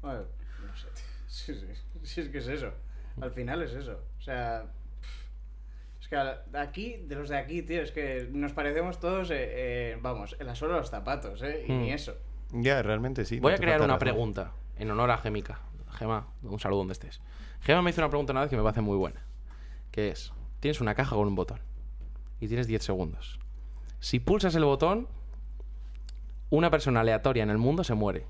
Bueno, 0.00 0.20
no 0.66 0.76
sé, 0.76 0.88
tío. 0.94 1.04
Sí, 1.26 1.54
sí. 1.54 1.66
Sí, 2.02 2.20
es 2.20 2.28
que 2.28 2.38
es 2.38 2.48
eso. 2.48 2.72
Al 3.20 3.30
final 3.30 3.62
es 3.62 3.72
eso. 3.72 3.98
O 4.18 4.22
sea. 4.22 4.66
Que 6.12 6.58
aquí, 6.58 6.96
de 7.06 7.14
los 7.14 7.30
de 7.30 7.38
aquí, 7.38 7.62
tío, 7.62 7.80
es 7.80 7.90
que 7.90 8.28
nos 8.30 8.52
parecemos 8.52 9.00
todos, 9.00 9.30
eh, 9.30 9.36
eh, 9.38 9.98
vamos, 10.02 10.36
en 10.38 10.46
la 10.46 10.54
suela 10.54 10.74
de 10.74 10.80
los 10.80 10.90
zapatos, 10.90 11.42
¿eh? 11.42 11.64
Y 11.66 11.72
Hmm. 11.72 11.80
ni 11.80 11.92
eso. 11.92 12.14
Ya, 12.52 12.82
realmente 12.82 13.24
sí. 13.24 13.36
no 13.36 13.42
Voy 13.42 13.54
a 13.54 13.56
crear 13.56 13.80
una 13.80 13.98
pregunta 13.98 14.52
en 14.76 14.90
honor 14.90 15.10
a 15.10 15.16
Gemica. 15.16 15.60
Gema, 15.92 16.26
un 16.42 16.58
saludo 16.60 16.80
donde 16.80 16.92
estés. 16.92 17.22
Gema 17.60 17.80
me 17.80 17.90
hizo 17.90 18.02
una 18.02 18.10
pregunta 18.10 18.32
una 18.32 18.42
vez 18.42 18.50
que 18.50 18.56
me 18.56 18.62
parece 18.62 18.82
muy 18.82 18.98
buena. 18.98 19.24
Que 19.90 20.10
es, 20.10 20.32
tienes 20.60 20.82
una 20.82 20.94
caja 20.94 21.16
con 21.16 21.26
un 21.26 21.34
botón 21.34 21.60
y 22.40 22.48
tienes 22.48 22.66
10 22.66 22.82
segundos. 22.82 23.38
Si 24.00 24.20
pulsas 24.20 24.54
el 24.54 24.64
botón, 24.64 25.08
una 26.50 26.70
persona 26.70 27.00
aleatoria 27.00 27.42
en 27.42 27.50
el 27.50 27.58
mundo 27.58 27.84
se 27.84 27.94
muere. 27.94 28.26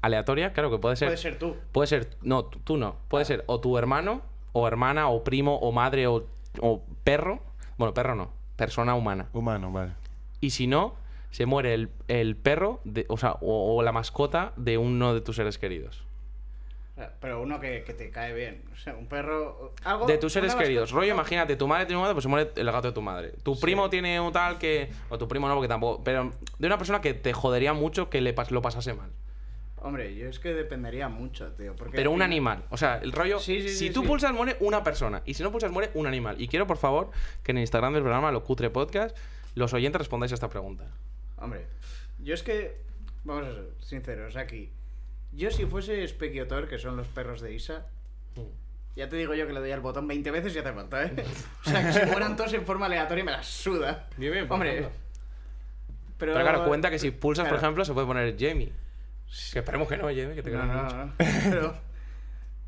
Aleatoria, 0.00 0.54
claro 0.54 0.70
que 0.70 0.78
puede 0.78 0.96
ser... 0.96 1.08
Puede 1.08 1.18
ser 1.18 1.38
tú. 1.38 1.56
Puede 1.72 1.88
ser, 1.88 2.16
no, 2.22 2.46
tú, 2.46 2.58
tú 2.60 2.76
no. 2.78 2.96
Puede 3.08 3.26
ser 3.26 3.44
o 3.46 3.60
tu 3.60 3.76
hermano, 3.76 4.22
o 4.52 4.66
hermana, 4.66 5.08
o 5.08 5.24
primo, 5.24 5.56
o 5.56 5.72
madre, 5.72 6.06
o, 6.06 6.26
o 6.62 6.82
perro. 7.04 7.40
Bueno, 7.76 7.94
perro 7.94 8.14
no, 8.14 8.30
persona 8.56 8.94
humana. 8.94 9.28
Humano, 9.32 9.70
vale. 9.72 9.92
Y 10.40 10.50
si 10.50 10.66
no, 10.66 10.94
se 11.30 11.46
muere 11.46 11.74
el, 11.74 11.90
el 12.08 12.36
perro, 12.36 12.80
de- 12.84 13.06
o 13.08 13.16
sea, 13.16 13.32
o, 13.40 13.76
o 13.76 13.82
la 13.82 13.92
mascota 13.92 14.52
de 14.56 14.78
uno 14.78 15.14
de 15.14 15.20
tus 15.20 15.36
seres 15.36 15.58
queridos. 15.58 16.04
Pero 17.20 17.40
uno 17.40 17.60
que, 17.60 17.84
que 17.84 17.94
te 17.94 18.10
cae 18.10 18.34
bien. 18.34 18.64
O 18.72 18.76
sea, 18.76 18.96
un 18.96 19.06
perro. 19.06 19.72
Algo, 19.84 20.06
De 20.06 20.18
tus 20.18 20.32
seres 20.32 20.56
queridos. 20.56 20.90
Rollo, 20.90 21.12
imagínate, 21.14 21.54
tu 21.54 21.68
madre 21.68 21.86
tiene 21.86 21.98
un 21.98 22.02
gato, 22.02 22.14
pues 22.14 22.24
se 22.24 22.28
muere 22.28 22.50
el 22.56 22.72
gato 22.72 22.88
de 22.88 22.92
tu 22.92 23.02
madre. 23.02 23.34
Tu 23.44 23.56
primo 23.60 23.88
tiene 23.88 24.18
un 24.18 24.32
tal 24.32 24.58
que. 24.58 24.90
O 25.08 25.16
tu 25.16 25.28
primo 25.28 25.46
no, 25.46 25.54
porque 25.54 25.68
tampoco. 25.68 26.02
Pero 26.02 26.32
de 26.58 26.66
una 26.66 26.76
persona 26.76 27.00
que 27.00 27.14
te 27.14 27.32
jodería 27.32 27.72
mucho 27.72 28.10
que 28.10 28.20
le 28.20 28.34
pas- 28.34 28.50
lo 28.50 28.62
pasase 28.62 28.94
mal. 28.94 29.10
Hombre, 29.82 30.14
yo 30.14 30.28
es 30.28 30.38
que 30.38 30.54
dependería 30.54 31.08
mucho, 31.08 31.52
tío. 31.52 31.74
Porque 31.76 31.96
Pero 31.96 32.10
un 32.10 32.22
animal. 32.22 32.64
O 32.70 32.76
sea, 32.76 32.98
el 32.98 33.12
rollo. 33.12 33.38
Sí, 33.38 33.62
sí, 33.62 33.68
si 33.68 33.76
sí, 33.88 33.90
tú 33.90 34.04
pulsas, 34.04 34.32
muere 34.32 34.56
una 34.60 34.82
persona. 34.82 35.22
Y 35.24 35.34
si 35.34 35.42
no 35.42 35.52
pulsas, 35.52 35.70
muere 35.70 35.90
un 35.94 36.06
animal. 36.06 36.40
Y 36.40 36.48
quiero, 36.48 36.66
por 36.66 36.76
favor, 36.76 37.10
que 37.42 37.52
en 37.52 37.58
el 37.58 37.62
Instagram 37.62 37.92
del 37.94 38.02
programa, 38.02 38.32
lo 38.32 38.44
cutre 38.44 38.70
podcast, 38.70 39.16
los 39.54 39.72
oyentes 39.74 39.98
respondáis 39.98 40.32
a 40.32 40.34
esta 40.34 40.48
pregunta. 40.48 40.84
Hombre, 41.36 41.66
yo 42.18 42.34
es 42.34 42.42
que. 42.42 42.76
Vamos 43.24 43.46
a 43.46 43.52
ser 43.52 43.68
sinceros 43.80 44.36
aquí. 44.36 44.70
Yo, 45.32 45.50
si 45.50 45.66
fuese 45.66 46.06
Specchiotor, 46.06 46.68
que 46.68 46.78
son 46.78 46.96
los 46.96 47.06
perros 47.08 47.40
de 47.40 47.54
Isa. 47.54 47.86
Ya 48.96 49.08
te 49.08 49.16
digo 49.16 49.34
yo 49.34 49.46
que 49.46 49.52
le 49.52 49.60
doy 49.60 49.70
al 49.70 49.80
botón 49.80 50.08
20 50.08 50.30
veces 50.32 50.56
y 50.56 50.58
hace 50.58 50.72
falta, 50.72 51.04
¿eh? 51.04 51.12
O 51.66 51.70
sea, 51.70 51.86
que 51.86 51.92
se 51.92 52.06
mueran 52.06 52.36
todos 52.36 52.52
en 52.54 52.66
forma 52.66 52.86
aleatoria 52.86 53.22
y 53.22 53.24
me 53.24 53.30
la 53.30 53.42
suda. 53.42 54.08
Bien, 54.16 54.32
bien, 54.32 54.46
Hombre. 54.50 54.88
Pero, 56.18 56.32
Pero 56.32 56.40
claro, 56.40 56.64
cuenta 56.66 56.90
que 56.90 56.98
si 56.98 57.12
pulsas, 57.12 57.48
por 57.48 57.58
ejemplo, 57.58 57.84
se 57.84 57.92
puede 57.92 58.08
poner 58.08 58.34
Jamie. 58.36 58.72
Que 59.52 59.58
esperemos 59.60 59.88
que 59.88 59.96
no, 59.96 60.08
que 60.08 60.42
te 60.42 60.50
No, 60.50 60.64
no, 60.64 60.82
mucho. 60.84 60.96
no. 60.96 61.12
Pero, 61.50 61.74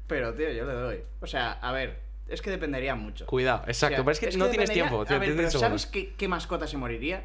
pero, 0.06 0.34
tío, 0.34 0.50
yo 0.50 0.64
le 0.66 0.72
doy. 0.72 1.00
O 1.20 1.26
sea, 1.26 1.52
a 1.52 1.70
ver, 1.72 2.00
es 2.28 2.42
que 2.42 2.50
dependería 2.50 2.94
mucho. 2.96 3.26
Cuidado, 3.26 3.62
exacto. 3.66 3.94
O 3.94 3.96
sea, 3.96 4.04
pero 4.04 4.10
es 4.12 4.20
que 4.20 4.38
no 4.38 4.48
tienes 4.48 4.70
tiempo. 4.70 5.02
A 5.02 5.04
tío, 5.06 5.18
ver, 5.20 5.28
tienes 5.34 5.52
pero. 5.52 5.60
¿sabes 5.60 5.86
qué, 5.86 6.14
qué 6.14 6.26
mascota 6.28 6.66
se 6.66 6.76
moriría? 6.76 7.24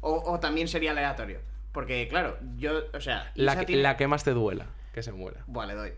O, 0.00 0.32
o 0.32 0.38
también 0.38 0.68
sería 0.68 0.90
aleatorio. 0.92 1.40
Porque, 1.72 2.06
claro, 2.08 2.36
yo, 2.56 2.82
o 2.92 3.00
sea, 3.00 3.30
La, 3.34 3.64
tiene- 3.64 3.82
la 3.82 3.96
que 3.96 4.06
más 4.08 4.24
te 4.24 4.32
duela, 4.32 4.66
que 4.98 5.02
se 5.04 5.12
muera. 5.12 5.44
Buah, 5.46 5.66
le 5.66 5.74
doy. 5.74 5.92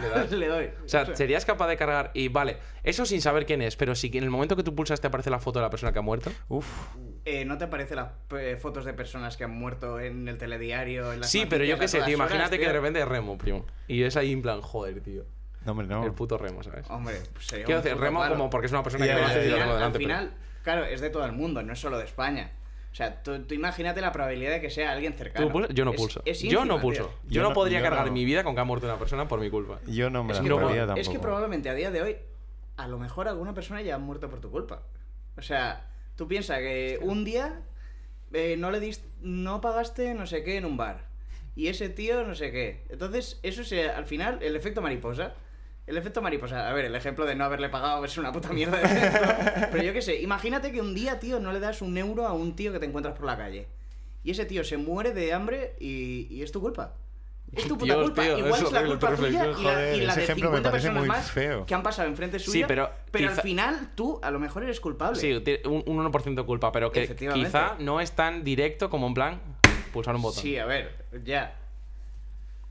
¿Le 0.00 0.08
das? 0.10 0.30
le 0.30 0.46
doy. 0.46 0.70
O 0.84 0.88
sea, 0.88 1.16
serías 1.16 1.44
capaz 1.46 1.66
de 1.68 1.76
cargar 1.78 2.10
y 2.14 2.28
vale, 2.28 2.58
eso 2.84 3.06
sin 3.06 3.22
saber 3.22 3.46
quién 3.46 3.62
es, 3.62 3.76
pero 3.76 3.94
si 3.94 4.10
en 4.16 4.24
el 4.24 4.30
momento 4.30 4.56
que 4.56 4.62
tú 4.62 4.74
pulsas 4.74 5.00
te 5.00 5.06
aparece 5.06 5.30
la 5.30 5.38
foto 5.38 5.58
de 5.58 5.64
la 5.64 5.70
persona 5.70 5.92
que 5.92 5.98
ha 5.98 6.02
muerto. 6.02 6.30
Uf, 6.48 6.66
Eh, 7.24 7.44
¿No 7.46 7.56
te 7.56 7.64
aparecen 7.64 7.96
las 7.96 8.08
eh, 8.38 8.58
fotos 8.60 8.84
de 8.84 8.92
personas 8.92 9.36
que 9.36 9.44
han 9.44 9.52
muerto 9.52 9.98
en 10.00 10.28
el 10.28 10.36
telediario? 10.38 11.12
En 11.12 11.20
las 11.20 11.30
Sí, 11.30 11.46
pero 11.48 11.64
yo 11.64 11.78
qué 11.78 11.86
a 11.86 11.88
sé, 11.88 11.98
tío, 11.98 12.04
horas, 12.04 12.14
imagínate 12.14 12.50
que 12.58 12.64
tío? 12.64 12.66
de 12.68 12.72
repente 12.74 13.00
es 13.00 13.08
Remo, 13.08 13.38
primo. 13.38 13.64
Y 13.88 14.02
es 14.02 14.16
ahí 14.16 14.32
en 14.32 14.42
plan, 14.42 14.60
joder, 14.60 15.00
tío. 15.00 15.24
no, 15.64 15.72
hombre, 15.72 15.86
no. 15.86 16.04
El 16.04 16.12
puto 16.12 16.36
Remo, 16.36 16.62
¿sabes? 16.62 16.84
Hombre, 16.90 17.20
pues 17.32 17.46
sería 17.46 17.64
Quiero 17.64 17.78
un 17.78 17.84
decir, 17.84 17.96
puto 17.96 18.04
Remo 18.04 18.20
palo. 18.20 18.34
como 18.34 18.50
porque 18.50 18.66
es 18.66 18.72
una 18.72 18.82
persona 18.82 19.06
Ya, 19.06 19.14
que 19.14 19.46
y 19.46 19.50
lo 19.50 19.56
ya. 19.56 19.62
tengo 19.62 19.70
al 19.72 19.76
delante. 19.78 19.98
final, 19.98 20.34
claro, 20.62 20.84
es 20.84 21.00
de 21.00 21.08
todo 21.10 21.24
el 21.24 21.32
mundo, 21.32 21.62
no 21.62 21.72
es 21.72 21.78
solo 21.80 21.96
de 21.98 22.04
España. 22.04 22.50
O 22.92 22.94
sea, 22.94 23.22
tú, 23.22 23.42
tú 23.44 23.54
imagínate 23.54 24.02
la 24.02 24.12
probabilidad 24.12 24.50
de 24.52 24.60
que 24.60 24.68
sea 24.68 24.92
alguien 24.92 25.14
cercano. 25.14 25.66
Yo 25.70 25.84
no 25.86 25.92
Es- 25.92 25.96
pulso. 25.96 26.22
es 26.26 26.42
yo 26.42 26.64
no 26.66 26.78
pulso. 26.78 27.10
Yo, 27.24 27.30
Yo 27.36 27.42
no 27.42 27.48
no- 27.48 27.54
podría 27.54 27.78
yo 27.78 27.84
cargar 27.84 28.06
no. 28.06 28.12
mi 28.12 28.24
vida 28.26 28.44
con 28.44 28.54
que 28.54 28.60
ha 28.60 28.64
muerto 28.64 28.86
una 28.86 28.98
persona 28.98 29.26
por 29.28 29.40
mi 29.40 29.48
culpa. 29.48 29.80
Yo 29.86 30.10
no 30.10 30.22
me 30.24 30.32
Es 30.32 30.38
la 30.38 30.42
que, 30.44 30.48
tampoco. 30.76 31.00
es 31.00 31.08
que 31.08 31.18
probablemente 31.18 31.70
a 31.70 31.74
día 31.74 31.90
de 31.90 32.02
hoy, 32.02 32.16
a 32.76 32.88
lo 32.88 32.98
mejor 32.98 33.28
alguna 33.28 33.54
persona 33.54 33.80
ya 33.80 33.94
ha 33.94 33.98
muerto 33.98 34.28
por 34.28 34.40
tu 34.40 34.50
culpa. 34.50 34.82
O 35.38 35.42
sea, 35.42 35.88
tú 36.16 36.28
piensas 36.28 36.58
que 36.58 36.98
un 37.00 37.24
día 37.24 37.62
eh, 38.34 38.56
no 38.58 38.70
le 38.70 38.80
diste, 38.80 39.06
no 39.22 39.60
pagaste 39.62 40.12
no 40.14 40.26
sé 40.26 40.42
qué 40.44 40.56
en 40.58 40.64
un 40.66 40.76
bar. 40.76 41.06
Y 41.56 41.68
ese 41.68 41.88
tío 41.88 42.24
no 42.24 42.34
sé 42.34 42.50
qué. 42.50 42.84
Entonces, 42.90 43.38
eso 43.42 43.62
es 43.62 43.72
al 43.90 44.04
final 44.06 44.38
el 44.42 44.54
efecto 44.56 44.80
mariposa. 44.82 45.34
El 45.86 45.96
efecto 45.96 46.22
mariposa. 46.22 46.68
A 46.68 46.72
ver, 46.72 46.84
el 46.84 46.94
ejemplo 46.94 47.26
de 47.26 47.34
no 47.34 47.44
haberle 47.44 47.68
pagado 47.68 48.04
es 48.04 48.16
una 48.16 48.30
puta 48.32 48.52
mierda 48.52 48.78
de. 48.78 49.66
Pero 49.72 49.82
yo 49.82 49.92
qué 49.92 50.00
sé, 50.02 50.20
imagínate 50.20 50.70
que 50.72 50.80
un 50.80 50.94
día, 50.94 51.18
tío, 51.18 51.40
no 51.40 51.52
le 51.52 51.60
das 51.60 51.82
un 51.82 51.96
euro 51.98 52.26
a 52.26 52.32
un 52.32 52.54
tío 52.54 52.72
que 52.72 52.78
te 52.78 52.86
encuentras 52.86 53.16
por 53.16 53.26
la 53.26 53.36
calle. 53.36 53.66
Y 54.24 54.30
ese 54.30 54.44
tío 54.44 54.62
se 54.62 54.76
muere 54.76 55.12
de 55.12 55.32
hambre 55.32 55.74
y, 55.80 56.28
y 56.30 56.42
es 56.42 56.52
tu 56.52 56.60
culpa. 56.60 56.94
Es 57.52 57.64
tu 57.68 57.76
puta 57.76 57.94
Dios, 57.94 58.04
culpa. 58.06 58.22
tío, 58.22 58.38
Igual 58.38 58.62
es 58.62 58.72
la 58.72 58.78
horrible 58.78 58.88
culpa 58.98 59.16
tuya 59.16 59.28
y 59.28 59.62
la, 59.62 59.96
y 59.96 60.00
la 60.06 60.14
de 60.14 60.22
ejemplo 60.22 60.50
me 60.50 60.56
50 60.58 60.70
parece 60.70 60.86
personas 60.88 61.00
muy 61.00 61.08
más 61.08 61.30
feo. 61.30 61.66
que 61.66 61.74
han 61.74 61.82
pasado 61.82 62.08
enfrente 62.08 62.38
Sí, 62.38 62.50
suya. 62.52 62.66
pero 62.66 62.88
pero 63.10 63.28
quizá- 63.28 63.34
al 63.34 63.42
final 63.42 63.90
tú 63.94 64.20
a 64.22 64.30
lo 64.30 64.38
mejor 64.38 64.62
eres 64.62 64.80
culpable. 64.80 65.18
Sí, 65.20 65.32
un, 65.66 65.82
un 65.86 66.12
1% 66.12 66.34
de 66.34 66.44
culpa, 66.44 66.72
pero 66.72 66.90
que 66.92 67.14
quizá 67.34 67.74
no 67.80 68.00
es 68.00 68.12
tan 68.12 68.42
directo 68.44 68.88
como 68.88 69.06
en 69.08 69.14
plan 69.14 69.40
pulsar 69.92 70.14
un 70.16 70.22
botón. 70.22 70.42
Sí, 70.42 70.56
a 70.56 70.64
ver, 70.64 71.04
ya. 71.24 71.58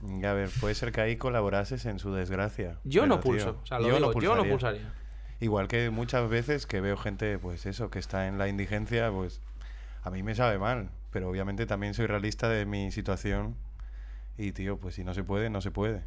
Ya, 0.03 0.31
a 0.31 0.33
ver, 0.33 0.49
puede 0.59 0.73
ser 0.75 0.91
que 0.91 1.01
ahí 1.01 1.15
colaborases 1.17 1.85
en 1.85 1.99
su 1.99 2.13
desgracia. 2.13 2.77
Yo 2.83 3.05
no 3.05 3.19
tío, 3.19 3.31
pulso. 3.31 3.59
o 3.61 3.65
sea, 3.65 3.79
lo 3.79 3.85
digo, 3.95 4.19
yo 4.21 4.35
no 4.35 4.43
pulsaría. 4.45 4.93
Igual 5.39 5.67
que 5.67 5.89
muchas 5.89 6.29
veces 6.29 6.65
que 6.67 6.81
veo 6.81 6.97
gente, 6.97 7.37
pues 7.39 7.65
eso, 7.65 7.89
que 7.89 7.99
está 7.99 8.27
en 8.27 8.37
la 8.37 8.47
indigencia, 8.47 9.11
pues 9.11 9.41
a 10.03 10.09
mí 10.11 10.23
me 10.23 10.35
sabe 10.35 10.57
mal. 10.59 10.89
Pero 11.11 11.29
obviamente 11.29 11.65
también 11.65 11.93
soy 11.93 12.07
realista 12.07 12.47
de 12.47 12.65
mi 12.65 12.91
situación. 12.91 13.55
Y 14.37 14.53
tío, 14.53 14.77
pues 14.77 14.95
si 14.95 15.03
no 15.03 15.13
se 15.13 15.23
puede, 15.23 15.49
no 15.49 15.61
se 15.61 15.71
puede. 15.71 16.03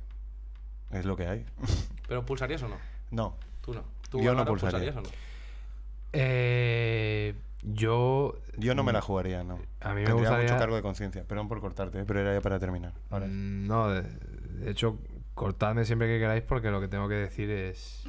Es 0.90 1.04
lo 1.04 1.16
que 1.16 1.26
hay. 1.26 1.44
Pero 2.08 2.24
¿pulsarías 2.24 2.62
o 2.62 2.68
no? 2.68 2.76
no. 3.10 3.36
Tú 3.60 3.74
no. 3.74 3.84
¿Tú 4.10 4.20
Yo 4.22 4.34
no 4.34 4.44
pulsaría. 4.44 4.78
pulsarías 4.78 4.96
o 4.96 5.00
no? 5.02 5.08
Eh, 6.12 7.34
yo. 7.64 8.38
Yo 8.56 8.74
no 8.74 8.82
me 8.84 8.92
la 8.92 9.00
jugaría, 9.00 9.42
no. 9.44 9.54
A 9.80 9.88
mí 9.90 10.00
me 10.00 10.04
Tendría 10.06 10.14
gustaría- 10.14 10.42
mucho 10.44 10.56
cargo 10.58 10.76
de 10.76 10.82
conciencia. 10.82 11.24
Perdón 11.24 11.48
por 11.48 11.60
cortarte, 11.60 12.00
¿eh? 12.00 12.04
pero 12.06 12.20
era 12.20 12.32
ya 12.34 12.40
para 12.40 12.58
terminar. 12.58 12.92
Ahora. 13.10 13.26
Mm, 13.26 13.66
No, 13.66 13.88
de, 13.90 14.02
de 14.02 14.70
hecho, 14.70 14.98
cortadme 15.34 15.84
siempre 15.84 16.06
que 16.08 16.18
queráis 16.18 16.42
porque 16.42 16.70
lo 16.70 16.80
que 16.80 16.88
tengo 16.88 17.08
que 17.08 17.14
decir 17.16 17.50
es. 17.50 18.04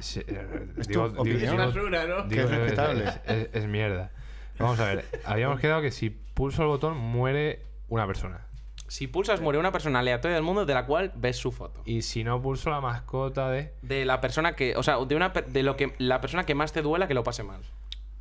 Sí, 0.00 0.20
eh, 0.26 0.68
Es 0.78 0.86
digo- 0.88 1.06
tu 1.06 1.10
digo- 1.10 1.22
opinión. 1.22 1.56
digo- 1.56 1.66
basura, 1.66 2.06
¿no? 2.06 2.28
Que 2.28 2.40
es 2.42 2.50
respetable. 2.50 3.04
es- 3.04 3.20
es- 3.26 3.48
es 3.54 3.66
mierda. 3.68 4.10
Vamos 4.58 4.78
a 4.80 4.84
ver, 4.86 5.04
habíamos 5.24 5.58
quedado 5.60 5.80
que 5.82 5.90
si 5.90 6.10
pulso 6.10 6.62
el 6.62 6.68
botón 6.68 6.96
muere 6.96 7.62
una 7.88 8.06
persona. 8.06 8.46
Si 8.86 9.06
pulsas, 9.06 9.40
muere 9.40 9.58
una 9.58 9.72
persona 9.72 10.00
aleatoria 10.00 10.34
del 10.34 10.44
mundo 10.44 10.66
de 10.66 10.74
la 10.74 10.84
cual 10.84 11.12
ves 11.16 11.38
su 11.38 11.50
foto. 11.50 11.80
Y 11.86 12.02
si 12.02 12.22
no 12.24 12.42
pulso 12.42 12.68
la 12.68 12.80
mascota 12.82 13.50
de... 13.50 13.72
De 13.80 14.04
la 14.04 14.20
persona 14.20 14.54
que. 14.54 14.76
O 14.76 14.82
sea, 14.82 15.02
de, 15.02 15.16
una, 15.16 15.30
de 15.30 15.62
lo 15.62 15.76
que 15.76 15.94
la 15.98 16.20
persona 16.20 16.44
que 16.44 16.54
más 16.54 16.72
te 16.74 16.82
duela 16.82 17.08
que 17.08 17.14
lo 17.14 17.24
pase 17.24 17.42
mal. 17.42 17.62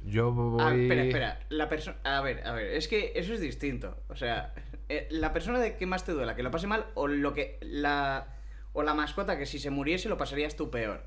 Yo 0.04 0.32
voy... 0.32 0.62
Ah, 0.62 0.76
espera, 0.76 1.04
espera. 1.04 1.39
La 1.49 1.70
persona. 1.70 1.97
A 2.04 2.22
ver, 2.22 2.45
a 2.45 2.54
ver. 2.54 2.68
Es 2.68 2.88
que 2.88 3.14
eso 3.16 3.34
es 3.34 3.39
distinto. 3.39 3.97
O 4.10 4.16
sea, 4.16 4.54
eh, 4.89 5.08
la 5.12 5.32
persona 5.34 5.60
de 5.60 5.78
que 5.78 5.86
más 5.86 6.04
te 6.04 6.12
duela, 6.12 6.36
que 6.36 6.43
lo 6.43 6.52
pase 6.52 6.68
mal, 6.68 6.86
o 6.95 7.08
lo 7.08 7.34
que. 7.34 7.58
La. 7.62 8.36
O 8.74 8.84
la 8.84 8.93
mascota 8.93 9.38
que 9.38 9.45
si 9.45 9.60
se 9.60 9.70
muriese 9.70 10.10
lo 10.10 10.18
pasarías 10.18 10.56
tú 10.56 10.72
peor. 10.72 11.04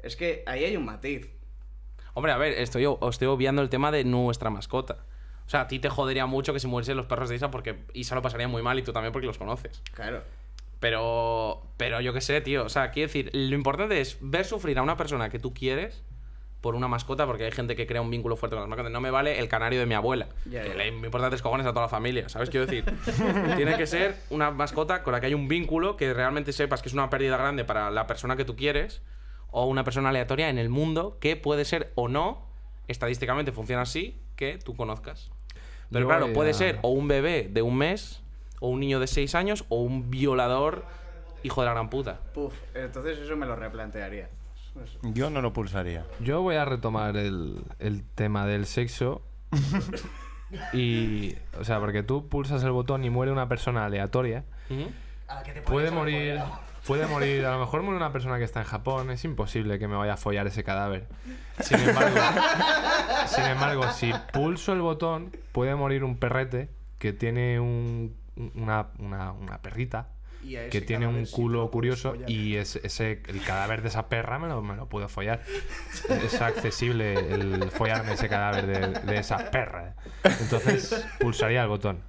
Es 0.00 0.16
que 0.16 0.42
ahí 0.46 0.64
hay 0.64 0.76
un 0.76 0.84
matiz. 0.84 1.30
Hombre, 2.12 2.32
a 2.32 2.36
ver, 2.36 2.52
estoy, 2.52 2.86
estoy 3.08 3.28
obviando 3.28 3.62
el 3.62 3.70
tema 3.70 3.90
de 3.90 4.04
nuestra 4.04 4.50
mascota. 4.50 4.98
O 5.46 5.50
sea, 5.50 5.62
a 5.62 5.68
ti 5.68 5.78
te 5.78 5.88
jodería 5.88 6.26
mucho 6.26 6.52
que 6.52 6.60
se 6.60 6.68
muriesen 6.68 6.96
los 6.96 7.06
perros 7.06 7.28
de 7.28 7.36
Isa 7.36 7.50
porque 7.50 7.84
Isa 7.92 8.14
lo 8.14 8.22
pasaría 8.22 8.46
muy 8.46 8.62
mal 8.62 8.78
y 8.78 8.82
tú 8.82 8.92
también 8.92 9.12
porque 9.12 9.26
los 9.26 9.38
conoces. 9.38 9.82
Claro. 9.92 10.22
Pero. 10.80 11.66
Pero 11.76 12.00
yo 12.00 12.12
qué 12.12 12.20
sé, 12.20 12.40
tío. 12.40 12.64
O 12.64 12.68
sea, 12.68 12.90
quiero 12.90 13.08
decir, 13.08 13.30
lo 13.32 13.54
importante 13.54 14.00
es 14.00 14.18
ver 14.20 14.44
sufrir 14.44 14.78
a 14.78 14.82
una 14.82 14.96
persona 14.96 15.28
que 15.28 15.38
tú 15.38 15.52
quieres 15.52 16.04
por 16.64 16.74
una 16.76 16.88
mascota, 16.88 17.26
porque 17.26 17.44
hay 17.44 17.52
gente 17.52 17.76
que 17.76 17.86
crea 17.86 18.00
un 18.00 18.10
vínculo 18.10 18.36
fuerte 18.36 18.56
con 18.56 18.62
las 18.62 18.70
mascotas. 18.70 18.90
No 18.90 19.02
me 19.02 19.10
vale 19.10 19.38
el 19.38 19.48
canario 19.48 19.78
de 19.80 19.84
mi 19.84 19.92
abuela. 19.92 20.28
Ya, 20.46 20.62
que 20.62 20.70
ya. 20.70 20.74
le 20.76 20.88
importa 20.88 21.28
tres 21.28 21.42
cojones 21.42 21.66
a 21.66 21.70
toda 21.72 21.82
la 21.82 21.88
familia, 21.90 22.30
¿sabes? 22.30 22.48
Quiero 22.48 22.64
decir, 22.64 22.86
tiene 23.56 23.76
que 23.76 23.86
ser 23.86 24.16
una 24.30 24.50
mascota 24.50 25.02
con 25.02 25.12
la 25.12 25.20
que 25.20 25.26
hay 25.26 25.34
un 25.34 25.46
vínculo 25.46 25.98
que 25.98 26.14
realmente 26.14 26.54
sepas 26.54 26.80
que 26.80 26.88
es 26.88 26.94
una 26.94 27.10
pérdida 27.10 27.36
grande 27.36 27.66
para 27.66 27.90
la 27.90 28.06
persona 28.06 28.34
que 28.34 28.46
tú 28.46 28.56
quieres 28.56 29.02
o 29.50 29.66
una 29.66 29.84
persona 29.84 30.08
aleatoria 30.08 30.48
en 30.48 30.56
el 30.56 30.70
mundo 30.70 31.18
que 31.20 31.36
puede 31.36 31.66
ser 31.66 31.92
o 31.96 32.08
no, 32.08 32.46
estadísticamente 32.88 33.52
funciona 33.52 33.82
así, 33.82 34.18
que 34.34 34.56
tú 34.56 34.74
conozcas. 34.74 35.30
Pero 35.90 36.04
Yo 36.04 36.08
claro, 36.08 36.32
puede 36.32 36.52
a- 36.52 36.54
ser 36.54 36.78
o 36.80 36.88
un 36.88 37.08
bebé 37.08 37.46
de 37.52 37.60
un 37.60 37.76
mes, 37.76 38.22
o 38.60 38.68
un 38.68 38.80
niño 38.80 39.00
de 39.00 39.06
seis 39.06 39.34
años, 39.34 39.66
o 39.68 39.82
un 39.82 40.10
violador 40.10 40.86
hijo 41.42 41.60
de 41.60 41.66
la 41.66 41.74
gran 41.74 41.90
puta. 41.90 42.20
Puf, 42.32 42.54
entonces 42.74 43.18
eso 43.18 43.36
me 43.36 43.44
lo 43.44 43.54
replantearía. 43.54 44.30
Yo 45.02 45.30
no 45.30 45.40
lo 45.40 45.52
pulsaría. 45.52 46.04
Yo 46.20 46.42
voy 46.42 46.56
a 46.56 46.64
retomar 46.64 47.16
el, 47.16 47.64
el 47.78 48.04
tema 48.14 48.46
del 48.46 48.66
sexo. 48.66 49.22
y... 50.72 51.34
O 51.58 51.64
sea, 51.64 51.80
porque 51.80 52.02
tú 52.02 52.28
pulsas 52.28 52.62
el 52.64 52.70
botón 52.70 53.04
y 53.04 53.10
muere 53.10 53.32
una 53.32 53.48
persona 53.48 53.84
aleatoria. 53.86 54.44
Ujú. 54.70 54.90
Puede 55.62 55.90
morir... 55.90 56.40
Puede 56.86 57.06
morir, 57.06 57.46
a 57.46 57.52
lo 57.52 57.60
mejor 57.60 57.80
muere 57.82 57.96
una 57.96 58.12
persona 58.12 58.36
que 58.36 58.44
está 58.44 58.60
en 58.60 58.66
Japón, 58.66 59.10
es 59.10 59.24
imposible 59.24 59.78
que 59.78 59.88
me 59.88 59.96
vaya 59.96 60.12
a 60.12 60.16
follar 60.18 60.46
ese 60.46 60.64
cadáver. 60.64 61.06
Sin 61.60 61.78
embargo, 61.80 62.18
sin 63.26 63.44
embargo, 63.44 63.90
si 63.92 64.12
pulso 64.34 64.74
el 64.74 64.82
botón, 64.82 65.34
puede 65.52 65.74
morir 65.76 66.04
un 66.04 66.18
perrete 66.18 66.68
que 66.98 67.14
tiene 67.14 67.58
un- 67.58 68.14
una, 68.54 68.88
una- 68.98 69.32
una 69.32 69.62
perrita 69.62 70.00
a 70.00 70.06
que 70.48 70.66
ese 70.68 70.80
tiene 70.82 71.06
un 71.06 71.12
cadáver 71.14 71.30
culo 71.32 71.70
curioso 71.70 72.14
y 72.26 72.56
es, 72.56 72.76
ese, 72.76 73.22
el 73.28 73.42
cadáver 73.42 73.82
de 73.82 73.88
esa 73.88 74.08
perra 74.08 74.38
me 74.38 74.48
lo, 74.48 74.62
me 74.62 74.76
lo 74.76 74.88
puedo 74.88 75.08
follar. 75.08 75.42
Es 76.08 76.40
accesible 76.40 77.14
el 77.14 77.70
follarme 77.70 78.12
ese 78.14 78.28
cadáver 78.28 78.66
de, 78.66 79.00
de 79.00 79.18
esa 79.18 79.50
perra. 79.50 79.94
Entonces 80.40 81.06
pulsaría 81.20 81.62
el 81.62 81.68
botón. 81.68 82.02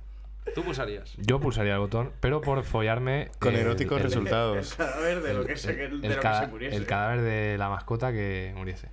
Tú 0.53 0.63
pulsarías. 0.63 1.13
Yo 1.17 1.39
pulsaría 1.39 1.73
el 1.73 1.79
botón, 1.79 2.11
pero 2.19 2.39
por 2.39 2.63
follarme... 2.63 3.31
Con 3.39 3.55
el- 3.55 3.61
eróticos 3.61 3.97
el- 3.97 4.03
resultados. 4.03 4.77
De 4.77 5.33
lo 5.33 5.41
el- 5.41 5.47
que 5.47 5.57
se, 5.57 5.85
el- 5.85 6.01
de 6.01 6.09
lo 6.09 6.15
que 6.15 6.21
cada- 6.21 6.41
se 6.41 6.47
muriese. 6.47 6.75
el 6.75 6.85
cadáver 6.85 7.21
de 7.21 7.57
la 7.57 7.69
mascota 7.69 8.11
que 8.11 8.53
muriese. 8.55 8.89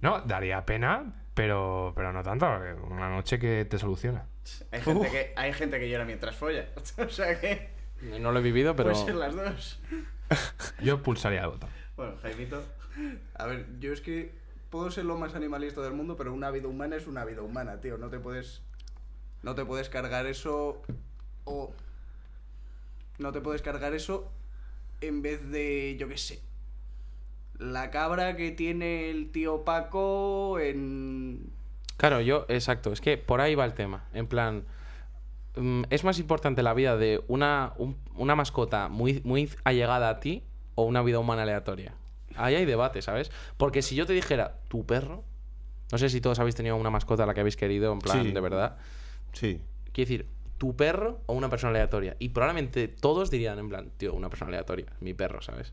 No, 0.00 0.20
daría 0.20 0.64
pena, 0.64 1.12
pero, 1.34 1.92
pero 1.96 2.12
no 2.12 2.22
tanto. 2.22 2.46
porque 2.46 2.72
Una 2.94 3.08
noche 3.10 3.38
que 3.38 3.64
te 3.64 3.78
soluciona. 3.78 4.26
Hay 4.70 4.80
gente, 4.80 5.10
que, 5.10 5.32
hay 5.34 5.52
gente 5.52 5.80
que 5.80 5.88
llora 5.90 6.04
mientras 6.04 6.36
folla. 6.36 6.66
o 6.98 7.08
sea 7.08 7.40
que 7.40 7.68
No 8.20 8.32
lo 8.32 8.38
he 8.38 8.42
vivido, 8.42 8.76
pero. 8.76 8.90
pueden 8.90 9.06
ser 9.06 9.14
las 9.14 9.34
dos. 9.34 9.80
Yo 10.82 11.02
pulsaría 11.02 11.42
el 11.42 11.50
botón. 11.50 11.70
Bueno, 11.96 12.16
Jaimito. 12.22 12.62
A 13.34 13.46
ver, 13.46 13.66
yo 13.78 13.92
es 13.92 14.00
que 14.00 14.32
puedo 14.70 14.90
ser 14.90 15.04
lo 15.04 15.16
más 15.18 15.34
animalista 15.34 15.82
del 15.82 15.92
mundo, 15.92 16.16
pero 16.16 16.32
una 16.32 16.50
vida 16.50 16.68
humana 16.68 16.96
es 16.96 17.06
una 17.06 17.24
vida 17.24 17.42
humana, 17.42 17.80
tío. 17.80 17.98
No 17.98 18.08
te 18.08 18.18
puedes. 18.18 18.62
No 19.42 19.54
te 19.54 19.64
puedes 19.64 19.88
cargar 19.88 20.26
eso. 20.26 20.82
O. 21.44 21.74
No 23.18 23.32
te 23.32 23.40
puedes 23.40 23.62
cargar 23.62 23.94
eso 23.94 24.30
en 25.00 25.22
vez 25.22 25.50
de. 25.50 25.96
Yo 25.98 26.08
qué 26.08 26.18
sé. 26.18 26.40
La 27.58 27.90
cabra 27.90 28.36
que 28.36 28.50
tiene 28.50 29.10
el 29.10 29.30
tío 29.30 29.64
Paco 29.64 30.58
en. 30.58 31.50
Claro, 31.96 32.20
yo, 32.20 32.44
exacto. 32.48 32.92
Es 32.92 33.00
que 33.00 33.16
por 33.16 33.40
ahí 33.40 33.54
va 33.54 33.64
el 33.64 33.74
tema. 33.74 34.04
En 34.12 34.26
plan. 34.26 34.64
Mm, 35.56 35.84
¿Es 35.90 36.04
más 36.04 36.18
importante 36.18 36.62
la 36.62 36.74
vida 36.74 36.96
de 36.96 37.22
una, 37.28 37.72
un- 37.78 37.96
una 38.16 38.34
mascota 38.34 38.88
muy, 38.88 39.20
muy 39.24 39.50
allegada 39.64 40.08
a 40.08 40.20
ti 40.20 40.42
o 40.74 40.84
una 40.84 41.02
vida 41.02 41.18
humana 41.18 41.42
aleatoria? 41.42 41.94
Ahí 42.36 42.54
hay 42.54 42.64
debate, 42.66 43.00
¿sabes? 43.02 43.30
Porque 43.56 43.82
si 43.82 43.94
yo 43.94 44.06
te 44.06 44.12
dijera, 44.12 44.58
tu 44.68 44.84
perro. 44.84 45.24
No 45.92 45.98
sé 45.98 46.08
si 46.10 46.20
todos 46.20 46.38
habéis 46.40 46.54
tenido 46.56 46.76
una 46.76 46.90
mascota 46.90 47.22
a 47.22 47.26
la 47.26 47.32
que 47.34 47.40
habéis 47.40 47.56
querido, 47.56 47.92
en 47.92 48.00
plan, 48.00 48.22
Sí. 48.24 48.32
de 48.32 48.40
verdad. 48.40 48.76
Sí. 49.32 49.60
Quiero 49.92 50.08
decir, 50.10 50.28
tu 50.58 50.74
perro 50.76 51.20
o 51.26 51.32
una 51.34 51.48
persona 51.48 51.70
aleatoria. 51.70 52.16
Y 52.18 52.30
probablemente 52.30 52.88
todos 52.88 53.30
dirían, 53.30 53.58
en 53.58 53.68
plan, 53.68 53.90
tío, 53.96 54.12
una 54.14 54.28
persona 54.28 54.48
aleatoria. 54.48 54.86
Mi 55.00 55.14
perro, 55.14 55.40
¿sabes? 55.42 55.72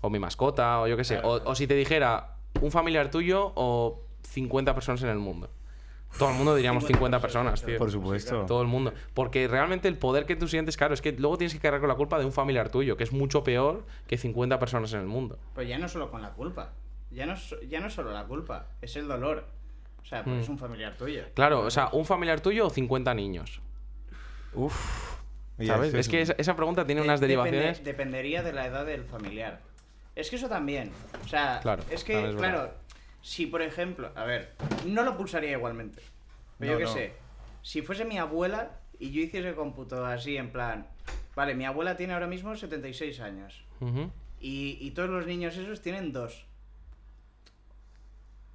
O 0.00 0.10
mi 0.10 0.18
mascota, 0.18 0.80
o 0.80 0.88
yo 0.88 0.96
qué 0.96 1.04
sé. 1.04 1.20
O, 1.22 1.40
o 1.44 1.54
si 1.54 1.66
te 1.66 1.74
dijera 1.74 2.36
un 2.60 2.70
familiar 2.72 3.10
tuyo 3.10 3.52
o 3.54 4.02
50 4.24 4.74
personas 4.74 5.02
en 5.04 5.08
el 5.10 5.18
mundo. 5.18 5.48
Todo 6.18 6.30
el 6.30 6.36
mundo 6.36 6.54
diríamos 6.54 6.84
50 6.86 7.20
personas, 7.20 7.64
tío. 7.64 7.78
Por 7.78 7.90
supuesto. 7.90 8.44
Todo 8.46 8.62
el 8.62 8.68
mundo. 8.68 8.92
Porque 9.14 9.48
realmente 9.48 9.88
el 9.88 9.96
poder 9.96 10.26
que 10.26 10.36
tú 10.36 10.46
sientes, 10.48 10.76
claro, 10.76 10.94
es 10.94 11.00
que 11.02 11.12
luego 11.12 11.38
tienes 11.38 11.54
que 11.54 11.60
cargar 11.60 11.80
con 11.80 11.88
la 11.88 11.94
culpa 11.94 12.18
de 12.18 12.24
un 12.24 12.32
familiar 12.32 12.68
tuyo, 12.68 12.96
que 12.96 13.04
es 13.04 13.12
mucho 13.12 13.42
peor 13.42 13.84
que 14.06 14.16
50 14.18 14.58
personas 14.58 14.92
en 14.92 15.00
el 15.00 15.06
mundo. 15.06 15.38
Pues 15.54 15.68
ya 15.68 15.78
no 15.78 15.88
solo 15.88 16.10
con 16.10 16.20
la 16.22 16.30
culpa. 16.30 16.70
Ya 17.10 17.26
no, 17.26 17.32
es- 17.34 17.54
ya 17.68 17.80
no 17.80 17.86
es 17.88 17.94
solo 17.94 18.12
la 18.12 18.24
culpa, 18.24 18.66
es 18.80 18.94
el 18.96 19.08
dolor. 19.08 19.44
O 20.02 20.04
sea, 20.04 20.22
porque 20.24 20.38
Mm. 20.38 20.42
es 20.42 20.48
un 20.48 20.58
familiar 20.58 20.94
tuyo. 20.96 21.22
Claro, 21.34 21.60
o 21.60 21.70
sea, 21.70 21.88
un 21.92 22.04
familiar 22.04 22.40
tuyo 22.40 22.66
o 22.66 22.70
50 22.70 23.14
niños. 23.14 23.60
Uf. 24.54 25.12
¿Sabes? 25.64 25.94
Es 25.94 26.08
que 26.08 26.20
esa, 26.22 26.34
esa 26.38 26.56
pregunta 26.56 26.84
tiene 26.86 27.00
De- 27.02 27.06
unas 27.06 27.20
depende- 27.20 27.42
derivaciones. 27.50 27.84
dependería 27.84 28.42
de 28.42 28.52
la 28.52 28.66
edad 28.66 28.84
del 28.84 29.04
familiar. 29.04 29.60
Es 30.16 30.28
que 30.28 30.36
eso 30.36 30.48
también. 30.48 30.90
O 31.24 31.28
sea, 31.28 31.60
Claro, 31.62 31.82
es 31.90 32.02
que, 32.04 32.34
claro, 32.36 32.70
si 33.22 33.46
por 33.46 33.62
ejemplo, 33.62 34.10
a 34.14 34.24
ver, 34.24 34.52
no 34.86 35.02
lo 35.02 35.16
pulsaría 35.16 35.52
igualmente. 35.52 36.02
Pero 36.58 36.72
No, 36.74 36.78
yo 36.80 36.86
qué 36.86 36.90
no. 36.90 36.92
sé, 36.92 37.12
si 37.62 37.82
fuese 37.82 38.04
mi 38.04 38.18
abuela 38.18 38.80
y 38.98 39.10
yo 39.12 39.20
hiciese 39.22 39.54
cómputo 39.54 40.04
así 40.04 40.36
en 40.36 40.50
plan, 40.50 40.86
vale, 41.34 41.54
mi 41.54 41.64
abuela 41.64 41.96
tiene 41.96 42.12
ahora 42.12 42.26
mismo 42.26 42.54
76 42.54 43.20
años 43.20 43.64
Ujú. 43.80 44.10
y, 44.40 44.76
y 44.80 44.90
todos 44.92 45.08
los 45.10 45.26
niños 45.26 45.56
esos 45.56 45.80
tienen 45.80 46.12
dos. 46.12 46.44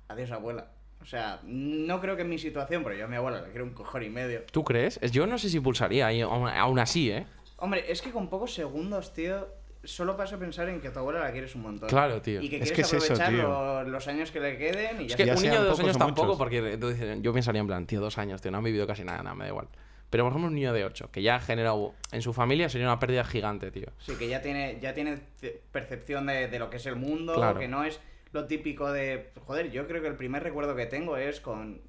Adiós, 0.09 0.31
abuela. 0.31 0.71
O 1.01 1.05
sea, 1.05 1.39
no 1.43 1.99
creo 2.01 2.15
que 2.15 2.21
en 2.23 2.29
mi 2.29 2.37
situación, 2.37 2.83
pero 2.83 2.95
yo 2.95 3.05
a 3.05 3.07
mi 3.07 3.15
abuela 3.15 3.41
le 3.41 3.49
quiero 3.49 3.65
un 3.65 3.71
cojón 3.73 4.03
y 4.03 4.09
medio. 4.09 4.43
¿Tú 4.51 4.63
crees? 4.63 4.99
Es- 5.01 5.11
Yo 5.11 5.27
no 5.27 5.37
sé 5.37 5.49
si 5.49 5.59
pulsaría, 5.59 6.07
aún 6.07 6.79
así, 6.79 7.11
¿eh? 7.11 7.25
Hombre, 7.57 7.85
es 7.91 8.01
que 8.01 8.11
con 8.11 8.29
pocos 8.29 8.53
segundos, 8.53 9.13
tío, 9.13 9.47
solo 9.87 10.15
paso 10.17 10.35
a 10.35 10.39
pensar 10.39 10.67
en 10.69 10.79
que 10.81 10.89
a 10.89 10.93
tu 10.93 10.99
abuela 10.99 11.19
la 11.21 11.31
quieres 11.31 11.55
un 11.55 11.61
montón. 11.63 11.89
Claro, 11.89 12.21
tío. 12.21 12.41
Y 12.41 12.49
que 12.49 12.57
Es 12.57 12.71
quieres 12.71 12.89
que 12.89 12.97
es 12.97 13.03
eso, 13.03 13.13
aprovechar 13.13 13.33
tío. 13.33 13.83
los 13.91 14.07
años 14.07 14.31
que 14.31 14.39
le 14.39 14.57
queden 14.57 15.01
y 15.01 15.07
ya 15.07 15.13
Es 15.13 15.15
que 15.15 15.25
Ya 15.25 15.35
un 15.35 15.41
niño 15.41 15.61
de 15.63 15.67
dos 15.69 15.79
años 15.79 15.97
tampoco, 15.97 16.25
muchos. 16.27 16.37
porque 16.37 16.77
tú 16.77 16.89
dices, 16.89 17.17
yo 17.21 17.33
pensaría 17.33 17.61
en 17.61 17.67
plan, 17.67 17.85
tío, 17.87 17.99
dos 18.01 18.17
años, 18.17 18.41
tío, 18.41 18.51
no 18.51 18.57
han 18.59 18.63
vivido 18.63 18.85
casi 18.85 19.03
nada, 19.03 19.23
nada, 19.23 19.35
me 19.35 19.45
da 19.45 19.49
igual. 19.49 19.67
Pero 20.09 20.23
por 20.23 20.31
ejemplo, 20.31 20.47
un 20.47 20.55
niño 20.55 20.71
de 20.71 20.85
ocho, 20.85 21.11
que 21.11 21.21
ya 21.21 21.35
ha 21.35 21.39
generado 21.39 21.93
en 22.11 22.21
su 22.21 22.31
familia 22.33 22.69
sería 22.69 22.87
una 22.87 22.99
pérdida 22.99 23.23
gigante, 23.25 23.71
tío. 23.71 23.87
Sí, 23.99 24.13
que 24.15 24.27
ya 24.29 24.41
tiene, 24.41 24.77
ya 24.81 24.93
tiene 24.93 25.17
ce- 25.37 25.61
percepción 25.71 26.27
de, 26.27 26.47
de 26.47 26.59
lo 26.59 26.69
que 26.69 26.77
es 26.77 26.85
el 26.85 26.95
mundo, 26.95 27.33
Claro. 27.35 27.59
que 27.59 27.67
no 27.67 27.83
es 27.83 27.99
lo 28.31 28.45
típico 28.45 28.91
de... 28.91 29.31
Joder, 29.45 29.69
yo 29.71 29.85
creo 29.87 30.01
que 30.01 30.07
el 30.07 30.15
primer 30.15 30.43
recuerdo 30.43 30.75
que 30.75 30.85
tengo 30.85 31.17
es 31.17 31.41
con 31.41 31.81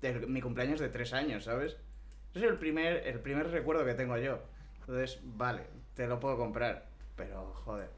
de 0.00 0.12
mi 0.26 0.40
cumpleaños 0.40 0.80
de 0.80 0.88
tres 0.88 1.12
años, 1.12 1.44
¿sabes? 1.44 1.76
Ese 2.34 2.44
es 2.46 2.50
el 2.50 2.58
primer, 2.58 3.06
el 3.06 3.20
primer 3.20 3.48
recuerdo 3.50 3.84
que 3.84 3.94
tengo 3.94 4.16
yo. 4.18 4.38
Entonces, 4.80 5.20
vale, 5.22 5.62
te 5.94 6.06
lo 6.08 6.18
puedo 6.20 6.36
comprar. 6.36 6.86
Pero, 7.16 7.52
joder, 7.64 7.88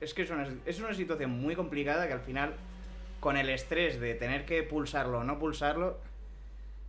es 0.00 0.14
que 0.14 0.22
es 0.22 0.30
una, 0.30 0.48
es 0.66 0.80
una 0.80 0.94
situación 0.94 1.30
muy 1.30 1.54
complicada 1.56 2.06
que 2.06 2.12
al 2.12 2.20
final, 2.20 2.54
con 3.20 3.36
el 3.36 3.48
estrés 3.50 4.00
de 4.00 4.14
tener 4.14 4.44
que 4.44 4.62
pulsarlo 4.62 5.20
o 5.20 5.24
no 5.24 5.38
pulsarlo, 5.38 5.98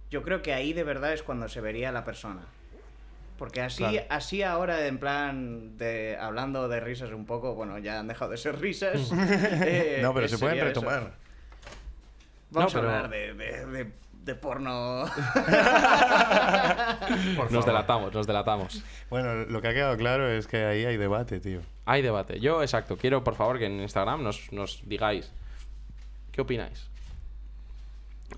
yo 0.10 0.24
creo 0.24 0.41
que 0.41 0.53
ahí 0.53 0.74
de 0.74 0.84
verdad 0.84 1.14
es 1.14 1.24
cuando 1.24 1.48
se 1.49 1.62
vería 1.62 1.91
la 1.91 2.03
persona. 2.06 2.41
Porque 3.38 3.62
así, 3.62 3.84
Claro. 3.84 4.06
así 4.10 4.44
ahora, 4.44 4.88
en 4.88 4.98
plan, 4.98 5.78
de 5.78 6.18
hablando 6.18 6.70
de 6.70 6.80
risas 6.80 7.12
un 7.12 7.26
poco, 7.26 7.53
bueno, 7.53 7.78
ya 7.80 7.99
han 7.99 8.07
dejado 8.07 8.32
de 8.32 8.38
ser 8.38 8.60
risas. 8.60 9.12
eh, 9.14 9.99
No, 10.02 10.14
pero 10.14 10.26
eh, 10.26 10.30
se 10.30 10.38
pueden 10.38 10.57
eso. 10.57 10.66
retomar. 10.68 11.12
Vamos 12.52 12.74
No, 12.74 12.80
pero- 12.82 12.91
a 12.91 12.95
hablar 13.03 13.12
de, 13.12 13.34
de, 13.34 13.66
de- 13.66 13.91
de 14.26 14.36
porno. 14.36 15.06
Por 17.38 17.52
Nos 17.52 17.66
delatamos, 17.66 18.14
nos 18.14 18.28
delatamos. 18.28 18.84
Bueno, 19.10 19.46
lo 19.46 19.62
que 19.62 19.68
ha 19.68 19.74
quedado 19.74 19.96
claro 19.98 20.28
es 20.30 20.48
que 20.48 20.66
ahí 20.66 20.84
hay 20.84 20.98
debate, 20.98 21.40
tío. 21.40 21.62
Hay 21.86 22.02
debate. 22.02 22.40
Yo, 22.40 22.62
exacto, 22.64 22.98
quiero 22.98 23.24
por 23.24 23.36
favor 23.36 23.60
que 23.60 23.68
en 23.68 23.80
Instagram 23.82 24.24
nos, 24.24 24.52
nos 24.52 24.82
digáis 24.86 25.32
qué 26.32 26.42
opináis. 26.42 26.90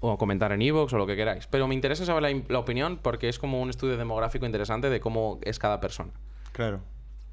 O 0.01 0.17
comentar 0.17 0.51
en 0.51 0.61
iVoox 0.61 0.91
o 0.93 0.97
lo 0.97 1.07
que 1.07 1.15
queráis. 1.15 1.47
Pero 1.47 1.67
me 1.67 1.73
interesa 1.73 2.05
saber 2.05 2.21
la, 2.21 2.41
la 2.49 2.59
opinión 2.59 2.99
porque 3.01 3.29
es 3.29 3.39
como 3.39 3.61
un 3.61 3.69
estudio 3.69 3.95
demográfico 3.97 4.45
interesante 4.45 4.89
de 4.89 4.99
cómo 4.99 5.39
es 5.43 5.57
cada 5.57 5.79
persona. 5.79 6.11
Claro. 6.51 6.81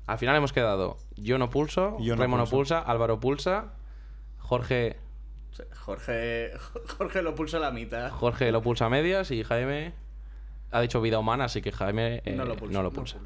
Al 0.07 0.19
final 0.19 0.37
hemos 0.37 0.53
quedado 0.53 0.97
yo 1.17 1.39
no 1.39 1.51
pulso, 1.51 1.97
Yo 1.99 2.15
no 2.15 2.23
Remo 2.23 2.37
no 2.37 2.45
pulso. 2.45 2.57
pulsa, 2.57 2.79
Álvaro 2.79 3.19
pulsa, 3.19 3.73
Jorge, 4.39 4.97
Jorge, 5.77 6.53
Jorge 6.99 7.23
lo 7.23 7.35
pulsa 7.35 7.57
a 7.59 7.61
la 7.61 7.71
mitad. 7.71 8.11
Jorge 8.11 8.51
lo 8.53 8.63
pulsa 8.63 8.87
a 8.87 8.89
medias 8.89 9.31
y 9.31 9.43
Jaime 9.45 9.93
ha 10.73 10.81
dicho 10.81 11.01
vida 11.01 11.19
humana, 11.19 11.45
así 11.45 11.63
que 11.63 11.71
Jaime 11.73 12.23
eh, 12.25 12.33
No 12.35 12.45
lo 12.45 12.57
pulsa, 12.57 12.73
no 12.73 12.83
lo 12.83 12.91
no 12.91 12.95
pulsa. 12.95 13.19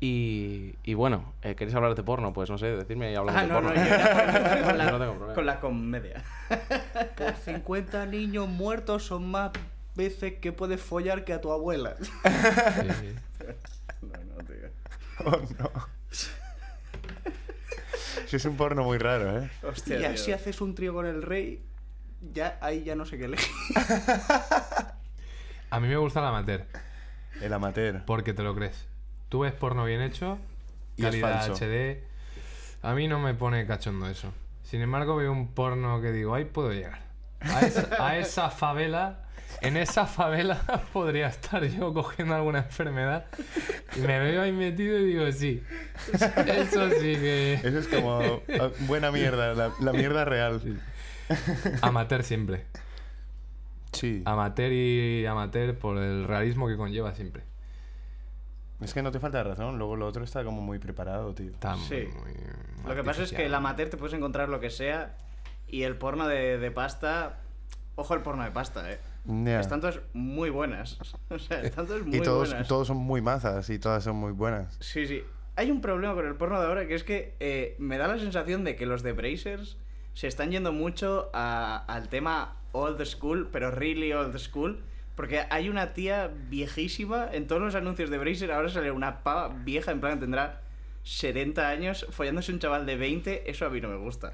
Y, 0.00 0.74
y 0.82 0.94
bueno, 0.94 1.32
eh, 1.42 1.54
¿queréis 1.54 1.76
hablar 1.76 1.94
de 1.94 2.02
porno? 2.02 2.32
Pues 2.32 2.50
no 2.50 2.58
sé, 2.58 2.66
decidme 2.76 3.12
y 3.12 3.14
hablamos 3.14 3.40
Ah, 3.40 3.42
de 3.46 3.48
no, 3.48 3.54
porno. 3.54 3.70
no, 3.70 3.76
yo 3.76 3.82
era 3.82 4.64
con, 4.66 4.78
la, 4.78 4.90
No 4.90 4.98
tengo 4.98 5.12
problema. 5.14 5.34
con 5.34 5.46
la 5.46 5.60
comedia. 5.60 6.24
Por 7.16 7.34
50 7.36 8.06
niños 8.06 8.48
muertos 8.48 9.04
son 9.04 9.30
más 9.30 9.52
veces 9.94 10.34
que 10.40 10.50
puedes 10.52 10.80
follar 10.80 11.24
que 11.24 11.32
a 11.34 11.40
tu 11.40 11.52
abuela. 11.52 11.94
Sí, 12.00 12.88
sí. 13.00 13.14
No, 14.02 14.18
no, 14.18 14.44
tío. 14.44 14.68
Oh, 15.24 15.40
no. 15.62 15.70
Es 18.32 18.44
un 18.46 18.56
porno 18.56 18.82
muy 18.84 18.98
raro, 18.98 19.38
¿eh? 19.42 19.50
Hostia, 19.62 20.00
y 20.00 20.04
así 20.04 20.32
haces 20.32 20.60
un 20.60 20.74
trío 20.74 20.94
con 20.94 21.06
el 21.06 21.22
rey, 21.22 21.62
ya 22.32 22.58
ahí 22.60 22.82
ya 22.82 22.94
no 22.94 23.04
sé 23.04 23.18
qué 23.18 23.26
elegir. 23.26 23.50
A 25.70 25.80
mí 25.80 25.88
me 25.88 25.96
gusta 25.96 26.20
la 26.20 26.28
amateur, 26.28 26.66
El 27.40 27.52
amateur. 27.52 28.04
porque 28.04 28.34
te 28.34 28.42
lo 28.42 28.54
crees. 28.54 28.86
Tú 29.28 29.40
ves 29.40 29.52
porno 29.52 29.84
bien 29.84 30.02
hecho, 30.02 30.38
Y 30.96 31.02
es 31.02 31.06
calidad 31.08 31.46
falso. 31.46 31.64
HD. 31.64 32.02
A 32.82 32.94
mí 32.94 33.08
no 33.08 33.18
me 33.18 33.34
pone 33.34 33.66
cachondo 33.66 34.08
eso. 34.08 34.32
Sin 34.62 34.80
embargo, 34.82 35.16
veo 35.16 35.32
un 35.32 35.48
porno 35.54 36.00
que 36.00 36.12
digo, 36.12 36.34
ahí 36.34 36.44
puedo 36.44 36.72
llegar. 36.72 37.00
A 37.40 37.60
esa, 37.60 37.88
a 38.06 38.18
esa 38.18 38.50
favela, 38.50 39.24
en 39.62 39.76
esa 39.76 40.06
favela 40.06 40.60
podría 40.92 41.28
estar 41.28 41.64
yo 41.64 41.92
cogiendo 41.94 42.34
alguna 42.34 42.58
enfermedad. 42.58 43.26
Y 43.96 44.00
me 44.00 44.18
veo 44.18 44.42
ahí 44.42 44.52
metido 44.52 44.98
y 44.98 45.04
digo, 45.06 45.30
sí. 45.32 45.62
Eso 46.12 46.90
sí 46.90 47.14
que. 47.14 47.54
Eso 47.54 47.78
es 47.78 47.88
como 47.88 48.20
ah, 48.60 48.70
buena 48.80 49.10
mierda, 49.10 49.54
la, 49.54 49.72
la 49.80 49.92
mierda 49.92 50.24
real. 50.24 50.60
Amateur 51.80 52.22
siempre. 52.22 52.66
Sí. 53.92 54.22
Amateur 54.24 54.72
y 54.72 55.26
amateur 55.26 55.76
por 55.76 55.98
el 55.98 56.24
realismo 56.26 56.66
que 56.68 56.76
conlleva 56.76 57.14
siempre. 57.14 57.44
Es 58.80 58.94
que 58.94 59.02
no 59.02 59.12
te 59.12 59.20
falta 59.20 59.42
razón, 59.44 59.78
luego 59.78 59.94
lo 59.94 60.08
otro 60.08 60.24
está 60.24 60.42
como 60.42 60.60
muy 60.60 60.78
preparado, 60.80 61.34
tío. 61.34 61.50
Está 61.50 61.76
Sí. 61.76 62.08
muy 62.18 62.34
Lo 62.88 62.96
que 62.96 63.04
pasa 63.04 63.22
es 63.22 63.32
que 63.32 63.46
el 63.46 63.54
amateur 63.54 63.88
te 63.88 63.96
puedes 63.96 64.14
encontrar 64.14 64.48
lo 64.48 64.58
que 64.58 64.70
sea 64.70 65.14
y 65.68 65.84
el 65.84 65.96
porno 65.96 66.26
de, 66.26 66.58
de 66.58 66.70
pasta... 66.70 67.38
Ojo 67.94 68.14
el 68.14 68.22
porno 68.22 68.42
de 68.42 68.50
pasta, 68.50 68.90
eh. 68.90 68.98
Están 69.26 69.80
todas 69.80 70.00
muy 70.12 70.50
buenas. 70.50 70.98
O 71.30 71.38
sea, 71.38 71.62
están 71.62 71.86
todas 71.86 72.02
muy 72.04 72.16
Y 72.16 72.20
todos, 72.20 72.48
buenas. 72.50 72.68
todos 72.68 72.86
son 72.88 72.96
muy 72.98 73.20
mazas 73.22 73.70
y 73.70 73.78
todas 73.78 74.02
son 74.04 74.16
muy 74.16 74.32
buenas. 74.32 74.76
Sí, 74.80 75.06
sí. 75.06 75.22
Hay 75.56 75.70
un 75.70 75.80
problema 75.80 76.14
con 76.14 76.26
el 76.26 76.34
porno 76.34 76.60
de 76.60 76.66
ahora 76.66 76.86
que 76.86 76.94
es 76.94 77.04
que 77.04 77.34
eh, 77.40 77.76
me 77.78 77.98
da 77.98 78.08
la 78.08 78.18
sensación 78.18 78.64
de 78.64 78.74
que 78.76 78.86
los 78.86 79.02
de 79.02 79.12
Brazers 79.12 79.76
se 80.14 80.26
están 80.26 80.50
yendo 80.50 80.72
mucho 80.72 81.30
a- 81.34 81.84
al 81.88 82.08
tema 82.08 82.56
old 82.72 83.02
school, 83.04 83.48
pero 83.52 83.70
really 83.70 84.12
old 84.12 84.36
school. 84.38 84.82
Porque 85.14 85.42
hay 85.50 85.68
una 85.68 85.92
tía 85.92 86.30
viejísima 86.48 87.28
en 87.32 87.46
todos 87.46 87.60
los 87.60 87.74
anuncios 87.74 88.08
de 88.10 88.16
Bracer. 88.18 88.50
Ahora 88.50 88.70
sale 88.70 88.90
una 88.90 89.22
pava 89.22 89.48
vieja, 89.48 89.92
en 89.92 90.00
plan 90.00 90.18
tendrá 90.18 90.62
70 91.04 91.68
años, 91.68 92.06
follándose 92.10 92.50
un 92.52 92.58
chaval 92.58 92.86
de 92.86 92.96
20. 92.96 93.50
Eso 93.50 93.66
a 93.66 93.70
mí 93.70 93.80
no 93.80 93.88
me 93.88 93.96
gusta. 93.96 94.32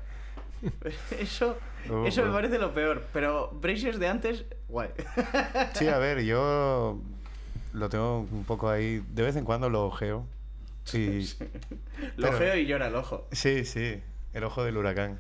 Eso, 1.19 1.59
eso 2.07 2.25
me 2.25 2.33
parece 2.33 2.59
lo 2.59 2.75
peor. 2.75 3.07
Pero 3.13 3.51
Brazers 3.61 3.99
de 3.99 4.09
antes, 4.09 4.45
guay. 4.69 4.91
Sí, 5.75 5.87
a 5.89 5.99
ver, 5.99 6.23
yo 6.25 7.01
lo 7.73 7.89
tengo 7.89 8.21
un 8.31 8.45
poco 8.45 8.69
ahí. 8.69 9.03
De 9.15 9.23
vez 9.23 9.37
en 9.37 9.45
cuando 9.45 9.69
lo 9.71 9.85
ojeo. 9.87 10.27
Y... 10.95 11.29
Lo 12.17 12.33
geo 12.33 12.57
y 12.57 12.65
llora 12.67 12.87
el 12.87 12.95
ojo. 12.97 13.29
Sí, 13.33 13.65
sí, 13.67 14.01
el 14.33 14.45
ojo 14.45 14.65
del 14.65 14.77
huracán. 14.79 15.19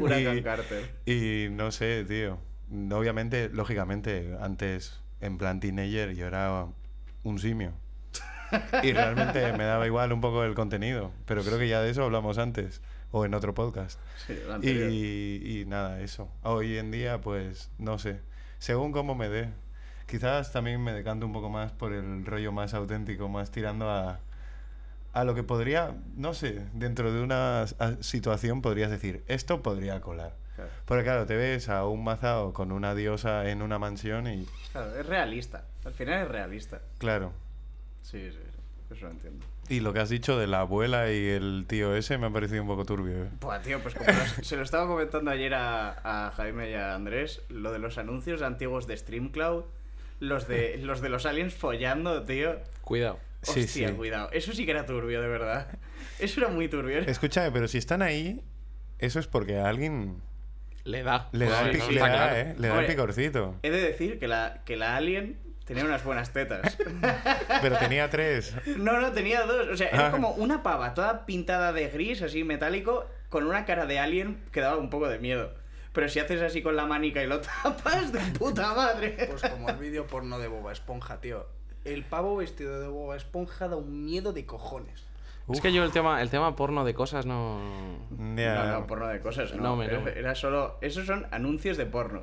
Huracán 0.00 0.38
Y- 0.38 0.42
Carter. 0.42 0.90
Y 1.06 1.48
no 1.50 1.70
sé, 1.70 2.04
tío. 2.08 2.38
Obviamente, 2.92 3.50
lógicamente, 3.52 4.36
antes, 4.40 5.00
en 5.20 5.38
plan 5.38 5.60
teenager, 5.60 6.14
yo 6.14 6.26
era 6.26 6.66
un 7.24 7.38
simio. 7.38 7.72
Y 8.82 8.92
realmente 8.92 9.52
me 9.52 9.64
daba 9.64 9.86
igual 9.86 10.12
un 10.12 10.20
poco 10.20 10.44
el 10.44 10.54
contenido. 10.54 11.12
Pero 11.26 11.42
creo 11.42 11.58
que 11.58 11.68
ya 11.68 11.80
de 11.80 11.90
eso 11.90 12.04
hablamos 12.04 12.38
antes. 12.38 12.80
O 13.12 13.24
en 13.24 13.34
otro 13.34 13.54
podcast. 13.54 13.98
Sí. 14.26 14.38
Y, 14.62 15.60
y 15.60 15.64
nada, 15.66 16.00
eso. 16.00 16.28
Hoy 16.42 16.78
en 16.78 16.90
día, 16.92 17.20
pues, 17.20 17.70
no 17.78 17.98
sé. 17.98 18.20
Según 18.58 18.92
cómo 18.92 19.14
me 19.14 19.28
dé. 19.28 19.48
Quizás 20.06 20.52
también 20.52 20.82
me 20.82 20.92
decanto 20.92 21.26
un 21.26 21.32
poco 21.32 21.50
más 21.50 21.72
por 21.72 21.92
el 21.92 22.24
rollo 22.26 22.52
más 22.52 22.74
auténtico, 22.74 23.28
más 23.28 23.50
tirando 23.50 23.88
a, 23.90 24.20
a 25.12 25.24
lo 25.24 25.34
que 25.34 25.42
podría, 25.42 25.94
no 26.16 26.34
sé, 26.34 26.66
dentro 26.72 27.12
de 27.12 27.20
una 27.22 27.64
situación 28.00 28.60
podrías 28.62 28.90
decir, 28.90 29.24
esto 29.28 29.62
podría 29.62 30.00
colar. 30.00 30.34
Claro. 30.56 30.70
Porque 30.84 31.04
claro, 31.04 31.26
te 31.26 31.36
ves 31.36 31.68
a 31.68 31.86
un 31.86 32.04
mazao 32.04 32.52
con 32.52 32.70
una 32.72 32.94
diosa 32.94 33.48
en 33.50 33.62
una 33.62 33.78
mansión 33.78 34.26
y, 34.26 34.46
Claro, 34.72 34.96
es 34.96 35.06
realista. 35.06 35.64
Al 35.84 35.92
final 35.94 36.22
es 36.22 36.28
realista. 36.28 36.80
claro. 36.98 37.32
Sí, 38.10 38.30
sí, 38.30 38.38
sí. 38.42 38.94
Eso 38.94 39.04
lo 39.06 39.12
entiendo. 39.12 39.46
Y 39.68 39.80
lo 39.80 39.92
que 39.92 40.00
has 40.00 40.08
dicho 40.08 40.36
de 40.36 40.48
la 40.48 40.60
abuela 40.60 41.12
y 41.12 41.28
el 41.28 41.64
tío 41.68 41.94
ese 41.94 42.18
me 42.18 42.26
ha 42.26 42.30
parecido 42.30 42.62
un 42.62 42.68
poco 42.68 42.84
turbio. 42.84 43.24
¿eh? 43.24 43.28
Buah, 43.40 43.60
tío, 43.62 43.78
pues 43.80 43.94
como 43.94 44.10
los- 44.10 44.46
se 44.46 44.56
lo 44.56 44.62
estaba 44.62 44.88
comentando 44.88 45.30
ayer 45.30 45.54
a, 45.54 46.26
a 46.26 46.32
Jaime 46.32 46.70
y 46.70 46.74
a 46.74 46.94
Andrés, 46.96 47.42
lo 47.48 47.70
de 47.70 47.78
los 47.78 47.96
anuncios 47.98 48.42
antiguos 48.42 48.88
de 48.88 48.96
StreamCloud, 48.96 49.64
los 50.18 50.48
de 50.48 50.78
los 50.78 51.00
de 51.00 51.08
los 51.08 51.24
aliens 51.24 51.54
follando, 51.54 52.24
tío. 52.24 52.56
Cuidado. 52.82 53.20
Sí, 53.42 53.60
Hostia, 53.60 53.88
sí. 53.88 53.94
cuidado. 53.94 54.28
Eso 54.32 54.52
sí 54.52 54.64
que 54.64 54.72
era 54.72 54.84
turbio, 54.86 55.22
de 55.22 55.28
verdad. 55.28 55.68
Eso 56.18 56.40
era 56.40 56.48
muy 56.50 56.68
turbio. 56.68 56.98
Escúchame, 56.98 57.50
pero 57.52 57.68
si 57.68 57.78
están 57.78 58.02
ahí, 58.02 58.42
eso 58.98 59.20
es 59.20 59.28
porque 59.28 59.56
a 59.58 59.68
alguien 59.68 60.20
Le 60.84 61.02
da. 61.04 61.28
le 61.32 61.46
da, 61.46 61.62
el, 61.62 61.72
Sí, 61.74 61.78
pic- 61.78 61.86
sí, 61.86 61.92
le 61.92 62.00
está 62.00 62.08
da, 62.10 62.14
claro. 62.16 62.36
¿eh? 62.36 62.54
Le 62.58 62.66
da 62.68 62.74
el 62.74 62.80
Hombre. 62.80 62.86
picorcito. 62.88 63.54
He 63.62 63.70
de 63.70 63.80
decir 63.80 64.18
que 64.18 64.26
la, 64.28 64.62
que 64.66 64.76
la 64.76 64.96
alien 64.96 65.38
tenía 65.74 65.84
unas 65.84 66.02
buenas 66.04 66.32
tetas. 66.32 66.76
Pero 67.62 67.76
tenía 67.78 68.10
tres. 68.10 68.54
No, 68.76 69.00
no, 69.00 69.12
tenía 69.12 69.42
dos. 69.46 69.68
O 69.68 69.76
sea, 69.76 69.88
era 69.88 70.08
Ah. 70.08 70.10
como 70.10 70.30
una 70.32 70.62
pava 70.62 70.94
toda 70.94 71.24
pintada 71.26 71.72
de 71.72 71.88
gris, 71.88 72.22
así 72.22 72.42
metálico, 72.44 73.06
con 73.28 73.46
una 73.46 73.64
cara 73.64 73.86
de 73.86 73.98
alien 73.98 74.42
que 74.52 74.60
daba 74.60 74.76
un 74.78 74.90
poco 74.90 75.08
de 75.08 75.18
miedo. 75.18 75.52
Pero 75.92 76.08
si 76.08 76.18
haces 76.20 76.42
así 76.42 76.62
con 76.62 76.76
la 76.76 76.86
manica 76.86 77.22
y 77.22 77.26
lo 77.26 77.40
tapas, 77.62 78.12
de 78.12 78.20
puta 78.38 78.74
madre. 78.74 79.28
Pues 79.30 79.42
como 79.42 79.68
el 79.68 79.76
vídeo 79.76 80.06
porno 80.06 80.38
de 80.38 80.48
Boba 80.48 80.72
Esponja, 80.72 81.20
tío. 81.20 81.46
El 81.84 82.04
pavo 82.04 82.36
vestido 82.36 82.80
de 82.80 82.88
Boba 82.88 83.16
Esponja 83.16 83.68
da 83.68 83.76
un 83.76 84.04
miedo 84.04 84.32
de 84.32 84.44
cojones. 84.46 85.04
Es 85.48 85.60
que 85.60 85.72
yo 85.72 85.82
el 85.82 85.90
tema, 85.90 86.22
el 86.22 86.30
tema 86.30 86.54
porno 86.54 86.84
de 86.84 86.94
cosas 86.94 87.26
no. 87.26 87.58
No, 88.18 88.66
no, 88.66 88.86
porno 88.86 89.08
de 89.08 89.20
cosas, 89.20 89.52
no. 89.54 89.62
No, 89.62 89.76
me- 89.76 89.86
era, 89.86 90.02
era 90.12 90.34
solo. 90.36 90.76
Esos 90.80 91.06
son 91.06 91.26
anuncios 91.32 91.76
de 91.76 91.86
porno. 91.86 92.22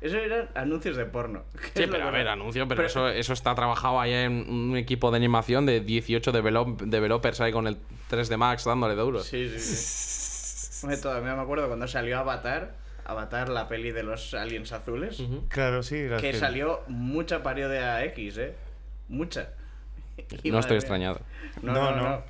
Esos 0.00 0.20
eran 0.20 0.48
anuncios 0.54 0.96
de 0.96 1.06
porno. 1.06 1.42
Sí, 1.74 1.82
Es 1.82 1.86
lo 1.86 1.92
pero 1.92 2.08
a 2.08 2.10
ver, 2.10 2.28
anuncio, 2.28 2.68
pero, 2.68 2.84
eso, 2.84 3.08
eso 3.08 3.32
está 3.32 3.54
trabajado 3.54 3.98
ahí 4.00 4.12
en 4.12 4.48
un 4.48 4.76
equipo 4.76 5.10
de 5.10 5.16
animación 5.16 5.64
de 5.66 5.80
18 5.80 6.32
develop- 6.32 6.76
developers 6.82 7.40
ahí 7.40 7.52
con 7.52 7.66
el 7.66 7.78
3D 8.10 8.36
Max 8.36 8.64
dándole 8.64 8.94
duros. 8.94 9.24
Sí, 9.26 9.48
sí, 9.48 9.58
sí. 9.58 10.80
Hombre, 10.86 10.98
todavía 10.98 11.34
me 11.34 11.42
acuerdo 11.42 11.66
cuando 11.68 11.88
salió 11.88 12.18
Avatar. 12.18 12.74
Avatar, 13.06 13.48
la 13.48 13.68
peli 13.68 13.92
de 13.92 14.02
los 14.02 14.34
aliens 14.34 14.72
azules. 14.72 15.20
Ujú. 15.20 15.46
Claro, 15.48 15.82
sí. 15.82 16.06
las 16.08 16.20
Que 16.20 16.34
salió 16.34 16.80
mucha 16.88 17.42
parodia 17.42 18.04
X, 18.04 18.36
¿eh? 18.38 18.54
Mucha. 19.08 19.50
Y 20.42 20.50
No 20.50 20.58
estoy 20.58 20.74
mía. 20.74 20.78
extrañado. 20.80 21.20
No, 21.62 21.72
No, 21.72 21.90
no, 21.92 22.02
no. 22.02 22.22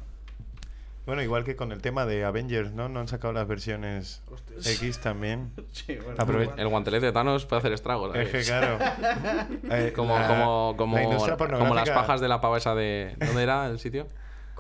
No. 1.07 1.11
Bueno, 1.13 1.23
igual 1.23 1.45
que 1.45 1.55
con 1.57 1.71
el 1.73 1.81
tema 1.81 2.05
de 2.05 2.25
Avengers, 2.25 2.73
¿no? 2.73 2.89
No 2.89 3.01
han 3.01 3.09
sacado 3.09 3.33
las 3.33 3.47
versiones 3.47 4.23
X 4.65 4.99
también. 4.99 5.53
Sí, 5.73 5.97
bueno. 5.97 6.17
Aprove- 6.19 6.53
El 6.59 6.69
guantelete 6.69 7.07
de 7.07 7.13
Thanos 7.13 7.47
puede 7.47 7.61
hacer 7.61 7.73
estragos. 7.73 8.15
Es 8.17 8.29
¿sabes? 8.29 8.47
que 8.47 8.51
claro. 8.53 8.79
eh, 9.71 9.93
Como, 9.95 10.19
la- 10.19 10.27
como, 10.29 10.75
como, 10.77 10.97
la 10.97 11.03
industria 11.05 11.37
como 11.37 11.75
las 11.75 11.89
pajas 11.91 12.21
de 12.21 12.29
la 12.29 12.41
pava 12.41 12.59
esa 12.59 12.75
de. 12.75 13.15
¿Dónde 13.19 13.43
era 13.43 13.67
el 13.69 13.79
sitio? 13.79 14.09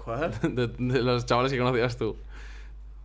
¿Cuál? 0.05 0.33
De, 0.43 0.69
de 0.69 1.03
los 1.03 1.27
chavales 1.27 1.51
que 1.53 1.59
conocías 1.59 1.97
tú. 1.97 2.17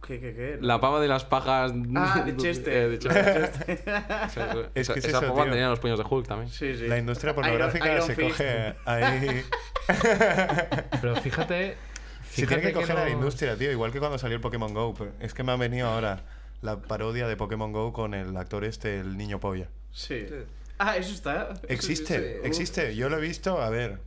¿Qué, 0.06 0.20
qué, 0.20 0.34
qué? 0.34 0.58
La 0.62 0.80
pava 0.82 1.00
de 1.00 1.08
las 1.08 1.26
pajas. 1.26 1.74
Ah, 1.96 2.24
de 2.26 2.36
Chester. 2.38 2.74
eh, 2.74 2.90
de 2.90 3.00
Chester. 3.00 3.52
Esa- 3.68 4.70
Es 4.76 4.90
que 4.90 5.00
es 5.00 5.06
esa 5.06 5.18
eso, 5.20 5.28
pava 5.28 5.44
tío. 5.44 5.52
tenía 5.54 5.70
los 5.70 5.80
puños 5.80 5.98
de 6.00 6.06
Hulk 6.10 6.28
también. 6.28 6.50
Sí, 6.52 6.76
sí. 6.76 6.88
La 6.88 6.98
industria 6.98 7.34
pornográfica 7.36 7.86
Iron- 7.86 7.96
Iron 7.98 8.08
se 8.08 8.16
Fist. 8.16 8.30
coge 8.32 8.76
ahí. 8.86 9.44
Pero 11.02 11.16
fíjate. 11.18 11.78
Se 12.32 12.48
tiene 12.48 12.64
que 12.64 12.74
coger 12.74 12.98
a 12.98 13.03
la 13.06 13.10
industria, 13.10 13.56
tío. 13.58 13.72
Igual 13.72 13.91
que 13.91 13.99
cuando 13.99 14.18
salió 14.18 14.36
el 14.36 14.41
Pokémon 14.41 14.74
Go. 14.74 14.94
pero 14.98 15.12
Es 15.20 15.34
que 15.34 15.44
me 15.44 15.52
ha 15.52 15.56
venido 15.56 15.88
ahora 15.88 16.22
la 16.62 16.80
parodia 16.82 17.28
de 17.28 17.36
Pokémon 17.38 17.72
Go 17.72 17.91
con 17.94 18.14
el 18.14 18.36
actor 18.38 18.64
este, 18.66 18.99
el 18.99 19.18
niño 19.18 19.40
polla. 19.40 19.68
Sí. 19.91 20.26
Ah, 20.78 20.98
eso 20.98 21.14
está. 21.14 21.53
Existe, 21.68 22.18
Sí, 22.18 22.40
sí. 22.41 22.48
existe. 22.48 22.95
Yo 22.95 23.10
lo 23.10 23.18
he 23.18 23.22
visto, 23.22 23.62
a 23.62 23.70
ver. 23.70 23.99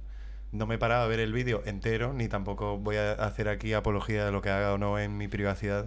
No 0.53 0.67
me 0.67 0.77
he 0.77 0.79
parado 0.79 1.03
a 1.05 1.09
ver 1.09 1.19
el 1.21 1.33
vídeo 1.33 1.63
entero, 1.67 2.13
ni 2.13 2.29
tampoco 2.29 2.79
voy 2.79 2.97
a 2.97 3.13
hacer 3.13 3.49
aquí 3.49 3.73
apología 3.73 4.25
de 4.25 4.31
lo 4.33 4.41
que 4.41 4.51
haga 4.51 4.73
o 4.73 4.79
no 4.79 4.99
en 5.01 5.17
mi 5.17 5.27
privacidad. 5.29 5.87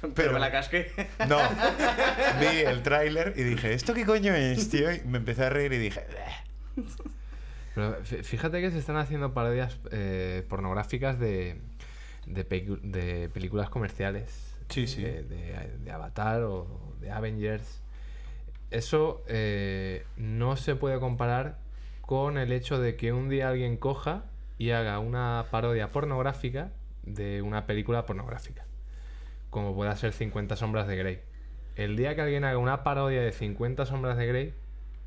Pero, 0.00 0.14
Pero- 0.14 0.32
me 0.32 0.40
la 0.40 0.50
casqué. 0.50 0.90
No, 1.28 1.38
vi 2.40 2.60
el 2.66 2.82
tráiler 2.82 3.34
y 3.36 3.42
dije, 3.42 3.72
¿esto 3.74 3.92
qué 3.94 4.04
coño 4.06 4.34
es, 4.34 4.68
tío? 4.70 4.90
Y 4.92 5.00
me 5.04 5.18
empecé 5.18 5.44
a 5.44 5.50
reír 5.50 5.72
y 5.74 5.78
dije, 5.78 6.04
"Bleh". 6.08 6.84
Pero 7.74 8.02
fí- 8.04 8.22
fíjate 8.22 8.60
que 8.60 8.70
se 8.70 8.78
están 8.78 8.96
haciendo 8.96 9.34
parodias 9.34 9.78
eh, 9.90 10.44
pornográficas 10.48 11.18
de, 11.18 11.60
de, 12.26 13.30
películas 13.32 13.70
comerciales. 13.70 14.54
Sí, 14.68 14.86
sí. 14.86 15.02
De, 15.02 15.22
de- 15.22 15.78
de 15.78 15.90
Avatar 15.92 16.42
o 16.42 16.66
de 17.00 17.10
Avengers. 17.10 17.80
Eso 18.70 19.22
eh, 19.28 20.04
no 20.16 20.56
se 20.56 20.74
puede 20.74 20.98
comparar 20.98 21.58
con 22.00 22.36
el 22.38 22.52
hecho 22.52 22.78
de 22.80 22.96
que 22.96 23.12
un 23.12 23.28
día 23.28 23.48
alguien 23.48 23.76
coja 23.76 24.24
y 24.58 24.70
haga 24.70 24.98
una 24.98 25.46
parodia 25.50 25.92
pornográfica 25.92 26.70
de 27.04 27.42
una 27.42 27.66
película 27.66 28.06
pornográfica. 28.06 28.64
Como 29.50 29.74
pueda 29.74 29.94
ser 29.96 30.12
50 30.12 30.56
sombras 30.56 30.88
de 30.88 30.96
Grey. 30.96 31.20
El 31.76 31.96
día 31.96 32.14
que 32.14 32.22
alguien 32.22 32.44
haga 32.44 32.58
una 32.58 32.82
parodia 32.82 33.20
de 33.22 33.32
50 33.32 33.86
sombras 33.86 34.16
de 34.16 34.26
Grey, 34.26 34.54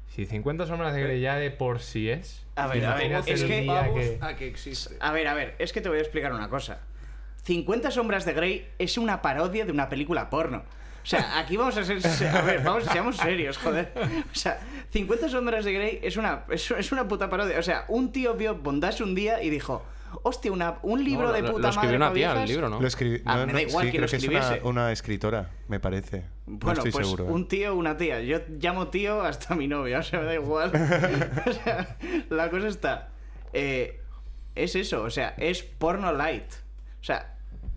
si 0.08 0.26
50 0.26 0.66
sombras 0.66 0.94
de 0.94 1.02
Grey 1.04 1.20
ya 1.20 1.36
de 1.36 1.52
por 1.52 1.80
sí 1.80 2.10
es, 2.10 2.46
A 2.56 2.68
ver, 2.68 2.86
a 2.86 2.94
ver, 2.96 3.08
imagínate 3.08 3.34
es 3.34 3.42
el 3.42 3.48
que- 3.48 3.62
día 3.62 3.74
Vamos 3.82 4.00
que... 4.00 4.18
a 4.22 4.36
que 4.36 4.48
existe. 4.48 4.96
A 5.00 5.12
ver, 5.12 5.28
a 5.28 5.34
ver, 5.34 5.56
es 5.60 5.74
que 5.74 5.82
te 5.82 5.90
voy 5.90 5.98
a 5.98 6.02
explicar 6.02 6.32
una 6.34 6.48
cosa. 6.50 6.80
50 7.44 7.92
sombras 7.92 8.26
de 8.26 8.34
Grey 8.34 8.68
es 8.78 8.98
una 8.98 9.22
parodia 9.22 9.66
de 9.66 9.72
una 9.72 9.90
película 9.90 10.30
porno. 10.30 10.64
O 11.02 11.06
sea, 11.10 11.40
aquí 11.40 11.58
vamos 11.58 11.76
a 11.78 11.84
ser... 11.84 12.02
se- 12.02 12.28
A 12.28 12.42
ver, 12.42 12.62
vamos, 12.64 12.84
seamos 12.86 13.18
serios, 13.18 13.58
joder. 13.58 13.92
O 14.32 14.36
sea, 14.36 14.60
50 14.92 15.30
sombras 15.30 15.66
de 15.66 15.74
Grey 15.74 16.00
es 16.04 16.18
una, 16.18 16.44
es, 16.50 16.70
es 16.72 16.92
una 16.92 17.08
puta 17.08 17.30
parodia. 17.30 17.58
O 17.58 17.64
sea, 17.64 17.86
un 17.88 18.12
tío 18.12 18.34
vio 18.36 18.56
Bondage 18.56 19.04
un 19.04 19.16
día 19.16 19.42
y 19.42 19.50
dijo... 19.50 19.84
Hostia, 20.24 20.52
una, 20.52 20.80
un 20.82 21.04
libro 21.04 21.28
No, 21.28 21.34
de 21.34 21.44
puta 21.44 21.60
lo 21.62 21.70
escribió 21.70 22.00
madre 22.00 22.14
una 22.26 22.34
tía, 22.34 22.42
el 22.42 22.50
libro, 22.50 22.68
¿no? 22.68 22.82
Lo 22.82 22.88
escribí. 22.88 23.22
Ah, 23.26 23.38
no, 23.38 23.46
me 23.46 23.54
da 23.54 23.62
igual 23.62 23.86
sí, 23.86 23.92
que 23.92 24.00
lo 24.00 24.08
que 24.08 24.16
es 24.16 24.24
una, 24.24 24.40
escribiese. 24.40 24.68
una 24.68 24.92
escritora, 24.92 25.50
me 25.68 25.80
parece. 25.80 26.26
Bueno, 26.48 26.66
no 26.66 26.72
estoy 26.74 26.92
pues 26.92 27.06
seguro. 27.06 27.26
¿eh? 27.26 27.32
un 27.32 27.48
tío 27.48 27.76
una 27.76 27.96
tía. 27.96 28.20
Yo 28.22 28.40
llamo 28.60 28.88
tío 28.88 29.22
hasta 29.22 29.54
mi 29.54 29.68
novia, 29.68 30.00
o 30.00 30.04
sea, 30.04 30.20
me 30.22 30.26
da 30.26 30.34
igual. 30.34 30.72
o 31.46 31.54
sea, 31.54 31.96
la 32.32 32.50
cosa 32.50 32.70
está. 32.70 33.10
eh, 33.54 34.02
es 34.56 34.76
eso, 34.76 35.04
o 35.04 35.12
sea, 35.12 35.36
es 35.38 35.62
porno 35.62 36.12
light. 36.12 36.54
O 37.02 37.04
sea, 37.04 37.36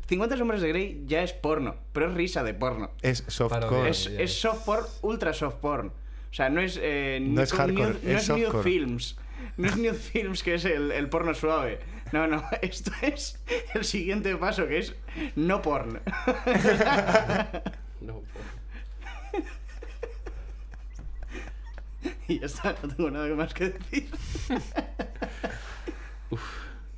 50 0.09 0.36
sombras 0.36 0.61
de 0.61 0.69
Grey 0.69 1.03
ya 1.07 1.23
es 1.23 1.32
porno, 1.32 1.77
pero 1.93 2.09
es 2.09 2.15
risa 2.15 2.43
de 2.43 2.55
porno. 2.55 2.90
Es 3.03 3.24
softcore. 3.28 3.89
Es, 3.90 4.07
es 4.07 4.19
es. 4.20 4.40
soft 4.40 4.65
porn, 4.65 4.85
ultra 5.03 5.32
soft 5.32 5.57
porn. 5.57 5.89
O 5.89 6.35
sea, 6.35 6.49
no 6.51 6.61
es. 6.61 6.78
eh, 6.82 7.19
No 7.23 7.43
es 7.43 7.53
hardcore, 7.53 7.94
new- 7.94 7.99
no 8.12 8.19
es 8.19 8.28
es 8.28 8.36
New. 8.36 8.62
Films. 8.62 9.16
No 9.57 9.66
es 9.69 9.77
New 9.77 9.94
Films, 9.94 10.43
que 10.43 10.55
es 10.55 10.65
el, 10.65 10.93
el 10.93 11.09
porno 11.09 11.35
suave. 11.35 11.81
No, 12.12 12.27
no, 12.27 12.43
esto 12.62 12.90
es 13.03 13.39
el 13.74 13.85
siguiente 13.85 14.35
paso, 14.36 14.66
que 14.66 14.78
es 14.78 14.94
no 15.36 15.62
porn. 15.62 16.01
No, 18.03 18.20
y 22.27 22.40
ya 22.40 22.47
está, 22.47 22.74
no 22.82 22.89
tengo 22.94 23.11
nada 23.12 23.32
más 23.36 23.55
que 23.55 23.69
decir. 23.70 24.11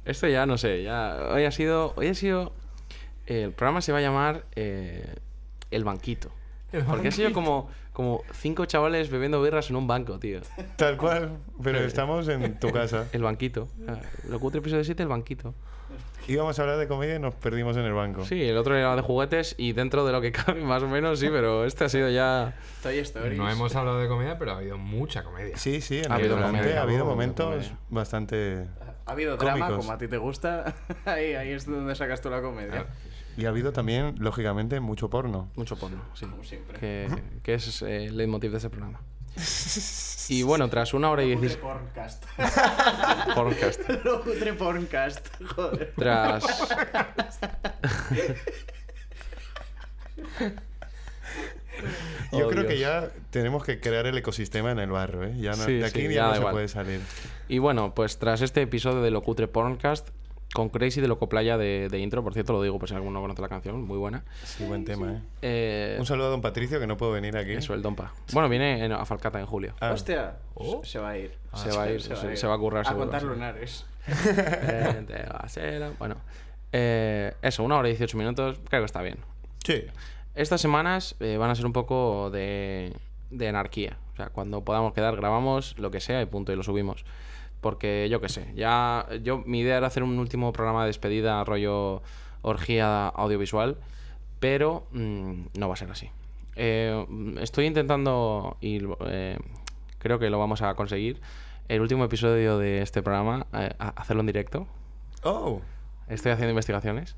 Esto 0.05 0.28
ya 0.28 0.44
no 0.47 0.59
sé, 0.59 0.82
ya 0.82 1.28
hoy 1.32 1.44
ha 1.44 1.51
sido, 1.51 1.94
hoy 1.97 2.09
ha 2.09 2.14
sido, 2.14 2.52
el 3.26 3.52
programa 3.52 3.81
se 3.81 3.93
va 3.93 3.98
a 3.98 4.02
llamar 4.02 4.44
eh, 4.55 5.14
El 5.70 5.85
Banquito. 5.85 6.31
El 6.72 6.85
Porque 6.85 7.09
ha 7.09 7.12
sido 7.12 7.32
como, 7.32 7.70
como 7.93 8.22
cinco 8.32 8.66
chavales 8.66 9.09
bebiendo 9.09 9.40
birras 9.40 9.70
en 9.70 9.76
un 9.76 9.86
banco, 9.86 10.18
tío. 10.18 10.40
Tal 10.76 10.97
cual, 10.97 11.39
pero 11.62 11.78
estamos 11.78 12.28
en 12.28 12.59
tu 12.59 12.70
casa. 12.70 13.06
El 13.12 13.22
Banquito. 13.22 13.68
Ah, 13.89 13.98
Lo 14.28 14.40
cutre 14.40 14.59
episodio 14.59 14.85
7, 14.85 15.05
El 15.05 15.09
Banquito. 15.09 15.55
Íbamos 16.26 16.59
a 16.59 16.62
hablar 16.62 16.78
de 16.78 16.89
comedia 16.89 17.16
y 17.16 17.18
nos 17.18 17.35
perdimos 17.35 17.76
en 17.76 17.85
el 17.85 17.93
banco. 17.93 18.24
Sí, 18.24 18.43
el 18.43 18.56
otro 18.56 18.76
era 18.76 18.97
de 18.97 19.02
juguetes 19.02 19.55
y 19.59 19.72
dentro 19.72 20.06
de 20.06 20.12
lo 20.12 20.20
que 20.20 20.32
cabe 20.32 20.62
más 20.62 20.82
o 20.82 20.89
menos, 20.89 21.20
sí, 21.20 21.28
pero 21.31 21.64
este 21.64 21.85
ha 21.85 21.89
sido 21.89 22.10
ya... 22.10 22.56
Toy 22.82 22.98
Stories. 22.98 23.39
No 23.39 23.48
hemos 23.51 23.76
hablado 23.76 24.01
de 24.01 24.09
comedia, 24.09 24.39
pero 24.39 24.52
ha 24.52 24.56
habido 24.56 24.78
mucha 24.78 25.22
comedia. 25.22 25.56
Sí, 25.56 25.81
sí, 25.81 26.01
en 26.02 26.10
Ha 26.10 26.16
habido 26.16 26.40
comedia, 26.40 26.81
ha 26.81 26.82
habido 26.82 27.05
momentos 27.05 27.72
bastante... 27.90 28.66
Ha 29.06 29.12
habido 29.12 29.36
drama, 29.36 29.66
Cómicos. 29.66 29.85
como 29.85 29.93
a 29.93 29.98
ti 29.98 30.09
te 30.09 30.16
gusta. 30.18 30.74
ahí, 31.05 31.35
ahí 31.35 31.51
es 31.51 31.66
donde 31.66 31.94
sacas 31.94 32.20
tú 32.20 32.31
la 32.31 32.40
comedia. 32.40 32.86
Y 33.36 33.47
ha 33.47 33.48
habido 33.48 33.72
también, 33.72 34.14
lógicamente, 34.18 34.81
mucho 34.81 35.10
porno. 35.10 35.51
Mucho 35.56 35.76
porno, 35.76 36.02
sí. 36.14 36.26
Como 36.26 36.44
siempre. 36.44 36.78
Que, 36.78 37.09
que 37.43 37.55
es 37.55 37.82
eh, 37.82 38.06
el 38.06 38.16
leitmotiv 38.16 38.51
de 38.52 38.56
este 38.59 38.70
programa. 38.70 39.01
Y 40.26 40.43
bueno, 40.43 40.70
tras 40.70 40.94
una 40.94 41.10
hora 41.10 41.22
y 41.22 41.36
diez... 41.36 41.59
Porncast. 41.59 42.24
Porncast. 43.35 43.89
Lo 44.02 44.22
cutre 44.22 44.55
Porncast. 44.55 45.28
Joder. 45.55 45.93
Tras... 45.97 46.44
Yo 52.32 52.46
Oh, 52.46 52.51
creo 52.51 52.66
que 52.66 52.78
ya 52.78 53.10
tenemos 53.30 53.64
que 53.64 53.78
crear 53.80 54.06
el 54.06 54.16
ecosistema 54.18 54.72
en 54.72 54.78
el 54.78 54.90
barro, 54.90 55.24
¿eh? 55.24 55.34
Ya 55.38 55.51
no- 55.52 55.64
Sí, 55.64 55.74
de 55.74 55.84
aquí 55.86 56.01
sí, 56.06 56.09
ya, 56.09 56.14
ya 56.14 56.26
no 56.26 56.32
se 56.32 56.38
igual. 56.40 56.52
puede 56.55 56.68
salir. 56.68 57.01
Y 57.48 57.59
bueno, 57.59 57.94
pues 57.94 58.18
tras 58.18 58.40
este 58.42 58.62
episodio 58.62 59.02
de 59.02 59.10
Locutre 59.10 59.46
Porncast, 59.48 60.09
con 60.52 60.68
Crazy 60.68 61.01
de 61.01 61.09
Locoplaya 61.09 61.59
de, 61.59 61.88
de 61.90 61.98
intro, 61.98 62.22
por 62.22 62.32
cierto, 62.32 62.52
lo 62.52 62.62
digo 62.62 62.78
por 62.78 62.88
si 62.88 62.94
alguno 62.94 63.12
no 63.14 63.20
conoce 63.20 63.42
la 63.42 63.48
canción, 63.48 63.82
muy 63.82 63.98
buena. 63.98 64.22
Sí, 64.44 64.64
buen 64.64 64.84
tema, 64.84 65.12
¿eh? 65.12 65.20
Eh, 65.42 65.96
Un 65.98 66.06
saludo 66.06 66.28
a 66.28 66.30
don 66.30 66.40
Patricio, 66.42 66.78
que 66.78 66.86
no 66.86 66.96
puedo 66.96 67.10
venir 67.12 67.36
aquí. 67.36 67.52
eso, 67.52 67.74
el 67.74 67.82
Dompa. 67.82 68.12
Bueno, 68.32 68.48
viene 68.48 68.84
en- 68.84 68.92
a 68.92 69.05
Falcata 69.05 69.40
en 69.40 69.46
julio. 69.46 69.74
Ah, 69.80 69.90
Hostia, 69.92 70.36
Oh. 70.55 70.80
se 70.84 70.98
va 71.01 71.10
a 71.10 71.18
ir. 71.18 71.32
Se 71.55 71.70
va 71.70 71.82
a 71.84 71.90
ir, 71.90 72.01
se- 72.02 72.36
se 72.36 72.46
va 72.46 72.55
a 72.55 72.59
currar 72.59 72.82
A 72.82 72.84
seguro, 72.84 73.05
contar 73.06 73.20
sí. 73.22 73.26
lunares. 73.26 73.86
Gasela. 75.09 75.90
Bueno, 75.98 76.16
eh, 76.72 77.34
eso, 77.42 77.62
una 77.64 77.76
hora 77.78 77.88
y 77.88 77.92
18 77.92 78.16
minutos, 78.16 78.59
creo 78.68 78.82
que 78.82 78.86
está 78.86 79.02
bien. 79.02 79.18
Sí. 79.64 79.84
Estas 80.35 80.61
semanas 80.61 81.16
eh, 81.20 81.36
van 81.36 81.51
a 81.51 81.55
ser 81.55 81.66
un 81.66 81.73
poco 81.73 82.31
de, 82.31 82.93
de 83.31 83.48
anarquía. 83.48 83.98
O 84.12 84.16
sea, 84.16 84.28
cuando 84.31 84.65
podamos 84.65 84.93
quedar, 84.93 85.16
grabamos 85.16 85.78
lo 85.78 85.90
que 85.90 86.01
sea 86.01 86.23
y 86.23 86.27
punto, 86.27 86.52
y 86.52 86.56
lo 86.56 86.62
subimos. 86.62 87.05
Porque 87.61 88.09
yo 88.11 88.20
qué 88.20 88.28
sé, 88.28 88.52
ya. 88.55 89.06
Yo, 89.23 89.39
mi 89.47 89.61
idea 89.61 89.78
era 89.78 89.86
hacer 89.86 90.02
un 90.02 90.19
último 90.19 90.52
programa 90.52 90.82
de 90.82 90.89
despedida, 90.89 91.43
rollo 91.44 92.02
orgía 92.43 93.09
audiovisual, 93.09 93.78
pero 94.39 94.86
mm, 94.93 95.47
no 95.59 95.69
va 95.69 95.74
a 95.74 95.77
ser 95.77 95.90
así. 95.90 96.11
Eh, 96.56 97.06
estoy 97.40 97.66
intentando, 97.66 98.56
y 98.61 98.81
eh, 99.06 99.39
creo 99.98 100.19
que 100.19 100.31
lo 100.31 100.39
vamos 100.39 100.62
a 100.62 100.74
conseguir, 100.74 101.20
el 101.69 101.81
último 101.81 102.05
episodio 102.05 102.59
de 102.59 102.82
este 102.82 103.02
programa, 103.02 103.47
eh, 103.55 103.74
hacerlo 103.78 104.20
en 104.20 104.27
directo. 104.27 104.66
Oh, 105.23 105.62
Estoy 106.09 106.32
haciendo 106.32 106.51
investigaciones. 106.51 107.16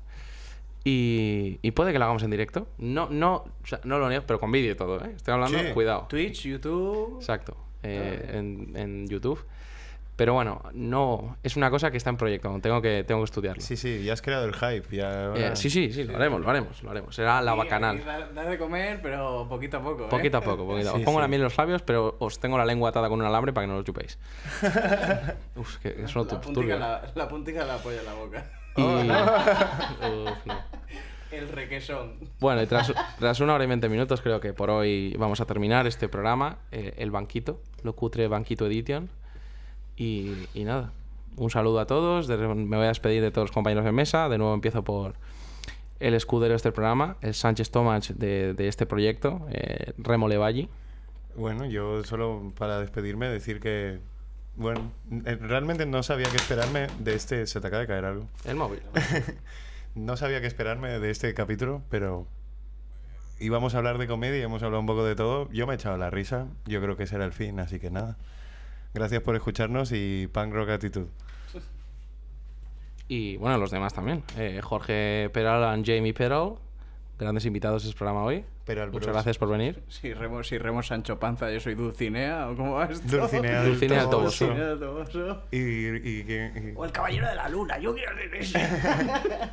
Y, 0.89 1.59
y 1.61 1.71
puede 1.71 1.91
que 1.91 1.99
lo 1.99 2.05
hagamos 2.05 2.23
en 2.23 2.31
directo. 2.31 2.67
No, 2.77 3.09
no, 3.09 3.35
o 3.35 3.65
sea, 3.67 3.81
no 3.83 3.99
lo 3.99 4.07
niego, 4.07 4.23
pero 4.25 4.39
con 4.39 4.51
vídeo 4.53 4.71
y 4.71 4.75
todo, 4.75 5.03
¿eh? 5.03 5.11
Estoy 5.17 5.33
hablando, 5.33 5.59
Sí. 5.59 5.65
cuidado. 5.73 6.05
Twitch, 6.07 6.43
YouTube. 6.43 7.17
Exacto. 7.17 7.57
eh, 7.83 8.31
en, 8.35 8.71
en 8.75 9.07
YouTube. 9.07 9.43
Pero 10.15 10.33
bueno, 10.33 10.63
no. 10.73 11.37
Es 11.43 11.57
una 11.57 11.69
cosa 11.69 11.91
que 11.91 11.97
está 11.97 12.09
en 12.09 12.17
proyecto. 12.17 12.57
Tengo 12.61 12.81
que, 12.81 13.03
tengo 13.03 13.19
que 13.21 13.25
estudiarlo. 13.25 13.61
sí, 13.61 13.75
sí, 13.77 14.03
ya 14.03 14.13
has 14.13 14.21
creado 14.21 14.45
el 14.45 14.53
hype. 14.55 14.95
Ya 14.95 15.33
Eh, 15.35 15.55
sí, 15.55 15.69
sí, 15.69 15.91
sí, 15.91 16.05
lo 16.05 16.15
haremos, 16.15 16.41
lo 16.41 16.49
haremos, 16.49 16.81
lo 16.81 16.89
haremos. 16.89 17.13
Será 17.15 17.39
la 17.41 17.51
Sí, 17.51 17.57
bacanal. 17.59 18.03
Dar, 18.05 18.33
dar 18.33 18.49
de 18.49 18.57
comer, 18.57 18.99
pero 19.03 19.45
poquito 19.49 19.77
a 19.77 19.81
poco. 19.83 20.05
¿eh? 20.05 20.07
Poquito 20.09 20.37
a 20.37 20.41
poco, 20.41 20.65
poquito 20.65 20.89
a 20.89 20.91
poco. 20.93 20.99
Sí, 20.99 21.05
Pongo 21.05 21.19
sí. 21.19 21.21
la 21.21 21.27
miel 21.27 21.41
en 21.41 21.43
los 21.45 21.57
labios, 21.57 21.81
pero 21.83 22.15
os 22.19 22.39
tengo 22.39 22.57
la 22.57 22.65
lengua 22.65 22.89
atada 22.89 23.09
con 23.09 23.19
un 23.19 23.25
alambre 23.27 23.51
para 23.53 23.67
que 23.67 23.71
no 23.71 23.77
lo 23.77 23.83
chupéis. 23.83 24.17
Uf, 25.57 25.77
que 25.77 26.01
eso 26.03 26.23
La 26.23 26.27
tu- 26.29 26.41
puntica, 26.41 26.75
la, 26.77 27.11
la 27.13 27.27
puntica 27.27 27.65
la 27.65 27.77
polla 27.77 27.99
en 27.99 28.05
la 28.05 28.13
boca. 28.13 28.51
Y- 28.77 28.81
Uf, 30.31 30.45
no. 30.45 30.55
El 31.31 31.49
requesón. 31.49 32.13
Bueno, 32.39 32.61
y 32.63 32.67
tras, 32.67 32.93
tras 33.19 33.39
una 33.41 33.53
hora 33.55 33.63
y 33.63 33.67
veinte 33.67 33.89
minutos 33.89 34.21
creo 34.21 34.39
que 34.39 34.53
por 34.53 34.69
hoy 34.69 35.13
vamos 35.19 35.41
a 35.41 35.45
terminar 35.45 35.85
este 35.87 36.07
programa, 36.07 36.57
eh, 36.71 36.93
El 36.97 37.11
Banquito, 37.11 37.59
lo 37.83 37.93
cutre 37.95 38.27
Banquito 38.27 38.65
Edition. 38.67 39.09
Y, 39.97 40.33
y 40.53 40.63
nada, 40.63 40.91
un 41.35 41.49
saludo 41.49 41.79
a 41.79 41.87
todos, 41.87 42.27
de- 42.27 42.37
me 42.37 42.77
voy 42.77 42.85
a 42.85 42.89
despedir 42.89 43.21
de 43.21 43.31
todos 43.31 43.49
los 43.49 43.51
compañeros 43.53 43.83
de 43.83 43.91
mesa, 43.91 44.29
de 44.29 44.37
nuevo 44.37 44.53
empiezo 44.53 44.83
por 44.83 45.15
el 45.99 46.13
escudero 46.13 46.51
de 46.51 46.57
este 46.57 46.71
programa, 46.71 47.17
el 47.21 47.33
Sánchez 47.33 47.71
Tomach 47.71 48.07
de, 48.09 48.53
de 48.53 48.67
este 48.67 48.85
proyecto, 48.85 49.47
eh, 49.49 49.93
Remo 49.97 50.27
Levalli. 50.27 50.69
Bueno, 51.35 51.65
yo 51.65 52.03
solo 52.03 52.53
para 52.57 52.79
despedirme 52.79 53.27
decir 53.27 53.59
que... 53.59 53.99
Bueno, 54.57 54.91
eh, 55.25 55.35
realmente 55.39 55.85
no 55.85 56.03
sabía 56.03 56.27
qué 56.29 56.35
esperarme 56.35 56.87
de 56.99 57.13
este... 57.13 57.47
Se 57.47 57.61
te 57.61 57.67
acaba 57.67 57.81
de 57.81 57.87
caer 57.87 58.05
algo. 58.05 58.27
El 58.45 58.55
móvil. 58.55 58.81
No 59.95 60.15
sabía 60.15 60.39
qué 60.41 60.45
esperarme 60.45 60.99
de 60.99 61.09
este 61.09 61.33
capítulo, 61.33 61.81
pero 61.89 62.27
íbamos 63.39 63.73
a 63.73 63.79
hablar 63.79 63.97
de 63.97 64.05
comedia, 64.05 64.43
hemos 64.43 64.61
hablado 64.61 64.79
un 64.79 64.85
poco 64.85 65.03
de 65.03 65.15
todo. 65.15 65.49
Yo 65.51 65.65
me 65.65 65.73
he 65.73 65.75
echado 65.75 65.97
la 65.97 66.11
risa, 66.11 66.45
yo 66.67 66.79
creo 66.83 66.95
que 66.95 67.03
ese 67.03 67.15
era 67.15 67.25
el 67.25 67.33
fin, 67.33 67.59
así 67.59 67.79
que 67.79 67.89
nada. 67.89 68.15
Gracias 68.93 69.23
por 69.23 69.35
escucharnos 69.35 69.91
y 69.91 70.27
punk 70.31 70.53
rock 70.53 70.69
actitud. 70.69 71.07
Y 73.07 73.37
bueno, 73.37 73.57
los 73.57 73.71
demás 73.71 73.95
también. 73.95 74.23
Eh, 74.37 74.59
Jorge 74.61 75.31
Peral 75.33 75.79
y 75.79 75.83
Jamie 75.83 76.13
Peral, 76.13 76.57
Grandes 77.19 77.45
invitados 77.45 77.83
a 77.83 77.87
este 77.87 77.97
programa 77.97 78.23
hoy. 78.23 78.45
Pero 78.65 78.85
Muchas 78.87 79.01
bros. 79.07 79.13
gracias 79.15 79.37
por 79.39 79.49
venir. 79.49 79.81
Si 79.87 80.13
Remo, 80.13 80.43
si 80.43 80.57
Remo 80.59 80.83
Sancho 80.83 81.17
Panza, 81.19 81.49
yo 81.51 81.59
soy 81.59 81.73
Dulcinea, 81.73 82.47
¿o 82.49 82.55
cómo 82.55 82.73
va 82.75 82.85
esto? 82.85 83.17
Dulcinea 83.17 83.63
Dulcinea 83.63 84.01
del 84.01 84.09
Toboso. 84.09 84.45
Dulcinea 84.45 84.69
del 84.69 84.79
Toboso. 84.79 85.43
Y, 85.51 85.57
y, 85.57 86.23
que- 86.25 86.51
y- 86.55 86.73
O 86.75 86.85
el 86.85 86.91
Caballero 86.91 87.27
de 87.27 87.35
la 87.35 87.49
Luna, 87.49 87.79
yo 87.79 87.95
quiero 87.95 88.15
ser 88.15 88.35
ese. 88.35 88.59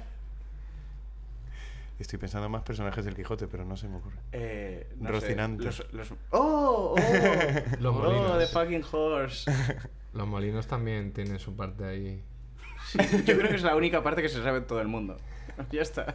estoy 1.98 2.18
pensando 2.18 2.46
en 2.46 2.52
más 2.52 2.62
personajes 2.64 3.04
del 3.04 3.14
Quijote, 3.14 3.46
pero 3.46 3.64
no 3.64 3.76
se 3.78 3.88
me 3.88 3.96
ocurre. 3.96 4.16
Eh, 4.32 4.88
no 4.98 5.10
Rocinante. 5.10 5.72
Sé, 5.72 5.84
los, 5.92 6.10
los- 6.10 6.18
¡Oh! 6.30 6.94
¡Oh! 6.94 6.96
Los 7.80 7.94
¡Oh, 7.94 7.98
molinos. 7.98 8.38
the 8.38 8.46
fucking 8.46 8.84
horse! 8.92 9.50
Los 10.12 10.26
molinos 10.26 10.66
también 10.66 11.12
tienen 11.12 11.38
su 11.38 11.56
parte 11.56 11.84
ahí. 11.86 12.22
Sí, 12.88 12.98
yo 13.24 13.38
creo 13.38 13.48
que 13.48 13.56
es 13.56 13.62
la 13.62 13.74
única 13.74 14.02
parte 14.02 14.20
que 14.20 14.28
se 14.28 14.42
sabe 14.42 14.58
en 14.58 14.66
todo 14.66 14.80
el 14.82 14.88
mundo. 14.88 15.16
Ya 15.70 15.80
está. 15.82 16.14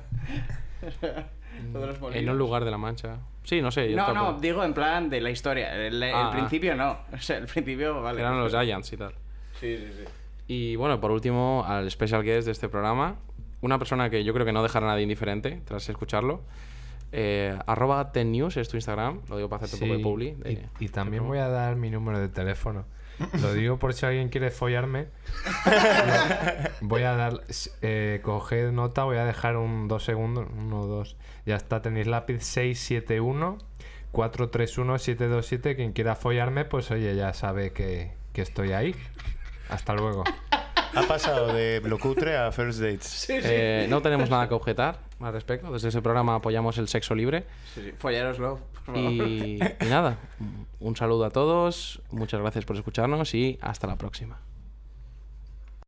Todos 1.74 2.00
los 2.00 2.16
En 2.16 2.30
un 2.30 2.38
lugar 2.38 2.66
de 2.66 2.72
la 2.72 2.78
Mancha. 2.78 3.18
Sí, 3.44 3.62
no 3.62 3.72
sé. 3.72 3.90
yo 3.90 3.98
No, 3.98 4.06
tampoco- 4.08 4.32
no, 4.34 4.40
digo 4.40 4.64
en 4.64 4.74
plan 4.74 5.10
de 5.10 5.22
la 5.22 5.30
historia. 5.32 5.74
El, 5.76 6.02
el 6.02 6.14
Ah, 6.14 6.28
ah. 6.28 6.32
principio 6.32 6.76
no. 6.76 6.98
O 7.14 7.18
sea, 7.20 7.38
el 7.38 7.46
principio, 7.48 8.02
vale. 8.02 8.22
Eran 8.22 8.40
los 8.40 8.52
Giants 8.52 8.92
y 8.94 8.98
tal. 8.98 9.14
Sí, 9.60 9.78
sí, 9.78 9.88
sí. 9.98 10.04
Y 10.48 10.76
bueno, 10.76 11.00
por 11.00 11.12
último, 11.12 11.64
al 11.68 11.90
special 11.92 12.24
guest 12.24 12.46
de 12.48 12.52
este 12.52 12.70
programa, 12.70 13.18
una 13.62 13.78
persona 13.78 14.10
que 14.10 14.24
yo 14.24 14.34
creo 14.34 14.46
que 14.46 14.54
no 14.54 14.64
dejará 14.64 14.88
a 14.88 14.90
nadie 14.92 15.04
indiferente 15.04 15.62
tras 15.66 15.88
escucharlo. 15.90 16.42
Eh, 17.12 17.58
arroba 17.66 18.12
tennews 18.12 18.56
es 18.58 18.70
tu 18.70 18.78
Instagram, 18.78 19.22
lo 19.30 19.38
digo 19.38 19.50
para 19.50 19.64
hacerte 19.66 19.84
un 19.84 19.90
poco 19.90 19.98
de 19.98 20.04
publi. 20.04 20.32
de- 20.44 20.68
y, 20.80 20.86
y 20.86 20.90
también 20.90 21.26
voy 21.28 21.40
a 21.40 21.48
dar 21.48 21.76
mi 21.76 21.90
número 21.90 22.20
de 22.20 22.30
teléfono. 22.30 22.86
Lo 23.42 23.54
digo 23.54 23.78
por 23.78 23.94
si 23.94 24.06
alguien 24.06 24.30
quiere 24.30 24.52
follarme. 24.52 25.08
voy 26.82 27.04
a 27.04 27.14
dar. 27.14 27.42
Eh, 27.82 28.22
coged 28.24 28.72
nota, 28.72 29.04
voy 29.04 29.18
a 29.18 29.26
dejar 29.26 29.58
un 29.58 29.88
dos 29.88 30.04
segundos. 30.04 30.48
Uno, 30.56 30.86
dos. 30.86 31.18
Ya 31.46 31.56
está, 31.56 31.82
tenéis 31.82 32.08
lápiz 32.08 32.44
671 32.44 33.58
431 34.12 35.00
727. 35.00 35.76
Quien 35.76 35.94
quiera 35.94 36.16
follarme, 36.16 36.66
pues 36.66 36.92
oye, 36.92 37.16
ya 37.16 37.34
sabe 37.34 37.72
que, 37.72 38.12
que 38.34 38.42
estoy 38.42 38.72
ahí. 38.72 38.96
Hasta 39.70 39.94
luego. 39.94 40.24
Ha 40.96 41.04
pasado 41.04 41.54
de 41.54 41.80
blocutre 41.80 42.38
a 42.38 42.52
first 42.52 42.80
dates. 42.80 43.30
Eh, 43.30 43.88
no 43.90 44.02
tenemos 44.02 44.30
nada 44.30 44.48
que 44.48 44.54
objetar 44.54 45.00
al 45.20 45.34
respecto. 45.34 45.72
Desde 45.72 45.90
ese 45.90 46.02
programa 46.02 46.36
apoyamos 46.36 46.78
el 46.78 46.88
sexo 46.88 47.16
libre. 47.16 47.46
sí, 47.74 47.82
sí. 47.84 47.94
Follároslo, 47.98 48.60
por 48.74 48.96
favor. 48.96 49.02
Y, 49.12 49.60
y 49.82 49.86
nada, 49.86 50.18
un 50.80 50.96
saludo 50.96 51.26
a 51.26 51.30
todos, 51.30 52.02
muchas 52.12 52.40
gracias 52.42 52.66
por 52.66 52.76
escucharnos 52.76 53.34
y 53.34 53.58
hasta 53.62 53.88
la 53.88 53.96
próxima. 53.98 54.40